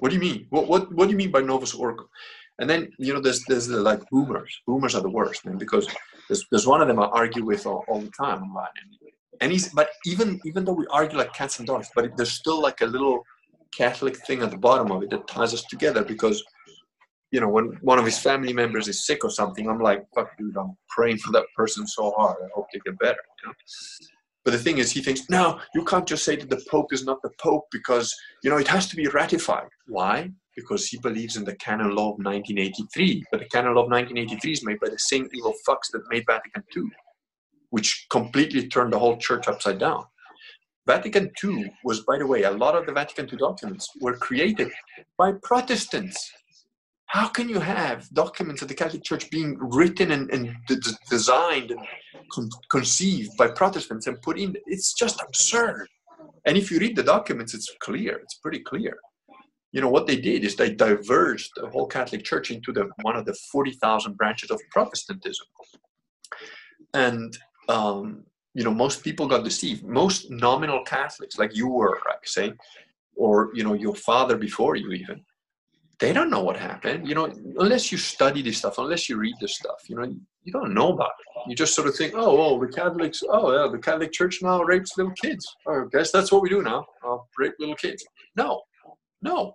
what 0.00 0.08
do 0.10 0.14
you 0.14 0.20
mean 0.20 0.46
what 0.50 0.68
what, 0.68 0.92
what 0.94 1.04
do 1.06 1.10
you 1.12 1.16
mean 1.16 1.30
by 1.30 1.40
novus 1.40 1.74
ordo 1.74 2.04
and 2.58 2.68
then 2.70 2.90
you 2.98 3.12
know 3.12 3.20
there's 3.20 3.44
there's 3.44 3.66
the 3.66 3.80
like 3.80 4.08
boomers. 4.10 4.62
Boomers 4.66 4.94
are 4.94 5.02
the 5.02 5.10
worst, 5.10 5.44
man, 5.44 5.58
because 5.58 5.86
there's 6.28 6.44
there's 6.50 6.66
one 6.66 6.80
of 6.80 6.88
them 6.88 6.98
I 6.98 7.06
argue 7.06 7.44
with 7.44 7.66
all, 7.66 7.84
all 7.88 8.00
the 8.00 8.10
time 8.10 8.42
online. 8.42 8.68
And 9.40 9.52
he's 9.52 9.68
but 9.68 9.90
even 10.06 10.40
even 10.44 10.64
though 10.64 10.72
we 10.72 10.86
argue 10.90 11.18
like 11.18 11.34
cats 11.34 11.58
and 11.58 11.66
dogs, 11.66 11.90
but 11.94 12.16
there's 12.16 12.32
still 12.32 12.60
like 12.60 12.80
a 12.80 12.86
little 12.86 13.22
Catholic 13.72 14.16
thing 14.26 14.42
at 14.42 14.50
the 14.50 14.56
bottom 14.56 14.90
of 14.90 15.02
it 15.02 15.10
that 15.10 15.28
ties 15.28 15.52
us 15.52 15.64
together 15.64 16.02
because 16.02 16.42
you 17.30 17.40
know 17.40 17.48
when 17.48 17.78
one 17.82 17.98
of 17.98 18.06
his 18.06 18.18
family 18.18 18.54
members 18.54 18.88
is 18.88 19.06
sick 19.06 19.22
or 19.22 19.30
something, 19.30 19.68
I'm 19.68 19.80
like, 19.80 20.06
fuck 20.14 20.34
dude, 20.38 20.56
I'm 20.56 20.76
praying 20.88 21.18
for 21.18 21.32
that 21.32 21.44
person 21.54 21.86
so 21.86 22.12
hard. 22.16 22.36
I 22.42 22.48
hope 22.54 22.68
they 22.72 22.80
get 22.86 22.98
better. 22.98 23.20
You 23.42 23.48
know? 23.50 23.54
But 24.46 24.52
the 24.52 24.58
thing 24.58 24.78
is, 24.78 24.90
he 24.90 25.02
thinks, 25.02 25.28
no, 25.28 25.60
you 25.74 25.84
can't 25.84 26.06
just 26.06 26.24
say 26.24 26.36
that 26.36 26.48
the 26.48 26.64
Pope 26.70 26.94
is 26.94 27.04
not 27.04 27.20
the 27.20 27.32
Pope 27.38 27.64
because, 27.70 28.14
you 28.42 28.48
know, 28.48 28.56
it 28.56 28.68
has 28.68 28.86
to 28.88 28.96
be 28.96 29.08
ratified. 29.08 29.68
Why? 29.88 30.30
because 30.56 30.88
he 30.88 30.98
believes 30.98 31.36
in 31.36 31.44
the 31.44 31.54
canon 31.56 31.94
law 31.94 32.12
of 32.12 32.18
1983. 32.18 33.22
But 33.30 33.40
the 33.40 33.48
canon 33.48 33.74
law 33.74 33.82
of 33.82 33.90
1983 33.90 34.52
is 34.52 34.64
made 34.64 34.80
by 34.80 34.88
the 34.88 34.98
same 34.98 35.28
evil 35.32 35.54
fucks 35.68 35.90
that 35.92 36.02
made 36.10 36.24
Vatican 36.26 36.64
II, 36.74 36.84
which 37.70 38.06
completely 38.10 38.66
turned 38.66 38.92
the 38.92 38.98
whole 38.98 39.18
church 39.18 39.46
upside 39.46 39.78
down. 39.78 40.04
Vatican 40.86 41.30
II 41.42 41.70
was, 41.84 42.00
by 42.00 42.16
the 42.18 42.26
way, 42.26 42.44
a 42.44 42.50
lot 42.50 42.76
of 42.76 42.86
the 42.86 42.92
Vatican 42.92 43.28
II 43.30 43.38
documents 43.38 43.88
were 44.00 44.16
created 44.16 44.70
by 45.18 45.32
Protestants. 45.42 46.32
How 47.06 47.28
can 47.28 47.48
you 47.48 47.60
have 47.60 48.08
documents 48.10 48.62
of 48.62 48.68
the 48.68 48.74
Catholic 48.74 49.04
Church 49.04 49.30
being 49.30 49.56
written 49.58 50.10
and, 50.10 50.30
and 50.30 50.54
d- 50.66 50.76
designed 51.08 51.70
and 51.70 51.80
con- 52.32 52.50
conceived 52.70 53.30
by 53.38 53.48
Protestants 53.48 54.06
and 54.06 54.20
put 54.22 54.38
in? 54.38 54.56
It's 54.66 54.92
just 54.92 55.20
absurd. 55.22 55.88
And 56.46 56.56
if 56.56 56.70
you 56.70 56.78
read 56.78 56.96
the 56.96 57.02
documents, 57.02 57.54
it's 57.54 57.72
clear. 57.80 58.16
It's 58.16 58.34
pretty 58.34 58.60
clear 58.60 58.98
you 59.76 59.82
know 59.82 59.90
what 59.90 60.06
they 60.06 60.16
did 60.16 60.42
is 60.42 60.56
they 60.56 60.72
diverged 60.72 61.50
the 61.56 61.68
whole 61.68 61.86
Catholic 61.86 62.24
Church 62.24 62.50
into 62.50 62.72
the 62.72 62.88
one 63.02 63.14
of 63.14 63.26
the 63.26 63.36
forty 63.52 63.72
thousand 63.72 64.16
branches 64.16 64.50
of 64.50 64.58
Protestantism, 64.70 65.46
and 66.94 67.36
um, 67.68 68.24
you 68.54 68.64
know 68.64 68.70
most 68.70 69.04
people 69.04 69.26
got 69.26 69.44
deceived. 69.44 69.84
Most 69.84 70.30
nominal 70.30 70.82
Catholics, 70.82 71.38
like 71.38 71.54
you 71.54 71.68
were, 71.68 72.00
like 72.08 72.26
say, 72.26 72.54
or 73.16 73.50
you 73.52 73.64
know 73.64 73.74
your 73.74 73.94
father 73.94 74.38
before 74.38 74.76
you 74.76 74.92
even, 74.92 75.22
they 75.98 76.12
don't 76.12 76.30
know 76.30 76.42
what 76.42 76.56
happened. 76.56 77.08
You 77.08 77.14
know, 77.14 77.32
unless 77.58 77.90
you 77.90 77.98
study 77.98 78.42
this 78.42 78.58
stuff, 78.58 78.78
unless 78.78 79.08
you 79.08 79.16
read 79.16 79.34
this 79.40 79.56
stuff, 79.56 79.88
you 79.88 79.96
know, 79.96 80.04
you 80.44 80.52
don't 80.52 80.74
know 80.74 80.92
about 80.92 81.10
it. 81.18 81.50
You 81.50 81.56
just 81.56 81.74
sort 81.74 81.88
of 81.88 81.96
think, 81.96 82.14
oh, 82.14 82.38
oh, 82.38 82.60
the 82.60 82.72
Catholics, 82.72 83.22
oh 83.28 83.52
yeah, 83.52 83.70
the 83.70 83.78
Catholic 83.78 84.12
Church 84.12 84.38
now 84.42 84.62
rapes 84.62 84.96
little 84.96 85.12
kids. 85.12 85.46
Oh, 85.66 85.82
I 85.82 85.84
guess 85.90 86.12
that's 86.12 86.30
what 86.30 86.42
we 86.42 86.48
do 86.48 86.62
now, 86.62 86.84
uh, 87.06 87.18
rape 87.38 87.54
little 87.58 87.76
kids. 87.76 88.04
No, 88.36 88.62
no, 89.22 89.52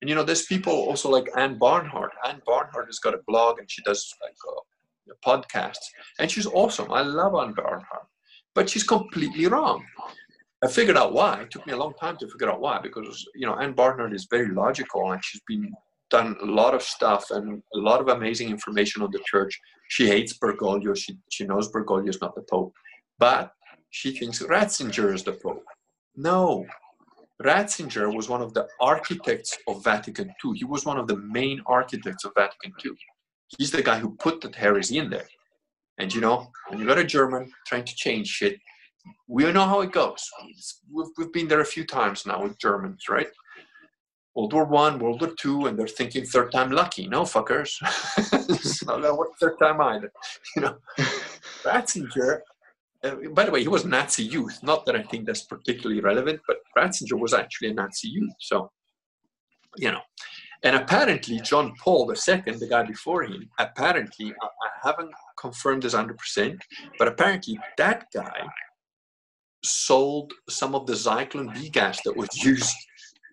and 0.00 0.08
you 0.08 0.14
know, 0.14 0.24
there's 0.24 0.46
people 0.46 0.72
also 0.72 1.08
like 1.08 1.28
Ann 1.36 1.58
Barnhardt 1.58 2.10
Ann 2.26 2.40
Barnhardt 2.46 2.86
has 2.86 2.98
got 2.98 3.14
a 3.14 3.20
blog 3.26 3.58
and 3.58 3.70
she 3.70 3.82
does 3.82 4.12
like 4.22 4.34
uh, 4.48 5.14
podcasts, 5.26 5.86
and 6.18 6.30
she's 6.30 6.46
awesome. 6.46 6.92
I 6.92 7.02
love 7.02 7.34
Ann 7.34 7.54
Barnhardt 7.54 8.08
but 8.58 8.68
she's 8.68 8.82
completely 8.82 9.46
wrong. 9.46 9.84
I 10.62 10.66
figured 10.66 10.96
out 10.96 11.12
why. 11.12 11.42
It 11.42 11.50
took 11.50 11.66
me 11.66 11.72
a 11.72 11.76
long 11.76 11.94
time 11.94 12.16
to 12.18 12.28
figure 12.28 12.50
out 12.50 12.60
why 12.60 12.80
because 12.80 13.24
you 13.34 13.46
know 13.46 13.54
Ann 13.54 13.74
Barnhardt 13.74 14.14
is 14.14 14.26
very 14.30 14.52
logical 14.52 15.12
and 15.12 15.24
she's 15.24 15.42
been 15.46 15.72
done 16.10 16.36
a 16.42 16.46
lot 16.46 16.74
of 16.74 16.82
stuff 16.82 17.30
and 17.30 17.62
a 17.74 17.78
lot 17.78 18.00
of 18.00 18.08
amazing 18.08 18.48
information 18.48 19.02
on 19.02 19.10
the 19.12 19.20
church. 19.26 19.58
She 19.88 20.08
hates 20.08 20.36
Bergoglio. 20.36 20.96
She 20.96 21.18
she 21.30 21.44
knows 21.44 21.70
Bergoglio 21.70 22.08
is 22.08 22.20
not 22.20 22.34
the 22.34 22.42
Pope, 22.42 22.72
but 23.18 23.52
she 23.90 24.16
thinks 24.16 24.42
Ratzinger 24.42 25.14
is 25.14 25.22
the 25.22 25.32
Pope. 25.32 25.64
No, 26.16 26.66
Ratzinger 27.42 28.14
was 28.14 28.28
one 28.28 28.42
of 28.42 28.52
the 28.52 28.66
architects 28.80 29.56
of 29.68 29.84
Vatican 29.84 30.32
II. 30.44 30.58
He 30.58 30.64
was 30.64 30.84
one 30.84 30.98
of 30.98 31.06
the 31.06 31.16
main 31.16 31.62
architects 31.66 32.24
of 32.24 32.32
Vatican 32.36 32.72
II. 32.84 32.92
He's 33.56 33.70
the 33.70 33.82
guy 33.82 33.98
who 33.98 34.16
put 34.16 34.40
the 34.40 34.50
heresy 34.54 34.98
in 34.98 35.08
there. 35.08 35.28
And 35.98 36.12
you 36.12 36.20
know, 36.20 36.50
when 36.68 36.80
you 36.80 36.86
got 36.86 36.98
a 36.98 37.04
German 37.04 37.52
trying 37.66 37.84
to 37.84 37.94
change 37.94 38.28
shit, 38.28 38.58
we 39.26 39.50
know 39.52 39.66
how 39.66 39.80
it 39.80 39.92
goes. 39.92 40.28
We've, 40.92 41.08
we've 41.16 41.32
been 41.32 41.48
there 41.48 41.60
a 41.60 41.66
few 41.66 41.84
times 41.84 42.26
now 42.26 42.42
with 42.42 42.58
Germans, 42.58 43.08
right? 43.08 43.28
World 44.34 44.52
War 44.52 44.64
One, 44.66 44.98
World 44.98 45.20
War 45.20 45.32
Two, 45.38 45.66
and 45.66 45.78
they're 45.78 45.88
thinking 45.88 46.24
third 46.24 46.52
time 46.52 46.70
lucky. 46.70 47.08
No 47.08 47.22
fuckers, 47.22 47.72
it's 48.48 48.84
not 48.84 49.02
work 49.16 49.30
third 49.40 49.58
time 49.58 49.80
either. 49.80 50.12
You 50.56 50.62
know, 50.62 50.76
Ratzinger 51.64 52.40
uh, 53.04 53.14
by 53.32 53.44
the 53.44 53.50
way, 53.50 53.62
he 53.62 53.68
was 53.68 53.84
Nazi 53.84 54.24
youth. 54.24 54.58
Not 54.62 54.84
that 54.86 54.96
I 54.96 55.02
think 55.02 55.26
that's 55.26 55.44
particularly 55.44 56.00
relevant, 56.00 56.40
but 56.46 56.58
Ratzinger 56.76 57.18
was 57.18 57.32
actually 57.32 57.68
a 57.68 57.74
Nazi 57.74 58.08
youth. 58.08 58.34
So, 58.40 58.70
you 59.76 59.92
know, 59.92 60.00
and 60.64 60.74
apparently 60.74 61.40
John 61.40 61.74
Paul 61.80 62.10
II, 62.10 62.42
the 62.54 62.66
guy 62.68 62.82
before 62.82 63.22
him, 63.22 63.48
apparently 63.58 64.34
I, 64.42 64.46
I 64.46 64.88
haven't 64.88 65.12
confirmed 65.38 65.84
this 65.84 65.94
100%, 65.94 66.58
but 66.98 67.06
apparently 67.06 67.58
that 67.76 68.06
guy 68.12 68.46
sold 69.62 70.32
some 70.48 70.74
of 70.74 70.86
the 70.86 70.92
Zyklon 70.92 71.52
B 71.54 71.68
gas 71.68 72.00
that 72.04 72.16
was 72.16 72.28
used 72.44 72.76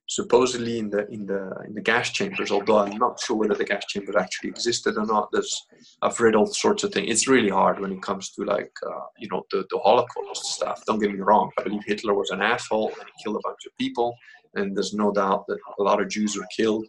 supposedly 0.07 0.77
in 0.77 0.89
the 0.89 1.07
in 1.09 1.25
the 1.25 1.51
in 1.65 1.73
the 1.73 1.81
gas 1.81 2.11
chambers 2.11 2.51
although 2.51 2.77
i'm 2.77 2.97
not 2.97 3.19
sure 3.19 3.35
whether 3.35 3.55
the 3.55 3.65
gas 3.65 3.83
chambers 3.87 4.15
actually 4.15 4.49
existed 4.49 4.97
or 4.97 5.05
not. 5.05 5.29
There's 5.31 5.65
i've 6.03 6.19
read 6.19 6.35
all 6.35 6.45
sorts 6.45 6.83
of 6.83 6.93
things. 6.93 7.09
It's 7.09 7.27
really 7.27 7.49
hard 7.49 7.79
when 7.79 7.91
it 7.91 8.01
comes 8.03 8.29
to 8.33 8.43
like 8.43 8.71
uh, 8.85 9.05
you 9.17 9.27
know 9.31 9.43
the, 9.51 9.65
the 9.71 9.79
holocaust 9.79 10.45
stuff. 10.45 10.83
Don't 10.85 10.99
get 10.99 11.11
me 11.11 11.19
wrong. 11.19 11.49
I 11.57 11.63
believe 11.63 11.83
hitler 11.85 12.13
was 12.13 12.29
an 12.29 12.41
asshole 12.41 12.89
and 12.89 13.07
he 13.07 13.23
killed 13.23 13.37
a 13.37 13.47
bunch 13.47 13.65
of 13.65 13.75
people 13.77 14.15
and 14.53 14.75
there's 14.75 14.93
no 14.93 15.11
doubt 15.11 15.47
that 15.47 15.57
a 15.79 15.83
lot 15.83 16.01
of 16.01 16.09
jews 16.09 16.37
were 16.37 16.47
killed 16.55 16.85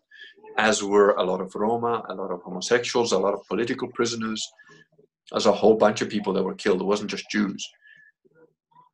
as 0.59 0.83
were 0.83 1.13
a 1.13 1.25
lot 1.25 1.41
of 1.41 1.55
roma 1.55 2.03
a 2.11 2.15
lot 2.15 2.31
of 2.31 2.43
homosexuals 2.43 3.13
a 3.13 3.19
lot 3.19 3.35
of 3.35 3.41
political 3.49 3.89
prisoners. 3.93 4.47
There's 5.31 5.47
a 5.47 5.53
whole 5.53 5.77
bunch 5.77 6.03
of 6.03 6.09
people 6.09 6.33
that 6.35 6.45
were 6.45 6.55
killed. 6.55 6.81
It 6.83 6.85
wasn't 6.85 7.11
just 7.11 7.31
jews 7.31 7.67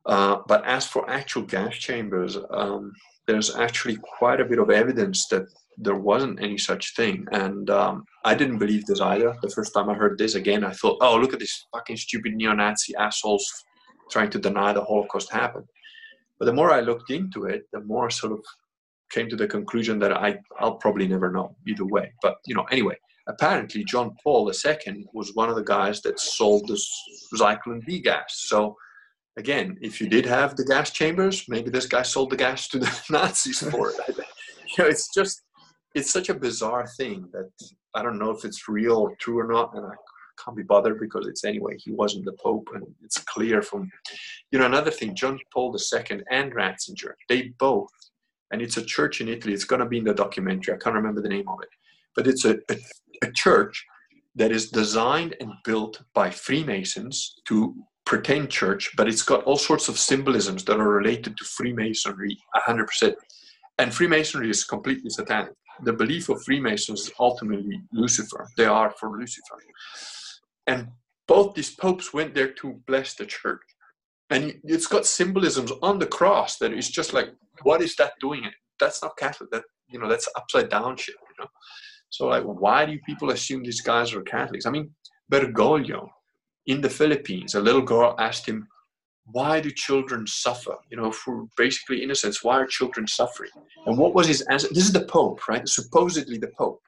uh, 0.05 0.37
but 0.47 0.65
as 0.65 0.85
for 0.85 1.09
actual 1.09 1.41
gas 1.43 1.75
chambers 1.75 2.37
um, 2.51 2.91
there's 3.27 3.55
actually 3.55 3.97
quite 4.17 4.41
a 4.41 4.45
bit 4.45 4.59
of 4.59 4.69
evidence 4.69 5.27
that 5.27 5.45
there 5.77 5.95
wasn't 5.95 6.41
any 6.41 6.57
such 6.57 6.95
thing. 6.95 7.25
And 7.31 7.69
um, 7.69 8.05
I 8.25 8.35
didn't 8.35 8.59
believe 8.59 8.85
this 8.85 9.01
either. 9.01 9.35
The 9.41 9.49
first 9.49 9.73
time 9.73 9.89
I 9.89 9.93
heard 9.93 10.17
this 10.17 10.35
again, 10.35 10.63
I 10.63 10.71
thought, 10.71 10.97
oh, 11.01 11.17
look 11.17 11.33
at 11.33 11.39
these 11.39 11.65
fucking 11.73 11.97
stupid 11.97 12.33
neo 12.33 12.53
Nazi 12.53 12.95
assholes 12.95 13.45
trying 14.11 14.29
to 14.31 14.39
deny 14.39 14.73
the 14.73 14.83
Holocaust 14.83 15.31
happened. 15.31 15.65
But 16.39 16.45
the 16.45 16.53
more 16.53 16.71
I 16.71 16.81
looked 16.81 17.09
into 17.09 17.45
it, 17.45 17.63
the 17.71 17.81
more 17.81 18.05
I 18.05 18.09
sort 18.09 18.33
of 18.33 18.43
came 19.11 19.29
to 19.29 19.35
the 19.35 19.47
conclusion 19.47 19.99
that 19.99 20.11
I, 20.11 20.37
I'll 20.59 20.75
probably 20.75 21.07
never 21.07 21.31
know 21.31 21.55
either 21.67 21.85
way. 21.85 22.11
But, 22.21 22.37
you 22.45 22.55
know, 22.55 22.65
anyway, 22.71 22.95
apparently 23.27 23.83
John 23.85 24.15
Paul 24.23 24.51
II 24.51 25.05
was 25.13 25.33
one 25.35 25.49
of 25.49 25.55
the 25.55 25.63
guys 25.63 26.01
that 26.01 26.19
sold 26.19 26.67
this 26.67 26.91
Zyklon 27.35 27.85
B 27.85 27.99
gas. 27.99 28.25
So 28.47 28.75
again, 29.37 29.77
if 29.81 29.99
you 29.99 30.07
did 30.07 30.25
have 30.25 30.55
the 30.55 30.65
gas 30.65 30.91
chambers, 30.91 31.45
maybe 31.47 31.69
this 31.69 31.85
guy 31.85 32.03
sold 32.03 32.29
the 32.29 32.37
gas 32.37 32.67
to 32.69 32.79
the 32.79 33.01
Nazis 33.09 33.59
for 33.69 33.89
it. 33.89 33.95
you 34.07 34.23
know, 34.77 34.85
it's 34.85 35.13
just 35.13 35.41
it's 35.95 36.11
such 36.11 36.29
a 36.29 36.33
bizarre 36.33 36.87
thing 36.97 37.29
that 37.33 37.49
I 37.93 38.01
don't 38.01 38.17
know 38.17 38.31
if 38.31 38.45
it's 38.45 38.67
real 38.67 38.97
or 38.97 39.15
true 39.19 39.39
or 39.39 39.47
not, 39.47 39.75
and 39.75 39.85
I 39.85 39.93
can't 40.43 40.57
be 40.57 40.63
bothered 40.63 40.99
because 40.99 41.27
it's 41.27 41.43
anyway 41.43 41.77
he 41.77 41.91
wasn't 41.91 42.25
the 42.25 42.33
Pope, 42.33 42.67
and 42.73 42.83
it's 43.03 43.19
clear 43.19 43.61
from 43.61 43.89
you 44.51 44.59
know 44.59 44.65
another 44.65 44.91
thing. 44.91 45.15
John 45.15 45.39
Paul 45.53 45.75
II 45.75 46.21
and 46.31 46.53
Ratzinger, 46.53 47.13
they 47.29 47.53
both, 47.59 47.89
and 48.51 48.61
it's 48.61 48.77
a 48.77 48.85
church 48.85 49.21
in 49.21 49.27
Italy. 49.27 49.53
It's 49.53 49.65
going 49.65 49.81
to 49.81 49.87
be 49.87 49.99
in 49.99 50.05
the 50.05 50.13
documentary. 50.13 50.73
I 50.73 50.77
can't 50.77 50.95
remember 50.95 51.21
the 51.21 51.29
name 51.29 51.47
of 51.47 51.59
it, 51.61 51.69
but 52.15 52.27
it's 52.27 52.45
a, 52.45 52.57
a, 52.69 52.77
a 53.23 53.31
church 53.31 53.85
that 54.35 54.51
is 54.51 54.71
designed 54.71 55.35
and 55.39 55.51
built 55.63 56.01
by 56.15 56.29
Freemasons 56.31 57.35
to 57.47 57.75
pretend 58.05 58.49
church, 58.49 58.91
but 58.97 59.07
it's 59.07 59.23
got 59.23 59.43
all 59.43 59.57
sorts 59.57 59.87
of 59.89 59.97
symbolisms 59.97 60.63
that 60.65 60.79
are 60.79 60.89
related 60.89 61.37
to 61.37 61.45
Freemasonry 61.45 62.37
100%. 62.67 63.13
And 63.79 63.93
Freemasonry 63.93 64.49
is 64.49 64.63
completely 64.63 65.09
satanic. 65.09 65.53
The 65.83 65.93
belief 65.93 66.29
of 66.29 66.43
Freemasons 66.43 67.01
is 67.01 67.11
ultimately 67.19 67.81
Lucifer. 67.91 68.47
They 68.57 68.65
are 68.65 68.93
for 68.99 69.17
Lucifer. 69.17 69.57
And 70.67 70.89
both 71.27 71.55
these 71.55 71.71
popes 71.71 72.13
went 72.13 72.35
there 72.35 72.51
to 72.53 72.79
bless 72.87 73.15
the 73.15 73.25
church. 73.25 73.61
And 74.29 74.59
it's 74.63 74.87
got 74.87 75.05
symbolisms 75.05 75.71
on 75.81 75.99
the 75.99 76.05
cross 76.05 76.57
that 76.57 76.73
is 76.73 76.89
just 76.89 77.13
like, 77.13 77.29
what 77.63 77.81
is 77.81 77.95
that 77.97 78.13
doing? 78.19 78.43
That's 78.79 79.01
not 79.01 79.17
Catholic. 79.17 79.49
That 79.51 79.63
you 79.89 79.99
know, 79.99 80.09
that's 80.09 80.27
upside 80.35 80.69
down 80.69 80.97
shit. 80.97 81.15
You 81.15 81.43
know. 81.43 81.49
So 82.09 82.27
like, 82.27 82.43
why 82.43 82.85
do 82.85 82.97
people 83.05 83.31
assume 83.31 83.63
these 83.63 83.81
guys 83.81 84.13
are 84.13 84.21
Catholics? 84.21 84.65
I 84.65 84.71
mean, 84.71 84.91
Bergoglio 85.31 86.09
in 86.67 86.81
the 86.81 86.89
Philippines, 86.89 87.55
a 87.55 87.59
little 87.59 87.81
girl 87.81 88.15
asked 88.19 88.47
him, 88.47 88.67
why 89.25 89.59
do 89.59 89.71
children 89.71 90.27
suffer? 90.27 90.75
You 90.89 90.97
know, 90.97 91.11
for 91.11 91.45
basically 91.57 92.03
innocence, 92.03 92.43
why 92.43 92.59
are 92.59 92.67
children 92.67 93.07
suffering? 93.07 93.51
And 93.85 93.97
what 93.97 94.13
was 94.13 94.27
his 94.27 94.41
answer? 94.51 94.67
This 94.69 94.85
is 94.85 94.93
the 94.93 95.05
Pope, 95.05 95.47
right? 95.47 95.67
Supposedly 95.67 96.37
the 96.37 96.51
Pope. 96.57 96.81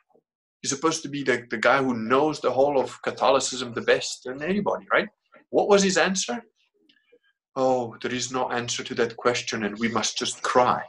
He's 0.62 0.72
supposed 0.72 1.02
to 1.04 1.10
be 1.10 1.24
the, 1.24 1.46
the 1.50 1.58
guy 1.58 1.82
who 1.82 1.96
knows 1.96 2.42
the 2.42 2.52
whole 2.52 2.80
of 2.80 3.02
Catholicism 3.04 3.74
the 3.74 3.82
best 3.82 4.24
than 4.26 4.42
anybody, 4.42 4.86
right? 4.92 5.08
What 5.50 5.70
was 5.70 5.84
his 5.84 5.98
answer? 5.98 6.44
Oh, 7.56 7.96
there 8.02 8.14
is 8.14 8.32
no 8.32 8.50
answer 8.50 8.84
to 8.84 8.96
that 8.96 9.16
question, 9.16 9.64
and 9.64 9.78
we 9.78 9.88
must 9.88 10.18
just 10.18 10.42
cry. 10.42 10.84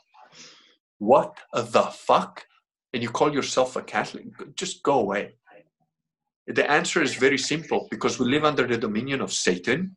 What 0.99 1.37
the 1.53 1.83
fuck? 1.83 2.45
And 2.93 3.03
you 3.03 3.11
call 3.11 3.33
yourself 3.33 3.77
a 3.77 3.83
Catholic? 3.83 4.27
Just 4.57 4.83
go 4.83 4.99
away. 4.99 5.35
The 6.49 6.71
answer 6.71 7.03
is 7.03 7.15
very 7.15 7.39
simple 7.39 7.89
because 7.91 8.19
we 8.19 8.27
live 8.27 8.45
under 8.45 8.67
the 8.67 8.79
dominion 8.79 9.21
of 9.21 9.33
Satan 9.33 9.97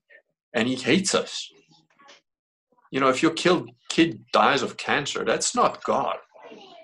and 0.56 0.68
he 0.68 0.76
hates 0.76 1.14
us. 1.14 1.48
You 2.92 3.00
know, 3.00 3.10
if 3.10 3.22
your 3.22 3.34
kid 3.34 4.26
dies 4.34 4.64
of 4.64 4.78
cancer, 4.78 5.24
that's 5.24 5.54
not 5.54 5.84
God. 5.84 6.18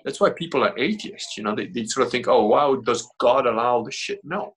That's 0.04 0.20
why 0.20 0.30
people 0.30 0.62
are 0.62 0.78
atheists. 0.78 1.36
You 1.36 1.42
know, 1.42 1.56
they, 1.56 1.66
they 1.66 1.84
sort 1.84 2.06
of 2.06 2.12
think, 2.12 2.28
oh, 2.28 2.46
wow, 2.46 2.76
does 2.76 3.08
God 3.18 3.44
allow 3.44 3.82
this 3.82 3.96
shit? 3.96 4.20
No. 4.22 4.54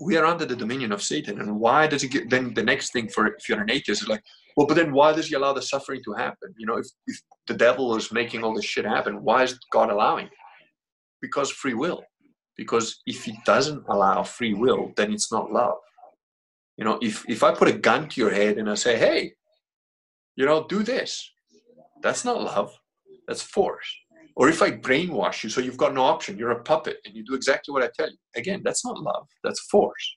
We 0.00 0.16
are 0.16 0.24
under 0.24 0.44
the 0.44 0.54
dominion 0.54 0.92
of 0.92 1.02
Satan. 1.02 1.40
And 1.40 1.58
why 1.58 1.88
does 1.88 2.02
he 2.02 2.08
get, 2.08 2.30
then 2.30 2.54
the 2.54 2.62
next 2.62 2.92
thing 2.92 3.08
for 3.08 3.26
if 3.26 3.48
you're 3.48 3.60
an 3.60 3.72
atheist 3.72 4.02
is 4.02 4.08
like, 4.08 4.22
well, 4.56 4.68
but 4.68 4.74
then 4.74 4.92
why 4.92 5.12
does 5.12 5.26
he 5.26 5.34
allow 5.34 5.52
the 5.52 5.62
suffering 5.62 6.00
to 6.04 6.12
happen? 6.12 6.54
You 6.56 6.66
know, 6.66 6.76
if, 6.76 6.86
if 7.08 7.20
the 7.48 7.54
devil 7.54 7.96
is 7.96 8.12
making 8.12 8.44
all 8.44 8.54
this 8.54 8.64
shit 8.64 8.84
happen, 8.84 9.24
why 9.24 9.42
is 9.42 9.58
God 9.72 9.90
allowing 9.90 10.26
it? 10.26 10.32
Because 11.20 11.50
free 11.50 11.74
will. 11.74 12.04
Because 12.58 13.00
if 13.06 13.26
it 13.26 13.36
doesn't 13.46 13.84
allow 13.88 14.22
free 14.24 14.52
will, 14.52 14.92
then 14.96 15.12
it's 15.12 15.32
not 15.32 15.50
love. 15.50 15.78
You 16.76 16.84
know, 16.84 16.98
if, 17.00 17.24
if 17.28 17.42
I 17.42 17.54
put 17.54 17.68
a 17.68 17.72
gun 17.72 18.08
to 18.08 18.20
your 18.20 18.30
head 18.30 18.58
and 18.58 18.68
I 18.68 18.74
say, 18.74 18.98
hey, 18.98 19.32
you 20.36 20.44
know, 20.44 20.66
do 20.68 20.82
this, 20.82 21.32
that's 22.02 22.24
not 22.24 22.42
love, 22.42 22.70
that's 23.26 23.42
force. 23.42 23.88
Or 24.36 24.48
if 24.48 24.62
I 24.62 24.70
brainwash 24.70 25.42
you 25.42 25.50
so 25.50 25.60
you've 25.60 25.76
got 25.76 25.94
no 25.94 26.02
option, 26.02 26.38
you're 26.38 26.52
a 26.52 26.62
puppet 26.62 26.98
and 27.04 27.14
you 27.16 27.24
do 27.24 27.34
exactly 27.34 27.72
what 27.72 27.82
I 27.82 27.90
tell 27.96 28.08
you. 28.08 28.16
Again, 28.36 28.62
that's 28.64 28.84
not 28.84 29.00
love, 29.00 29.26
that's 29.42 29.60
force. 29.62 30.16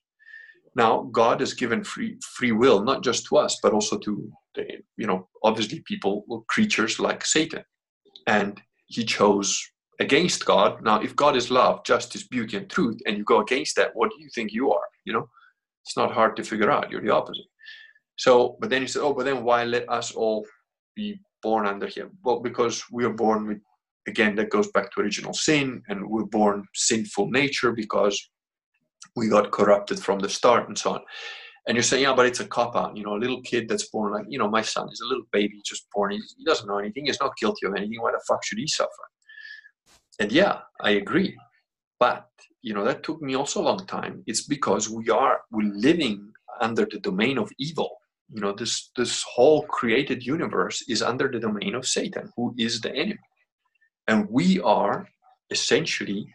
Now, 0.75 1.09
God 1.11 1.39
has 1.39 1.53
given 1.53 1.83
free 1.83 2.17
free 2.37 2.51
will 2.51 2.83
not 2.83 3.03
just 3.03 3.25
to 3.27 3.37
us, 3.37 3.59
but 3.61 3.73
also 3.73 3.97
to 3.97 4.31
the, 4.55 4.65
you 4.95 5.07
know, 5.07 5.27
obviously 5.43 5.81
people, 5.85 6.45
creatures 6.47 6.99
like 6.99 7.25
Satan, 7.25 7.63
and 8.27 8.61
He 8.85 9.03
chose 9.03 9.59
against 10.01 10.45
God. 10.45 10.83
Now, 10.83 10.99
if 10.99 11.15
God 11.15 11.35
is 11.35 11.51
love, 11.51 11.85
justice, 11.85 12.27
beauty, 12.27 12.57
and 12.57 12.69
truth, 12.69 12.99
and 13.05 13.17
you 13.17 13.23
go 13.23 13.39
against 13.41 13.75
that, 13.75 13.91
what 13.93 14.09
do 14.09 14.17
you 14.19 14.29
think 14.33 14.51
you 14.51 14.71
are? 14.71 14.87
You 15.05 15.13
know, 15.13 15.29
it's 15.85 15.95
not 15.95 16.11
hard 16.11 16.35
to 16.35 16.43
figure 16.43 16.71
out. 16.71 16.89
You're 16.89 17.01
the 17.01 17.13
opposite. 17.13 17.45
So, 18.17 18.57
but 18.59 18.69
then 18.69 18.81
you 18.81 18.87
said, 18.87 19.03
oh, 19.03 19.13
but 19.13 19.25
then 19.25 19.43
why 19.43 19.63
let 19.63 19.87
us 19.89 20.11
all 20.11 20.45
be 20.95 21.21
born 21.43 21.67
under 21.67 21.87
Him? 21.87 22.17
Well, 22.23 22.39
because 22.39 22.83
we 22.91 23.05
are 23.05 23.13
born 23.13 23.47
with, 23.47 23.59
again, 24.07 24.35
that 24.35 24.49
goes 24.49 24.71
back 24.71 24.91
to 24.91 25.01
original 25.01 25.33
sin, 25.33 25.83
and 25.87 26.09
we're 26.09 26.25
born 26.25 26.65
sinful 26.73 27.29
nature 27.29 27.71
because 27.71 28.17
we 29.15 29.29
got 29.29 29.51
corrupted 29.51 29.99
from 29.99 30.19
the 30.19 30.29
start 30.29 30.67
and 30.67 30.77
so 30.77 30.95
on. 30.95 31.01
And 31.67 31.75
you're 31.75 31.83
saying, 31.83 32.03
yeah, 32.03 32.15
but 32.15 32.25
it's 32.25 32.39
a 32.39 32.47
cop 32.47 32.75
out. 32.75 32.97
You 32.97 33.03
know, 33.03 33.15
a 33.15 33.23
little 33.23 33.41
kid 33.43 33.69
that's 33.69 33.89
born 33.89 34.13
like, 34.13 34.25
you 34.27 34.39
know, 34.39 34.49
my 34.49 34.63
son 34.63 34.89
is 34.91 35.01
a 35.01 35.07
little 35.07 35.25
baby 35.31 35.61
just 35.63 35.85
born. 35.93 36.11
He, 36.11 36.19
he 36.37 36.43
doesn't 36.43 36.67
know 36.67 36.79
anything. 36.79 37.05
He's 37.05 37.19
not 37.21 37.37
guilty 37.37 37.67
of 37.67 37.75
anything. 37.75 38.01
Why 38.01 38.11
the 38.11 38.21
fuck 38.27 38.43
should 38.43 38.57
he 38.57 38.67
suffer? 38.67 38.89
And 40.21 40.31
yeah, 40.31 40.59
I 40.79 40.91
agree. 40.91 41.35
But, 41.99 42.29
you 42.61 42.75
know, 42.75 42.83
that 42.83 43.01
took 43.01 43.23
me 43.23 43.35
also 43.35 43.59
a 43.59 43.67
long 43.69 43.87
time. 43.87 44.23
It's 44.27 44.45
because 44.45 44.87
we 44.87 45.09
are, 45.09 45.41
we're 45.51 45.73
living 45.73 46.31
under 46.61 46.85
the 46.85 46.99
domain 46.99 47.39
of 47.39 47.51
evil. 47.57 47.89
You 48.29 48.41
know, 48.41 48.53
this, 48.53 48.91
this 48.95 49.23
whole 49.23 49.63
created 49.63 50.23
universe 50.23 50.83
is 50.87 51.01
under 51.01 51.27
the 51.27 51.39
domain 51.39 51.73
of 51.73 51.87
Satan, 51.87 52.31
who 52.37 52.53
is 52.55 52.81
the 52.81 52.93
enemy. 52.93 53.25
And 54.07 54.29
we 54.29 54.59
are 54.59 55.07
essentially 55.49 56.27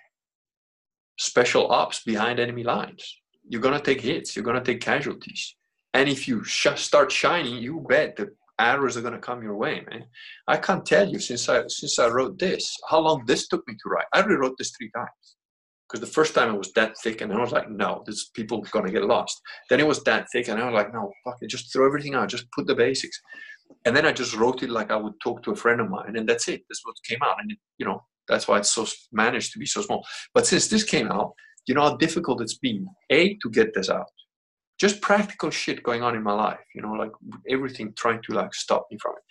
special 1.17 1.71
ops 1.71 2.03
behind 2.03 2.41
enemy 2.41 2.65
lines. 2.65 3.05
You're 3.49 3.63
to 3.63 3.79
take 3.79 4.01
hits, 4.01 4.35
you're 4.35 4.53
to 4.53 4.61
take 4.61 4.81
casualties. 4.81 5.55
And 5.95 6.09
if 6.09 6.27
you 6.27 6.43
sh- 6.43 6.75
start 6.75 7.13
shining, 7.13 7.59
you 7.59 7.87
bet 7.89 8.17
the 8.17 8.35
arrows 8.59 8.97
are 8.97 9.03
going 9.03 9.13
to 9.15 9.19
come 9.19 9.43
your 9.43 9.57
way, 9.57 9.85
man. 9.91 10.05
I 10.49 10.57
can't 10.57 10.85
tell 10.85 11.09
you 11.09 11.19
since 11.19 11.49
I 11.49 11.65
since 11.69 11.99
I 11.99 12.09
wrote 12.09 12.39
this 12.39 12.75
how 12.89 13.01
long 13.01 13.25
this 13.27 13.49
took 13.49 13.67
me 13.67 13.75
to 13.75 13.89
write. 13.89 14.07
I 14.13 14.21
rewrote 14.21 14.57
this 14.59 14.73
three 14.77 14.91
times 14.95 15.37
because 15.89 16.01
the 16.01 16.13
first 16.13 16.35
time 16.35 16.53
it 16.53 16.59
was 16.59 16.73
that 16.73 16.95
thick, 17.03 17.21
and 17.21 17.33
I 17.33 17.41
was 17.41 17.53
like, 17.53 17.71
no, 17.71 18.03
this 18.07 18.29
people 18.31 18.59
are 18.59 18.71
going 18.71 18.87
to 18.87 18.93
get 18.93 19.05
lost. 19.05 19.41
Then 19.71 19.81
it 19.81 19.87
was 19.87 20.03
that 20.05 20.27
thick, 20.33 20.49
and 20.49 20.61
I 20.61 20.67
was 20.67 20.75
like, 20.75 20.93
no, 20.93 21.13
fuck 21.25 21.37
it, 21.41 21.51
just 21.51 21.73
throw 21.73 21.87
everything 21.87 22.15
out, 22.15 22.29
just 22.29 22.51
put 22.53 22.67
the 22.67 22.75
basics. 22.75 23.21
And 23.85 23.97
then 23.97 24.07
I 24.07 24.13
just 24.13 24.35
wrote 24.35 24.63
it 24.63 24.71
like 24.71 24.91
I 24.91 24.97
would 24.97 25.15
talk 25.23 25.43
to 25.45 25.53
a 25.53 25.57
friend 25.57 25.81
of 25.81 25.91
mine, 25.91 26.17
and 26.17 26.29
that's 26.29 26.49
it. 26.49 26.63
That's 26.69 26.85
what 26.85 26.97
came 27.09 27.21
out, 27.23 27.37
and 27.41 27.53
it, 27.53 27.59
you 27.79 27.87
know 27.87 28.03
that's 28.29 28.49
why 28.49 28.59
it's 28.59 28.73
so 28.73 28.87
managed 29.13 29.53
to 29.53 29.59
be 29.59 29.67
so 29.67 29.83
small. 29.83 30.05
But 30.35 30.47
since 30.47 30.67
this 30.69 30.83
came 30.83 31.11
out, 31.11 31.33
you 31.67 31.75
know 31.75 31.83
how 31.83 31.97
difficult 31.97 32.41
it's 32.41 32.59
been. 32.59 32.87
A 33.11 33.37
to 33.43 33.51
get 33.51 33.75
this 33.75 33.91
out, 33.91 34.07
just 34.79 35.01
practical 35.01 35.51
shit 35.51 35.83
going 35.83 36.03
on 36.03 36.15
in 36.15 36.23
my 36.23 36.33
life. 36.33 36.61
You 36.75 36.83
know, 36.83 36.93
like 36.93 37.13
everything 37.49 37.93
trying 37.97 38.23
to 38.23 38.33
like 38.33 38.55
stop 38.55 38.87
me 38.91 38.99
from 39.01 39.13
it. 39.13 39.23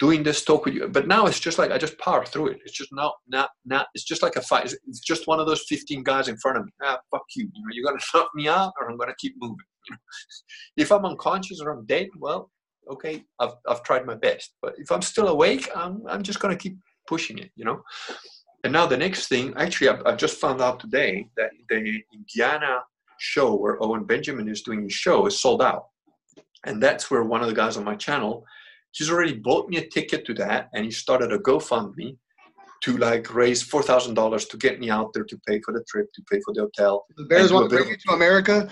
Doing 0.00 0.22
this 0.22 0.44
talk 0.44 0.64
with 0.64 0.74
you, 0.74 0.88
but 0.88 1.06
now 1.06 1.26
it's 1.26 1.38
just 1.38 1.58
like 1.58 1.70
I 1.70 1.78
just 1.78 1.98
power 1.98 2.26
through 2.26 2.48
it. 2.48 2.58
It's 2.64 2.76
just 2.76 2.90
not, 2.92 3.14
not, 3.28 3.50
not. 3.64 3.86
It's 3.94 4.04
just 4.04 4.22
like 4.22 4.36
a 4.36 4.42
fight. 4.42 4.64
It's 4.64 5.00
just 5.00 5.28
one 5.28 5.38
of 5.38 5.46
those 5.46 5.64
fifteen 5.68 6.02
guys 6.02 6.28
in 6.28 6.36
front 6.38 6.58
of 6.58 6.64
me. 6.64 6.72
Ah, 6.82 6.98
fuck 7.10 7.22
you. 7.36 7.44
You 7.54 7.62
know, 7.62 7.68
you're 7.72 7.84
gonna 7.84 8.02
knock 8.14 8.30
me 8.34 8.48
out, 8.48 8.72
or 8.80 8.90
I'm 8.90 8.98
gonna 8.98 9.14
keep 9.18 9.34
moving. 9.38 9.56
You 9.88 9.94
know? 9.94 9.98
if 10.76 10.90
I'm 10.90 11.04
unconscious 11.04 11.60
or 11.60 11.70
I'm 11.70 11.86
dead, 11.86 12.08
well, 12.18 12.50
okay, 12.90 13.24
I've 13.38 13.54
I've 13.68 13.84
tried 13.84 14.04
my 14.04 14.16
best. 14.16 14.54
But 14.60 14.74
if 14.78 14.90
I'm 14.90 15.02
still 15.02 15.28
awake, 15.28 15.68
I'm 15.74 16.02
I'm 16.08 16.24
just 16.24 16.40
gonna 16.40 16.56
keep 16.56 16.76
pushing 17.06 17.38
it, 17.38 17.52
you 17.54 17.64
know. 17.64 17.80
And 18.64 18.72
now 18.72 18.86
the 18.86 18.96
next 18.96 19.28
thing, 19.28 19.52
actually, 19.56 19.90
I've, 19.90 20.02
I've 20.06 20.16
just 20.16 20.40
found 20.40 20.62
out 20.62 20.80
today 20.80 21.28
that 21.36 21.50
the 21.68 22.02
Indiana 22.12 22.80
show 23.24 23.54
where 23.54 23.82
Owen 23.82 24.04
Benjamin 24.04 24.48
is 24.48 24.62
doing 24.62 24.82
his 24.82 24.92
show 24.92 25.26
is 25.26 25.40
sold 25.40 25.62
out, 25.62 25.86
and 26.66 26.82
that's 26.82 27.10
where 27.10 27.24
one 27.24 27.42
of 27.42 27.48
the 27.48 27.54
guys 27.54 27.76
on 27.76 27.84
my 27.84 27.96
channel, 27.96 28.44
he's 28.92 29.10
already 29.10 29.34
bought 29.34 29.68
me 29.68 29.78
a 29.78 29.88
ticket 29.88 30.24
to 30.26 30.34
that, 30.34 30.68
and 30.74 30.84
he 30.84 30.90
started 30.90 31.32
a 31.32 31.38
GoFundMe 31.38 32.16
to 32.82 32.96
like 32.98 33.34
raise 33.34 33.62
four 33.62 33.82
thousand 33.82 34.14
dollars 34.14 34.44
to 34.46 34.56
get 34.56 34.78
me 34.78 34.90
out 34.90 35.12
there 35.14 35.24
to 35.24 35.38
pay 35.46 35.60
for 35.60 35.72
the 35.72 35.84
trip, 35.88 36.06
to 36.14 36.22
pay 36.30 36.40
for 36.44 36.52
the 36.54 36.62
hotel. 36.62 37.04
The 37.16 37.24
Bears 37.24 37.52
want 37.52 37.70
to 37.70 37.76
bring 37.76 37.88
you 37.88 37.96
to 38.08 38.14
America. 38.14 38.68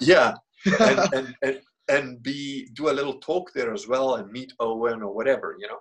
Yeah, 0.00 0.34
and, 0.66 0.98
and, 1.14 1.36
and 1.42 1.60
and 1.88 2.22
be 2.22 2.68
do 2.74 2.88
a 2.90 2.96
little 2.98 3.18
talk 3.20 3.52
there 3.54 3.72
as 3.72 3.86
well 3.86 4.16
and 4.16 4.30
meet 4.32 4.52
Owen 4.58 5.02
or 5.02 5.14
whatever, 5.14 5.56
you 5.60 5.68
know 5.68 5.78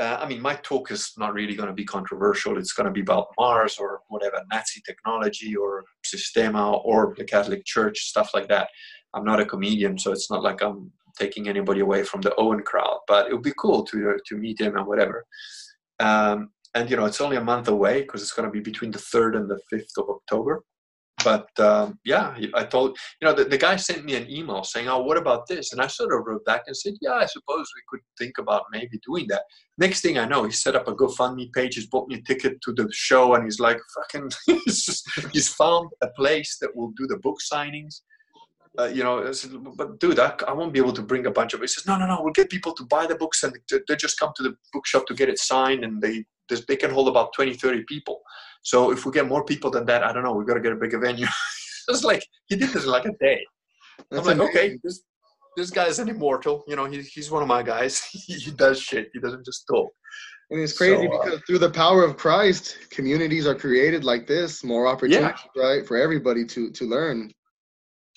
uh, 0.00 0.18
I 0.20 0.28
mean, 0.28 0.40
my 0.40 0.54
talk 0.54 0.90
is 0.90 1.12
not 1.16 1.34
really 1.34 1.54
going 1.54 1.68
to 1.68 1.74
be 1.74 1.84
controversial. 1.84 2.56
It's 2.56 2.72
going 2.72 2.86
to 2.86 2.92
be 2.92 3.00
about 3.00 3.28
Mars 3.38 3.78
or 3.78 4.00
whatever, 4.08 4.40
Nazi 4.52 4.80
technology 4.86 5.56
or 5.56 5.84
Systema 6.08 6.72
or 6.78 7.14
the 7.16 7.24
Catholic 7.24 7.64
Church, 7.64 7.98
stuff 8.00 8.30
like 8.34 8.48
that. 8.48 8.68
I'm 9.14 9.24
not 9.24 9.40
a 9.40 9.46
comedian, 9.46 9.98
so 9.98 10.12
it's 10.12 10.30
not 10.30 10.42
like 10.42 10.62
I'm 10.62 10.92
taking 11.18 11.48
anybody 11.48 11.80
away 11.80 12.04
from 12.04 12.20
the 12.20 12.34
Owen 12.36 12.62
crowd, 12.62 13.00
but 13.06 13.28
it 13.28 13.32
would 13.32 13.42
be 13.42 13.54
cool 13.58 13.84
to, 13.84 14.16
to 14.26 14.36
meet 14.36 14.60
him 14.60 14.76
and 14.76 14.86
whatever. 14.86 15.24
Um, 16.00 16.50
and, 16.74 16.88
you 16.90 16.96
know, 16.96 17.06
it's 17.06 17.20
only 17.20 17.36
a 17.36 17.44
month 17.44 17.68
away 17.68 18.02
because 18.02 18.22
it's 18.22 18.32
going 18.32 18.46
to 18.46 18.52
be 18.52 18.60
between 18.60 18.90
the 18.90 18.98
3rd 18.98 19.36
and 19.36 19.50
the 19.50 19.60
5th 19.72 19.98
of 19.98 20.10
October. 20.10 20.62
But 21.24 21.48
um, 21.58 21.98
yeah, 22.04 22.36
I 22.54 22.64
told 22.64 22.96
you 23.20 23.26
know 23.26 23.34
the, 23.34 23.44
the 23.44 23.58
guy 23.58 23.76
sent 23.76 24.04
me 24.04 24.14
an 24.16 24.30
email 24.30 24.64
saying, 24.64 24.88
"Oh, 24.88 25.02
what 25.02 25.16
about 25.16 25.46
this?" 25.46 25.72
And 25.72 25.80
I 25.80 25.86
sort 25.86 26.12
of 26.12 26.24
wrote 26.26 26.44
back 26.44 26.62
and 26.66 26.76
said, 26.76 26.94
"Yeah, 27.00 27.14
I 27.14 27.26
suppose 27.26 27.66
we 27.74 27.82
could 27.88 28.00
think 28.18 28.38
about 28.38 28.64
maybe 28.72 28.98
doing 29.06 29.26
that." 29.28 29.42
Next 29.78 30.00
thing 30.00 30.18
I 30.18 30.26
know, 30.26 30.44
he 30.44 30.52
set 30.52 30.76
up 30.76 30.88
a 30.88 30.94
GoFundMe 30.94 31.52
page. 31.52 31.74
He's 31.74 31.86
bought 31.86 32.08
me 32.08 32.16
a 32.16 32.22
ticket 32.22 32.60
to 32.62 32.72
the 32.72 32.88
show, 32.92 33.34
and 33.34 33.44
he's 33.44 33.60
like, 33.60 33.78
"Fucking," 33.96 34.30
he's, 34.64 34.84
just, 34.84 35.08
he's 35.32 35.48
found 35.48 35.90
a 36.02 36.08
place 36.08 36.58
that 36.60 36.74
will 36.74 36.92
do 36.96 37.06
the 37.06 37.18
book 37.18 37.38
signings. 37.52 38.00
Uh, 38.78 38.84
you 38.84 39.02
know, 39.02 39.32
said, 39.32 39.50
but 39.76 39.98
dude, 39.98 40.20
I, 40.20 40.34
I, 40.46 40.52
won't 40.52 40.72
be 40.72 40.78
able 40.78 40.92
to 40.92 41.02
bring 41.02 41.26
a 41.26 41.32
bunch 41.32 41.52
of. 41.52 41.60
He 41.60 41.66
says, 41.66 41.84
no, 41.86 41.98
no, 41.98 42.06
no, 42.06 42.20
we'll 42.22 42.32
get 42.32 42.50
people 42.50 42.72
to 42.74 42.84
buy 42.84 43.06
the 43.06 43.16
books 43.16 43.42
and 43.42 43.52
they 43.70 43.96
just 43.96 44.20
come 44.20 44.30
to 44.36 44.42
the 44.42 44.54
bookshop 44.72 45.06
to 45.06 45.14
get 45.14 45.28
it 45.28 45.38
signed, 45.38 45.82
and 45.82 46.00
they 46.00 46.24
they 46.48 46.76
can 46.76 46.90
hold 46.90 47.08
about 47.08 47.32
20, 47.34 47.54
30 47.54 47.84
people. 47.88 48.20
So 48.62 48.90
if 48.90 49.04
we 49.06 49.12
get 49.12 49.28
more 49.28 49.44
people 49.44 49.70
than 49.70 49.86
that, 49.86 50.02
I 50.02 50.12
don't 50.12 50.24
know, 50.24 50.32
we've 50.32 50.46
got 50.46 50.54
to 50.54 50.60
get 50.60 50.72
a 50.72 50.76
bigger 50.76 50.98
venue. 50.98 51.26
it's 51.88 52.04
like 52.04 52.26
he 52.46 52.56
did 52.56 52.70
this 52.70 52.84
in 52.84 52.90
like 52.90 53.06
a 53.06 53.12
day. 53.20 53.44
That's 54.10 54.26
I'm 54.26 54.38
like, 54.38 54.50
amazing. 54.50 54.70
okay, 54.70 54.78
this 54.82 55.02
this 55.56 55.70
guy's 55.70 55.98
an 55.98 56.08
immortal. 56.08 56.64
You 56.68 56.76
know, 56.76 56.84
he, 56.84 57.02
he's 57.02 57.30
one 57.30 57.42
of 57.42 57.48
my 57.48 57.62
guys. 57.62 58.00
he 58.12 58.50
does 58.52 58.80
shit. 58.80 59.10
He 59.12 59.20
doesn't 59.20 59.44
just 59.44 59.66
talk. 59.66 59.90
And 60.50 60.60
it's 60.60 60.76
crazy 60.76 61.06
so, 61.06 61.12
uh, 61.12 61.24
because 61.24 61.40
through 61.46 61.58
the 61.58 61.70
power 61.70 62.02
of 62.04 62.16
Christ, 62.16 62.78
communities 62.90 63.46
are 63.46 63.54
created 63.54 64.02
like 64.04 64.26
this, 64.26 64.64
more 64.64 64.86
opportunities, 64.86 65.40
yeah. 65.54 65.62
right, 65.62 65.86
for 65.86 65.96
everybody 65.96 66.44
to 66.46 66.70
to 66.70 66.84
learn. 66.84 67.32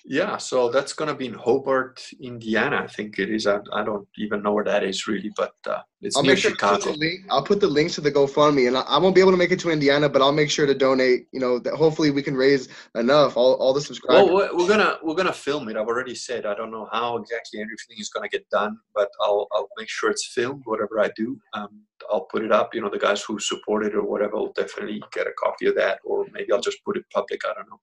Yeah, 0.05 0.37
so 0.37 0.69
that's 0.69 0.93
going 0.93 1.09
to 1.09 1.15
be 1.15 1.27
in 1.27 1.33
Hobart, 1.33 2.03
Indiana. 2.21 2.77
I 2.77 2.87
think 2.87 3.19
it 3.19 3.29
is. 3.29 3.45
I, 3.45 3.59
I 3.71 3.83
don't 3.83 4.07
even 4.17 4.41
know 4.41 4.53
where 4.53 4.63
that 4.63 4.83
is 4.83 5.07
really, 5.07 5.31
but 5.35 5.53
uh, 5.67 5.81
it's 6.01 6.17
I'll 6.17 6.23
near 6.23 6.35
sure 6.35 6.51
Chicago. 6.51 6.91
Link, 6.91 7.25
I'll 7.29 7.43
put 7.43 7.59
the 7.59 7.67
links 7.67 7.95
to 7.95 8.01
the 8.01 8.11
GoFundMe, 8.11 8.67
and 8.67 8.77
I, 8.77 8.81
I, 8.81 8.97
won't 8.97 9.13
be 9.13 9.21
able 9.21 9.31
to 9.31 9.37
make 9.37 9.51
it 9.51 9.59
to 9.59 9.69
Indiana, 9.69 10.09
but 10.09 10.21
I'll 10.21 10.31
make 10.31 10.49
sure 10.49 10.65
to 10.65 10.73
donate. 10.73 11.27
You 11.31 11.39
know, 11.39 11.59
that 11.59 11.75
hopefully 11.75 12.09
we 12.09 12.23
can 12.23 12.35
raise 12.35 12.69
enough. 12.95 13.37
All, 13.37 13.53
all 13.55 13.71
the 13.71 13.81
subscribers. 13.81 14.31
Well, 14.31 14.49
we're 14.55 14.67
gonna 14.67 14.97
we're 15.03 15.15
gonna 15.15 15.31
film 15.31 15.69
it. 15.69 15.77
I've 15.77 15.87
already 15.87 16.15
said 16.15 16.45
I 16.47 16.55
don't 16.55 16.71
know 16.71 16.87
how 16.91 17.17
exactly 17.17 17.61
everything 17.61 17.97
is 17.99 18.09
gonna 18.09 18.29
get 18.29 18.49
done, 18.49 18.79
but 18.95 19.09
I'll 19.21 19.47
I'll 19.53 19.69
make 19.77 19.89
sure 19.89 20.09
it's 20.09 20.25
filmed. 20.25 20.63
Whatever 20.65 20.99
I 20.99 21.11
do, 21.15 21.39
um, 21.53 21.81
I'll 22.09 22.25
put 22.25 22.43
it 22.43 22.51
up. 22.51 22.73
You 22.73 22.81
know, 22.81 22.89
the 22.89 22.97
guys 22.97 23.21
who 23.21 23.39
support 23.39 23.85
it 23.85 23.93
or 23.93 24.03
whatever 24.03 24.37
will 24.37 24.53
definitely 24.53 25.03
get 25.11 25.27
a 25.27 25.33
copy 25.37 25.67
of 25.67 25.75
that, 25.75 25.99
or 26.03 26.25
maybe 26.31 26.51
I'll 26.51 26.61
just 26.61 26.83
put 26.83 26.97
it 26.97 27.05
public. 27.13 27.41
I 27.45 27.53
don't 27.53 27.69
know. 27.69 27.79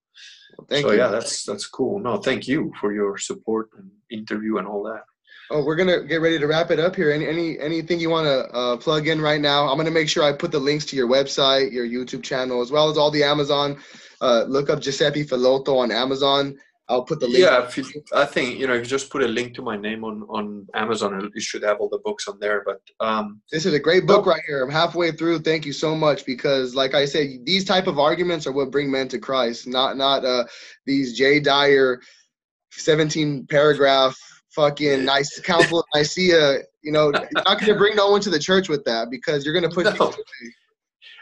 Thank 0.69 0.85
so 0.85 0.91
you. 0.91 0.97
yeah, 0.97 1.07
that's 1.07 1.45
that's 1.45 1.67
cool. 1.67 1.99
No, 1.99 2.17
thank 2.17 2.49
you 2.49 2.73
for 2.81 2.91
your 2.91 3.17
support 3.17 3.69
and 3.77 3.89
interview 4.11 4.57
and 4.57 4.67
all 4.67 4.83
that. 4.83 5.03
Oh, 5.51 5.63
we're 5.63 5.75
gonna 5.75 6.03
get 6.03 6.21
ready 6.21 6.37
to 6.37 6.45
wrap 6.45 6.69
it 6.69 6.79
up 6.79 6.95
here. 6.95 7.11
Any 7.11 7.27
any 7.27 7.59
anything 7.59 7.99
you 7.99 8.11
want 8.11 8.27
to 8.27 8.55
uh, 8.55 8.77
plug 8.77 9.07
in 9.07 9.19
right 9.19 9.41
now? 9.41 9.67
I'm 9.67 9.77
gonna 9.77 9.89
make 9.89 10.07
sure 10.07 10.23
I 10.23 10.31
put 10.31 10.51
the 10.51 10.59
links 10.59 10.85
to 10.85 10.95
your 10.95 11.07
website, 11.07 11.71
your 11.71 11.87
YouTube 11.87 12.21
channel, 12.21 12.61
as 12.61 12.71
well 12.71 12.89
as 12.89 12.97
all 12.97 13.09
the 13.09 13.23
Amazon. 13.23 13.77
Uh, 14.21 14.45
look 14.47 14.69
up 14.69 14.79
Giuseppe 14.79 15.23
Filotto 15.23 15.77
on 15.77 15.91
Amazon. 15.91 16.55
I'll 16.87 17.03
put 17.03 17.19
the 17.19 17.27
link. 17.27 17.39
Yeah, 17.39 17.67
you, 17.75 18.03
I 18.15 18.25
think 18.25 18.59
you 18.59 18.67
know 18.67 18.73
if 18.73 18.81
you 18.81 18.87
just 18.87 19.09
put 19.09 19.23
a 19.23 19.27
link 19.27 19.55
to 19.55 19.63
my 19.63 19.75
name 19.75 20.03
on 20.03 20.21
on 20.29 20.67
Amazon, 20.75 21.31
you 21.33 21.41
should 21.41 21.63
have 21.63 21.79
all 21.79 21.89
the 21.89 21.99
books 21.99 22.27
on 22.27 22.39
there. 22.39 22.63
But 22.63 22.81
um, 22.99 23.41
this 23.51 23.65
is 23.65 23.73
a 23.73 23.79
great 23.79 24.05
book 24.05 24.27
right 24.27 24.41
here. 24.47 24.63
I'm 24.63 24.71
halfway 24.71 25.11
through. 25.11 25.39
Thank 25.39 25.65
you 25.65 25.73
so 25.73 25.95
much 25.95 26.27
because, 26.27 26.75
like 26.75 26.93
I 26.93 27.05
said, 27.05 27.27
these 27.43 27.65
type 27.65 27.87
of 27.87 27.97
arguments 27.97 28.45
are 28.45 28.51
what 28.51 28.69
bring 28.69 28.91
men 28.91 29.07
to 29.09 29.17
Christ, 29.17 29.67
not 29.67 29.97
not 29.97 30.23
uh, 30.23 30.45
these 30.85 31.17
Jay 31.17 31.39
Dyer, 31.39 32.01
17 32.71 33.47
paragraph 33.47 34.15
fucking 34.55 35.05
nice 35.05 35.39
council 35.41 35.79
of 35.79 35.85
Nicaea. 35.95 36.59
You 36.81 36.91
know, 36.91 37.11
you're 37.11 37.43
not 37.45 37.59
going 37.59 37.73
to 37.73 37.75
bring 37.75 37.95
no 37.95 38.11
one 38.11 38.21
to 38.21 38.29
the 38.29 38.39
church 38.39 38.69
with 38.69 38.83
that 38.85 39.09
because 39.09 39.45
you're 39.45 39.53
going 39.53 39.69
to 39.69 39.75
put. 39.75 39.85
No 39.99 40.13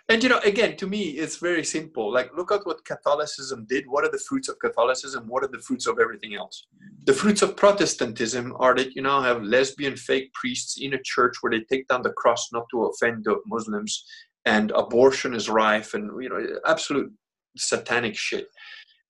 and 0.09 0.23
you 0.23 0.29
know 0.29 0.39
again 0.39 0.77
to 0.77 0.87
me 0.87 1.01
it's 1.09 1.37
very 1.37 1.63
simple. 1.63 2.11
Like 2.11 2.31
look 2.35 2.51
at 2.51 2.65
what 2.65 2.85
catholicism 2.85 3.65
did. 3.67 3.85
What 3.87 4.05
are 4.05 4.11
the 4.11 4.19
fruits 4.19 4.47
of 4.47 4.59
catholicism? 4.59 5.27
What 5.27 5.43
are 5.43 5.49
the 5.49 5.59
fruits 5.59 5.87
of 5.87 5.99
everything 5.99 6.35
else? 6.35 6.67
The 7.05 7.13
fruits 7.13 7.41
of 7.41 7.57
protestantism 7.57 8.55
are 8.59 8.75
that 8.75 8.95
you 8.95 9.01
now 9.01 9.21
have 9.21 9.43
lesbian 9.43 9.97
fake 9.97 10.31
priests 10.33 10.77
in 10.79 10.93
a 10.93 11.01
church 11.03 11.37
where 11.41 11.51
they 11.51 11.61
take 11.61 11.87
down 11.87 12.03
the 12.03 12.13
cross 12.13 12.49
not 12.53 12.67
to 12.71 12.85
offend 12.85 13.25
the 13.25 13.37
muslims 13.45 14.05
and 14.45 14.71
abortion 14.71 15.33
is 15.33 15.49
rife 15.49 15.93
and 15.93 16.09
you 16.21 16.29
know 16.29 16.59
absolute 16.65 17.11
satanic 17.57 18.15
shit 18.15 18.47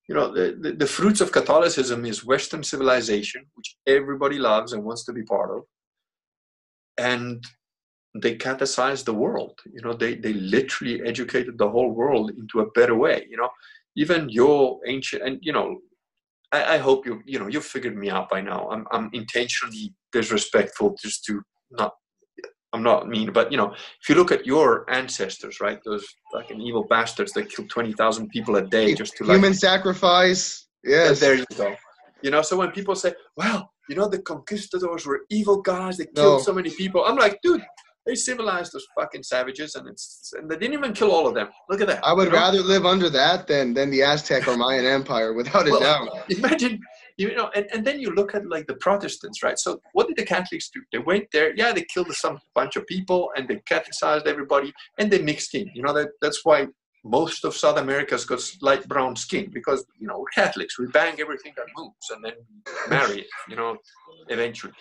you 0.08 0.14
know 0.14 0.32
the, 0.32 0.56
the, 0.60 0.72
the 0.72 0.86
fruits 0.86 1.20
of 1.20 1.32
catholicism 1.32 2.04
is 2.04 2.24
western 2.24 2.62
civilization 2.64 3.44
which 3.54 3.76
everybody 3.86 4.38
loves 4.38 4.72
and 4.72 4.84
wants 4.84 5.04
to 5.04 5.12
be 5.12 5.22
part 5.22 5.50
of. 5.50 5.62
And 6.96 7.44
they 8.22 8.34
catechized 8.36 9.06
the 9.06 9.14
world 9.14 9.58
you 9.72 9.82
know 9.82 9.92
they 9.92 10.14
they 10.14 10.32
literally 10.32 11.02
educated 11.02 11.58
the 11.58 11.70
whole 11.70 11.92
world 11.92 12.30
into 12.30 12.60
a 12.60 12.70
better 12.72 12.94
way 12.94 13.26
you 13.30 13.36
know. 13.36 13.50
Even 13.96 14.28
your 14.28 14.78
ancient 14.86 15.22
and 15.22 15.38
you 15.42 15.52
know 15.52 15.78
I, 16.52 16.74
I, 16.74 16.78
hope 16.78 17.04
you 17.04 17.20
you 17.26 17.38
know 17.38 17.48
you 17.48 17.60
figured 17.60 17.96
me 17.96 18.10
out 18.10 18.30
by 18.30 18.40
now. 18.40 18.68
I'm 18.70 18.86
i'm 18.90 19.10
intentionally 19.12 19.94
disrespectful 20.12 20.96
just 21.02 21.24
to 21.24 21.42
not 21.72 21.92
i'm 22.72 22.82
not 22.82 23.08
mean 23.08 23.32
but 23.32 23.50
you 23.50 23.56
know 23.56 23.72
if 23.72 24.08
you 24.08 24.14
look 24.14 24.32
at 24.32 24.46
your 24.46 24.88
ancestors 24.90 25.60
right 25.60 25.80
those 25.84 26.04
fucking 26.32 26.60
evil 26.60 26.84
bastards 26.84 27.32
that 27.32 27.50
kill 27.50 27.66
20,000 27.66 28.28
people 28.28 28.56
a 28.56 28.62
day 28.62 28.94
just 28.94 29.16
to 29.16 29.24
human 29.24 29.50
like, 29.50 29.54
sacrifice 29.54 30.68
yes 30.84 31.20
there 31.20 31.34
you 31.34 31.44
go 31.56 31.74
you 32.22 32.30
know 32.30 32.42
so 32.42 32.56
when 32.56 32.70
people 32.70 32.94
say 32.94 33.12
well 33.36 33.70
you 33.88 33.96
know 33.96 34.08
the 34.08 34.20
conquistadors 34.20 35.06
were 35.06 35.20
evil 35.30 35.62
guys 35.62 35.96
they 35.96 36.06
killed 36.14 36.38
no. 36.38 36.38
so 36.38 36.52
many 36.52 36.70
people 36.70 37.04
i'm 37.04 37.16
like 37.16 37.38
dude 37.42 37.62
they 38.08 38.14
civilized 38.14 38.72
those 38.72 38.86
fucking 38.98 39.22
savages, 39.22 39.74
and 39.74 39.86
it's 39.86 40.32
and 40.36 40.50
they 40.50 40.56
didn't 40.56 40.72
even 40.72 40.94
kill 40.94 41.10
all 41.10 41.28
of 41.28 41.34
them. 41.34 41.48
Look 41.68 41.82
at 41.82 41.88
that. 41.88 42.02
I 42.02 42.14
would 42.14 42.32
rather 42.32 42.60
live 42.60 42.86
under 42.86 43.10
that 43.10 43.46
than 43.46 43.74
than 43.74 43.90
the 43.90 44.02
Aztec 44.02 44.48
or 44.48 44.56
Mayan 44.56 44.86
Empire, 44.86 45.34
without 45.34 45.68
a 45.68 45.70
well, 45.72 45.80
doubt. 45.80 46.30
Imagine, 46.30 46.80
you 47.18 47.34
know, 47.34 47.50
and, 47.54 47.66
and 47.72 47.84
then 47.84 48.00
you 48.00 48.10
look 48.14 48.34
at 48.34 48.48
like 48.48 48.66
the 48.68 48.74
Protestants, 48.76 49.42
right? 49.42 49.58
So 49.58 49.80
what 49.92 50.06
did 50.06 50.16
the 50.16 50.24
Catholics 50.24 50.70
do? 50.72 50.80
They 50.92 50.98
went 50.98 51.26
there, 51.32 51.52
yeah, 51.56 51.72
they 51.72 51.84
killed 51.92 52.12
some 52.14 52.38
bunch 52.54 52.76
of 52.76 52.86
people, 52.86 53.30
and 53.36 53.48
they 53.48 53.56
catechized 53.66 54.28
everybody, 54.28 54.72
and 54.98 55.10
they 55.10 55.20
mixed 55.20 55.54
in. 55.54 55.68
You 55.74 55.82
know 55.82 55.92
that 55.94 56.10
that's 56.22 56.44
why 56.44 56.68
most 57.04 57.44
of 57.44 57.56
South 57.56 57.76
America's 57.76 58.24
got 58.24 58.40
light 58.62 58.86
brown 58.86 59.16
skin 59.16 59.50
because 59.52 59.84
you 59.98 60.06
know 60.06 60.18
we're 60.20 60.42
Catholics. 60.42 60.78
We 60.78 60.86
bang 60.86 61.20
everything 61.20 61.54
that 61.56 61.66
moves, 61.76 62.10
and 62.10 62.24
then 62.24 62.34
marry 62.88 63.22
it. 63.22 63.26
You 63.48 63.56
know, 63.56 63.76
eventually. 64.28 64.72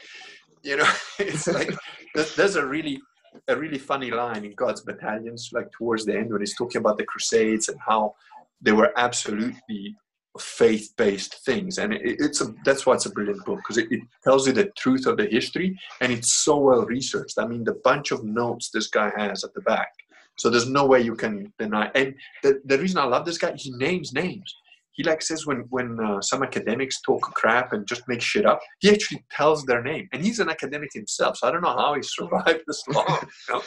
You 0.62 0.78
know, 0.78 0.92
it's 1.20 1.48
like 1.48 1.76
there's 2.14 2.56
a 2.56 2.66
really 2.66 3.02
a 3.48 3.56
really 3.56 3.80
funny 3.80 4.12
line 4.12 4.46
in 4.46 4.54
God's 4.54 4.82
Battalions, 4.82 5.50
like 5.54 5.72
towards 5.72 6.06
the 6.06 6.16
end 6.16 6.32
when 6.32 6.42
he's 6.42 6.56
talking 6.56 6.80
about 6.80 7.00
the 7.00 7.06
Crusades 7.06 7.68
and 7.70 7.80
how 7.86 8.14
they 8.62 8.72
were 8.72 8.92
absolutely 8.96 9.96
faith-based 10.42 11.46
things, 11.46 11.78
and 11.78 11.94
it, 11.94 12.02
it's 12.04 12.42
a 12.42 12.54
that's 12.66 12.86
why 12.86 12.94
it's 12.94 13.06
a 13.06 13.12
brilliant 13.12 13.44
book 13.46 13.60
because 13.60 13.78
it, 13.78 13.92
it, 13.92 14.02
tells 14.24 14.48
you 14.48 14.54
the 14.54 14.72
truth 14.78 15.06
of 15.06 15.18
the 15.18 15.26
history, 15.26 15.78
and 16.02 16.12
it's 16.12 16.34
so 16.34 16.58
well 16.58 16.86
researched. 16.86 17.38
I 17.38 17.48
mean, 17.48 17.64
the 17.64 17.80
bunch 17.84 18.12
of 18.12 18.24
notes 18.24 18.70
this 18.70 18.88
guy 18.88 19.12
has 19.18 19.44
at 19.44 19.54
the 19.54 19.62
back, 19.62 19.92
so 20.38 20.50
there's 20.50 20.70
no 20.70 20.86
way 20.86 21.02
you 21.02 21.16
can 21.16 21.54
deny. 21.60 21.92
And 21.96 22.16
the 22.44 22.62
the 22.66 22.78
reason 22.78 23.00
I 23.00 23.06
love 23.06 23.26
this 23.26 23.38
guy, 23.38 23.54
he 23.56 23.72
names 23.72 24.14
names 24.14 24.56
he 24.98 25.04
like 25.04 25.22
says 25.22 25.46
when 25.46 25.60
when 25.70 26.00
uh, 26.00 26.20
some 26.22 26.44
academics 26.44 27.00
talk 27.02 27.22
crap 27.22 27.72
and 27.72 27.88
just 27.88 28.02
make 28.08 28.20
shit 28.20 28.46
up, 28.46 28.60
he 28.80 28.90
actually 28.90 29.24
tells 29.32 29.64
their 29.64 29.82
name, 29.82 30.10
and 30.12 30.26
he's 30.26 30.40
an 30.40 30.50
academic 30.50 30.90
himself. 30.92 31.38
So 31.38 31.48
I 31.48 31.52
don't 31.52 31.62
know 31.62 31.78
how 31.78 31.94
he 31.94 32.02
survived 32.04 32.64
this 32.68 32.84
long. 32.90 33.28
You 33.48 33.62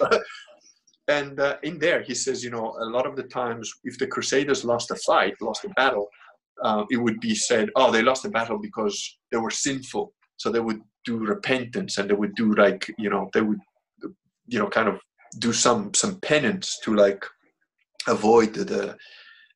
know? 0.00 0.20
and 1.08 1.38
uh, 1.38 1.56
in 1.62 1.78
there, 1.78 2.02
he 2.02 2.14
says, 2.14 2.42
you 2.42 2.50
know, 2.50 2.76
a 2.80 2.84
lot 2.84 3.06
of 3.06 3.16
the 3.16 3.24
times, 3.24 3.72
if 3.84 3.98
the 3.98 4.06
Crusaders 4.06 4.64
lost 4.64 4.90
a 4.90 4.96
fight, 4.96 5.34
lost 5.40 5.64
a 5.64 5.68
battle, 5.70 6.08
uh, 6.62 6.84
it 6.90 6.96
would 6.96 7.20
be 7.20 7.34
said, 7.34 7.68
oh, 7.76 7.90
they 7.90 8.02
lost 8.02 8.22
the 8.22 8.30
battle 8.30 8.58
because 8.58 9.18
they 9.30 9.38
were 9.38 9.50
sinful. 9.50 10.12
So 10.36 10.50
they 10.50 10.60
would 10.60 10.80
do 11.04 11.18
repentance, 11.18 11.98
and 11.98 12.08
they 12.08 12.14
would 12.14 12.34
do 12.34 12.54
like, 12.54 12.90
you 12.98 13.10
know, 13.10 13.28
they 13.34 13.42
would, 13.42 13.58
you 14.46 14.58
know, 14.58 14.68
kind 14.68 14.88
of 14.88 14.98
do 15.38 15.52
some 15.52 15.92
some 15.94 16.20
penance 16.20 16.78
to 16.84 16.94
like 16.94 17.24
avoid 18.06 18.54
the 18.54 18.96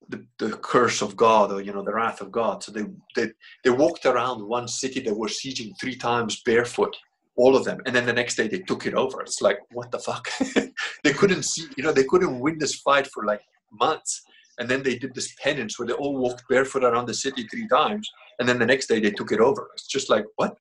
the, 0.08 0.24
the 0.38 0.50
curse 0.56 1.02
of 1.02 1.16
God 1.16 1.52
or 1.52 1.60
you 1.60 1.72
know 1.72 1.82
the 1.82 1.94
wrath 1.94 2.20
of 2.20 2.32
God. 2.32 2.62
So 2.62 2.72
they 2.72 2.84
they 3.14 3.30
they 3.64 3.70
walked 3.70 4.06
around 4.06 4.46
one 4.46 4.68
city 4.68 5.00
that 5.00 5.16
were 5.16 5.28
sieging 5.28 5.72
three 5.80 5.96
times 5.96 6.42
barefoot, 6.44 6.96
all 7.38 7.56
of 7.56 7.64
them, 7.64 7.80
and 7.86 7.94
then 7.94 8.04
the 8.04 8.12
next 8.12 8.36
day 8.36 8.48
they 8.48 8.58
took 8.60 8.84
it 8.84 8.94
over. 8.94 9.22
It's 9.22 9.40
like 9.40 9.58
what 9.72 9.90
the 9.90 9.98
fuck? 9.98 10.28
they 11.04 11.12
couldn't 11.12 11.44
see, 11.44 11.66
you 11.76 11.82
know, 11.82 11.92
they 11.92 12.04
couldn't 12.04 12.40
win 12.40 12.58
this 12.58 12.76
fight 12.76 13.06
for 13.06 13.24
like 13.24 13.40
months, 13.72 14.22
and 14.58 14.68
then 14.68 14.82
they 14.82 14.98
did 14.98 15.14
this 15.14 15.34
penance 15.42 15.78
where 15.78 15.88
they 15.88 15.94
all 15.94 16.18
walked 16.18 16.42
barefoot 16.48 16.84
around 16.84 17.06
the 17.06 17.14
city 17.14 17.44
three 17.44 17.68
times, 17.68 18.08
and 18.38 18.48
then 18.48 18.58
the 18.58 18.66
next 18.66 18.86
day 18.86 19.00
they 19.00 19.12
took 19.12 19.32
it 19.32 19.40
over. 19.40 19.70
It's 19.74 19.86
just 19.86 20.10
like 20.10 20.24
what? 20.36 20.56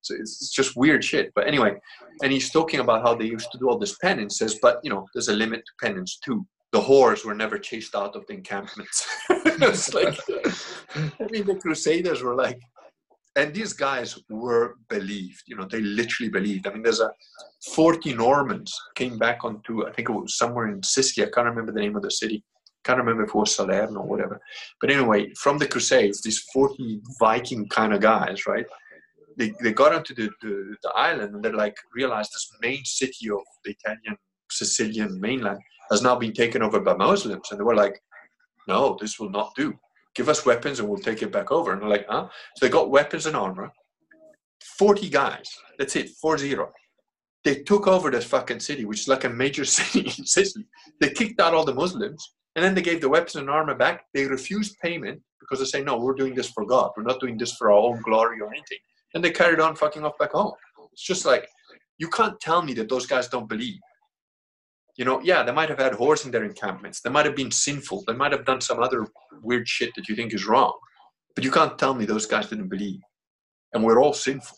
So 0.00 0.14
it's 0.18 0.50
just 0.50 0.76
weird 0.76 1.04
shit. 1.04 1.30
But 1.34 1.46
anyway, 1.46 1.74
and 2.22 2.32
he's 2.32 2.50
talking 2.50 2.80
about 2.80 3.02
how 3.02 3.14
they 3.14 3.26
used 3.26 3.52
to 3.52 3.58
do 3.58 3.68
all 3.68 3.78
this 3.78 3.96
penance. 3.98 4.38
Says, 4.38 4.58
but 4.60 4.80
you 4.82 4.90
know, 4.90 5.06
there's 5.14 5.28
a 5.28 5.32
limit 5.34 5.60
to 5.60 5.86
penance 5.86 6.18
too 6.24 6.46
the 6.72 6.80
whores 6.80 7.24
were 7.24 7.34
never 7.34 7.58
chased 7.58 7.94
out 7.94 8.16
of 8.16 8.26
the 8.26 8.32
encampments. 8.32 9.06
it's 9.30 9.92
like, 9.92 10.18
I 11.20 11.30
mean, 11.30 11.44
the 11.44 11.58
Crusaders 11.60 12.22
were 12.22 12.34
like, 12.34 12.58
and 13.36 13.54
these 13.54 13.72
guys 13.72 14.18
were 14.28 14.74
believed. 14.88 15.42
You 15.46 15.56
know, 15.56 15.66
they 15.70 15.80
literally 15.80 16.30
believed. 16.30 16.66
I 16.66 16.72
mean, 16.72 16.82
there's 16.82 17.00
a 17.00 17.10
40 17.74 18.14
Normans 18.14 18.74
came 18.94 19.18
back 19.18 19.44
onto, 19.44 19.86
I 19.86 19.92
think 19.92 20.10
it 20.10 20.12
was 20.12 20.36
somewhere 20.36 20.68
in 20.68 20.82
Sicily. 20.82 21.26
I 21.26 21.30
can't 21.30 21.46
remember 21.48 21.72
the 21.72 21.80
name 21.80 21.96
of 21.96 22.02
the 22.02 22.10
city. 22.10 22.44
Can't 22.84 22.98
remember 22.98 23.24
if 23.24 23.30
it 23.30 23.34
was 23.34 23.54
Salerno 23.54 24.00
or 24.00 24.06
whatever. 24.06 24.40
But 24.80 24.90
anyway, 24.90 25.32
from 25.38 25.56
the 25.56 25.68
Crusades, 25.68 26.20
these 26.20 26.40
40 26.52 27.00
Viking 27.20 27.68
kind 27.68 27.94
of 27.94 28.00
guys, 28.00 28.46
right? 28.46 28.66
They, 29.38 29.54
they 29.62 29.72
got 29.72 29.94
onto 29.94 30.14
the, 30.14 30.28
the, 30.42 30.76
the 30.82 30.90
island 30.94 31.34
and 31.34 31.42
they 31.42 31.52
like 31.52 31.76
realized 31.94 32.32
this 32.32 32.50
main 32.60 32.84
city 32.84 33.30
of 33.30 33.40
the 33.64 33.70
Italian 33.70 34.16
Sicilian 34.50 35.18
mainland 35.20 35.60
has 35.90 36.02
now 36.02 36.16
been 36.16 36.34
taken 36.34 36.62
over 36.62 36.80
by 36.80 36.94
Muslims. 36.94 37.50
And 37.50 37.58
they 37.58 37.64
were 37.64 37.76
like, 37.76 37.98
no, 38.68 38.98
this 39.00 39.18
will 39.18 39.30
not 39.30 39.54
do. 39.56 39.74
Give 40.14 40.28
us 40.28 40.44
weapons 40.44 40.78
and 40.78 40.88
we'll 40.88 40.98
take 40.98 41.22
it 41.22 41.32
back 41.32 41.50
over. 41.50 41.72
And 41.72 41.82
they're 41.82 41.88
like, 41.88 42.06
huh? 42.08 42.28
So 42.56 42.66
they 42.66 42.70
got 42.70 42.90
weapons 42.90 43.26
and 43.26 43.36
armor. 43.36 43.70
40 44.78 45.08
guys. 45.08 45.48
That's 45.78 45.96
it, 45.96 46.10
4 46.20 46.38
0 46.38 46.72
they 47.44 47.62
took 47.62 47.86
over 47.86 48.10
this 48.10 48.24
fucking 48.24 48.60
city, 48.60 48.84
which 48.84 49.00
is 49.00 49.08
like 49.08 49.24
a 49.24 49.28
major 49.28 49.64
city 49.76 50.00
in 50.00 50.26
Sicily. 50.26 50.66
They 51.00 51.10
kicked 51.10 51.40
out 51.40 51.54
all 51.54 51.64
the 51.64 51.74
Muslims, 51.74 52.34
and 52.54 52.64
then 52.64 52.74
they 52.74 52.82
gave 52.82 53.00
the 53.00 53.08
weapons 53.08 53.36
and 53.36 53.50
armor 53.50 53.74
back. 53.74 54.04
They 54.14 54.24
refused 54.26 54.78
payment 54.82 55.20
because 55.40 55.58
they 55.58 55.64
say, 55.64 55.84
no, 55.84 55.98
we're 55.98 56.14
doing 56.14 56.34
this 56.34 56.50
for 56.50 56.64
God. 56.64 56.90
We're 56.96 57.02
not 57.02 57.20
doing 57.20 57.36
this 57.36 57.52
for 57.52 57.70
our 57.70 57.78
own 57.78 58.00
glory 58.02 58.40
or 58.40 58.48
anything. 58.48 58.78
And 59.14 59.22
they 59.22 59.30
carried 59.30 59.60
on 59.60 59.76
fucking 59.76 60.04
off 60.04 60.18
back 60.18 60.32
home. 60.32 60.52
It's 60.92 61.04
just 61.04 61.26
like, 61.26 61.48
you 61.98 62.08
can't 62.08 62.38
tell 62.40 62.62
me 62.62 62.74
that 62.74 62.88
those 62.88 63.06
guys 63.06 63.28
don't 63.28 63.48
believe. 63.48 63.80
You 64.96 65.04
know, 65.04 65.20
yeah, 65.22 65.42
they 65.42 65.52
might 65.52 65.70
have 65.70 65.78
had 65.78 65.92
whores 65.92 66.24
in 66.24 66.30
their 66.30 66.44
encampments. 66.44 67.00
They 67.00 67.10
might 67.10 67.26
have 67.26 67.36
been 67.36 67.50
sinful. 67.50 68.04
They 68.06 68.12
might 68.12 68.32
have 68.32 68.44
done 68.44 68.60
some 68.60 68.82
other 68.82 69.06
weird 69.42 69.66
shit 69.68 69.90
that 69.96 70.08
you 70.08 70.14
think 70.14 70.34
is 70.34 70.46
wrong. 70.46 70.78
But 71.34 71.44
you 71.44 71.50
can't 71.50 71.78
tell 71.78 71.94
me 71.94 72.04
those 72.04 72.26
guys 72.26 72.48
didn't 72.48 72.68
believe. 72.68 73.00
And 73.72 73.82
we're 73.82 74.02
all 74.02 74.12
sinful. 74.12 74.56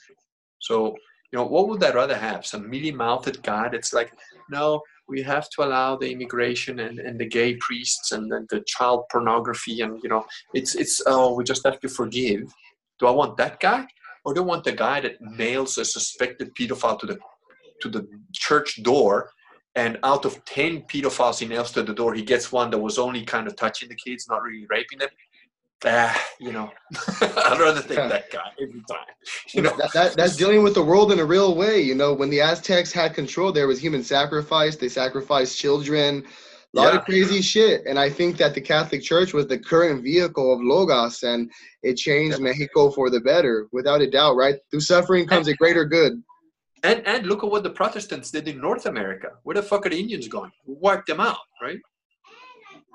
So 0.59 0.97
you 1.35 1.41
know, 1.41 1.47
what 1.47 1.69
would 1.69 1.83
I 1.83 1.91
rather 1.91 2.17
have? 2.17 2.47
Some 2.47 2.71
mealy-mouthed 2.71 3.43
guy 3.43 3.69
that's 3.69 3.93
like, 3.93 4.13
no, 4.51 4.81
we 5.09 5.21
have 5.23 5.51
to 5.51 5.65
allow 5.65 5.97
the 5.97 6.09
immigration 6.13 6.79
and, 6.79 7.01
and 7.01 7.19
the 7.19 7.27
gay 7.27 7.57
priests 7.57 8.13
and, 8.13 8.33
and 8.33 8.49
the 8.51 8.63
child 8.69 9.03
pornography 9.11 9.81
and 9.81 10.01
you 10.05 10.09
know, 10.09 10.25
it's 10.55 10.77
it's 10.77 11.03
oh, 11.07 11.35
we 11.35 11.43
just 11.43 11.65
have 11.65 11.81
to 11.81 11.89
forgive. 11.89 12.43
Do 13.01 13.09
I 13.09 13.11
want 13.11 13.37
that 13.39 13.59
guy, 13.59 13.85
or 14.25 14.33
do 14.33 14.43
I 14.43 14.45
want 14.45 14.63
the 14.63 14.71
guy 14.73 15.01
that 15.01 15.21
nails 15.21 15.77
a 15.77 15.85
suspected 15.85 16.55
pedophile 16.55 17.01
to 17.01 17.07
the 17.07 17.19
to 17.81 17.89
the 17.89 18.07
church 18.33 18.81
door 18.85 19.31
and 19.77 19.99
out 20.03 20.25
of 20.25 20.45
10 20.45 20.83
pedophiles 20.83 21.41
he 21.41 21.47
nails 21.47 21.73
to 21.73 21.83
the 21.83 21.95
door, 21.95 22.15
he 22.15 22.23
gets 22.23 22.53
one 22.53 22.71
that 22.71 22.79
was 22.79 22.99
only 22.99 23.25
kind 23.25 23.47
of 23.47 23.57
touching 23.57 23.89
the 23.89 23.97
kids, 23.97 24.27
not 24.29 24.43
really 24.43 24.67
raping 24.69 24.99
them 24.99 25.09
ah, 25.85 26.27
you 26.41 26.53
know, 26.53 26.71
I'd 27.21 27.59
rather 27.61 27.83
take 27.83 27.97
that 27.97 28.31
guy 28.31 28.51
every 28.61 28.83
time. 28.89 29.07
You 29.53 29.63
know, 29.63 29.77
that, 29.77 29.93
that, 29.93 30.17
that's 30.17 30.37
dealing 30.37 30.63
with 30.63 30.75
the 30.75 30.83
world 30.83 31.13
in 31.13 31.19
a 31.19 31.25
real 31.25 31.55
way. 31.55 31.81
You 31.81 31.95
know, 31.95 32.13
when 32.13 32.31
the 32.31 32.41
Aztecs 32.41 32.93
had 32.93 33.15
control, 33.15 33.53
there 33.53 33.67
was 33.67 33.81
human 33.81 34.03
sacrifice. 34.03 34.77
They 34.77 34.89
sacrificed 34.89 35.59
children, 35.59 36.25
a 36.75 36.81
lot 36.81 36.93
yeah. 36.93 36.99
of 36.99 37.05
crazy 37.05 37.41
shit. 37.41 37.83
And 37.87 37.99
I 37.99 38.11
think 38.11 38.37
that 38.39 38.55
the 38.55 38.61
Catholic 38.61 39.03
Church 39.03 39.33
was 39.33 39.47
the 39.47 39.59
current 39.59 40.03
vehicle 40.03 40.53
of 40.53 40.61
Logos, 40.63 41.23
and 41.23 41.51
it 41.83 41.97
changed 41.97 42.39
yeah. 42.39 42.45
Mexico 42.45 42.91
for 42.91 43.11
the 43.11 43.21
better, 43.21 43.69
without 43.73 44.01
a 44.01 44.11
doubt. 44.11 44.37
Right 44.37 44.57
through 44.71 44.81
suffering 44.81 45.27
comes 45.27 45.49
a 45.49 45.55
greater 45.55 45.85
good. 45.85 46.23
And 46.85 47.03
and 47.07 47.27
look 47.27 47.43
at 47.43 47.51
what 47.51 47.65
the 47.65 47.71
Protestants 47.71 48.31
did 48.31 48.47
in 48.47 48.61
North 48.61 48.87
America. 48.87 49.31
Where 49.43 49.55
the 49.55 49.63
fuck 49.63 49.87
are 49.87 49.89
the 49.89 49.99
Indians 49.99 50.29
going? 50.29 50.53
Wiped 50.67 51.07
them 51.07 51.19
out, 51.19 51.39
right? 51.61 51.81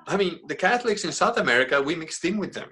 I 0.08 0.16
mean, 0.16 0.40
the 0.48 0.56
Catholics 0.56 1.04
in 1.04 1.12
South 1.12 1.38
America, 1.38 1.82
we 1.82 1.96
mixed 1.96 2.24
in 2.24 2.38
with 2.38 2.54
them. 2.54 2.70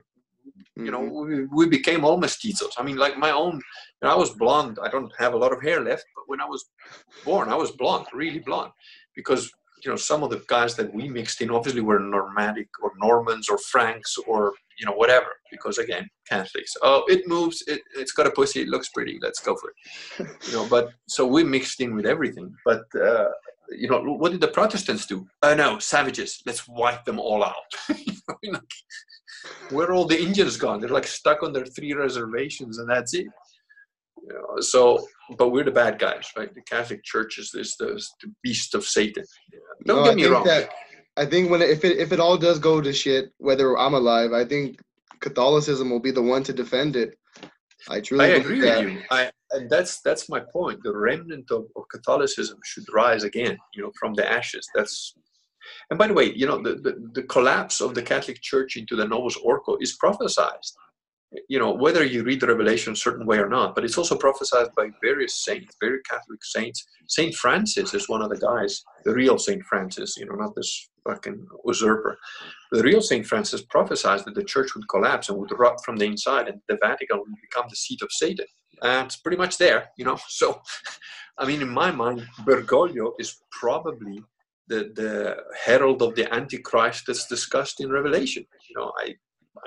You 0.76 0.91
know, 0.91 1.02
mm-hmm. 1.02 1.56
we, 1.56 1.65
we 1.65 1.68
became 1.68 2.06
all 2.06 2.22
mestizos. 2.22 2.73
I 2.77 2.84
mean, 2.84 2.98
like 2.98 3.18
my 3.18 3.31
own, 3.31 3.56
you 3.56 4.03
know, 4.03 4.10
I 4.10 4.15
was 4.15 4.30
blonde. 4.30 4.77
I 4.81 4.89
don't 4.89 5.11
have 5.18 5.34
a 5.34 5.38
lot 5.38 5.52
of 5.52 5.61
hair 5.61 5.81
left, 5.81 6.06
but 6.15 6.26
when 6.27 6.39
I 6.39 6.45
was 6.45 6.65
born, 7.26 7.49
I 7.49 7.56
was 7.56 7.72
blonde, 7.72 8.06
really 8.14 8.39
blonde, 8.39 8.72
because 9.15 9.52
you 9.84 9.89
know 9.89 9.98
some 9.98 10.22
of 10.23 10.30
the 10.30 10.44
guys 10.48 10.76
that 10.76 10.94
we 10.94 11.10
mixed 11.10 11.41
in 11.41 11.49
obviously 11.49 11.81
were 11.81 11.99
Normandic 11.99 12.69
or 12.81 12.91
Normans 12.99 13.49
or 13.49 13.57
Franks 13.57 14.18
or 14.27 14.53
you 14.78 14.86
know 14.86 14.94
whatever. 14.94 15.28
Because 15.52 15.78
again, 15.78 16.08
Catholics. 16.30 16.74
Oh, 16.82 17.04
it 17.08 17.28
moves. 17.28 17.64
It, 17.68 17.82
it's 17.95 18.12
got 18.12 18.28
a 18.28 18.32
pussy. 18.32 18.62
It 18.62 18.68
looks 18.68 18.90
pretty. 18.90 19.18
Let's 19.22 19.40
go 19.40 19.56
for 19.56 19.70
it. 19.70 20.28
you 20.48 20.54
know, 20.54 20.68
but 20.70 20.91
so 21.08 21.26
we 21.26 21.44
mixed 21.44 21.82
in 21.82 21.95
with 21.95 22.06
everything. 22.06 22.54
But 22.66 22.84
uh, 22.95 23.30
you 23.70 23.90
know, 23.90 24.02
what 24.02 24.32
did 24.32 24.41
the 24.41 24.48
Protestants 24.48 25.06
do? 25.06 25.28
Uh, 25.41 25.56
no, 25.56 25.80
savages. 25.80 26.41
Let's 26.45 26.68
wipe 26.68 27.06
them 27.06 27.20
all 27.20 27.44
out. 27.44 27.56
you 28.44 28.52
know, 28.52 28.60
where 29.70 29.88
are 29.90 29.94
all 29.94 30.06
the 30.06 30.20
Indians 30.20 30.58
gone? 30.58 30.80
They're 30.80 30.90
like 30.90 31.08
stuck 31.08 31.44
on 31.44 31.54
their 31.54 31.66
three 31.66 31.94
reservations, 31.94 32.80
and 32.80 32.90
that's 32.90 33.14
it. 33.14 33.28
You 34.24 34.34
know, 34.34 34.60
so, 34.60 35.06
but 35.38 35.49
we're 35.49 35.64
the 35.64 35.72
bad 35.72 35.99
guys, 35.99 36.30
right? 36.36 36.54
The 36.54 36.62
Catholic 36.62 37.04
Church 37.04 37.38
is 37.38 37.52
this 37.52 37.78
the, 37.78 38.02
the 38.22 38.34
beast 38.44 38.76
of 38.76 38.84
Satan. 38.84 39.24
Don't 39.86 39.98
no, 39.98 40.04
get 40.04 40.16
me 40.16 40.26
wrong. 40.26 40.44
That, 40.44 40.70
I 41.18 41.26
think 41.26 41.49
when 41.49 41.61
if 41.61 41.84
it 41.84 41.98
if 41.98 42.11
it 42.11 42.19
all 42.19 42.38
does 42.38 42.60
go 42.60 42.80
to 42.80 42.94
shit, 42.94 43.34
whether 43.39 43.77
I'm 43.77 43.95
alive, 43.95 44.34
I 44.34 44.45
think 44.45 44.80
Catholicism 45.19 45.89
will 45.89 45.99
be 45.99 46.11
the 46.11 46.22
one 46.22 46.44
to 46.44 46.53
defend 46.53 46.95
it. 46.95 47.18
I 47.89 48.02
truly 48.02 48.26
I 48.26 48.27
agree 48.30 48.60
that. 48.61 48.84
with 48.84 48.94
you. 48.94 49.02
I, 49.10 49.31
and 49.52 49.69
that's 49.69 50.02
that's 50.02 50.30
my 50.30 50.39
point. 50.39 50.84
The 50.84 50.95
remnant 50.95 51.49
of, 51.52 51.65
of 51.76 51.84
Catholicism 51.89 52.60
should 52.64 52.85
rise 52.94 53.23
again, 53.23 53.57
you 53.73 53.84
know, 53.84 53.91
from 53.99 54.14
the 54.14 54.30
ashes. 54.30 54.68
That's 54.76 55.15
and 55.89 55.98
by 55.98 56.07
the 56.07 56.14
way, 56.14 56.34
you 56.34 56.45
know, 56.45 56.61
the, 56.61 56.76
the, 56.76 57.10
the 57.14 57.23
collapse 57.23 57.81
of 57.81 57.95
the 57.95 58.02
Catholic 58.02 58.41
Church 58.41 58.77
into 58.77 58.95
the 58.95 59.07
Novus 59.07 59.38
Ordo 59.38 59.77
is 59.80 59.95
prophesied. 59.98 60.60
You 61.49 61.60
know, 61.60 61.74
whether 61.74 62.06
you 62.06 62.24
read 62.24 62.40
the 62.40 62.48
Revelation 62.48 62.94
a 62.94 62.95
certain 62.95 63.26
way 63.26 63.38
or 63.38 63.49
not, 63.49 63.76
but 63.76 63.84
it's 63.84 63.98
also 63.98 64.18
prophesied 64.18 64.68
by 64.78 64.90
various 65.02 65.44
saints, 65.44 65.76
very 65.82 65.99
Catholic 66.10 66.44
saints. 66.44 66.86
Saint 67.10 67.36
Francis 67.36 67.94
is 67.94 68.08
one 68.08 68.22
of 68.22 68.30
the 68.30 68.38
guys, 68.38 68.82
the 69.04 69.14
real 69.14 69.38
Saint 69.38 69.64
Francis, 69.64 70.16
you 70.18 70.26
know, 70.26 70.36
not 70.36 70.56
this 70.56 70.90
fucking 71.08 71.45
usurper. 71.66 72.18
The 72.72 72.84
real 72.84 73.02
Saint 73.02 73.26
Francis 73.26 73.62
prophesied 73.62 74.24
that 74.26 74.36
the 74.36 74.44
church 74.44 74.74
would 74.76 74.88
collapse 74.90 75.30
and 75.30 75.38
would 75.38 75.58
rot 75.58 75.84
from 75.84 75.98
the 75.98 76.06
inside, 76.06 76.48
and 76.48 76.62
the 76.70 76.78
Vatican 76.82 77.20
would 77.20 77.41
become 77.41 77.68
the 77.70 77.76
seat 77.76 78.02
of 78.02 78.12
Satan. 78.12 78.45
And 78.84 79.08
it's 79.08 79.18
pretty 79.18 79.38
much 79.38 79.58
there, 79.58 79.90
you 79.98 80.06
know. 80.06 80.18
So, 80.30 80.62
I 81.38 81.45
mean, 81.45 81.62
in 81.62 81.70
my 81.70 81.91
mind, 81.91 82.26
Bergoglio 82.45 83.14
is 83.20 83.38
probably 83.52 84.24
the, 84.68 84.91
the 84.95 85.38
herald 85.66 86.02
of 86.02 86.16
the 86.16 86.32
Antichrist 86.34 87.06
that's 87.08 87.28
discussed 87.28 87.82
in 87.82 87.91
Revelation. 87.91 88.45
You 88.70 88.76
know, 88.80 88.91
I, 88.99 89.16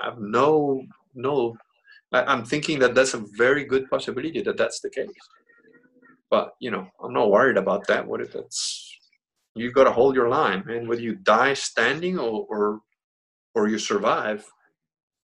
I 0.01 0.05
have 0.05 0.19
no, 0.19 0.83
no, 1.13 1.55
I, 2.11 2.33
am 2.33 2.45
thinking 2.45 2.79
that 2.79 2.95
that's 2.95 3.13
a 3.13 3.23
very 3.37 3.65
good 3.65 3.89
possibility 3.89 4.41
that 4.41 4.57
that's 4.57 4.79
the 4.81 4.89
case. 4.89 5.07
But, 6.29 6.51
you 6.59 6.71
know, 6.71 6.87
I'm 7.03 7.13
not 7.13 7.29
worried 7.29 7.57
about 7.57 7.87
that. 7.87 8.07
What 8.07 8.21
if 8.21 8.35
it's, 8.35 8.97
you've 9.55 9.73
got 9.73 9.83
to 9.85 9.91
hold 9.91 10.15
your 10.15 10.29
line, 10.29 10.63
man. 10.65 10.87
Whether 10.87 11.01
you 11.01 11.15
die 11.15 11.53
standing 11.53 12.17
or, 12.17 12.45
or, 12.49 12.79
or 13.53 13.67
you 13.67 13.77
survive, 13.77 14.45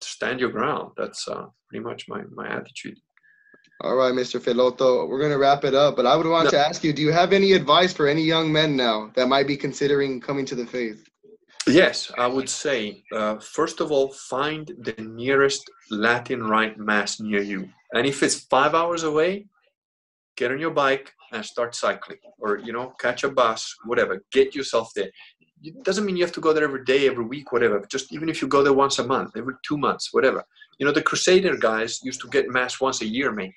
stand 0.02 0.40
your 0.40 0.50
ground. 0.50 0.92
That's 0.98 1.28
uh, 1.28 1.46
pretty 1.70 1.84
much 1.84 2.08
my, 2.08 2.24
my 2.34 2.48
attitude. 2.48 2.98
All 3.82 3.96
right, 3.96 4.14
Mr. 4.14 4.42
Filotto, 4.42 5.08
we're 5.08 5.20
going 5.20 5.32
to 5.32 5.38
wrap 5.38 5.64
it 5.64 5.76
up, 5.76 5.96
but 5.96 6.08
I 6.08 6.16
would 6.16 6.26
want 6.26 6.46
no. 6.46 6.52
to 6.52 6.60
ask 6.60 6.84
you 6.84 6.94
do 6.94 7.02
you 7.04 7.12
have 7.12 7.32
any 7.32 7.54
advice 7.54 7.94
for 7.94 8.08
any 8.08 8.24
young 8.24 8.52
men 8.52 8.76
now 8.76 9.12
that 9.16 9.28
might 9.28 9.46
be 9.46 9.56
considering 9.56 10.20
coming 10.20 10.46
to 10.48 10.56
the 10.56 10.66
faith? 10.66 11.07
Yes, 11.68 12.12
I 12.18 12.28
would 12.28 12.50
say, 12.50 13.04
uh, 13.14 13.38
first 13.40 13.82
of 13.82 13.92
all, 13.92 14.12
find 14.14 14.72
the 14.80 14.96
nearest 15.02 15.70
Latin 15.92 16.44
Rite 16.44 16.78
Mass 16.78 17.20
near 17.20 17.42
you. 17.42 17.70
And 17.94 18.08
if 18.08 18.24
it's 18.24 18.42
five 18.46 18.74
hours 18.74 19.04
away, 19.04 19.48
get 20.36 20.52
on 20.52 20.60
your 20.60 20.72
bike 20.72 21.14
and 21.34 21.46
start 21.46 21.76
cycling 21.76 22.20
or, 22.40 22.58
you 22.58 22.72
know, 22.72 22.94
catch 23.00 23.24
a 23.24 23.30
bus, 23.30 23.76
whatever. 23.86 24.24
Get 24.32 24.56
yourself 24.56 24.92
there. 24.96 25.10
It 25.62 25.84
doesn't 25.84 26.06
mean 26.06 26.16
you 26.16 26.24
have 26.24 26.34
to 26.34 26.42
go 26.42 26.54
there 26.54 26.64
every 26.64 26.86
day, 26.86 27.08
every 27.08 27.26
week, 27.26 27.52
whatever. 27.52 27.84
Just 27.90 28.14
even 28.14 28.30
if 28.30 28.42
you 28.42 28.48
go 28.48 28.64
there 28.64 28.74
once 28.74 29.00
a 29.00 29.08
month, 29.08 29.32
every 29.36 29.56
two 29.68 29.78
months, 29.78 30.14
whatever. 30.14 30.44
You 30.80 30.86
know, 30.86 30.92
the 30.92 31.02
Crusader 31.02 31.58
guys 31.58 32.00
used 32.04 32.22
to 32.22 32.30
get 32.30 32.50
Mass 32.50 32.80
once 32.80 33.02
a 33.02 33.08
year, 33.08 33.32
maybe 33.32 33.56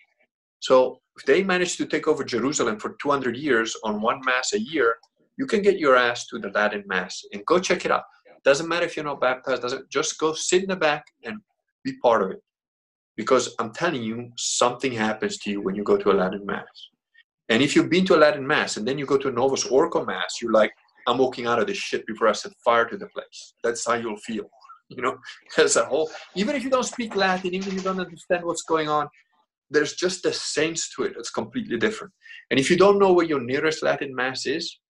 so 0.60 1.00
if 1.16 1.24
they 1.24 1.42
managed 1.42 1.78
to 1.78 1.86
take 1.86 2.06
over 2.06 2.22
Jerusalem 2.22 2.78
for 2.78 2.96
200 3.02 3.36
years 3.36 3.74
on 3.82 4.00
one 4.00 4.20
mass 4.24 4.52
a 4.52 4.60
year, 4.60 4.96
you 5.40 5.46
can 5.46 5.62
get 5.62 5.78
your 5.78 5.96
ass 5.96 6.26
to 6.26 6.38
the 6.38 6.50
Latin 6.50 6.84
mass 6.86 7.24
and 7.32 7.46
go 7.46 7.58
check 7.58 7.86
it 7.86 7.90
out. 7.90 8.02
Doesn't 8.44 8.68
matter 8.68 8.84
if 8.84 8.94
you're 8.94 9.06
not 9.06 9.22
baptized. 9.22 9.62
Doesn't 9.62 9.88
just 9.88 10.18
go 10.18 10.34
sit 10.34 10.64
in 10.64 10.68
the 10.68 10.76
back 10.76 11.02
and 11.24 11.38
be 11.82 11.94
part 12.02 12.22
of 12.22 12.30
it. 12.32 12.42
Because 13.16 13.54
I'm 13.58 13.72
telling 13.72 14.02
you, 14.02 14.30
something 14.36 14.92
happens 14.92 15.38
to 15.38 15.50
you 15.50 15.62
when 15.62 15.74
you 15.74 15.82
go 15.82 15.96
to 15.96 16.10
a 16.12 16.18
Latin 16.20 16.44
mass. 16.44 16.76
And 17.48 17.62
if 17.62 17.74
you've 17.74 17.88
been 17.88 18.04
to 18.06 18.16
a 18.16 18.22
Latin 18.24 18.46
mass 18.46 18.76
and 18.76 18.86
then 18.86 18.98
you 18.98 19.06
go 19.06 19.16
to 19.16 19.28
a 19.28 19.32
Novus 19.32 19.64
Ordo 19.64 20.04
mass, 20.04 20.42
you're 20.42 20.52
like, 20.52 20.72
I'm 21.06 21.16
walking 21.16 21.46
out 21.46 21.58
of 21.58 21.66
this 21.66 21.78
shit 21.78 22.06
before 22.06 22.28
I 22.28 22.32
set 22.32 22.52
fire 22.62 22.84
to 22.90 22.98
the 22.98 23.06
place. 23.06 23.54
That's 23.64 23.86
how 23.86 23.94
you'll 23.94 24.18
feel. 24.18 24.44
You 24.92 25.02
know, 25.02 25.18
as 25.56 25.76
a 25.76 25.84
whole, 25.84 26.10
even 26.34 26.56
if 26.56 26.64
you 26.64 26.70
don't 26.70 26.82
speak 26.94 27.14
Latin, 27.14 27.54
even 27.54 27.68
if 27.68 27.74
you 27.74 27.80
don't 27.80 28.00
understand 28.00 28.44
what's 28.44 28.64
going 28.64 28.88
on, 28.88 29.06
there's 29.70 29.94
just 29.94 30.26
a 30.26 30.32
sense 30.32 30.92
to 30.96 31.04
it 31.04 31.12
that's 31.14 31.30
completely 31.30 31.78
different. 31.78 32.12
And 32.50 32.58
if 32.58 32.68
you 32.68 32.76
don't 32.76 32.98
know 32.98 33.12
where 33.12 33.24
your 33.24 33.40
nearest 33.40 33.84
Latin 33.84 34.12
Mass 34.12 34.46
is, 34.46 34.80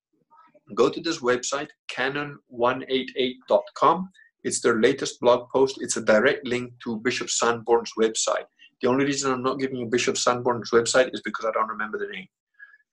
go 0.75 0.89
to 0.89 1.01
this 1.01 1.19
website, 1.19 1.69
canon188.com. 1.91 4.09
It's 4.43 4.61
their 4.61 4.81
latest 4.81 5.19
blog 5.19 5.49
post. 5.49 5.77
It's 5.81 5.97
a 5.97 6.01
direct 6.01 6.47
link 6.47 6.73
to 6.83 6.97
Bishop 6.97 7.29
Sanborn's 7.29 7.91
website. 7.97 8.45
The 8.81 8.89
only 8.89 9.05
reason 9.05 9.31
I'm 9.31 9.43
not 9.43 9.59
giving 9.59 9.77
you 9.77 9.85
Bishop 9.85 10.17
Sanborn's 10.17 10.71
website 10.71 11.13
is 11.13 11.21
because 11.21 11.45
I 11.45 11.51
don't 11.51 11.69
remember 11.69 11.99
the 11.99 12.07
name. 12.07 12.27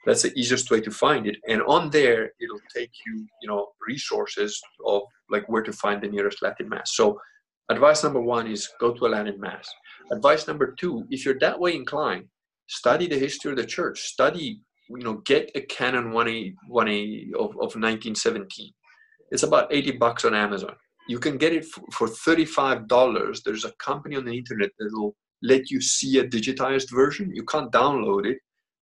That's 0.04 0.22
the 0.22 0.38
easiest 0.38 0.70
way 0.70 0.80
to 0.82 0.90
find 0.90 1.26
it. 1.26 1.36
And 1.48 1.62
on 1.62 1.90
there, 1.90 2.32
it'll 2.40 2.60
take 2.74 2.90
you, 3.06 3.26
you 3.42 3.48
know, 3.48 3.68
resources 3.86 4.60
of 4.86 5.02
like 5.30 5.48
where 5.48 5.62
to 5.62 5.72
find 5.72 6.02
the 6.02 6.08
nearest 6.08 6.42
Latin 6.42 6.68
mass. 6.68 6.94
So, 6.94 7.18
advice 7.68 8.04
number 8.04 8.20
one 8.20 8.46
is 8.46 8.68
go 8.80 8.92
to 8.92 9.06
a 9.06 9.08
Latin 9.08 9.40
mass. 9.40 9.68
Advice 10.12 10.46
number 10.46 10.74
two, 10.78 11.06
if 11.10 11.24
you're 11.24 11.38
that 11.40 11.58
way 11.58 11.74
inclined, 11.74 12.26
study 12.68 13.06
the 13.06 13.18
history 13.18 13.50
of 13.50 13.56
the 13.56 13.66
church. 13.66 14.00
Study, 14.00 14.60
you 14.90 15.04
know, 15.04 15.14
get 15.24 15.50
a 15.54 15.60
Canon 15.62 16.12
1A, 16.12 16.54
1A 16.70 17.34
of, 17.34 17.50
of 17.50 17.74
1917. 17.76 18.72
It's 19.30 19.42
about 19.42 19.72
80 19.72 19.92
bucks 19.92 20.24
on 20.24 20.34
Amazon. 20.34 20.74
You 21.08 21.18
can 21.18 21.38
get 21.38 21.52
it 21.52 21.64
for, 21.64 21.82
for 21.92 22.08
$35. 22.08 23.42
There's 23.44 23.64
a 23.64 23.72
company 23.72 24.16
on 24.16 24.24
the 24.24 24.36
internet 24.36 24.70
that'll 24.78 25.14
let 25.42 25.70
you 25.70 25.80
see 25.80 26.18
a 26.18 26.26
digitized 26.26 26.90
version. 26.92 27.30
You 27.34 27.44
can't 27.44 27.72
download 27.72 28.26
it, 28.26 28.38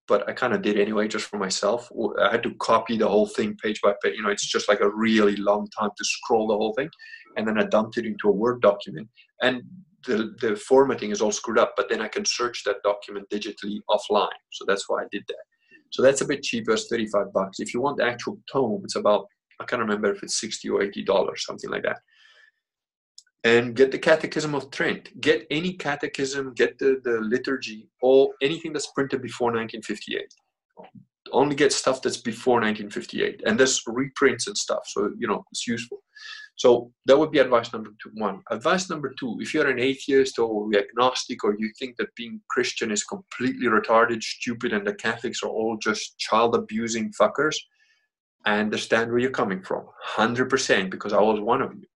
but 0.06 0.28
I 0.28 0.32
kind 0.32 0.52
of 0.52 0.62
did 0.62 0.78
anyway, 0.78 1.08
just 1.08 1.26
for 1.26 1.38
myself. 1.38 1.90
I 2.20 2.30
had 2.30 2.42
to 2.44 2.54
copy 2.60 2.96
the 2.96 3.08
whole 3.08 3.26
thing 3.26 3.56
page 3.62 3.80
by 3.82 3.94
page. 4.02 4.16
You 4.16 4.22
know, 4.22 4.30
it's 4.30 4.46
just 4.46 4.68
like 4.68 4.80
a 4.80 4.94
really 4.94 5.36
long 5.36 5.68
time 5.78 5.90
to 5.96 6.04
scroll 6.04 6.48
the 6.48 6.56
whole 6.56 6.74
thing, 6.74 6.88
and 7.36 7.46
then 7.46 7.58
I 7.58 7.64
dumped 7.64 7.98
it 7.98 8.06
into 8.06 8.28
a 8.28 8.32
Word 8.32 8.60
document. 8.60 9.08
And 9.42 9.62
the 10.06 10.34
the 10.40 10.56
formatting 10.56 11.10
is 11.10 11.20
all 11.20 11.32
screwed 11.32 11.58
up, 11.58 11.72
but 11.76 11.88
then 11.88 12.02
I 12.02 12.08
can 12.08 12.24
search 12.24 12.62
that 12.64 12.82
document 12.84 13.28
digitally 13.30 13.80
offline. 13.90 14.28
So 14.52 14.64
that's 14.66 14.88
why 14.88 15.02
I 15.02 15.06
did 15.10 15.24
that. 15.28 15.44
So 15.94 16.02
that's 16.02 16.22
a 16.22 16.26
bit 16.26 16.42
cheaper, 16.42 16.72
it's 16.72 16.88
35 16.88 17.32
bucks. 17.32 17.60
If 17.60 17.72
you 17.72 17.80
want 17.80 17.98
the 17.98 18.04
actual 18.04 18.38
tome, 18.52 18.82
it's 18.82 18.96
about 18.96 19.26
I 19.60 19.64
can't 19.64 19.80
remember 19.80 20.10
if 20.10 20.22
it's 20.24 20.40
60 20.40 20.68
or 20.70 20.82
80 20.82 21.04
dollars, 21.04 21.44
something 21.46 21.70
like 21.70 21.84
that 21.84 21.98
and 23.44 23.76
get 23.76 23.92
the 23.92 23.98
Catechism 23.98 24.54
of 24.54 24.70
Trent. 24.70 25.20
Get 25.20 25.46
any 25.50 25.74
catechism, 25.74 26.54
get 26.54 26.78
the, 26.78 27.00
the 27.04 27.20
liturgy, 27.20 27.88
or 28.00 28.30
anything 28.42 28.72
that's 28.72 28.90
printed 28.92 29.20
before 29.20 29.48
1958. 29.48 30.34
Only 31.30 31.54
get 31.54 31.72
stuff 31.72 32.00
that's 32.00 32.16
before 32.16 32.54
1958. 32.54 33.42
And 33.44 33.60
there's 33.60 33.82
reprints 33.86 34.46
and 34.46 34.56
stuff, 34.56 34.82
so 34.86 35.10
you 35.18 35.28
know 35.28 35.44
it's 35.52 35.66
useful. 35.66 36.02
So 36.56 36.92
that 37.06 37.18
would 37.18 37.32
be 37.32 37.40
advice 37.40 37.72
number 37.72 37.90
two, 38.00 38.10
one. 38.14 38.40
Advice 38.50 38.88
number 38.88 39.12
two, 39.18 39.36
if 39.40 39.52
you're 39.52 39.68
an 39.68 39.80
atheist 39.80 40.38
or 40.38 40.70
agnostic 40.76 41.42
or 41.42 41.56
you 41.58 41.70
think 41.78 41.96
that 41.96 42.14
being 42.14 42.40
Christian 42.48 42.92
is 42.92 43.02
completely 43.02 43.66
retarded, 43.66 44.22
stupid, 44.22 44.72
and 44.72 44.86
the 44.86 44.94
Catholics 44.94 45.42
are 45.42 45.48
all 45.48 45.76
just 45.76 46.16
child 46.18 46.54
abusing 46.54 47.12
fuckers, 47.20 47.56
I 48.46 48.58
understand 48.58 49.10
where 49.10 49.18
you're 49.18 49.30
coming 49.30 49.62
from. 49.62 49.86
100% 50.16 50.90
because 50.90 51.12
I 51.12 51.20
was 51.20 51.40
one 51.40 51.60
of 51.60 51.74
you 51.74 51.86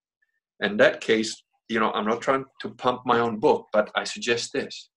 in 0.60 0.76
that 0.78 1.00
case, 1.00 1.42
you 1.68 1.80
know, 1.80 1.92
I'm 1.92 2.06
not 2.06 2.20
trying 2.20 2.44
to 2.62 2.70
pump 2.70 3.02
my 3.04 3.20
own 3.20 3.38
book, 3.38 3.66
but 3.72 3.90
I 3.94 4.04
suggest 4.04 4.52
this. 4.52 4.90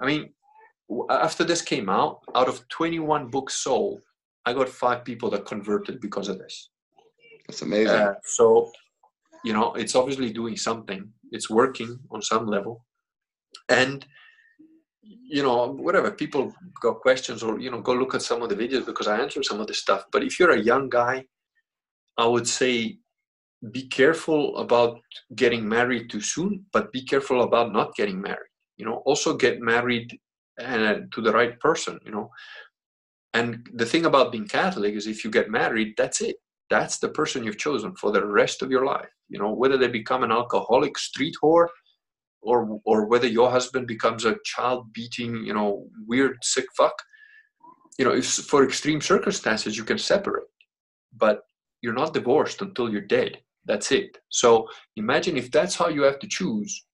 I 0.00 0.06
mean, 0.06 0.32
after 1.10 1.44
this 1.44 1.62
came 1.62 1.88
out, 1.88 2.20
out 2.34 2.48
of 2.48 2.66
21 2.68 3.28
books 3.28 3.54
sold, 3.54 4.00
I 4.46 4.52
got 4.52 4.68
five 4.68 5.04
people 5.04 5.30
that 5.30 5.46
converted 5.46 6.00
because 6.00 6.28
of 6.28 6.38
this. 6.38 6.70
That's 7.48 7.62
amazing. 7.62 7.94
Uh, 7.94 8.14
so, 8.24 8.70
you 9.44 9.52
know, 9.52 9.74
it's 9.74 9.94
obviously 9.94 10.32
doing 10.32 10.56
something. 10.56 11.08
It's 11.30 11.50
working 11.50 11.98
on 12.10 12.22
some 12.22 12.46
level, 12.46 12.84
and 13.68 14.04
you 15.02 15.42
know, 15.42 15.72
whatever 15.72 16.10
people 16.10 16.52
got 16.80 17.00
questions 17.00 17.42
or 17.42 17.60
you 17.60 17.70
know, 17.70 17.80
go 17.80 17.92
look 17.92 18.14
at 18.14 18.22
some 18.22 18.42
of 18.42 18.48
the 18.48 18.56
videos 18.56 18.86
because 18.86 19.06
I 19.06 19.20
answer 19.20 19.42
some 19.42 19.60
of 19.60 19.66
the 19.66 19.74
stuff. 19.74 20.04
But 20.12 20.22
if 20.22 20.38
you're 20.38 20.52
a 20.52 20.60
young 20.60 20.88
guy, 20.88 21.24
I 22.16 22.26
would 22.26 22.48
say 22.48 22.98
be 23.72 23.86
careful 23.88 24.56
about 24.58 25.00
getting 25.34 25.68
married 25.68 26.10
too 26.10 26.20
soon, 26.20 26.64
but 26.72 26.92
be 26.92 27.02
careful 27.02 27.42
about 27.42 27.72
not 27.72 27.94
getting 27.94 28.20
married. 28.20 28.50
You 28.76 28.86
know, 28.86 29.02
also 29.06 29.36
get 29.36 29.60
married 29.60 30.18
uh, 30.60 30.96
to 31.12 31.20
the 31.20 31.32
right 31.32 31.58
person. 31.60 31.98
You 32.04 32.12
know, 32.12 32.30
and 33.32 33.68
the 33.74 33.86
thing 33.86 34.06
about 34.06 34.32
being 34.32 34.48
Catholic 34.48 34.94
is 34.94 35.06
if 35.06 35.24
you 35.24 35.30
get 35.30 35.50
married, 35.50 35.94
that's 35.96 36.20
it. 36.20 36.36
That's 36.70 36.98
the 36.98 37.10
person 37.10 37.44
you've 37.44 37.58
chosen 37.58 37.94
for 37.96 38.10
the 38.10 38.24
rest 38.24 38.62
of 38.62 38.70
your 38.70 38.84
life. 38.84 39.08
You 39.28 39.38
know, 39.38 39.52
whether 39.52 39.76
they 39.76 39.88
become 39.88 40.22
an 40.24 40.32
alcoholic 40.32 40.96
street 40.98 41.34
whore, 41.42 41.68
or 42.42 42.80
or 42.84 43.06
whether 43.06 43.26
your 43.26 43.50
husband 43.50 43.86
becomes 43.86 44.24
a 44.24 44.36
child 44.44 44.92
beating, 44.92 45.44
you 45.44 45.54
know, 45.54 45.86
weird 46.06 46.36
sick 46.42 46.66
fuck. 46.76 46.94
You 47.98 48.04
know, 48.04 48.14
if 48.14 48.26
for 48.26 48.64
extreme 48.64 49.00
circumstances 49.00 49.76
you 49.76 49.84
can 49.84 49.98
separate, 49.98 50.48
but 51.16 51.40
you're 51.80 51.94
not 51.94 52.14
divorced 52.14 52.60
until 52.62 52.90
you're 52.90 53.02
dead 53.02 53.38
that's 53.66 53.92
it. 53.92 54.16
So 54.28 54.68
imagine 54.96 55.36
if 55.36 55.50
that's 55.50 55.74
how 55.74 55.88
you 55.88 56.02
have 56.02 56.18
to 56.20 56.28
choose, 56.28 56.84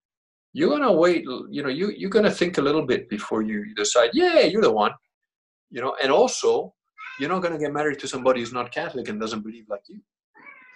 you're 0.53 0.71
gonna 0.71 0.93
wait. 0.93 1.25
You 1.51 1.63
know, 1.63 1.69
you 1.69 1.93
you're 1.97 2.11
gonna 2.11 2.31
think 2.31 2.59
a 2.59 2.63
little 2.63 2.85
bit 2.85 3.09
before 3.09 3.43
you 3.43 3.75
decide. 3.75 4.11
Yeah, 4.13 4.41
you're 4.41 4.63
the 4.63 4.73
one. 4.73 4.93
You 5.71 5.81
know, 5.81 5.97
and 6.03 6.11
also 6.11 6.75
you're 7.21 7.29
not 7.29 7.43
gonna 7.43 7.59
get 7.59 7.73
married 7.73 7.99
to 8.01 8.09
somebody 8.09 8.41
who's 8.41 8.53
not 8.53 8.73
Catholic 8.73 9.09
and 9.09 9.21
doesn't 9.21 9.43
believe 9.43 9.67
like 9.69 9.83
you, 9.89 10.01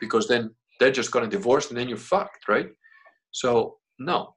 because 0.01 0.29
then 0.29 0.55
they're 0.79 0.93
just 0.93 1.11
gonna 1.11 1.29
divorce 1.29 1.69
and 1.69 1.79
then 1.79 1.89
you're 1.89 1.99
fucked, 1.99 2.49
right? 2.49 2.69
So 3.31 3.79
no, 3.99 4.35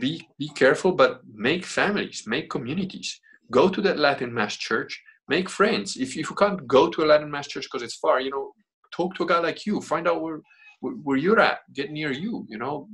be 0.00 0.26
be 0.38 0.48
careful, 0.48 0.92
but 0.92 1.20
make 1.32 1.64
families, 1.64 2.24
make 2.26 2.50
communities. 2.50 3.20
Go 3.50 3.68
to 3.68 3.80
that 3.82 3.98
Latin 3.98 4.32
Mass 4.32 4.56
church, 4.56 5.02
make 5.28 5.48
friends. 5.48 5.96
If 5.96 6.16
if 6.16 6.30
you 6.30 6.36
can't 6.36 6.66
go 6.66 6.88
to 6.88 7.04
a 7.04 7.06
Latin 7.06 7.30
Mass 7.30 7.48
church 7.48 7.64
because 7.70 7.82
it's 7.82 7.96
far, 7.96 8.20
you 8.20 8.30
know, 8.30 8.52
talk 8.96 9.14
to 9.16 9.24
a 9.24 9.26
guy 9.26 9.38
like 9.38 9.66
you. 9.66 9.80
Find 9.80 10.08
out 10.08 10.22
where 10.22 10.40
where 10.80 11.16
you're 11.16 11.40
at 11.40 11.60
get 11.72 11.90
near 11.90 12.10
you 12.10 12.44
you 12.48 12.58
know 12.58 12.88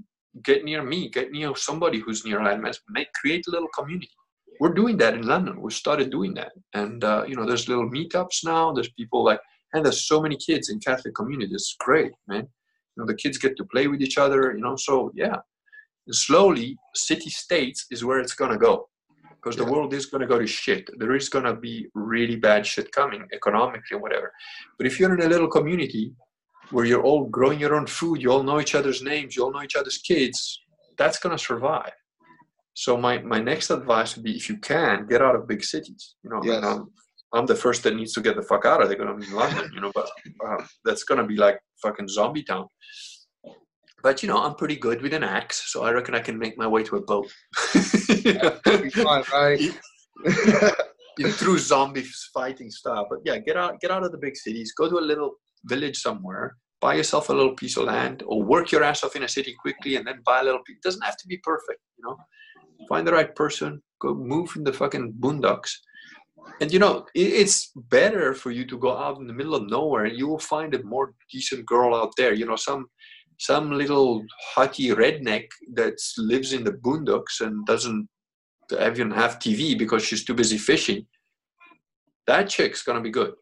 get 0.44 0.64
near 0.64 0.82
me 0.82 1.08
get 1.08 1.32
near 1.32 1.54
somebody 1.56 1.98
who's 1.98 2.24
near 2.24 2.42
Latin 2.42 2.62
Mass. 2.62 2.78
make 2.88 3.12
create 3.14 3.44
a 3.48 3.50
little 3.50 3.68
community 3.76 4.10
we're 4.60 4.74
doing 4.74 4.96
that 4.98 5.14
in 5.14 5.26
london. 5.26 5.60
We 5.60 5.72
started 5.72 6.10
doing 6.10 6.34
that. 6.34 6.52
And 6.74 7.02
uh, 7.02 7.24
you 7.26 7.34
know 7.34 7.46
there's 7.46 7.68
little 7.68 7.90
meetups 7.90 8.44
now. 8.44 8.72
There's 8.72 8.92
people 8.92 9.24
like 9.24 9.40
and 9.72 9.84
there's 9.84 10.06
so 10.06 10.20
many 10.20 10.36
kids 10.36 10.68
in 10.68 10.78
catholic 10.78 11.14
communities 11.14 11.54
it's 11.54 11.76
great 11.80 12.12
man. 12.28 12.46
You 12.92 12.98
know 12.98 13.06
the 13.06 13.14
kids 13.14 13.38
get 13.38 13.56
to 13.56 13.64
play 13.64 13.88
with 13.88 14.02
each 14.02 14.18
other 14.18 14.52
you 14.54 14.62
know. 14.62 14.76
So 14.76 15.10
yeah. 15.14 15.38
And 16.06 16.14
slowly 16.14 16.76
city 16.94 17.30
states 17.30 17.86
is 17.90 18.04
where 18.04 18.20
it's 18.20 18.34
going 18.34 18.52
to 18.52 18.58
go 18.58 18.88
because 19.36 19.56
the 19.56 19.64
world 19.64 19.94
is 19.94 20.06
going 20.06 20.20
to 20.20 20.26
go 20.26 20.38
to 20.38 20.46
shit. 20.46 20.90
There 20.98 21.14
is 21.16 21.28
going 21.30 21.46
to 21.46 21.54
be 21.54 21.86
really 21.94 22.36
bad 22.36 22.66
shit 22.66 22.92
coming 22.92 23.26
economically 23.32 23.96
whatever. 23.98 24.32
But 24.76 24.86
if 24.86 25.00
you're 25.00 25.14
in 25.14 25.24
a 25.24 25.28
little 25.28 25.48
community 25.48 26.12
where 26.70 26.84
you're 26.84 27.02
all 27.02 27.24
growing 27.24 27.58
your 27.58 27.74
own 27.74 27.86
food, 27.86 28.20
you 28.20 28.30
all 28.30 28.42
know 28.42 28.60
each 28.60 28.74
other's 28.74 29.02
names, 29.02 29.34
you 29.34 29.44
all 29.44 29.52
know 29.52 29.62
each 29.62 29.76
other's 29.76 29.98
kids, 29.98 30.60
that's 30.98 31.18
going 31.18 31.36
to 31.36 31.42
survive. 31.42 31.92
So 32.74 32.96
my, 32.96 33.18
my 33.18 33.40
next 33.40 33.70
advice 33.70 34.14
would 34.14 34.24
be 34.24 34.36
if 34.36 34.48
you 34.48 34.58
can, 34.58 35.06
get 35.06 35.22
out 35.22 35.34
of 35.34 35.48
big 35.48 35.62
cities. 35.62 36.14
You 36.22 36.30
know, 36.30 36.40
yes. 36.42 36.64
I'm, 36.64 36.88
I'm, 37.32 37.46
the 37.46 37.56
first 37.56 37.82
that 37.82 37.94
needs 37.94 38.12
to 38.14 38.20
get 38.20 38.36
the 38.36 38.42
fuck 38.42 38.64
out 38.64 38.82
of 38.82 38.88
there 38.88 38.98
to 38.98 39.10
in 39.10 39.32
London, 39.32 39.70
you 39.74 39.80
know, 39.80 39.92
but 39.94 40.08
uh, 40.46 40.64
that's 40.84 41.04
going 41.04 41.20
to 41.20 41.26
be 41.26 41.36
like 41.36 41.58
fucking 41.82 42.08
zombie 42.08 42.42
town. 42.42 42.66
But 44.02 44.22
you 44.22 44.28
know, 44.28 44.42
I'm 44.42 44.54
pretty 44.54 44.76
good 44.76 45.02
with 45.02 45.12
an 45.12 45.22
axe, 45.24 45.72
so 45.72 45.84
I 45.84 45.92
reckon 45.92 46.14
I 46.14 46.20
can 46.20 46.38
make 46.38 46.56
my 46.56 46.66
way 46.66 46.82
to 46.84 46.96
a 46.96 47.02
boat. 47.02 47.30
Be 47.74 48.90
fine, 48.90 49.24
right? 49.30 49.60
in 51.20 51.30
through 51.32 51.58
zombies 51.58 52.30
fighting 52.32 52.70
stuff. 52.70 53.06
But 53.10 53.20
yeah, 53.24 53.38
get 53.38 53.56
out, 53.56 53.80
get 53.80 53.90
out 53.90 54.04
of 54.04 54.12
the 54.12 54.18
big 54.18 54.36
cities. 54.36 54.72
Go 54.72 54.88
to 54.88 54.98
a 54.98 55.00
little 55.00 55.34
village 55.64 55.98
somewhere, 55.98 56.56
buy 56.80 56.94
yourself 56.94 57.28
a 57.28 57.32
little 57.32 57.54
piece 57.54 57.76
of 57.76 57.84
land, 57.84 58.22
or 58.26 58.42
work 58.42 58.72
your 58.72 58.82
ass 58.82 59.04
off 59.04 59.16
in 59.16 59.22
a 59.22 59.28
city 59.28 59.54
quickly 59.60 59.96
and 59.96 60.06
then 60.06 60.20
buy 60.24 60.40
a 60.40 60.44
little 60.44 60.62
piece. 60.66 60.76
It 60.76 60.82
doesn't 60.82 61.04
have 61.04 61.16
to 61.18 61.26
be 61.26 61.38
perfect, 61.38 61.80
you 61.98 62.04
know. 62.06 62.16
Find 62.88 63.06
the 63.06 63.12
right 63.12 63.34
person, 63.34 63.82
go 64.00 64.14
move 64.14 64.52
in 64.56 64.64
the 64.64 64.72
fucking 64.72 65.14
boondocks. 65.20 65.70
And 66.60 66.72
you 66.72 66.78
know, 66.78 67.06
it's 67.14 67.70
better 67.74 68.34
for 68.34 68.50
you 68.50 68.64
to 68.66 68.78
go 68.78 68.96
out 68.96 69.18
in 69.18 69.26
the 69.26 69.32
middle 69.32 69.54
of 69.54 69.68
nowhere 69.68 70.04
and 70.06 70.16
you 70.16 70.26
will 70.26 70.38
find 70.38 70.74
a 70.74 70.82
more 70.82 71.14
decent 71.30 71.66
girl 71.66 71.94
out 71.94 72.12
there. 72.16 72.32
You 72.32 72.46
know, 72.46 72.56
some 72.56 72.86
some 73.38 73.70
little 73.72 74.22
hottie 74.54 74.94
redneck 74.94 75.46
that 75.74 75.94
lives 76.18 76.52
in 76.52 76.64
the 76.64 76.72
boondocks 76.72 77.40
and 77.40 77.64
doesn't 77.64 78.06
even 78.72 79.10
have 79.10 79.38
TV 79.38 79.78
because 79.78 80.04
she's 80.04 80.24
too 80.24 80.34
busy 80.34 80.58
fishing. 80.58 81.06
That 82.26 82.48
chick's 82.48 82.82
gonna 82.82 83.00
be 83.00 83.10
good 83.10 83.32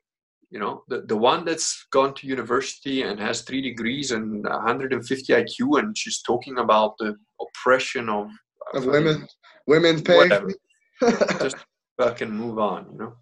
you 0.51 0.59
know 0.59 0.83
the, 0.89 1.03
the 1.03 1.17
one 1.17 1.45
that's 1.45 1.87
gone 1.93 2.15
to 2.15 2.27
university 2.27 3.03
and 3.03 3.21
has 3.21 3.43
three 3.43 3.61
degrees 3.61 4.13
and 4.13 4.45
150 4.45 5.33
iq 5.33 5.79
and 5.79 5.97
she's 5.97 6.23
talking 6.23 6.59
about 6.59 6.95
the 6.99 7.15
oppression 7.41 8.09
of, 8.09 8.29
of 8.75 8.87
women 8.87 9.27
women's 9.67 10.03
pay? 10.03 10.17
whatever. 10.17 10.53
just 11.41 11.57
fucking 11.99 12.31
move 12.31 12.59
on 12.59 12.89
you 12.93 12.99
know? 12.99 13.15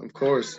Of 0.00 0.12
course 0.12 0.58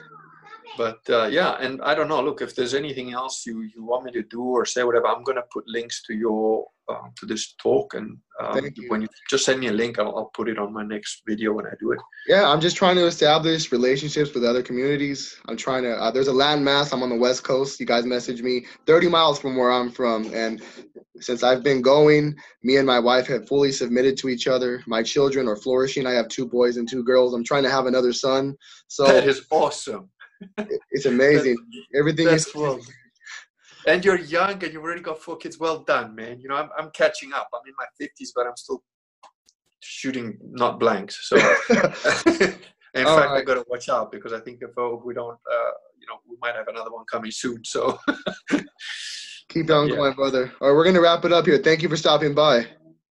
but 0.77 0.99
uh, 1.09 1.27
yeah 1.27 1.57
and 1.59 1.81
i 1.81 1.93
don't 1.93 2.07
know 2.07 2.21
look 2.21 2.41
if 2.41 2.55
there's 2.55 2.73
anything 2.73 3.13
else 3.13 3.45
you 3.45 3.61
you 3.75 3.83
want 3.83 4.03
me 4.03 4.11
to 4.11 4.23
do 4.23 4.41
or 4.41 4.65
say 4.65 4.83
whatever 4.83 5.07
i'm 5.07 5.23
gonna 5.23 5.43
put 5.51 5.67
links 5.67 6.01
to 6.03 6.13
your 6.13 6.65
uh, 6.89 7.07
to 7.15 7.27
this 7.27 7.53
talk 7.61 7.93
and 7.93 8.17
um, 8.39 8.67
you. 8.75 8.89
when 8.89 9.01
you 9.03 9.07
just 9.29 9.45
send 9.45 9.59
me 9.59 9.67
a 9.67 9.71
link 9.71 9.99
I'll, 9.99 10.15
I'll, 10.17 10.31
put 10.33 10.49
it 10.49 10.57
on 10.57 10.73
my 10.73 10.83
next 10.83 11.21
video 11.27 11.53
when 11.53 11.67
i 11.67 11.73
do 11.79 11.91
it. 11.91 11.99
Yeah 12.27 12.49
i'm 12.49 12.59
just 12.59 12.75
trying 12.75 12.95
to 12.95 13.05
establish 13.05 13.71
relationships 13.71 14.33
with 14.33 14.43
other 14.43 14.63
communities. 14.63 15.37
I'm 15.47 15.57
trying 15.57 15.83
to 15.83 15.91
uh, 15.91 16.09
there's 16.09 16.29
a 16.29 16.33
Latin 16.33 16.63
Mass. 16.63 16.91
I'm 16.91 17.03
on 17.03 17.09
the 17.09 17.15
west 17.15 17.43
coast. 17.43 17.79
You 17.79 17.85
guys 17.85 18.05
message 18.05 18.41
me 18.41 18.65
30 18.87 19.07
miles 19.07 19.39
from 19.39 19.55
where 19.55 19.71
i'm 19.71 19.91
from. 19.91 20.33
And 20.33 20.63
since 21.19 21.43
i've 21.43 21.63
been 21.63 21.81
going 21.81 22.35
me 22.63 22.77
and 22.77 22.87
my 22.87 22.99
wife 22.99 23.27
have 23.27 23.47
fully 23.47 23.71
submitted 23.71 24.17
to 24.17 24.29
each 24.29 24.47
other. 24.47 24.81
My 24.87 25.03
children 25.03 25.47
are 25.47 25.57
flourishing. 25.57 26.07
I 26.07 26.13
have 26.13 26.27
two 26.27 26.47
boys 26.47 26.77
and 26.77 26.89
two 26.89 27.03
girls. 27.03 27.33
I'm 27.33 27.43
trying 27.43 27.63
to 27.63 27.69
have 27.69 27.85
another 27.85 28.13
son. 28.13 28.55
So 28.87 29.05
that 29.05 29.27
is 29.27 29.45
awesome 29.51 30.09
it's 30.91 31.05
amazing 31.05 31.57
everything 31.95 32.25
that's 32.27 32.47
is 32.47 32.55
well, 32.55 32.79
and 33.87 34.03
you're 34.03 34.17
young 34.19 34.63
and 34.63 34.73
you've 34.73 34.83
already 34.83 35.01
got 35.01 35.19
four 35.21 35.37
kids. 35.37 35.59
Well 35.59 35.83
done, 35.83 36.15
man. 36.15 36.39
You 36.39 36.49
know, 36.49 36.55
I'm, 36.55 36.69
I'm 36.77 36.89
catching 36.91 37.33
up. 37.33 37.49
I'm 37.53 37.61
in 37.67 37.73
my 37.77 37.85
50s, 38.01 38.29
but 38.35 38.45
I'm 38.47 38.55
still 38.57 38.83
shooting 39.81 40.37
not 40.41 40.79
blanks. 40.79 41.27
So, 41.29 41.37
in 42.93 43.05
All 43.07 43.17
fact, 43.17 43.31
right. 43.31 43.37
I 43.37 43.41
got 43.41 43.55
to 43.55 43.65
watch 43.69 43.89
out 43.89 44.11
because 44.11 44.33
I 44.33 44.39
think 44.39 44.59
if 44.61 44.71
uh, 44.77 44.95
we 45.03 45.13
don't, 45.13 45.33
uh, 45.51 45.71
you 45.99 46.07
know, 46.07 46.19
we 46.29 46.35
might 46.41 46.55
have 46.55 46.67
another 46.67 46.91
one 46.91 47.05
coming 47.11 47.31
soon. 47.31 47.63
So, 47.63 47.97
Keep 49.49 49.71
on 49.71 49.87
Yeah. 49.89 49.95
going, 49.95 50.13
brother. 50.13 50.51
All 50.61 50.69
right, 50.69 50.75
we're 50.75 50.83
gonna 50.85 51.01
wrap 51.01 51.25
it 51.25 51.33
up 51.33 51.45
here. 51.47 51.57
Thank 51.57 51.81
you 51.81 51.89
for 51.89 51.97
stopping 51.97 52.35
by. 52.35 52.67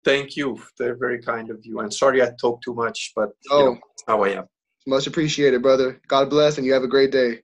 thank 0.04 0.36
you. 0.36 0.60
They're 0.78 0.98
very 0.98 1.22
kind 1.22 1.50
of 1.52 1.60
you. 1.64 1.80
And 1.80 1.94
sorry 1.94 2.22
I 2.24 2.32
talk 2.42 2.62
too 2.62 2.74
much, 2.74 3.14
but 3.16 3.30
you 3.44 3.52
Oh. 3.52 3.66
know, 3.66 3.80
how 4.08 4.24
I 4.24 4.30
am. 4.30 4.46
Much 4.88 5.08
appreciated, 5.08 5.62
brother. 5.64 6.02
God 6.08 6.30
bless, 6.30 6.58
and 6.58 6.68
you 6.68 6.74
have 6.74 6.84
a 6.84 6.90
great 6.90 7.12
day. 7.12 7.42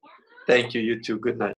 Thank 0.47 0.73
you. 0.75 0.81
You 0.81 1.01
too. 1.01 1.19
Good 1.19 1.39
night. 1.39 1.55